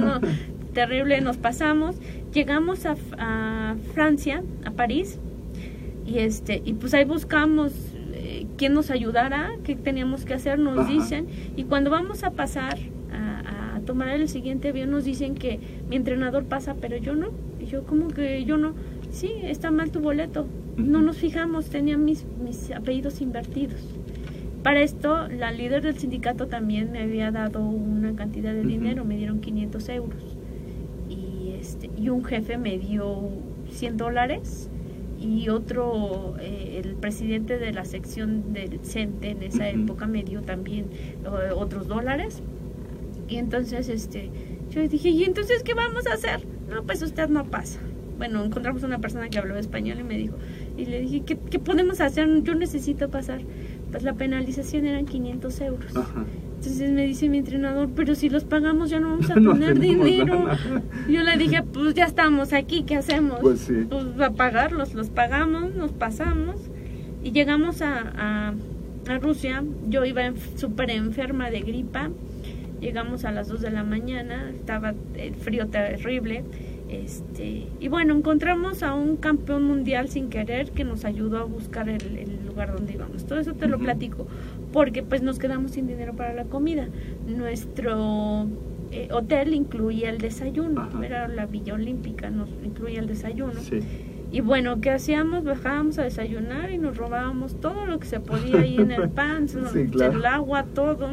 terrible, 0.74 1.22
nos 1.22 1.38
pasamos, 1.38 1.98
llegamos 2.34 2.86
a, 2.86 2.96
a 3.18 3.76
Francia, 3.94 4.44
a 4.66 4.72
París, 4.72 5.20
y 6.06 6.20
este, 6.20 6.62
y 6.66 6.74
pues 6.74 6.94
ahí 6.94 7.06
buscamos 7.06 7.74
quién 8.62 8.74
nos 8.74 8.92
ayudara, 8.92 9.56
qué 9.64 9.76
teníamos 9.76 10.24
que 10.24 10.36
hacer, 10.36 10.60
nos 10.60 10.88
dicen. 10.88 11.26
Y 11.56 11.64
cuando 11.64 11.90
vamos 11.90 12.24
a 12.24 12.30
pasar 12.30 12.78
a, 13.12 13.80
tomar 13.88 14.10
el 14.10 14.30
siguiente 14.30 14.70
avión, 14.70 14.92
nos 14.92 15.04
dicen 15.04 15.34
que 15.34 15.60
mi 15.90 15.96
entrenador 15.96 16.46
pasa, 16.46 16.76
pero 16.80 16.96
yo 16.98 17.16
no. 17.16 17.30
Y 17.60 17.66
yo, 17.66 17.84
como 17.84 18.10
que 18.10 18.46
yo 18.46 18.58
no? 18.58 18.76
Sí, 19.10 19.32
está 19.42 19.72
mal 19.72 19.90
tu 19.90 20.00
boleto. 20.00 20.46
No 20.78 21.02
nos 21.02 21.18
fijamos, 21.18 21.70
tenía 21.70 21.98
mis, 21.98 22.26
mis 22.44 22.72
apellidos 22.72 23.22
invertidos. 23.22 23.82
Para 24.64 24.82
esto, 24.82 25.28
la 25.28 25.52
líder 25.52 25.82
del 25.82 25.98
sindicato 25.98 26.48
también 26.48 26.92
me 26.92 27.02
había 27.02 27.32
dado 27.32 27.62
una 27.62 28.16
cantidad 28.16 28.54
de 28.54 28.64
dinero, 28.64 29.04
me 29.06 29.18
dieron 29.18 29.42
500 29.42 29.90
euros. 29.90 30.38
Y, 31.10 31.54
este, 31.60 31.90
y 31.98 32.10
un 32.10 32.24
jefe 32.24 32.58
me 32.58 32.78
dio 32.78 33.30
100 33.70 33.98
dólares 33.98 34.70
y 35.22 35.50
otro, 35.50 36.36
eh, 36.40 36.82
el 36.84 36.96
presidente 36.96 37.60
de 37.60 37.72
la 37.74 37.86
sección 37.86 38.54
del 38.54 38.80
CENTE 38.84 39.30
en 39.30 39.44
esa 39.44 39.70
época 39.70 40.08
me 40.08 40.24
dio 40.24 40.42
también 40.42 40.88
eh, 41.26 41.52
otros 41.56 41.88
dólares. 41.88 42.42
Y 43.28 43.38
entonces 43.38 43.88
este, 43.88 44.30
yo 44.72 44.88
dije, 44.88 45.10
¿y 45.10 45.24
entonces 45.24 45.64
qué 45.64 45.74
vamos 45.74 46.08
a 46.08 46.14
hacer? 46.14 46.46
No, 46.70 46.84
pues 46.84 47.02
usted 47.02 47.30
no 47.30 47.46
pasa. 47.46 47.80
Bueno, 48.18 48.44
encontramos 48.44 48.84
una 48.84 49.00
persona 49.00 49.30
que 49.30 49.38
hablaba 49.38 49.60
español 49.60 50.00
y 50.00 50.04
me 50.04 50.18
dijo, 50.18 50.36
y 50.82 50.86
le 50.86 51.02
dije, 51.02 51.22
¿qué, 51.26 51.38
qué 51.38 51.60
podemos 51.60 52.02
hacer? 52.02 52.28
Yo 52.44 52.56
necesito 52.56 53.10
pasar. 53.10 53.42
Pues 53.92 54.04
la 54.04 54.14
penalización 54.14 54.86
eran 54.86 55.06
500 55.06 55.62
euros. 55.62 55.94
Entonces 56.62 56.92
me 56.92 57.06
dice 57.06 57.28
mi 57.28 57.40
entrenador, 57.40 57.90
pero 57.96 58.16
si 58.16 58.30
los 58.30 58.46
pagamos 58.46 58.90
ya 58.90 59.00
no 59.00 59.10
vamos 59.10 59.30
a 59.30 59.34
tener 59.36 59.80
dinero. 59.80 60.48
Yo 61.10 61.24
le 61.24 61.38
dije, 61.38 61.64
pues 61.64 61.94
ya 61.94 62.06
estamos 62.06 62.54
aquí, 62.54 62.84
¿qué 62.84 62.96
hacemos? 62.96 63.40
Pues 63.42 63.60
sí. 63.62 63.86
Pues 63.90 64.06
a 64.20 64.32
pagarlos, 64.32 64.94
los 64.94 65.10
pagamos, 65.10 65.76
nos 65.76 65.92
pasamos 65.92 66.58
y 67.24 67.32
llegamos 67.32 67.82
a, 67.82 68.54
a, 69.08 69.18
Rusia. 69.20 69.64
Yo 69.90 70.06
iba 70.06 70.32
súper 70.56 70.90
enferma 70.92 71.50
de 71.50 71.60
gripa. 71.60 72.10
Llegamos 72.80 73.26
a 73.26 73.32
las 73.32 73.50
2 73.50 73.60
de 73.60 73.72
la 73.72 73.84
mañana, 73.84 74.52
estaba 74.52 74.94
el 75.16 75.36
frío 75.36 75.68
terrible. 75.68 76.44
Este, 76.92 77.70
y 77.80 77.88
bueno, 77.88 78.14
encontramos 78.14 78.84
a 78.84 78.94
un 78.94 79.16
campeón 79.16 79.64
mundial 79.64 80.10
sin 80.10 80.30
querer 80.30 80.72
que 80.72 80.84
nos 80.84 81.06
ayudó 81.06 81.38
a 81.38 81.44
buscar 81.46 81.88
el, 81.88 82.46
lugar 82.46 82.74
donde 82.74 82.94
íbamos. 82.94 83.26
Todo 83.26 83.40
eso 83.40 83.54
te 83.54 83.68
lo 83.68 83.80
platico 83.80 84.28
porque 84.74 85.02
pues 85.02 85.22
nos 85.22 85.40
quedamos 85.40 85.72
sin 85.72 85.88
dinero 85.88 86.14
para 86.14 86.34
la 86.34 86.44
comida. 86.44 86.90
Nuestro 87.26 88.46
eh, 88.92 89.08
hotel 89.10 89.54
incluía 89.54 90.10
el 90.10 90.18
desayuno, 90.18 90.90
era 91.02 91.30
la 91.30 91.46
Villa 91.46 91.76
Olímpica, 91.76 92.30
nos 92.30 92.50
incluía 92.62 93.00
el 93.00 93.08
desayuno. 93.08 93.62
Y 94.34 94.42
bueno, 94.42 94.82
¿qué 94.82 94.90
hacíamos? 94.92 95.46
Bajábamos 95.46 95.98
a 95.98 96.04
desayunar 96.04 96.72
y 96.72 96.78
nos 96.78 96.98
robábamos 96.98 97.56
todo 97.62 97.86
lo 97.86 98.00
que 98.00 98.08
se 98.08 98.20
podía 98.20 98.60
ahí 98.60 98.76
en 98.76 98.92
el 98.92 99.10
pan, 99.10 99.48
el 99.76 100.26
agua, 100.26 100.64
todo. 100.64 101.10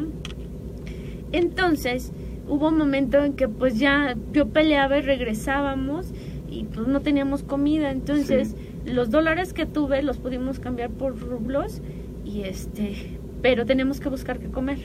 Entonces, 1.31 2.11
hubo 2.49 2.69
un 2.69 2.77
momento 2.77 3.23
en 3.23 3.33
que 3.33 3.47
pues 3.47 3.79
ya 3.79 4.15
yo 4.33 4.47
peleaba 4.49 4.97
y 4.97 5.01
regresábamos 5.01 6.11
y 6.49 6.63
pues 6.63 6.87
no 6.87 7.01
teníamos 7.01 7.43
comida. 7.43 7.91
Entonces, 7.91 8.55
los 8.85 9.11
dólares 9.11 9.53
que 9.53 9.65
tuve 9.65 10.01
los 10.01 10.17
pudimos 10.17 10.59
cambiar 10.59 10.89
por 10.89 11.17
rublos 11.19 11.81
y 12.25 12.41
este 12.41 13.19
pero 13.41 13.65
tenemos 13.65 13.99
que 13.99 14.09
buscar 14.09 14.39
qué 14.39 14.49
comer. 14.49 14.79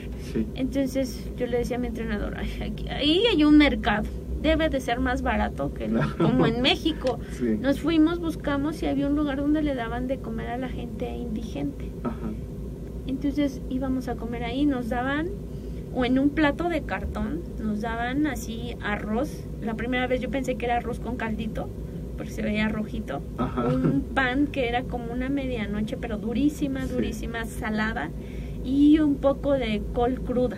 Entonces 0.55 1.29
yo 1.37 1.45
le 1.45 1.57
decía 1.57 1.77
a 1.77 1.79
mi 1.79 1.87
entrenador, 1.87 2.37
ahí 2.37 3.23
hay 3.29 3.43
un 3.43 3.57
mercado, 3.57 4.07
debe 4.41 4.69
de 4.69 4.79
ser 4.79 4.99
más 4.99 5.21
barato 5.21 5.73
que 5.73 5.89
como 6.17 6.47
en 6.47 6.61
México. 6.61 7.19
Nos 7.59 7.79
fuimos, 7.79 8.19
buscamos 8.19 8.81
y 8.83 8.85
había 8.85 9.07
un 9.07 9.15
lugar 9.15 9.37
donde 9.37 9.61
le 9.61 9.75
daban 9.75 10.07
de 10.07 10.19
comer 10.19 10.49
a 10.49 10.57
la 10.57 10.69
gente 10.69 11.09
indigente. 11.09 11.91
Entonces 13.07 13.61
íbamos 13.69 14.07
a 14.07 14.15
comer 14.15 14.43
ahí, 14.43 14.65
nos 14.65 14.89
daban, 14.89 15.27
o 15.95 16.03
en 16.03 16.19
un 16.19 16.29
plato 16.29 16.67
de 16.67 16.81
cartón, 16.81 17.41
nos 17.57 17.81
daban 17.81 18.27
así 18.27 18.75
arroz. 18.81 19.45
La 19.61 19.75
primera 19.75 20.07
vez 20.07 20.19
yo 20.19 20.29
pensé 20.29 20.55
que 20.55 20.65
era 20.65 20.77
arroz 20.77 20.99
con 20.99 21.15
caldito, 21.15 21.69
porque 22.17 22.31
se 22.33 22.41
veía 22.41 22.67
rojito. 22.67 23.21
Un 23.39 24.03
pan 24.13 24.47
que 24.47 24.67
era 24.67 24.83
como 24.83 25.13
una 25.13 25.29
medianoche, 25.29 25.95
pero 25.95 26.17
durísima, 26.17 26.85
durísima, 26.85 27.45
salada 27.45 28.09
y 28.65 28.99
un 28.99 29.15
poco 29.15 29.53
de 29.53 29.81
col 29.93 30.19
cruda. 30.19 30.57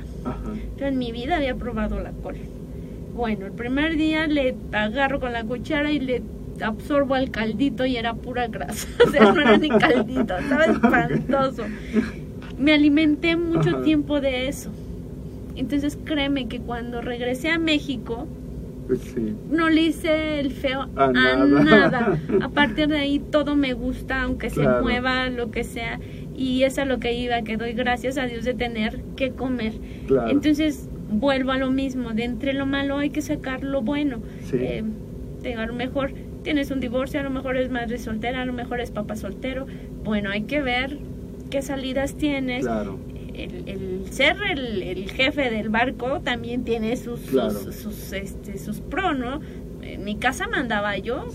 Yo 0.78 0.88
en 0.88 0.98
mi 0.98 1.12
vida 1.12 1.38
había 1.38 1.56
probado 1.56 2.00
la 2.00 2.12
col. 2.12 2.38
Bueno, 3.16 3.46
el 3.46 3.52
primer 3.52 3.96
día 3.96 4.26
le 4.26 4.56
agarro 4.72 5.20
con 5.20 5.34
la 5.34 5.44
cuchara 5.44 5.92
y 5.92 6.00
le 6.00 6.24
absorbo 6.62 7.16
el 7.16 7.30
caldito 7.30 7.86
y 7.86 7.96
era 7.98 8.16
pura 8.16 8.48
grasa. 8.48 8.88
O 9.08 9.12
sea, 9.12 9.32
no 9.32 9.42
era 9.42 9.58
ni 9.58 9.70
caldito, 9.70 10.36
estaba 10.36 10.66
espantoso. 10.66 11.64
Me 12.58 12.74
alimenté 12.74 13.36
mucho 13.36 13.82
tiempo 13.82 14.20
de 14.20 14.48
eso. 14.48 14.72
Entonces 15.58 15.98
créeme 16.04 16.48
que 16.48 16.60
cuando 16.60 17.02
regresé 17.02 17.50
a 17.50 17.60
México, 17.60 18.28
pues 18.88 19.16
no 19.50 19.70
le 19.70 19.82
hice 19.82 20.40
el 20.40 20.52
feo 20.52 20.88
a, 20.96 21.08
nada. 21.12 22.18
A 22.42 22.50
partir 22.50 22.88
de 22.88 22.98
ahí 22.98 23.20
todo 23.20 23.56
me 23.56 23.74
gusta, 23.74 24.22
aunque 24.22 24.50
se 24.50 24.66
mueva, 24.66 25.30
lo 25.30 25.52
que 25.52 25.66
sea 25.66 26.00
y 26.38 26.64
es 26.64 26.78
a 26.78 26.86
lo 26.86 27.00
que 27.00 27.14
iba, 27.14 27.42
que 27.42 27.58
doy 27.58 27.74
gracias 27.74 28.18
a 28.18 28.28
Dios 28.28 28.46
de 28.46 28.54
tener 28.54 29.02
que 29.16 29.32
comer. 29.32 29.74
Entonces 30.28 30.88
vuelvo 31.10 31.52
a 31.52 31.58
lo 31.58 31.72
mismo, 31.72 32.14
de 32.14 32.26
entre 32.26 32.54
lo 32.54 32.66
malo 32.66 33.00
hay 33.00 33.10
que 33.10 33.22
sacar 33.22 33.64
lo 33.64 33.82
bueno. 33.82 34.20
Eh, 34.54 34.84
a 35.58 35.66
lo 35.66 35.74
mejor 35.74 36.12
tienes 36.44 36.70
un 36.70 36.80
divorcio, 36.80 37.20
a 37.20 37.24
lo 37.24 37.32
mejor 37.32 37.58
es 37.58 37.72
madre 37.72 37.98
soltera, 37.98 38.44
a 38.44 38.46
lo 38.46 38.54
mejor 38.54 38.80
es 38.80 38.92
papá 38.92 39.16
soltero. 39.16 39.66
Bueno, 40.04 40.30
hay 40.30 40.44
que 40.44 40.62
ver 40.62 41.00
qué 41.50 41.64
salidas 41.64 42.16
tienes. 42.16 42.66
El, 43.38 44.06
ser 44.12 44.38
el, 44.50 45.10
jefe 45.12 45.50
del 45.50 45.70
barco 45.70 46.22
también 46.22 46.64
tiene 46.64 46.98
sus, 46.98 47.20
sus, 47.22 47.76
sus, 47.76 48.14
este, 48.14 48.58
sus 48.58 48.82
pro, 48.82 49.14
¿no? 49.14 49.42
En 49.82 50.04
mi 50.04 50.16
casa 50.18 50.48
mandaba 50.48 50.98
yo 50.98 51.28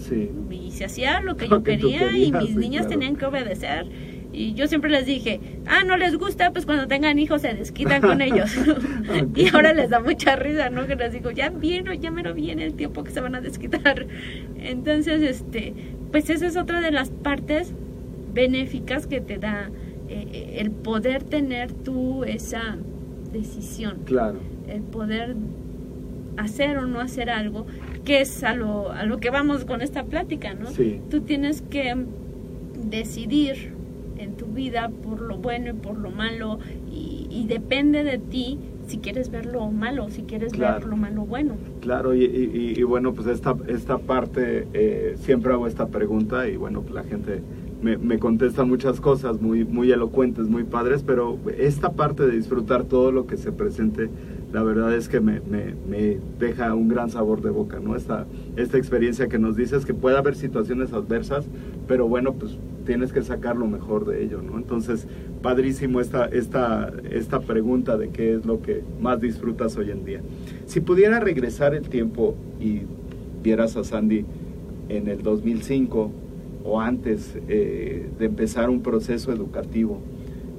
y 0.50 0.72
se 0.72 0.84
hacía 0.84 1.20
lo 1.20 1.36
que 1.36 1.48
yo 1.50 1.62
quería 1.62 2.16
y 2.16 2.32
mis 2.32 2.56
niñas 2.56 2.88
tenían 2.88 3.16
que 3.16 3.24
obedecer 3.24 3.86
Y 4.32 4.54
yo 4.54 4.66
siempre 4.66 4.90
les 4.90 5.06
dije, 5.06 5.40
ah, 5.66 5.84
no 5.84 5.96
les 5.96 6.16
gusta, 6.16 6.52
pues 6.52 6.66
cuando 6.66 6.88
tengan 6.88 7.18
hijos 7.18 7.42
se 7.42 7.54
desquitan 7.54 8.02
con 8.02 8.20
ellos. 8.22 8.50
y 9.36 9.48
ahora 9.48 9.72
les 9.72 9.90
da 9.90 10.00
mucha 10.00 10.36
risa, 10.36 10.70
¿no? 10.70 10.86
Que 10.86 10.96
les 10.96 11.12
digo, 11.12 11.30
ya 11.30 11.50
viene, 11.50 11.98
ya 11.98 12.10
me 12.10 12.22
lo 12.22 12.34
viene 12.34 12.64
el 12.64 12.74
tiempo 12.74 13.04
que 13.04 13.12
se 13.12 13.20
van 13.20 13.34
a 13.34 13.40
desquitar. 13.40 14.06
Entonces, 14.58 15.22
este, 15.22 15.74
pues 16.10 16.30
esa 16.30 16.46
es 16.46 16.56
otra 16.56 16.80
de 16.80 16.90
las 16.90 17.10
partes 17.10 17.72
benéficas 18.32 19.06
que 19.06 19.20
te 19.20 19.38
da 19.38 19.70
eh, 20.12 20.56
el 20.60 20.70
poder 20.70 21.22
tener 21.22 21.72
tú 21.72 22.24
esa 22.24 22.76
decisión. 23.32 23.98
Claro. 24.04 24.38
El 24.68 24.82
poder 24.82 25.34
hacer 26.36 26.78
o 26.78 26.86
no 26.86 27.00
hacer 27.00 27.30
algo, 27.30 27.66
que 28.04 28.20
es 28.22 28.42
a 28.44 28.54
lo, 28.54 28.90
a 28.92 29.04
lo 29.04 29.18
que 29.18 29.30
vamos 29.30 29.64
con 29.64 29.82
esta 29.82 30.04
plática, 30.04 30.54
¿no? 30.54 30.66
Sí. 30.70 31.00
Tú 31.10 31.20
tienes 31.22 31.62
que 31.62 31.94
decidir 32.90 33.72
en 34.18 34.34
tu 34.36 34.46
vida 34.46 34.88
por 35.02 35.20
lo 35.20 35.36
bueno 35.36 35.70
y 35.70 35.72
por 35.74 35.96
lo 35.98 36.10
malo 36.10 36.58
y, 36.90 37.26
y 37.30 37.46
depende 37.46 38.04
de 38.04 38.18
ti 38.18 38.58
si 38.86 38.98
quieres 38.98 39.30
ver 39.30 39.46
lo 39.46 39.70
malo, 39.70 40.10
si 40.10 40.22
quieres 40.22 40.52
Claro. 40.52 40.80
ver 40.80 40.88
lo 40.88 40.96
malo 40.96 41.24
bueno. 41.24 41.54
Claro, 41.80 42.14
y, 42.14 42.24
y- 42.24 42.74
y 42.76 42.82
bueno, 42.82 43.12
pues 43.14 43.26
esta, 43.28 43.56
esta 43.68 43.98
parte, 43.98 44.66
eh, 44.74 45.14
siempre 45.18 45.52
hago 45.52 45.66
esta 45.66 45.86
pregunta 45.86 46.48
y 46.48 46.56
bueno, 46.56 46.82
pues 46.82 46.92
la 46.94 47.04
gente 47.04 47.40
me, 47.82 47.98
me 47.98 48.18
contesta 48.18 48.64
muchas 48.64 49.00
cosas 49.00 49.40
muy, 49.40 49.64
muy 49.64 49.90
elocuentes, 49.92 50.48
muy 50.48 50.64
padres, 50.64 51.02
pero 51.02 51.36
esta 51.58 51.92
parte 51.92 52.24
de 52.26 52.36
disfrutar 52.36 52.84
todo 52.84 53.10
lo 53.12 53.26
que 53.26 53.36
se 53.36 53.52
presente, 53.52 54.08
la 54.52 54.62
verdad 54.62 54.94
es 54.94 55.08
que 55.08 55.20
me, 55.20 55.40
me- 55.40 55.74
me 55.88 56.18
deja 56.38 56.74
un 56.74 56.88
gran 56.88 57.10
sabor 57.10 57.42
de 57.42 57.50
boca, 57.50 57.80
¿no? 57.80 57.96
Esta, 57.96 58.26
esta 58.56 58.78
experiencia 58.78 59.26
que 59.28 59.38
nos 59.38 59.56
dices 59.56 59.84
que 59.84 59.94
puede 59.94 60.16
haber 60.16 60.36
situaciones 60.36 60.92
adversas, 60.92 61.46
pero 61.88 62.06
bueno, 62.06 62.34
pues 62.34 62.56
tienes 62.86 63.12
que 63.12 63.22
sacar 63.22 63.56
lo 63.56 63.66
mejor 63.66 64.06
de 64.06 64.22
ello, 64.24 64.42
¿no? 64.42 64.58
Entonces, 64.58 65.06
padrísimo 65.42 66.00
esta, 66.00 66.26
esta, 66.26 66.92
esta 67.10 67.40
pregunta 67.40 67.96
de 67.96 68.08
qué 68.10 68.34
es 68.34 68.46
lo 68.46 68.60
que 68.62 68.82
más 69.00 69.20
disfrutas 69.20 69.76
hoy 69.76 69.90
en 69.90 70.04
día. 70.04 70.20
Si 70.66 70.80
pudiera 70.80 71.18
regresar 71.20 71.74
el 71.74 71.88
tiempo 71.88 72.34
y 72.60 72.82
vieras 73.42 73.76
a 73.76 73.84
Sandy 73.84 74.24
en 74.88 75.08
el 75.08 75.22
2005 75.22 76.10
o 76.64 76.80
antes 76.80 77.36
eh, 77.48 78.06
de 78.18 78.24
empezar 78.26 78.70
un 78.70 78.82
proceso 78.82 79.32
educativo, 79.32 79.98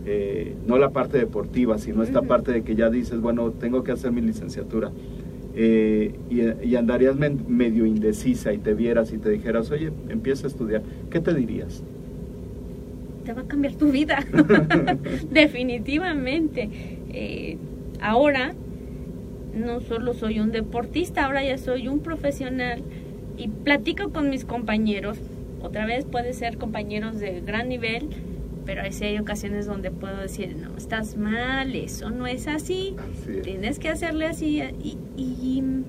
eh, 0.06 0.54
no 0.68 0.78
la 0.78 0.90
parte 0.92 1.18
deportiva, 1.18 1.78
sino 1.78 2.04
esta 2.04 2.22
parte 2.24 2.52
de 2.52 2.64
que 2.64 2.76
ya 2.76 2.90
dices, 2.90 3.22
bueno, 3.22 3.52
tengo 3.52 3.84
que 3.84 3.92
hacer 3.94 4.12
mi 4.12 4.22
licenciatura, 4.22 4.92
eh, 5.56 6.14
y, 6.30 6.68
y 6.68 6.76
andarías 6.76 7.16
men- 7.16 7.46
medio 7.48 7.86
indecisa 7.86 8.54
y 8.54 8.58
te 8.58 8.74
vieras 8.74 9.14
y 9.14 9.18
te 9.18 9.30
dijeras, 9.30 9.72
oye, 9.72 9.92
empieza 10.10 10.48
a 10.48 10.50
estudiar, 10.50 10.82
¿qué 11.10 11.20
te 11.20 11.34
dirías? 11.34 11.84
te 13.26 13.32
va 13.32 13.42
a 13.44 13.46
cambiar 13.46 13.76
tu 13.76 13.90
vida. 13.90 14.20
Definitivamente. 15.32 16.70
Eh, 17.14 17.58
ahora 18.02 18.54
no 19.56 19.80
solo 19.80 20.14
soy 20.14 20.40
un 20.40 20.52
deportista, 20.52 21.26
ahora 21.26 21.44
ya 21.44 21.58
soy 21.58 21.88
un 21.88 22.00
profesional 22.00 22.82
y 23.38 23.48
platico 23.48 24.10
con 24.10 24.30
mis 24.30 24.44
compañeros. 24.46 25.18
Otra 25.64 25.86
vez 25.88 26.06
puede 26.06 26.34
ser 26.34 26.58
compañeros 26.58 27.20
de 27.20 27.42
gran 27.42 27.70
nivel, 27.70 28.10
pero 28.66 28.82
hay 28.84 28.92
sí 28.92 29.06
hay 29.06 29.18
ocasiones 29.18 29.66
donde 29.66 29.90
puedo 29.92 30.18
decir, 30.18 30.56
no, 30.56 30.78
estás 30.78 31.18
mal, 31.18 31.74
eso 31.76 32.10
no 32.12 32.28
es 32.28 32.48
así, 32.48 32.96
Así 33.00 33.38
es. 33.38 33.42
tienes 33.42 33.80
que 33.80 33.90
hacerle 33.90 34.26
así 34.28 34.62
y, 34.84 34.98
y, 35.18 35.60
em- 35.60 35.84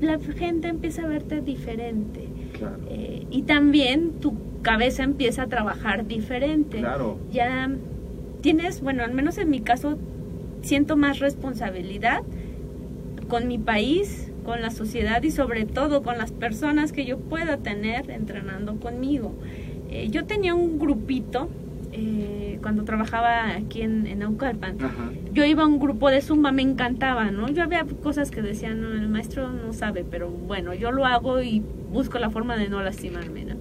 la 0.00 0.18
gente 0.18 0.68
empieza 0.68 1.02
a 1.02 1.06
verte 1.08 1.42
diferente. 1.42 2.28
Claro. 2.58 2.78
Eh, 2.88 3.26
y 3.30 3.42
también 3.42 4.12
tu 4.20 4.34
cabeza 4.62 5.02
empieza 5.02 5.42
a 5.42 5.46
trabajar 5.48 6.06
diferente. 6.06 6.78
Claro. 6.78 7.18
Ya 7.30 7.70
tienes, 8.40 8.80
bueno, 8.80 9.04
al 9.04 9.12
menos 9.12 9.36
en 9.36 9.50
mi 9.50 9.60
caso, 9.60 9.98
siento 10.62 10.96
más 10.96 11.18
responsabilidad 11.18 12.22
con 13.28 13.48
mi 13.48 13.58
país, 13.58 14.32
con 14.46 14.62
la 14.62 14.70
sociedad 14.70 15.22
y 15.24 15.32
sobre 15.32 15.66
todo 15.66 16.04
con 16.04 16.18
las 16.18 16.30
personas 16.30 16.92
que 16.92 17.04
yo 17.04 17.18
pueda 17.18 17.56
tener 17.56 18.08
entrenando 18.10 18.76
conmigo. 18.76 19.34
Eh, 19.90 20.08
yo 20.08 20.24
tenía 20.24 20.54
un 20.54 20.78
grupito 20.78 21.48
eh, 21.92 22.58
cuando 22.62 22.84
trabajaba 22.84 23.50
aquí 23.50 23.82
en, 23.82 24.06
en 24.06 24.20
Naucalpan 24.20 24.76
Ajá. 24.80 25.10
yo 25.32 25.44
iba 25.44 25.64
a 25.64 25.66
un 25.66 25.80
grupo 25.80 26.10
de 26.10 26.20
zumba, 26.22 26.52
me 26.52 26.62
encantaba, 26.62 27.30
¿no? 27.32 27.48
Yo 27.48 27.64
había 27.64 27.84
cosas 28.02 28.30
que 28.30 28.40
decían, 28.40 28.80
no, 28.80 28.92
el 28.92 29.08
maestro 29.08 29.50
no 29.50 29.72
sabe, 29.72 30.04
pero 30.08 30.30
bueno, 30.30 30.74
yo 30.74 30.92
lo 30.92 31.06
hago 31.06 31.42
y 31.42 31.62
busco 31.92 32.18
la 32.20 32.30
forma 32.30 32.56
de 32.56 32.68
no 32.68 32.80
lastimarme, 32.82 33.44
¿no? 33.44 33.56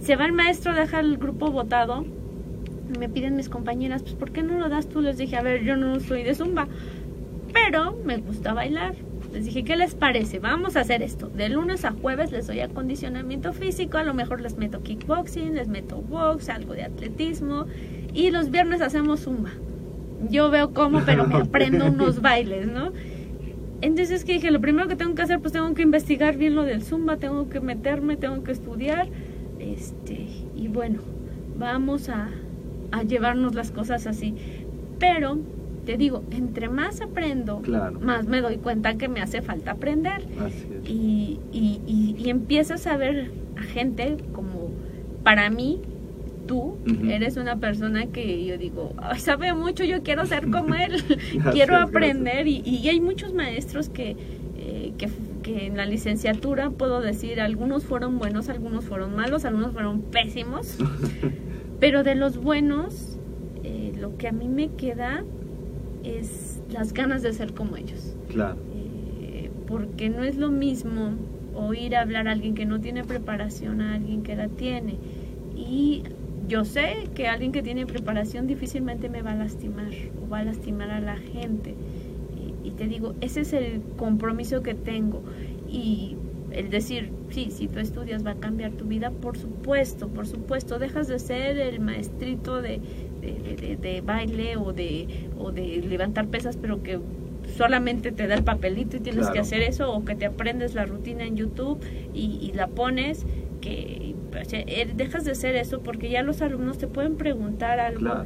Se 0.00 0.16
va 0.16 0.24
el 0.24 0.32
maestro, 0.32 0.74
deja 0.74 1.00
el 1.00 1.18
grupo 1.18 1.50
votado, 1.50 2.06
me 2.98 3.10
piden 3.10 3.36
mis 3.36 3.50
compañeras, 3.50 4.02
pues 4.02 4.14
¿por 4.14 4.30
qué 4.30 4.42
no 4.42 4.58
lo 4.58 4.70
das 4.70 4.88
tú? 4.88 5.02
Les 5.02 5.18
dije, 5.18 5.36
a 5.36 5.42
ver, 5.42 5.64
yo 5.64 5.76
no 5.76 6.00
soy 6.00 6.22
de 6.22 6.34
zumba, 6.34 6.66
pero 7.52 7.94
me 8.04 8.16
gusta 8.18 8.54
bailar. 8.54 8.94
Les 9.34 9.46
dije, 9.46 9.64
¿qué 9.64 9.74
les 9.74 9.96
parece? 9.96 10.38
Vamos 10.38 10.76
a 10.76 10.80
hacer 10.80 11.02
esto. 11.02 11.28
De 11.28 11.48
lunes 11.48 11.84
a 11.84 11.90
jueves 11.90 12.30
les 12.30 12.46
doy 12.46 12.60
acondicionamiento 12.60 13.52
físico, 13.52 13.98
a 13.98 14.04
lo 14.04 14.14
mejor 14.14 14.40
les 14.40 14.56
meto 14.56 14.80
kickboxing, 14.80 15.56
les 15.56 15.66
meto 15.66 16.00
box, 16.00 16.48
algo 16.48 16.72
de 16.72 16.84
atletismo, 16.84 17.66
y 18.12 18.30
los 18.30 18.52
viernes 18.52 18.80
hacemos 18.80 19.22
zumba. 19.22 19.50
Yo 20.30 20.52
veo 20.52 20.72
cómo, 20.72 21.00
pero 21.04 21.26
me 21.26 21.34
aprendo 21.42 21.86
unos 21.86 22.22
bailes, 22.22 22.68
¿no? 22.68 22.92
Entonces 23.80 24.24
que 24.24 24.34
dije, 24.34 24.52
lo 24.52 24.60
primero 24.60 24.86
que 24.86 24.94
tengo 24.94 25.16
que 25.16 25.22
hacer, 25.22 25.40
pues 25.40 25.52
tengo 25.52 25.74
que 25.74 25.82
investigar 25.82 26.36
bien 26.36 26.54
lo 26.54 26.62
del 26.62 26.84
zumba, 26.84 27.16
tengo 27.16 27.48
que 27.48 27.58
meterme, 27.58 28.16
tengo 28.16 28.44
que 28.44 28.52
estudiar, 28.52 29.08
este, 29.58 30.28
y 30.54 30.68
bueno, 30.68 31.00
vamos 31.58 32.08
a, 32.08 32.28
a 32.92 33.02
llevarnos 33.02 33.56
las 33.56 33.72
cosas 33.72 34.06
así. 34.06 34.36
Pero, 35.00 35.38
te 35.84 35.96
digo, 35.96 36.22
entre 36.30 36.68
más 36.68 37.00
aprendo, 37.00 37.60
Claro. 37.62 38.00
más 38.00 38.26
me 38.26 38.40
doy 38.40 38.56
cuenta 38.56 38.94
que 38.96 39.08
me 39.08 39.20
hace 39.20 39.42
falta 39.42 39.72
aprender. 39.72 40.22
Así 40.40 40.66
es. 40.82 40.88
Y, 40.90 41.38
y, 41.52 41.80
y, 41.86 42.16
y 42.18 42.30
empiezas 42.30 42.86
a 42.86 42.96
ver 42.96 43.30
a 43.56 43.62
gente 43.62 44.16
como, 44.32 44.70
para 45.22 45.50
mí, 45.50 45.80
tú 46.46 46.76
eres 47.08 47.36
una 47.38 47.56
persona 47.56 48.06
que 48.06 48.44
yo 48.44 48.58
digo, 48.58 48.92
"Ay, 48.98 49.18
sabe 49.18 49.54
mucho, 49.54 49.82
yo 49.84 50.02
quiero 50.02 50.26
ser 50.26 50.50
como 50.50 50.74
él, 50.74 51.02
quiero 51.52 51.76
aprender. 51.76 52.46
Y, 52.48 52.62
y 52.64 52.88
hay 52.88 53.00
muchos 53.00 53.32
maestros 53.32 53.88
que, 53.88 54.16
eh, 54.58 54.92
que, 54.98 55.08
que 55.42 55.66
en 55.66 55.76
la 55.76 55.86
licenciatura 55.86 56.70
puedo 56.70 57.00
decir, 57.00 57.40
algunos 57.40 57.84
fueron 57.84 58.18
buenos, 58.18 58.48
algunos 58.48 58.84
fueron 58.84 59.14
malos, 59.16 59.44
algunos 59.44 59.72
fueron 59.72 60.02
pésimos. 60.02 60.76
Pero 61.80 62.02
de 62.02 62.14
los 62.14 62.36
buenos, 62.38 63.18
eh, 63.62 63.92
lo 63.98 64.16
que 64.16 64.28
a 64.28 64.32
mí 64.32 64.48
me 64.48 64.68
queda 64.68 65.24
es 66.04 66.60
las 66.70 66.92
ganas 66.92 67.22
de 67.22 67.32
ser 67.32 67.54
como 67.54 67.76
ellos. 67.76 68.14
Claro. 68.28 68.56
Eh, 69.20 69.50
porque 69.66 70.08
no 70.08 70.24
es 70.24 70.36
lo 70.36 70.50
mismo 70.50 71.14
oír 71.54 71.96
hablar 71.96 72.28
a 72.28 72.32
alguien 72.32 72.54
que 72.54 72.66
no 72.66 72.80
tiene 72.80 73.04
preparación 73.04 73.80
a 73.80 73.94
alguien 73.94 74.22
que 74.22 74.36
la 74.36 74.48
tiene. 74.48 74.96
Y 75.56 76.02
yo 76.48 76.64
sé 76.64 77.08
que 77.14 77.28
alguien 77.28 77.52
que 77.52 77.62
tiene 77.62 77.86
preparación 77.86 78.46
difícilmente 78.46 79.08
me 79.08 79.22
va 79.22 79.32
a 79.32 79.36
lastimar 79.36 79.92
o 80.22 80.28
va 80.28 80.40
a 80.40 80.44
lastimar 80.44 80.90
a 80.90 81.00
la 81.00 81.16
gente. 81.16 81.74
Y, 82.36 82.68
y 82.68 82.70
te 82.72 82.86
digo, 82.86 83.14
ese 83.20 83.40
es 83.40 83.52
el 83.52 83.80
compromiso 83.96 84.62
que 84.62 84.74
tengo. 84.74 85.22
Y 85.68 86.16
el 86.54 86.70
decir, 86.70 87.10
sí, 87.30 87.48
si 87.50 87.66
tú 87.66 87.80
estudias 87.80 88.24
va 88.24 88.32
a 88.32 88.36
cambiar 88.36 88.72
tu 88.72 88.84
vida, 88.84 89.10
por 89.10 89.36
supuesto, 89.36 90.08
por 90.08 90.26
supuesto, 90.26 90.78
dejas 90.78 91.08
de 91.08 91.18
ser 91.18 91.58
el 91.58 91.80
maestrito 91.80 92.62
de, 92.62 92.80
de, 93.24 93.56
de- 93.56 93.56
de- 93.56 93.76
de 93.76 94.00
baile 94.00 94.56
o 94.56 94.72
de, 94.72 95.06
o 95.38 95.52
de 95.52 95.82
levantar 95.88 96.26
pesas, 96.28 96.56
pero 96.56 96.82
que 96.82 96.98
solamente 97.56 98.10
te 98.12 98.26
da 98.26 98.34
el 98.34 98.44
papelito 98.44 98.96
y 98.96 99.00
tienes 99.00 99.20
Claro. 99.22 99.34
que 99.34 99.40
hacer 99.40 99.62
eso, 99.62 99.92
o 99.92 100.04
que 100.04 100.14
te 100.14 100.24
aprendes 100.26 100.74
la 100.74 100.86
rutina 100.86 101.24
en 101.24 101.36
YouTube 101.36 101.78
y, 102.14 102.38
y 102.40 102.52
la 102.54 102.66
pones, 102.68 103.26
que 103.60 104.14
eh, 104.42 104.92
dejas 104.94 105.24
de 105.24 105.30
hacer 105.32 105.54
eso 105.56 105.80
porque 105.80 106.10
ya 106.10 106.22
los 106.22 106.42
alumnos 106.42 106.78
te 106.78 106.86
pueden 106.86 107.16
preguntar 107.16 107.80
algo 107.80 108.00
Claro. 108.00 108.24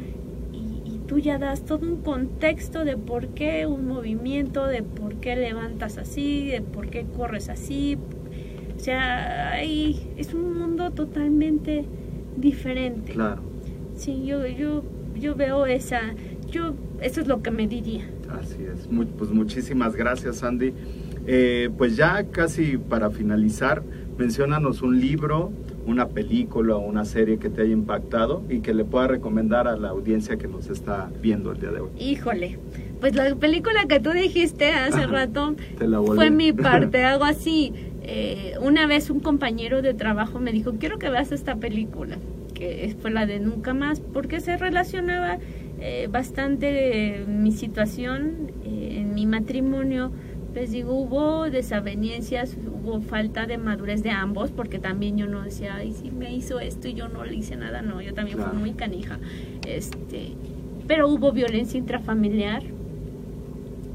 y, 0.52 0.94
y 0.94 0.98
tú 1.06 1.18
ya 1.18 1.38
das 1.38 1.64
todo 1.64 1.86
un 1.86 1.96
contexto 2.02 2.84
de 2.84 2.96
por 2.96 3.28
qué 3.28 3.66
un 3.66 3.86
movimiento, 3.86 4.66
de 4.66 4.82
por 4.82 5.16
qué 5.16 5.36
levantas 5.36 5.98
así, 5.98 6.46
de 6.46 6.60
por 6.62 6.88
qué 6.88 7.04
corres 7.16 7.48
así. 7.48 7.98
O 8.76 8.80
sea, 8.80 9.60
es 9.62 10.32
un 10.34 10.56
mundo 10.58 10.90
totalmente 10.92 11.84
diferente. 12.36 13.12
Claro. 13.12 13.42
Sí, 13.98 14.24
yo, 14.24 14.46
yo, 14.46 14.82
yo 15.20 15.34
veo 15.34 15.66
esa, 15.66 16.00
yo, 16.50 16.74
eso 17.00 17.20
es 17.20 17.26
lo 17.26 17.42
que 17.42 17.50
me 17.50 17.66
diría. 17.66 18.08
Así 18.40 18.58
es. 18.62 18.90
Mu- 18.90 19.04
pues 19.06 19.30
muchísimas 19.30 19.94
gracias, 19.96 20.36
Sandy. 20.36 20.72
Eh, 21.26 21.68
pues 21.76 21.96
ya 21.96 22.24
casi 22.24 22.78
para 22.78 23.10
finalizar, 23.10 23.82
menciónanos 24.16 24.80
un 24.82 25.00
libro, 25.00 25.50
una 25.86 26.08
película 26.08 26.76
o 26.76 26.80
una 26.80 27.04
serie 27.04 27.38
que 27.38 27.48
te 27.50 27.62
haya 27.62 27.72
impactado 27.72 28.42
y 28.48 28.60
que 28.60 28.72
le 28.74 28.84
pueda 28.84 29.08
recomendar 29.08 29.66
a 29.68 29.76
la 29.76 29.88
audiencia 29.90 30.36
que 30.36 30.46
nos 30.48 30.70
está 30.70 31.10
viendo 31.22 31.52
el 31.52 31.60
día 31.60 31.70
de 31.70 31.80
hoy. 31.80 31.90
Híjole, 31.98 32.58
pues 33.00 33.14
la 33.14 33.34
película 33.34 33.86
que 33.88 33.98
tú 34.00 34.10
dijiste 34.12 34.70
hace 34.72 35.06
rato 35.08 35.54
fue 36.14 36.30
mi 36.30 36.52
parte, 36.54 37.04
algo 37.04 37.24
así. 37.24 37.72
Eh, 38.02 38.54
una 38.62 38.86
vez 38.86 39.10
un 39.10 39.20
compañero 39.20 39.82
de 39.82 39.92
trabajo 39.92 40.40
me 40.40 40.52
dijo, 40.52 40.74
quiero 40.78 40.98
que 40.98 41.10
veas 41.10 41.30
esta 41.32 41.56
película, 41.56 42.16
que 42.58 42.96
fue 43.00 43.10
la 43.10 43.24
de 43.24 43.38
Nunca 43.38 43.72
Más, 43.72 44.00
porque 44.00 44.40
se 44.40 44.56
relacionaba 44.56 45.38
eh, 45.80 46.08
bastante 46.10 47.24
mi 47.26 47.52
situación 47.52 48.50
eh, 48.64 48.96
en 48.98 49.14
mi 49.14 49.26
matrimonio. 49.26 50.10
Les 50.54 50.72
digo, 50.72 50.94
hubo 50.94 51.48
desavenencias, 51.50 52.56
hubo 52.66 53.00
falta 53.00 53.46
de 53.46 53.58
madurez 53.58 54.02
de 54.02 54.10
ambos, 54.10 54.50
porque 54.50 54.80
también 54.80 55.16
yo 55.16 55.28
no 55.28 55.42
decía, 55.42 55.76
ay, 55.76 55.92
si 55.92 56.10
me 56.10 56.34
hizo 56.34 56.58
esto 56.58 56.88
y 56.88 56.94
yo 56.94 57.08
no 57.08 57.24
le 57.24 57.36
hice 57.36 57.54
nada, 57.54 57.80
no, 57.80 58.02
yo 58.02 58.12
también 58.12 58.38
fui 58.38 58.58
muy 58.58 58.72
canija. 58.72 59.20
Este, 59.68 60.32
pero 60.88 61.08
hubo 61.08 61.30
violencia 61.30 61.78
intrafamiliar 61.78 62.64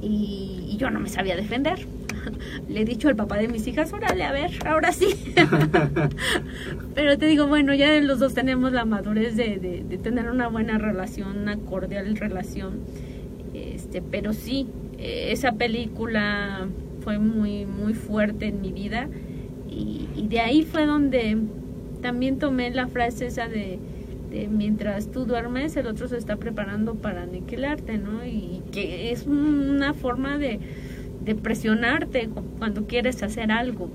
y, 0.02 0.70
y 0.70 0.78
yo 0.78 0.90
no 0.90 1.02
me 1.02 1.10
sabía 1.10 1.36
defender 1.36 1.86
le 2.70 2.82
he 2.82 2.86
dicho 2.86 3.10
al 3.10 3.16
papá 3.16 3.38
de 3.38 3.48
mis 3.48 3.68
hijas, 3.68 3.94
órale, 3.94 4.24
a 4.24 4.32
ver, 4.32 4.52
ahora 4.66 4.92
sí. 4.92 5.08
Pero 6.96 7.18
te 7.18 7.26
digo, 7.26 7.48
bueno, 7.48 7.74
ya 7.74 8.00
los 8.02 8.20
dos 8.20 8.34
tenemos 8.34 8.72
la 8.72 8.86
madurez 8.86 9.36
de, 9.36 9.58
de, 9.88 9.98
tener 9.98 10.30
una 10.30 10.48
buena 10.48 10.78
relación, 10.78 11.38
una 11.40 11.58
cordial 11.58 12.16
relación. 12.16 12.80
Este, 13.54 14.02
pero 14.02 14.34
sí, 14.34 14.68
eh, 14.98 15.28
esa 15.32 15.54
película 15.54 16.68
fue 17.02 17.20
muy, 17.20 17.66
muy 17.66 17.94
fuerte 17.94 18.48
en 18.48 18.62
mi 18.62 18.72
vida. 18.72 19.08
Y, 19.70 20.08
y 20.16 20.28
de 20.28 20.40
ahí 20.40 20.64
fue 20.64 20.86
donde 20.86 21.38
también 22.02 22.38
tomé 22.38 22.70
la 22.72 22.88
frase 22.88 23.28
esa 23.28 23.48
de, 23.48 23.80
de, 24.30 24.48
mientras 24.48 25.12
tú 25.12 25.26
duermes, 25.26 25.78
el 25.78 25.88
otro 25.88 26.08
se 26.08 26.18
está 26.18 26.36
preparando 26.38 26.96
para 26.96 27.24
aniquilarte, 27.24 27.98
¿no? 27.98 28.26
Y 28.26 28.62
que 28.72 29.12
es 29.12 29.28
una 29.28 29.94
forma 29.94 30.38
de 30.38 30.60
de 31.26 31.36
presionarte 31.36 32.30
cuando 32.58 32.86
quieres 32.86 33.24
hacer 33.24 33.52
algo. 33.52 33.90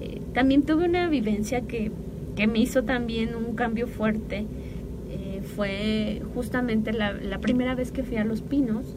Eh, 0.00 0.20
también 0.32 0.62
tuve 0.62 0.86
una 0.86 1.08
vivencia 1.08 1.62
que, 1.62 1.90
que, 2.36 2.46
me 2.46 2.58
hizo 2.58 2.82
también 2.82 3.34
un 3.34 3.54
cambio 3.54 3.86
fuerte. 3.86 4.46
Eh, 5.10 5.42
fue 5.54 6.22
justamente 6.34 6.92
la, 6.92 7.12
la, 7.12 7.38
primera 7.38 7.74
vez 7.74 7.92
que 7.92 8.02
fui 8.02 8.16
a 8.16 8.24
Los 8.24 8.42
Pinos, 8.42 8.96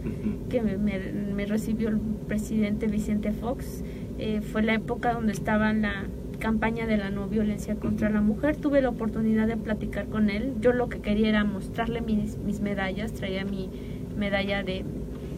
que 0.49 0.61
me, 0.61 0.77
me, 0.77 1.45
recibió 1.45 1.89
el 1.89 1.99
presidente 2.27 2.87
Vicente 2.87 3.31
Fox. 3.31 3.83
Eh, 4.17 4.41
fue 4.41 4.63
la 4.63 4.73
época 4.73 5.13
donde 5.13 5.33
estaba 5.33 5.71
la 5.73 6.05
campaña 6.39 6.85
de 6.87 6.97
la 6.97 7.09
no 7.09 7.27
violencia 7.27 7.75
contra 7.75 8.09
la 8.09 8.21
mujer. 8.21 8.57
Tuve 8.57 8.81
la 8.81 8.89
oportunidad 8.89 9.47
de 9.47 9.57
platicar 9.57 10.07
con 10.07 10.29
él. 10.29 10.53
Yo 10.59 10.73
lo 10.73 10.89
que 10.89 10.99
quería 10.99 11.29
era 11.29 11.43
mostrarle 11.43 12.01
mis, 12.01 12.37
mis 12.39 12.61
medallas. 12.61 13.13
Traía 13.13 13.45
mi 13.45 13.69
medalla 14.17 14.63
de, 14.63 14.83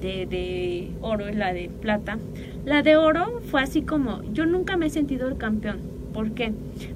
de, 0.01 0.26
de 0.26 0.91
oro 1.01 1.30
y 1.30 1.34
la 1.34 1.53
de 1.53 1.69
plata. 1.81 2.17
La 2.65 2.84
de 2.84 2.97
oro 2.97 3.41
fue 3.49 3.61
así 3.61 3.81
como, 3.81 4.21
yo 4.34 4.45
nunca 4.45 4.77
me 4.77 4.88
he 4.88 4.89
sentido 4.89 5.27
el 5.27 5.38
campeón. 5.38 5.80
¿Por 6.13 6.31
qué? 6.31 6.53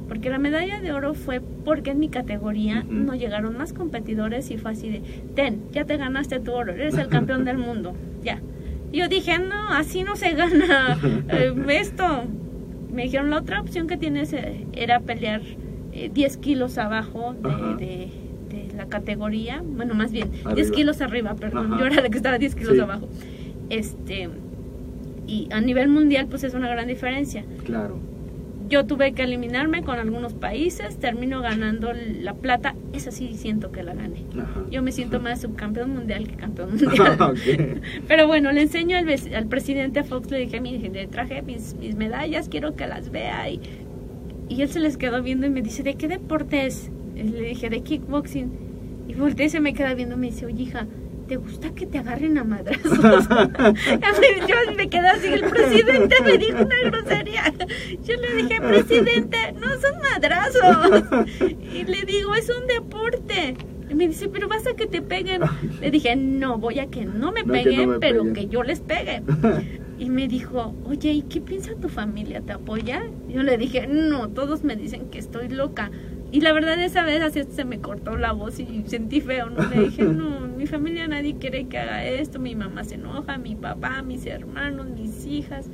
Porque 0.07 0.29
la 0.29 0.39
medalla 0.39 0.81
de 0.81 0.91
oro 0.91 1.13
fue 1.13 1.39
porque 1.39 1.91
en 1.91 1.99
mi 1.99 2.09
categoría 2.09 2.83
no 2.89 3.13
llegaron 3.13 3.57
más 3.57 3.71
competidores 3.71 4.49
y 4.51 4.57
fue 4.57 4.71
así 4.71 4.89
de, 4.89 5.01
ten, 5.35 5.61
ya 5.71 5.85
te 5.85 5.97
ganaste 5.97 6.39
tu 6.39 6.51
oro, 6.51 6.73
eres 6.73 6.97
el 6.97 7.07
campeón 7.07 7.45
del 7.45 7.57
mundo, 7.57 7.93
ya. 8.23 8.41
Y 8.91 8.97
yo 8.97 9.07
dije, 9.07 9.39
no, 9.39 9.69
así 9.69 10.03
no 10.03 10.15
se 10.15 10.33
gana 10.33 10.99
eh, 11.29 11.53
esto. 11.69 12.25
Me 12.91 13.03
dijeron, 13.03 13.29
la 13.29 13.37
otra 13.37 13.59
opción 13.61 13.87
que 13.87 13.97
tienes 13.97 14.33
eh, 14.33 14.67
era 14.73 14.99
pelear 14.99 15.41
10 15.91 16.35
eh, 16.35 16.39
kilos 16.39 16.77
abajo 16.77 17.35
de 17.79 18.09
la 18.75 18.87
categoría, 18.87 19.61
bueno, 19.63 19.93
más 19.93 20.11
bien, 20.11 20.31
10 20.55 20.71
kilos 20.71 21.01
arriba, 21.01 21.35
perdón, 21.35 21.77
yo 21.79 21.85
era 21.85 22.01
de 22.01 22.09
que 22.09 22.17
estaba 22.17 22.37
10 22.37 22.55
kilos 22.55 22.79
abajo. 22.79 23.07
Este, 23.69 24.29
y 25.27 25.47
a 25.51 25.61
nivel 25.61 25.87
mundial, 25.89 26.27
pues 26.29 26.43
es 26.43 26.53
una 26.53 26.69
gran 26.69 26.87
diferencia. 26.87 27.45
Claro. 27.63 27.99
Yo 28.69 28.85
tuve 28.85 29.11
que 29.13 29.23
eliminarme 29.23 29.83
con 29.83 29.99
algunos 29.99 30.33
países, 30.33 30.97
termino 30.97 31.41
ganando 31.41 31.91
la 31.93 32.33
plata, 32.33 32.75
esa 32.93 33.11
sí 33.11 33.33
siento 33.35 33.71
que 33.71 33.83
la 33.83 33.93
gané. 33.93 34.23
Yo 34.71 34.81
me 34.81 34.91
siento 34.91 35.19
más 35.19 35.41
subcampeón 35.41 35.93
mundial 35.93 36.27
que 36.27 36.35
campeón 36.35 36.69
mundial. 36.75 37.35
Pero 38.07 38.27
bueno, 38.27 38.51
le 38.51 38.61
enseño 38.61 38.97
al, 38.97 39.07
al, 39.35 39.45
presidente 39.47 40.03
Fox, 40.03 40.31
le 40.31 40.39
dije, 40.39 40.59
mire, 40.61 40.89
le 40.89 41.07
traje 41.07 41.41
mis, 41.41 41.75
mis 41.75 41.95
medallas, 41.95 42.49
quiero 42.49 42.75
que 42.75 42.87
las 42.87 43.11
vea. 43.11 43.49
Y, 43.49 43.59
y 44.49 44.61
él 44.61 44.69
se 44.69 44.79
les 44.79 44.97
quedó 44.97 45.21
viendo 45.21 45.45
y 45.45 45.49
me 45.49 45.61
dice, 45.61 45.83
¿de 45.83 45.95
qué 45.95 46.07
deporte 46.07 46.65
es? 46.65 46.89
Le 47.15 47.41
dije, 47.49 47.69
de 47.69 47.81
kickboxing. 47.81 48.51
Y 49.07 49.13
volteé 49.15 49.47
y 49.47 49.49
se 49.49 49.59
me 49.59 49.73
queda 49.73 49.93
viendo 49.93 50.15
y 50.15 50.19
me 50.19 50.27
dice, 50.27 50.45
oye 50.45 50.63
hija, 50.63 50.87
¿te 51.27 51.35
gusta 51.37 51.73
que 51.73 51.85
te 51.85 51.97
agarren 51.99 52.37
a 52.37 52.43
madrazos? 52.43 52.99
yo 54.47 54.73
me 54.75 54.89
quedé 54.89 55.07
así, 55.07 55.27
el 55.27 55.43
presidente 55.43 56.15
me 56.23 56.37
dijo 56.37 56.63
una 56.63 56.75
grosería. 56.85 57.53
Yo 58.03 58.15
le 58.15 58.35
dije, 58.35 58.61
presidente, 58.61 59.37
no 59.53 59.67
son 59.79 59.99
madrazos. 59.99 61.25
Y 61.73 61.83
le 61.83 62.01
digo, 62.05 62.35
es 62.35 62.49
un 62.49 62.67
deporte. 62.67 63.55
Y 63.89 63.95
me 63.95 64.07
dice, 64.07 64.27
pero 64.29 64.47
vas 64.47 64.65
a 64.65 64.73
que 64.73 64.87
te 64.87 65.01
peguen. 65.01 65.41
Le 65.81 65.91
dije, 65.91 66.15
no, 66.15 66.57
voy 66.57 66.79
a 66.79 66.87
que 66.87 67.05
no 67.05 67.31
me 67.31 67.43
peguen, 67.43 67.99
pero 67.99 68.31
que 68.33 68.47
yo 68.47 68.63
les 68.63 68.79
pegue. 68.79 69.21
Y 69.99 70.09
me 70.09 70.27
dijo, 70.27 70.75
oye, 70.85 71.11
¿y 71.11 71.21
qué 71.21 71.39
piensa 71.39 71.75
tu 71.75 71.87
familia? 71.87 72.41
¿Te 72.41 72.51
apoya? 72.53 73.03
Yo 73.29 73.43
le 73.43 73.57
dije, 73.57 73.87
no, 73.87 74.27
todos 74.29 74.63
me 74.63 74.75
dicen 74.75 75.09
que 75.09 75.19
estoy 75.19 75.47
loca. 75.49 75.91
Y 76.33 76.41
la 76.41 76.51
verdad 76.51 76.81
esa 76.81 77.03
vez 77.03 77.21
así 77.21 77.43
se 77.43 77.63
me 77.63 77.79
cortó 77.79 78.17
la 78.17 78.31
voz 78.31 78.59
y 78.59 78.83
sentí 78.87 79.21
feo, 79.21 79.51
¿no? 79.51 79.69
Le 79.69 79.83
dije, 79.83 80.03
no, 80.03 80.39
mi 80.57 80.65
familia 80.65 81.07
nadie 81.07 81.37
quiere 81.37 81.67
que 81.67 81.77
haga 81.77 82.03
esto, 82.03 82.39
mi 82.39 82.55
mamá 82.55 82.83
se 82.83 82.95
enoja, 82.95 83.37
mi 83.37 83.55
papá, 83.55 84.01
mis 84.01 84.25
hermanos, 84.25 84.87
mis 84.89 85.27
hijas. 85.27 85.69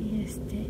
Y 0.00 0.22
este 0.22 0.66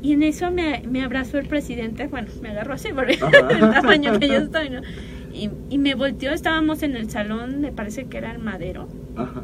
y 0.00 0.12
en 0.12 0.22
eso 0.22 0.52
me, 0.52 0.84
me 0.88 1.02
abrazó 1.02 1.38
el 1.38 1.48
presidente, 1.48 2.06
bueno, 2.06 2.28
me 2.40 2.50
agarró 2.50 2.74
así 2.74 2.92
por 2.92 3.10
el 3.10 3.18
tamaño 3.18 4.16
que 4.20 4.28
yo 4.28 4.36
estoy, 4.36 4.70
¿no? 4.70 4.82
Y, 5.34 5.50
y, 5.70 5.78
me 5.78 5.96
volteó, 5.96 6.32
estábamos 6.32 6.84
en 6.84 6.94
el 6.94 7.10
salón, 7.10 7.60
me 7.60 7.72
parece 7.72 8.04
que 8.04 8.18
era 8.18 8.30
el 8.30 8.38
madero. 8.38 8.88
Ajá. 9.16 9.42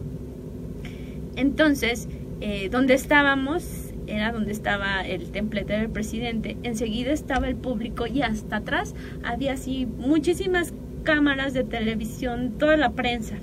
Entonces, 1.35 2.09
eh, 2.41 2.69
donde 2.71 2.95
estábamos, 2.95 3.84
era 4.07 4.33
donde 4.33 4.53
estaba 4.53 5.07
el 5.07 5.31
templete 5.31 5.75
del 5.75 5.91
presidente. 5.91 6.57
Enseguida 6.63 7.13
estaba 7.13 7.49
el 7.49 7.57
público 7.57 8.07
y 8.07 8.23
hasta 8.23 8.57
atrás 8.57 8.95
había 9.23 9.53
así 9.53 9.87
muchísimas 9.87 10.73
cámaras 11.05 11.55
de 11.55 11.65
televisión, 11.65 12.55
toda 12.59 12.77
la 12.77 12.93
prensa. 12.93 13.37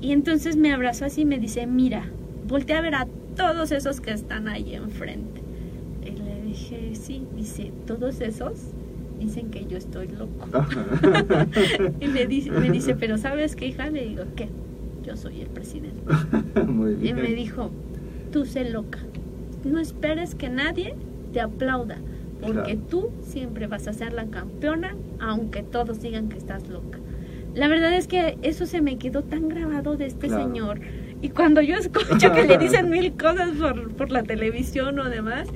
Y 0.00 0.12
entonces 0.12 0.56
me 0.56 0.72
abrazó 0.72 1.04
así 1.04 1.22
y 1.22 1.24
me 1.24 1.38
dice, 1.38 1.66
mira, 1.66 2.04
voltea 2.46 2.78
a 2.78 2.82
ver 2.82 2.94
a 2.94 3.06
todos 3.36 3.72
esos 3.72 4.00
que 4.00 4.12
están 4.12 4.48
ahí 4.48 4.74
enfrente. 4.74 5.40
Y 6.04 6.10
le 6.10 6.42
dije, 6.42 6.94
sí, 6.94 7.26
dice, 7.36 7.72
todos 7.86 8.20
esos 8.20 8.54
dicen 9.20 9.50
que 9.50 9.66
yo 9.66 9.78
estoy 9.78 10.08
loco. 10.08 10.48
y 12.00 12.08
me 12.08 12.26
dice, 12.26 12.50
me 12.50 12.70
dice, 12.70 12.96
pero 12.96 13.16
¿sabes 13.16 13.54
qué, 13.54 13.68
hija? 13.68 13.88
Le 13.90 14.06
digo, 14.06 14.24
¿qué? 14.34 14.48
Yo 15.04 15.16
soy 15.16 15.40
el 15.40 15.48
presidente. 15.48 16.00
Y 17.02 17.14
me 17.14 17.34
dijo, 17.34 17.70
tú 18.32 18.44
sé 18.44 18.68
loca 18.70 18.98
no 19.64 19.78
esperes 19.78 20.34
que 20.34 20.48
nadie 20.48 20.94
te 21.32 21.40
aplauda, 21.40 21.98
porque 22.40 22.76
tú 22.76 23.10
siempre 23.22 23.66
vas 23.66 23.86
a 23.88 23.92
ser 23.92 24.12
la 24.12 24.26
campeona, 24.26 24.96
aunque 25.20 25.62
todos 25.62 26.02
digan 26.02 26.28
que 26.28 26.38
estás 26.38 26.68
loca. 26.68 26.98
La 27.54 27.68
verdad 27.68 27.92
es 27.94 28.08
que 28.08 28.38
eso 28.42 28.66
se 28.66 28.80
me 28.80 28.96
quedó 28.96 29.22
tan 29.22 29.48
grabado 29.48 29.96
de 29.96 30.06
este 30.06 30.28
señor. 30.28 30.80
Y 31.20 31.28
cuando 31.28 31.60
yo 31.60 31.76
escucho 31.76 32.32
que 32.32 32.44
le 32.44 32.58
dicen 32.58 32.90
mil 32.90 33.12
cosas 33.12 33.50
por, 33.50 33.92
por 33.92 34.10
la 34.10 34.22
televisión 34.22 34.98
o 34.98 35.08
demás, 35.08 35.48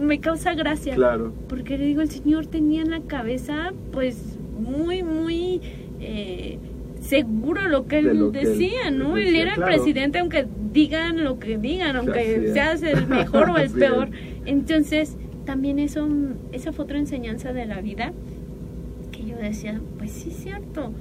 me 0.00 0.20
causa 0.20 0.54
gracia. 0.54 0.94
Claro. 0.94 1.32
Porque 1.48 1.78
le 1.78 1.86
digo, 1.86 2.02
el 2.02 2.10
señor 2.10 2.46
tenía 2.46 2.82
en 2.82 2.90
la 2.90 3.00
cabeza, 3.00 3.72
pues, 3.92 4.38
muy, 4.58 5.02
muy 5.02 5.60
eh, 6.00 6.58
seguro 7.06 7.68
lo 7.68 7.86
que 7.86 7.98
él 7.98 8.32
decía, 8.32 8.90
¿no? 8.90 9.16
él 9.16 9.34
era 9.34 9.54
el 9.54 9.62
presidente, 9.62 10.18
aunque 10.18 10.46
digan 10.72 11.24
lo 11.24 11.38
que 11.38 11.56
digan, 11.58 11.96
aunque 11.96 12.50
seas 12.52 12.82
el 12.82 13.06
mejor 13.06 13.50
o 13.50 13.56
el 13.56 13.70
peor. 13.84 14.10
Entonces, 14.44 15.16
también 15.44 15.78
eso, 15.78 16.06
esa 16.52 16.72
fue 16.72 16.84
otra 16.84 16.98
enseñanza 16.98 17.52
de 17.52 17.66
la 17.66 17.80
vida 17.80 18.12
que 19.12 19.24
yo 19.24 19.36
decía, 19.36 19.80
pues 19.96 20.10
sí, 20.10 20.30
cierto. 20.30 20.92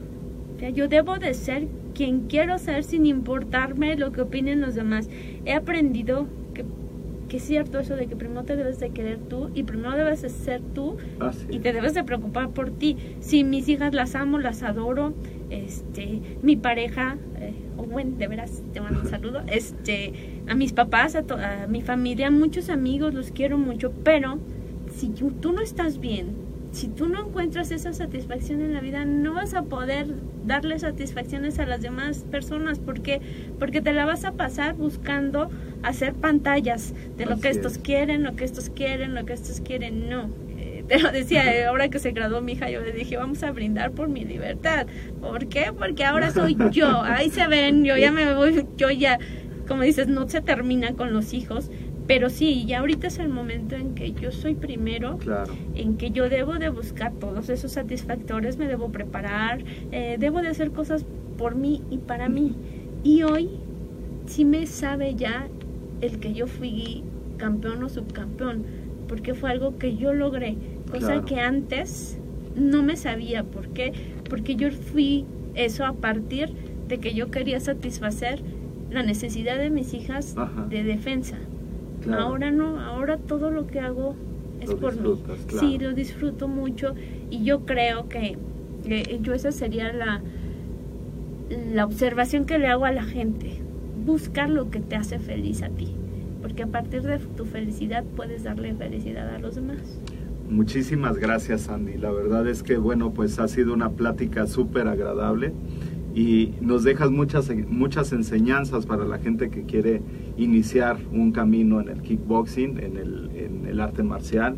O 0.56 0.60
sea, 0.60 0.70
yo 0.70 0.88
debo 0.88 1.18
de 1.18 1.34
ser 1.34 1.68
quien 1.94 2.28
quiero 2.28 2.58
ser 2.58 2.84
sin 2.84 3.06
importarme 3.06 3.98
lo 3.98 4.12
que 4.12 4.22
opinen 4.22 4.62
los 4.62 4.76
demás. 4.76 5.10
He 5.44 5.54
aprendido 5.54 6.28
que, 6.54 6.64
que 7.28 7.38
es 7.38 7.44
cierto 7.44 7.80
eso 7.80 7.96
de 7.96 8.08
que 8.08 8.16
primero 8.16 8.44
te 8.44 8.56
debes 8.56 8.80
de 8.80 8.92
querer 8.92 9.18
tú 9.18 9.50
y 9.54 9.64
primero 9.64 9.92
debes 9.98 10.22
de 10.22 10.30
ser 10.30 10.62
tú 10.62 10.98
ah, 11.20 11.32
y 11.50 11.60
te 11.60 11.74
debes 11.74 11.94
de 11.94 12.04
preocupar 12.04 12.52
por 12.52 12.70
ti. 12.70 12.96
Si 13.20 13.44
mis 13.44 13.68
hijas 13.68 13.94
las 13.94 14.16
amo, 14.16 14.40
las 14.40 14.64
adoro, 14.64 15.14
este, 15.64 16.22
mi 16.42 16.56
pareja, 16.56 17.18
eh, 17.40 17.54
bueno, 17.78 18.18
de 18.18 18.28
veras 18.28 18.64
te 18.74 18.82
mando 18.82 19.02
un 19.02 19.08
saludo, 19.08 19.42
este, 19.48 20.14
a 20.48 20.56
mis 20.56 20.74
papás, 20.74 21.16
a, 21.16 21.20
a, 21.64 21.68
mi 21.68 21.82
familia, 21.82 22.28
a 22.28 22.32
muchos 22.32 22.70
amigos, 22.70 23.14
los 23.14 23.32
quiero 23.32 23.58
mucho, 23.58 23.92
pero 24.04 24.40
si 24.96 25.10
tú 25.10 25.52
no 25.52 25.62
estás 25.62 26.00
bien, 26.00 26.46
si 26.76 26.90
tú 26.90 27.08
no 27.08 27.26
encuentras 27.26 27.72
esa 27.72 27.94
satisfacción 27.94 28.62
en 28.62 28.74
la 28.74 28.82
vida, 28.82 29.06
no 29.06 29.34
vas 29.34 29.54
a 29.54 29.64
poder 29.64 30.08
darle 30.46 30.78
satisfacciones 30.78 31.58
a 31.60 31.66
las 31.66 31.82
demás 31.82 32.26
personas, 32.30 32.80
porque 32.80 33.22
porque 33.60 33.82
te 33.82 33.94
la 33.94 34.06
vas 34.06 34.26
a 34.26 34.34
pasar 34.34 34.76
buscando 34.76 35.50
hacer 35.84 36.14
pantallas 36.14 36.94
de 37.18 37.26
lo 37.26 37.40
que 37.40 37.50
estos 37.50 37.78
quieren, 37.78 38.24
lo 38.24 38.36
que 38.36 38.44
estos 38.44 38.70
quieren, 38.70 39.16
lo 39.16 39.26
que 39.26 39.34
estos 39.34 39.62
quieren, 39.62 40.10
no. 40.10 40.30
Lo 41.02 41.12
decía, 41.12 41.54
eh, 41.54 41.66
ahora 41.66 41.90
que 41.90 42.00
se 42.00 42.12
graduó 42.12 42.42
mi 42.42 42.54
hija, 42.54 42.70
yo 42.70 42.82
le 42.82 42.92
dije, 42.92 43.18
vamos 43.18 43.44
a 43.44 43.52
brindar 43.52 43.92
por 43.92 44.08
mi 44.08 44.24
libertad. 44.24 44.88
¿Por 45.20 45.48
qué? 45.48 45.72
Porque 45.78 46.04
ahora 46.04 46.32
soy 46.32 46.56
yo. 46.72 47.02
Ahí 47.04 47.30
se 47.30 47.48
ven, 47.48 47.84
yo 47.84 47.98
ya 47.98 48.12
me 48.12 48.34
voy, 48.34 48.66
yo 48.78 48.92
ya, 48.92 49.20
como 49.68 49.82
dices, 49.82 50.08
no 50.08 50.28
se 50.30 50.42
termina 50.42 50.94
con 50.94 51.14
los 51.14 51.34
hijos. 51.34 51.72
Pero 52.08 52.30
sí, 52.30 52.66
ya 52.68 52.80
ahorita 52.80 53.08
es 53.08 53.18
el 53.18 53.30
momento 53.30 53.76
en 53.76 53.96
que 53.96 54.14
yo 54.14 54.32
soy 54.32 54.54
primero, 54.54 55.18
en 55.74 55.98
que 55.98 56.12
yo 56.12 56.30
debo 56.30 56.54
de 56.60 56.70
buscar 56.70 57.14
todos 57.14 57.50
esos 57.50 57.72
satisfactores, 57.72 58.58
me 58.58 58.68
debo 58.68 58.92
preparar, 58.92 59.64
eh, 59.92 60.18
debo 60.20 60.44
de 60.44 60.50
hacer 60.50 60.70
cosas 60.70 61.04
por 61.38 61.56
mí 61.56 61.82
y 61.90 61.98
para 61.98 62.30
mí. 62.30 62.56
Y 63.04 63.24
hoy 63.24 63.50
sí 64.28 64.46
me 64.46 64.68
sabe 64.68 65.16
ya 65.16 65.48
el 66.02 66.20
que 66.20 66.34
yo 66.34 66.46
fui 66.46 67.04
campeón 67.38 67.84
o 67.84 67.90
subcampeón, 67.90 68.66
porque 69.08 69.34
fue 69.34 69.50
algo 69.50 69.78
que 69.78 69.96
yo 69.96 70.14
logré, 70.14 70.58
cosa 70.90 71.24
que 71.26 71.40
antes 71.40 72.18
no 72.56 72.84
me 72.84 72.96
sabía. 72.96 73.44
¿Por 73.44 73.70
qué? 73.70 73.94
Porque 74.30 74.56
yo 74.56 74.72
fui 74.72 75.26
eso 75.56 75.86
a 75.86 75.94
partir 75.94 76.52
de 76.88 77.00
que 77.00 77.14
yo 77.14 77.32
quería 77.32 77.60
satisfacer 77.60 78.42
la 78.92 79.04
necesidad 79.04 79.58
de 79.58 79.70
mis 79.70 79.94
hijas 79.94 80.36
de 80.70 80.84
defensa. 80.84 81.38
Ahora 82.12 82.52
no, 82.52 82.80
ahora 82.80 83.18
todo 83.18 83.50
lo 83.50 83.68
que 83.68 83.80
hago 83.80 84.16
es 84.62 84.74
por 84.74 85.00
mí. 85.00 85.16
Sí, 85.60 85.78
lo 85.80 85.94
disfruto 85.94 86.48
mucho 86.48 86.94
y 87.30 87.44
yo 87.44 87.66
creo 87.66 88.08
que, 88.10 88.38
que 88.84 89.20
yo 89.22 89.34
esa 89.34 89.52
sería 89.52 89.92
la, 89.92 90.22
la 91.74 91.86
observación 91.86 92.46
que 92.46 92.60
le 92.60 92.68
hago 92.68 92.86
a 92.86 92.92
la 92.92 93.04
gente. 93.04 93.60
Buscar 94.06 94.50
lo 94.50 94.70
que 94.70 94.80
te 94.80 94.96
hace 94.96 95.18
feliz 95.18 95.64
a 95.64 95.70
ti 95.70 95.96
porque 96.46 96.62
a 96.62 96.68
partir 96.68 97.02
de 97.02 97.18
tu 97.18 97.44
felicidad 97.46 98.04
puedes 98.16 98.44
darle 98.44 98.76
felicidad 98.76 99.34
a 99.34 99.40
los 99.40 99.56
demás. 99.56 99.80
Muchísimas 100.50 101.18
gracias, 101.18 101.70
Andy. 101.70 101.98
La 101.98 102.12
verdad 102.12 102.48
es 102.48 102.64
que, 102.64 102.78
bueno, 102.78 103.12
pues 103.12 103.40
ha 103.40 103.48
sido 103.48 103.74
una 103.74 103.90
plática 103.92 104.48
súper 104.48 104.88
agradable 104.88 105.54
y 106.14 106.54
nos 106.62 106.84
dejas 106.84 107.12
muchas, 107.12 107.52
muchas 107.68 108.12
enseñanzas 108.14 108.86
para 108.86 109.06
la 109.06 109.18
gente 109.18 109.50
que 109.50 109.64
quiere 109.64 110.02
iniciar 110.38 110.98
un 111.12 111.32
camino 111.32 111.82
en 111.82 111.90
el 111.90 112.02
kickboxing, 112.02 112.80
en 112.80 112.98
el, 112.98 113.32
en 113.36 113.66
el 113.68 113.80
arte 113.80 114.04
marcial 114.04 114.56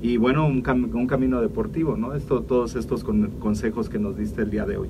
y 0.00 0.16
bueno, 0.16 0.46
un, 0.46 0.62
un, 0.94 1.06
camino 1.06 1.40
deportivo, 1.40 1.96
¿no? 1.96 2.14
Esto, 2.14 2.42
todos 2.42 2.76
estos 2.76 3.04
consejos 3.04 3.88
que 3.88 3.98
nos 3.98 4.16
diste 4.16 4.42
el 4.42 4.50
día 4.50 4.64
de 4.64 4.76
hoy. 4.76 4.88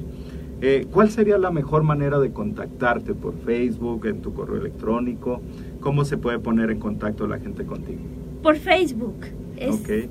Eh, 0.61 0.87
¿Cuál 0.91 1.11
sería 1.11 1.39
la 1.39 1.51
mejor 1.51 1.83
manera 1.83 2.19
de 2.19 2.33
contactarte 2.33 3.15
por 3.15 3.35
Facebook, 3.39 4.07
en 4.07 4.21
tu 4.21 4.35
correo 4.35 4.57
electrónico? 4.57 5.41
¿Cómo 5.81 6.05
se 6.05 6.19
puede 6.19 6.39
poner 6.41 6.71
en 6.71 6.79
contacto 6.79 7.27
la 7.27 7.39
gente 7.39 7.65
contigo? 7.65 8.01
Por 8.43 8.57
Facebook. 8.57 9.17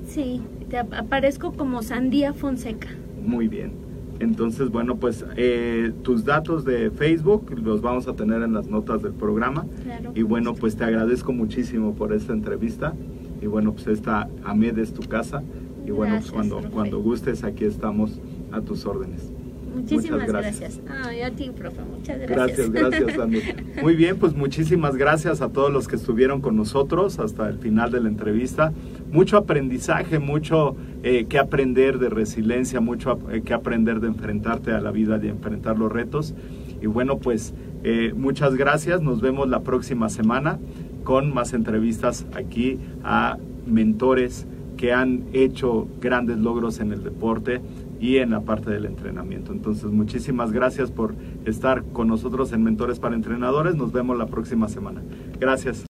Sí, 0.06 0.42
te 0.68 0.78
aparezco 0.78 1.52
como 1.52 1.82
Sandía 1.82 2.32
Fonseca. 2.32 2.88
Muy 3.24 3.48
bien. 3.48 3.72
Entonces, 4.20 4.70
bueno, 4.70 4.96
pues 4.96 5.24
eh, 5.36 5.92
tus 6.02 6.24
datos 6.24 6.64
de 6.64 6.90
Facebook 6.90 7.56
los 7.62 7.80
vamos 7.80 8.08
a 8.08 8.14
tener 8.14 8.42
en 8.42 8.52
las 8.52 8.66
notas 8.66 9.02
del 9.02 9.12
programa. 9.12 9.66
Claro, 9.84 10.12
y 10.14 10.22
bueno, 10.22 10.54
pues 10.54 10.76
te 10.76 10.84
agradezco 10.84 11.32
muchísimo 11.32 11.94
por 11.94 12.12
esta 12.12 12.32
entrevista. 12.32 12.94
Y 13.40 13.46
bueno, 13.46 13.72
pues 13.72 13.86
esta 13.86 14.28
AMED 14.44 14.78
es 14.78 14.92
tu 14.92 15.02
casa. 15.02 15.42
Y 15.86 15.90
bueno, 15.90 16.16
pues 16.16 16.32
cuando, 16.32 16.60
cuando 16.70 17.00
gustes, 17.00 17.44
aquí 17.44 17.64
estamos 17.64 18.20
a 18.50 18.60
tus 18.60 18.84
órdenes. 18.86 19.30
Muchísimas 19.74 20.26
gracias. 20.26 20.80
a 20.88 21.30
ti, 21.30 21.50
profe, 21.56 21.80
muchas 21.82 22.18
gracias. 22.18 22.70
Gracias, 22.70 23.06
gracias, 23.06 23.52
Muy 23.82 23.94
bien, 23.94 24.18
pues 24.18 24.34
muchísimas 24.34 24.96
gracias 24.96 25.40
a 25.40 25.50
todos 25.50 25.72
los 25.72 25.86
que 25.86 25.96
estuvieron 25.96 26.40
con 26.40 26.56
nosotros 26.56 27.18
hasta 27.18 27.48
el 27.48 27.58
final 27.58 27.90
de 27.90 28.00
la 28.00 28.08
entrevista. 28.08 28.72
Mucho 29.10 29.36
aprendizaje, 29.36 30.18
mucho 30.18 30.76
eh, 31.02 31.26
que 31.28 31.38
aprender 31.38 31.98
de 31.98 32.10
resiliencia, 32.10 32.80
mucho 32.80 33.18
eh, 33.30 33.42
que 33.42 33.54
aprender 33.54 34.00
de 34.00 34.08
enfrentarte 34.08 34.72
a 34.72 34.80
la 34.80 34.90
vida, 34.90 35.18
de 35.18 35.28
enfrentar 35.28 35.78
los 35.78 35.90
retos. 35.90 36.34
Y 36.82 36.86
bueno, 36.86 37.18
pues 37.18 37.54
eh, 37.84 38.12
muchas 38.16 38.54
gracias. 38.54 39.00
Nos 39.00 39.20
vemos 39.20 39.48
la 39.48 39.60
próxima 39.60 40.08
semana 40.08 40.58
con 41.04 41.32
más 41.32 41.54
entrevistas 41.54 42.26
aquí 42.34 42.78
a 43.02 43.38
mentores 43.66 44.46
que 44.76 44.92
han 44.92 45.24
hecho 45.32 45.88
grandes 46.00 46.38
logros 46.38 46.80
en 46.80 46.92
el 46.92 47.02
deporte 47.02 47.60
y 48.00 48.18
en 48.18 48.30
la 48.30 48.40
parte 48.40 48.70
del 48.70 48.86
entrenamiento. 48.86 49.52
Entonces, 49.52 49.90
muchísimas 49.90 50.52
gracias 50.52 50.90
por 50.90 51.14
estar 51.44 51.84
con 51.84 52.08
nosotros 52.08 52.52
en 52.52 52.62
Mentores 52.62 53.00
para 53.00 53.14
Entrenadores. 53.14 53.74
Nos 53.74 53.92
vemos 53.92 54.16
la 54.16 54.26
próxima 54.26 54.68
semana. 54.68 55.02
Gracias. 55.40 55.86